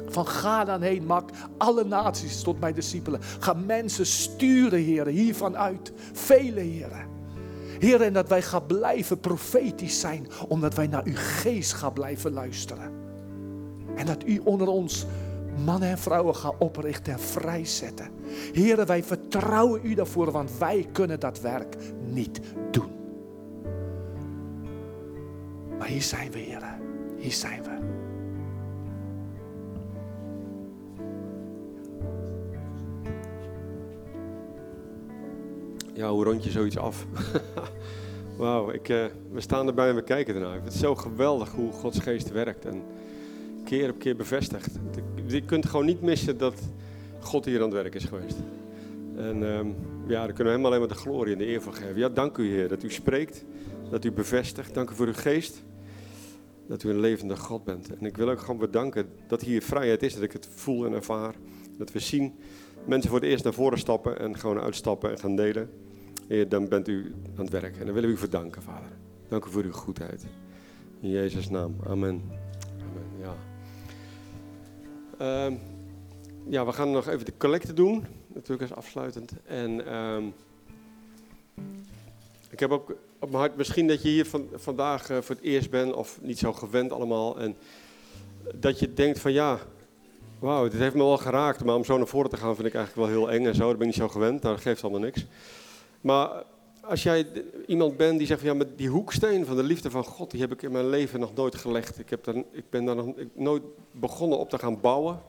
Van 0.08 0.28
ga 0.28 0.66
dan 0.66 0.82
heen, 0.82 1.06
maak 1.06 1.30
alle 1.58 1.84
naties 1.84 2.42
tot 2.42 2.60
mijn 2.60 2.74
discipelen. 2.74 3.20
Ga 3.40 3.54
mensen 3.54 4.06
sturen, 4.06 4.80
Heer, 4.80 5.06
hiervan 5.06 5.58
uit. 5.58 5.92
Vele, 6.14 6.60
Heer. 6.60 7.08
Heer, 7.80 8.02
en 8.02 8.14
dat 8.14 8.30
wij 8.30 8.42
gaan 8.42 8.66
blijven 8.66 9.20
profetisch 9.20 10.00
zijn, 10.00 10.28
omdat 10.48 10.74
wij 10.74 10.88
naar 10.88 11.04
uw 11.06 11.16
geest 11.16 11.74
gaan 11.74 11.94
blijven 11.94 12.34
luisteren. 12.34 12.92
En 13.96 14.06
dat 14.06 14.24
u 14.26 14.42
onder 14.44 14.68
ons 14.68 15.06
mannen 15.66 15.90
en 15.90 15.98
vrouwen 15.98 16.36
gaat 16.36 16.56
oprichten 16.60 17.14
en 17.14 17.20
vrijzetten. 17.20 18.08
Heren, 18.54 18.88
wij 18.88 19.04
vertrouwen 19.04 19.80
u 19.84 19.94
daarvoor, 19.94 20.32
want 20.32 20.58
wij 20.58 20.88
kunnen 20.92 21.20
dat 21.20 21.42
werk 21.42 21.76
niet 22.06 22.42
doen. 22.72 22.92
Maar 25.78 25.88
hier 25.88 26.02
zijn 26.02 26.32
we, 26.32 26.40
heren. 26.40 26.80
Hier 27.18 27.32
zijn 27.32 27.64
we. 27.64 28.02
Ja, 35.94 36.10
hoe 36.10 36.24
rond 36.24 36.44
je 36.44 36.52
zoiets 36.52 36.78
af? 36.78 37.06
Wauw, 38.38 38.72
eh, 38.72 39.06
we 39.32 39.42
staan 39.42 39.68
erbij 39.68 39.90
en 39.90 39.96
we 39.96 40.04
kijken 40.04 40.36
ernaar. 40.36 40.62
Het 40.64 40.74
is 40.74 40.80
zo 40.80 40.96
geweldig 40.96 41.52
hoe 41.52 41.72
Gods 41.72 42.00
geest 42.00 42.32
werkt 42.32 42.66
en 42.66 42.84
keer 43.78 43.90
op 43.90 44.00
keer 44.00 44.16
bevestigt. 44.16 44.80
Je 45.26 45.42
kunt 45.42 45.66
gewoon 45.66 45.86
niet 45.86 46.02
missen 46.02 46.38
dat 46.38 46.62
God 47.20 47.46
hier 47.46 47.58
aan 47.58 47.64
het 47.64 47.74
werk 47.74 47.96
is 47.96 48.04
geweest. 48.04 48.38
En 49.16 49.54
ehm, 49.54 49.68
ja, 50.08 50.26
daar 50.26 50.34
kunnen 50.34 50.54
we 50.54 50.60
hem 50.60 50.66
alleen 50.66 50.80
maar 50.80 50.88
de 50.88 50.96
glorie 50.96 51.34
en 51.34 51.40
de 51.40 51.48
eer 51.48 51.62
voor 51.62 51.74
geven. 51.74 51.98
Ja, 51.98 52.10
dank 52.10 52.38
u 52.38 52.50
Heer 52.50 52.68
dat 52.68 52.84
u 52.84 52.92
spreekt, 52.92 53.46
dat 53.90 54.06
u 54.06 54.12
bevestigt. 54.12 54.74
Dank 54.74 54.90
u 54.90 54.96
voor 54.96 55.08
uw 55.08 55.14
geest, 55.14 55.64
dat 56.68 56.84
u 56.84 56.90
een 56.90 57.00
levende 57.00 57.38
God 57.38 57.64
bent. 57.64 57.96
En 57.96 58.06
ik 58.06 58.18
wil 58.18 58.30
ook 58.30 58.40
gewoon 58.40 58.58
bedanken 58.58 59.10
dat 59.28 59.42
hier 59.42 59.62
vrijheid 59.62 60.04
is, 60.04 60.14
dat 60.14 60.24
ik 60.24 60.32
het 60.32 60.48
voel 60.56 60.86
en 60.86 60.94
ervaar. 60.94 61.36
Dat 61.78 61.92
we 61.92 62.00
zien 62.00 62.34
mensen 62.86 63.10
voor 63.10 63.20
het 63.20 63.30
eerst 63.30 63.44
naar 63.44 63.54
voren 63.54 63.78
stappen 63.78 64.20
en 64.20 64.38
gewoon 64.38 64.60
uitstappen 64.60 65.12
en 65.12 65.20
gaan 65.20 65.36
delen. 65.36 65.70
Heer, 66.28 66.50
dan 66.50 66.68
bent 66.68 66.88
u 66.88 67.14
aan 67.36 67.44
het 67.46 67.50
werk. 67.50 67.78
En 67.78 67.86
dan 67.86 67.94
willen 67.94 68.10
we 68.10 68.16
u 68.16 68.18
voor 68.18 68.30
danken, 68.30 68.62
Vader. 68.62 68.92
Dank 69.28 69.46
u 69.46 69.50
voor 69.50 69.64
uw 69.64 69.72
goedheid. 69.72 70.26
In 71.00 71.10
Jezus' 71.10 71.50
naam. 71.50 71.76
Amen. 71.88 72.43
Ehm, 75.24 75.54
ja, 76.50 76.66
we 76.66 76.72
gaan 76.72 76.92
nog 76.92 77.08
even 77.08 77.26
de 77.26 77.38
collecte 77.38 77.74
doen. 77.74 78.06
Natuurlijk 78.28 78.70
als 78.70 78.80
afsluitend. 78.80 79.32
En 79.46 79.88
ehm, 79.88 80.24
ik 82.50 82.60
heb 82.60 82.72
ook 82.72 82.96
op 83.20 83.30
mijn 83.30 83.42
hart, 83.42 83.56
misschien 83.56 83.88
dat 83.88 84.02
je 84.02 84.10
hier 84.10 84.26
van, 84.26 84.48
vandaag 84.54 85.10
eh, 85.10 85.18
voor 85.22 85.36
het 85.36 85.44
eerst 85.44 85.70
bent 85.70 85.94
of 85.94 86.20
niet 86.22 86.40
zo 86.40 86.54
gewend 86.54 86.92
allemaal. 86.92 87.40
En 87.40 87.56
dat 88.54 88.80
je 88.80 88.94
denkt 88.94 89.20
van 89.20 89.32
ja, 89.32 89.60
wauw, 90.40 90.64
dit 90.64 90.80
heeft 90.80 90.96
me 90.96 91.04
wel 91.04 91.18
geraakt. 91.18 91.64
Maar 91.64 91.76
om 91.76 91.86
zo 91.86 91.98
naar 91.98 92.08
voren 92.08 92.30
te 92.30 92.38
gaan 92.38 92.56
vind 92.56 92.68
ik 92.68 92.74
eigenlijk 92.74 93.08
wel 93.08 93.18
heel 93.18 93.32
eng 93.32 93.46
en 93.46 93.56
zo. 93.56 93.68
Daar 93.68 93.78
ben 93.78 93.88
ik 93.88 93.94
niet 93.94 94.02
zo 94.02 94.10
gewend. 94.10 94.42
Dat 94.42 94.62
geeft 94.62 94.84
allemaal 94.84 95.02
niks. 95.02 95.26
Maar 96.02 96.44
als 96.84 97.04
jij 97.04 97.28
iemand 97.68 97.98
bent 97.98 98.18
die 98.18 98.28
zegt 98.28 98.40
van 98.40 98.50
ja, 98.50 98.56
met 98.56 98.78
die 98.78 98.90
hoeksteen 98.90 99.46
van 99.46 99.56
de 99.56 99.64
liefde 99.64 99.92
van 99.92 100.04
God, 100.04 100.32
die 100.32 100.42
heb 100.42 100.52
ik 100.52 100.62
in 100.62 100.72
mijn 100.72 100.90
leven 100.90 101.20
nog 101.20 101.34
nooit 101.34 101.56
gelegd. 101.56 102.00
Ik, 102.00 102.10
heb 102.10 102.24
daar, 102.24 102.36
ik 102.36 102.70
ben 102.70 102.86
daar 102.86 102.96
nog 102.96 103.14
nooit 103.34 103.64
begonnen 103.92 104.38
op 104.38 104.50
te 104.50 104.58
gaan 104.58 104.82
bouwen. 104.82 105.22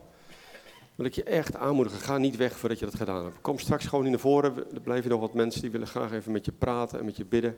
Wil 0.95 1.05
ik 1.05 1.13
je 1.13 1.23
echt 1.23 1.55
aanmoedigen, 1.55 1.99
ga 1.99 2.17
niet 2.17 2.35
weg 2.35 2.57
voordat 2.57 2.79
je 2.79 2.85
dat 2.85 2.95
gedaan 2.95 3.23
hebt. 3.23 3.41
Kom 3.41 3.59
straks 3.59 3.85
gewoon 3.85 4.01
hier 4.01 4.11
naar 4.11 4.19
voren, 4.19 4.73
er 4.73 4.81
blijven 4.81 5.09
nog 5.09 5.19
wat 5.19 5.33
mensen 5.33 5.61
die 5.61 5.71
willen 5.71 5.87
graag 5.87 6.11
even 6.11 6.31
met 6.31 6.45
je 6.45 6.51
praten 6.51 6.99
en 6.99 7.05
met 7.05 7.17
je 7.17 7.25
bidden. 7.25 7.57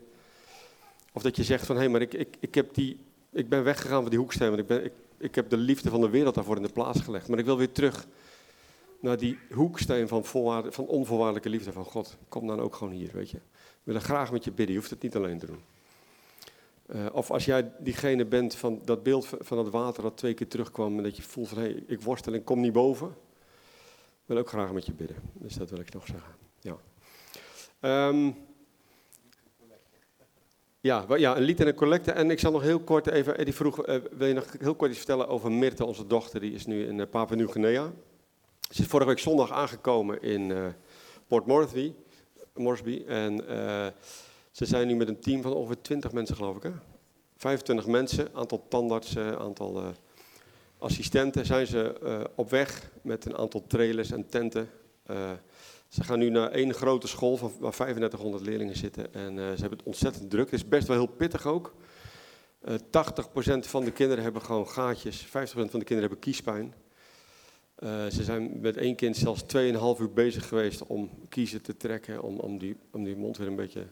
Of 1.14 1.22
dat 1.22 1.36
je 1.36 1.44
zegt 1.44 1.66
van 1.66 1.76
hé, 1.76 1.82
hey, 1.82 1.92
maar 1.92 2.02
ik, 2.02 2.14
ik, 2.14 2.36
ik, 2.40 2.56
heb 2.56 2.74
die, 2.74 3.00
ik 3.32 3.50
ben 3.50 3.64
weggegaan 3.64 4.02
van 4.02 4.10
die 4.10 4.20
hoeksteen, 4.20 4.48
want 4.48 4.60
ik, 4.60 4.68
ben, 4.68 4.86
ik, 4.86 4.94
ik 5.18 5.36
heb 5.36 5.50
de 5.50 5.58
liefde 5.58 5.90
van 5.90 6.02
de 6.02 6.10
wereld 6.10 6.36
daarvoor 6.36 6.56
in 6.56 6.62
de 6.62 6.70
plaats 6.70 7.02
gelegd. 7.02 7.28
Maar 7.28 7.40
ik 7.40 7.46
wil 7.46 7.58
weer 7.58 7.72
terug 7.72 8.08
naar 9.00 9.18
die 9.18 9.40
hoeksteen 9.52 10.08
van, 10.08 10.26
van 10.70 10.86
onvoorwaardelijke 10.88 11.50
liefde 11.50 11.72
van 11.72 11.86
God. 11.86 12.18
Kom 12.30 12.48
dan 12.48 12.60
ook 12.60 12.76
gewoon 12.76 12.94
hier, 12.94 13.10
weet 13.14 13.30
je. 13.30 13.40
We 13.88 13.94
willen 13.94 14.08
graag 14.08 14.32
met 14.32 14.44
je 14.44 14.52
bidden, 14.52 14.74
je 14.76 14.80
hoeft 14.80 14.92
het 14.92 15.02
niet 15.02 15.16
alleen 15.16 15.40
te 15.40 15.46
doen. 15.46 15.64
Uh, 16.96 17.06
of 17.12 17.32
als 17.32 17.46
jij 17.46 17.72
diegene 17.80 18.26
bent 18.26 18.56
van 18.56 18.82
dat 18.86 19.04
beeld 19.04 19.28
van 19.40 19.58
dat 19.58 19.70
water 19.70 20.04
dat 20.04 20.18
twee 20.18 20.34
keer 20.34 20.48
terugkwam 20.48 20.98
en 20.98 21.04
dat 21.04 21.18
je 21.18 21.22
voelt 21.22 21.48
van 21.48 21.58
hé, 21.58 21.64
hey, 21.64 21.84
ik 21.88 22.02
worstel 22.02 22.34
en 22.34 22.44
kom 22.44 22.60
niet 22.60 22.74
boven. 22.74 23.16
Wil 24.26 24.38
ook 24.38 24.50
graag 24.50 24.72
met 24.72 24.86
je 24.86 24.94
bidden. 24.94 25.18
Dus 25.34 25.56
dat 25.56 25.70
wil 25.70 25.80
ik 25.80 25.94
nog 25.94 26.06
zeggen. 26.06 26.36
Ja. 26.60 26.78
Um, 28.08 28.36
ja, 30.80 31.06
ja, 31.16 31.38
een 31.38 31.44
lied 31.44 31.60
en 31.60 31.68
een 31.68 31.76
collecte. 31.76 32.12
En 32.12 32.32
ik 32.32 32.40
zal 32.40 32.52
nog 32.52 32.62
heel 32.62 32.80
kort 32.80 33.08
even, 33.08 33.38
Eddie 33.38 33.54
vroeg, 33.54 33.88
uh, 33.88 33.96
wil 34.12 34.28
je 34.28 34.34
nog 34.34 34.56
heel 34.60 34.76
kort 34.76 34.90
iets 34.90 35.00
vertellen 35.00 35.28
over 35.28 35.52
Mirte, 35.52 35.86
onze 35.86 36.08
dochter, 36.08 36.40
die 36.40 36.54
is 36.54 36.66
nu 36.66 36.88
in 36.88 37.10
Papua 37.10 37.36
Nieuw-Guinea. 37.36 37.92
Ze 38.70 38.82
is 38.82 38.88
vorige 38.88 39.10
week 39.10 39.20
zondag 39.20 39.52
aangekomen 39.52 40.22
in 40.22 40.50
uh, 40.50 40.68
Port 41.28 41.46
Moresby. 41.46 41.94
Moresby 42.58 43.04
en 43.08 43.42
uh, 43.50 43.88
ze 44.52 44.66
zijn 44.66 44.88
nu 44.88 44.96
met 44.96 45.08
een 45.08 45.20
team 45.20 45.42
van 45.42 45.54
ongeveer 45.54 45.82
20 45.82 46.12
mensen, 46.12 46.36
geloof 46.36 46.56
ik. 46.56 46.64
Hè? 46.64 46.72
25 47.38 47.88
mensen, 47.88 48.30
aantal 48.34 48.66
tandartsen, 48.68 49.40
aantal 49.40 49.82
uh, 49.82 49.88
assistenten. 50.78 51.46
Zijn 51.46 51.68
ze 51.68 51.96
uh, 52.04 52.24
op 52.36 52.50
weg 52.50 52.92
met 53.02 53.26
een 53.26 53.38
aantal 53.38 53.64
trailers 53.68 54.12
en 54.12 54.30
tenten. 54.30 54.70
ze 55.88 56.04
gaan 56.04 56.20
nu 56.20 56.30
naar 56.30 56.52
één 56.52 56.74
grote 56.74 57.08
school 57.08 57.40
waar 57.60 57.72
3500 57.72 58.46
leerlingen 58.46 58.78
zitten. 58.78 59.14
En 59.14 59.36
ze 59.36 59.60
hebben 59.60 59.78
het 59.78 59.88
ontzettend 59.88 60.30
druk. 60.30 60.52
Het 60.52 60.60
is 60.60 60.68
best 60.68 60.88
wel 60.88 60.98
heel 60.98 61.16
pittig 61.16 61.46
ook. 61.46 61.74
80% 62.66 62.80
van 63.60 63.84
de 63.84 63.92
kinderen 63.92 64.24
hebben 64.24 64.42
gewoon 64.42 64.70
gaatjes. 64.70 65.26
50% 65.26 65.30
van 65.30 65.54
de 65.54 65.70
kinderen 65.70 66.00
hebben 66.00 66.20
kiespijn. 66.20 66.74
Uh, 67.84 68.06
ze 68.06 68.24
zijn 68.24 68.60
met 68.60 68.78
één 68.78 68.96
kind 68.96 69.18
zelfs 69.18 69.42
2,5 69.42 69.52
uur 70.02 70.14
bezig 70.14 70.48
geweest 70.48 70.86
om 70.86 71.10
kiezen 71.30 71.62
te 71.62 71.78
trekken, 71.78 72.22
om, 72.22 72.40
om, 72.40 72.58
die, 72.58 72.78
om 72.92 73.04
die 73.04 73.16
mond 73.16 73.38
weer 73.38 73.48
een 73.48 73.56
beetje. 73.56 73.86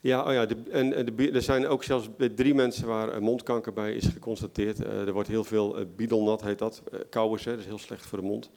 Ja, 0.00 0.24
oh 0.26 0.32
ja 0.32 0.46
de, 0.46 0.56
en 0.70 1.16
de, 1.16 1.30
er 1.30 1.42
zijn 1.42 1.66
ook 1.66 1.84
zelfs 1.84 2.08
drie 2.34 2.54
mensen 2.54 2.86
waar 2.86 3.22
mondkanker 3.22 3.72
bij 3.72 3.94
is 3.94 4.06
geconstateerd. 4.06 4.80
Uh, 4.80 5.06
er 5.06 5.12
wordt 5.12 5.28
heel 5.28 5.44
veel 5.44 5.80
uh, 5.80 5.86
biedelnat, 5.96 6.42
heet 6.42 6.58
dat, 6.58 6.82
uh, 6.92 7.00
dat 7.10 7.38
is 7.38 7.44
heel 7.44 7.78
slecht 7.78 8.06
voor 8.06 8.18
de 8.18 8.24
mond. 8.24 8.50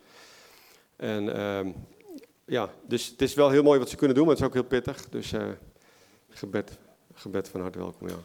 En 0.95 1.35
ehm, 1.35 1.71
ja, 2.45 2.73
dus 2.87 3.07
het 3.07 3.21
is 3.21 3.33
wel 3.33 3.49
heel 3.49 3.63
mooi 3.63 3.79
wat 3.79 3.89
ze 3.89 3.95
kunnen 3.95 4.15
doen, 4.15 4.25
maar 4.25 4.33
het 4.33 4.43
is 4.43 4.49
ook 4.49 4.53
heel 4.53 4.63
pittig. 4.63 5.09
Dus 5.09 5.33
gebed, 6.29 6.77
gebed 7.13 7.49
van 7.49 7.61
harte 7.61 7.77
welkom, 7.77 8.07
ja. 8.07 8.15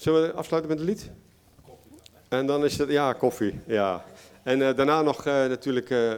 Zullen 0.00 0.22
we 0.22 0.32
afsluiten 0.32 0.70
met 0.70 0.80
een 0.80 0.86
lied? 0.86 1.10
En 2.28 2.46
dan 2.46 2.64
is 2.64 2.78
het, 2.78 2.90
ja, 2.90 3.12
koffie, 3.12 3.60
ja. 3.66 4.04
En 4.42 4.60
uh, 4.60 4.76
daarna 4.76 5.02
nog 5.02 5.26
uh, 5.26 5.32
natuurlijk 5.32 5.90
uh, 5.90 6.14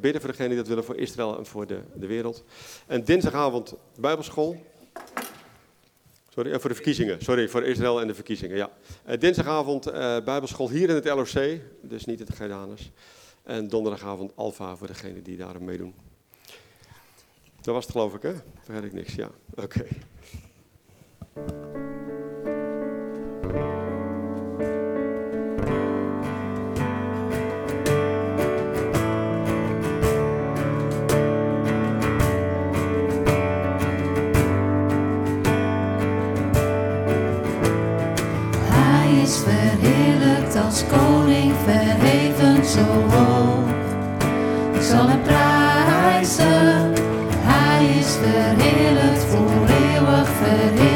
bidden 0.00 0.20
voor 0.20 0.30
degenen 0.30 0.48
die 0.48 0.58
dat 0.58 0.68
willen 0.68 0.84
voor 0.84 0.96
Israël 0.96 1.38
en 1.38 1.46
voor 1.46 1.66
de, 1.66 1.80
de 1.94 2.06
wereld. 2.06 2.44
En 2.86 3.04
dinsdagavond 3.04 3.74
Bijbelschool. 4.00 4.66
Sorry, 6.28 6.52
en 6.52 6.60
voor 6.60 6.68
de 6.68 6.74
verkiezingen. 6.74 7.22
Sorry, 7.22 7.48
voor 7.48 7.62
Israël 7.62 8.00
en 8.00 8.06
de 8.06 8.14
verkiezingen, 8.14 8.56
ja. 8.56 8.70
dinsdagavond 9.16 9.92
Bijbelschool 10.24 10.70
hier 10.70 10.88
in 10.88 10.94
het 10.94 11.04
LOC, 11.04 11.60
dus 11.80 12.04
niet 12.04 12.20
in 12.20 12.26
het 12.26 12.36
Geidanus. 12.36 12.90
En 13.42 13.68
donderdagavond 13.68 14.32
Alfa 14.34 14.76
voor 14.76 14.86
degenen 14.86 15.22
die 15.22 15.36
daar 15.36 15.62
meedoen. 15.62 15.94
Dat 17.60 17.74
was 17.74 17.84
het 17.84 17.92
geloof 17.92 18.14
ik, 18.14 18.22
hè? 18.22 18.32
Vergeet 18.62 18.84
ik 18.84 18.92
niks, 18.92 19.14
ja. 19.14 19.30
Oké. 19.54 19.86
Als 40.64 40.84
koning 40.86 41.52
verheven 41.64 42.64
zo 42.64 43.16
hoog. 43.16 43.68
Ik 44.72 44.82
zal 44.82 45.08
hem 45.08 45.22
prijzen, 45.22 46.92
hij 47.36 47.86
is 47.98 48.16
verheerlijkt 48.22 49.24
voor 49.24 49.66
eeuwig 49.68 50.28
verheerlijkt 50.28 50.87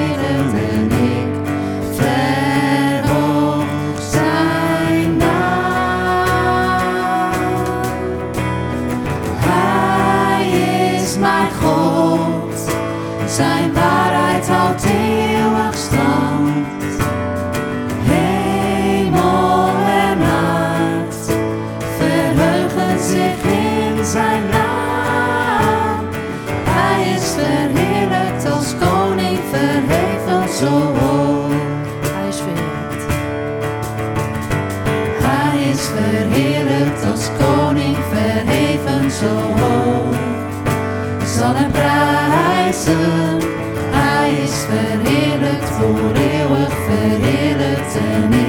Hij 43.91 44.33
is 44.43 44.65
verheerlijkt 44.69 45.69
voor 45.69 46.13
eeuwig 46.13 46.73
verheerlijkt. 46.87 47.97
En 47.97 48.42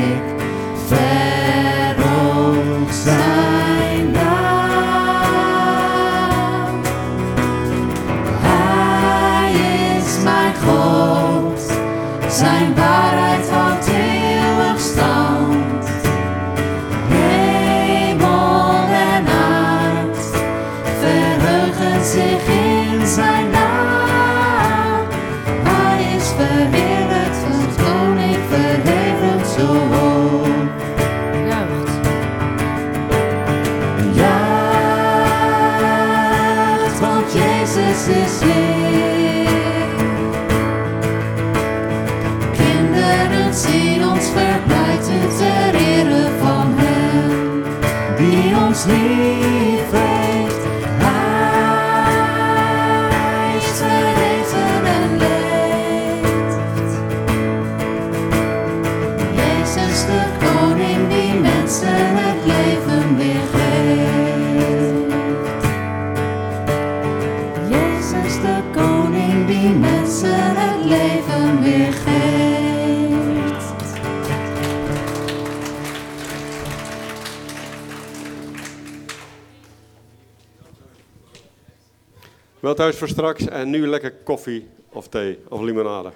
thuis 82.74 82.98
voor 82.98 83.08
straks 83.08 83.48
en 83.48 83.70
nu 83.70 83.88
lekker 83.88 84.14
koffie 84.24 84.68
of 84.92 85.08
thee 85.08 85.40
of 85.50 85.62
limonade. 85.62 86.12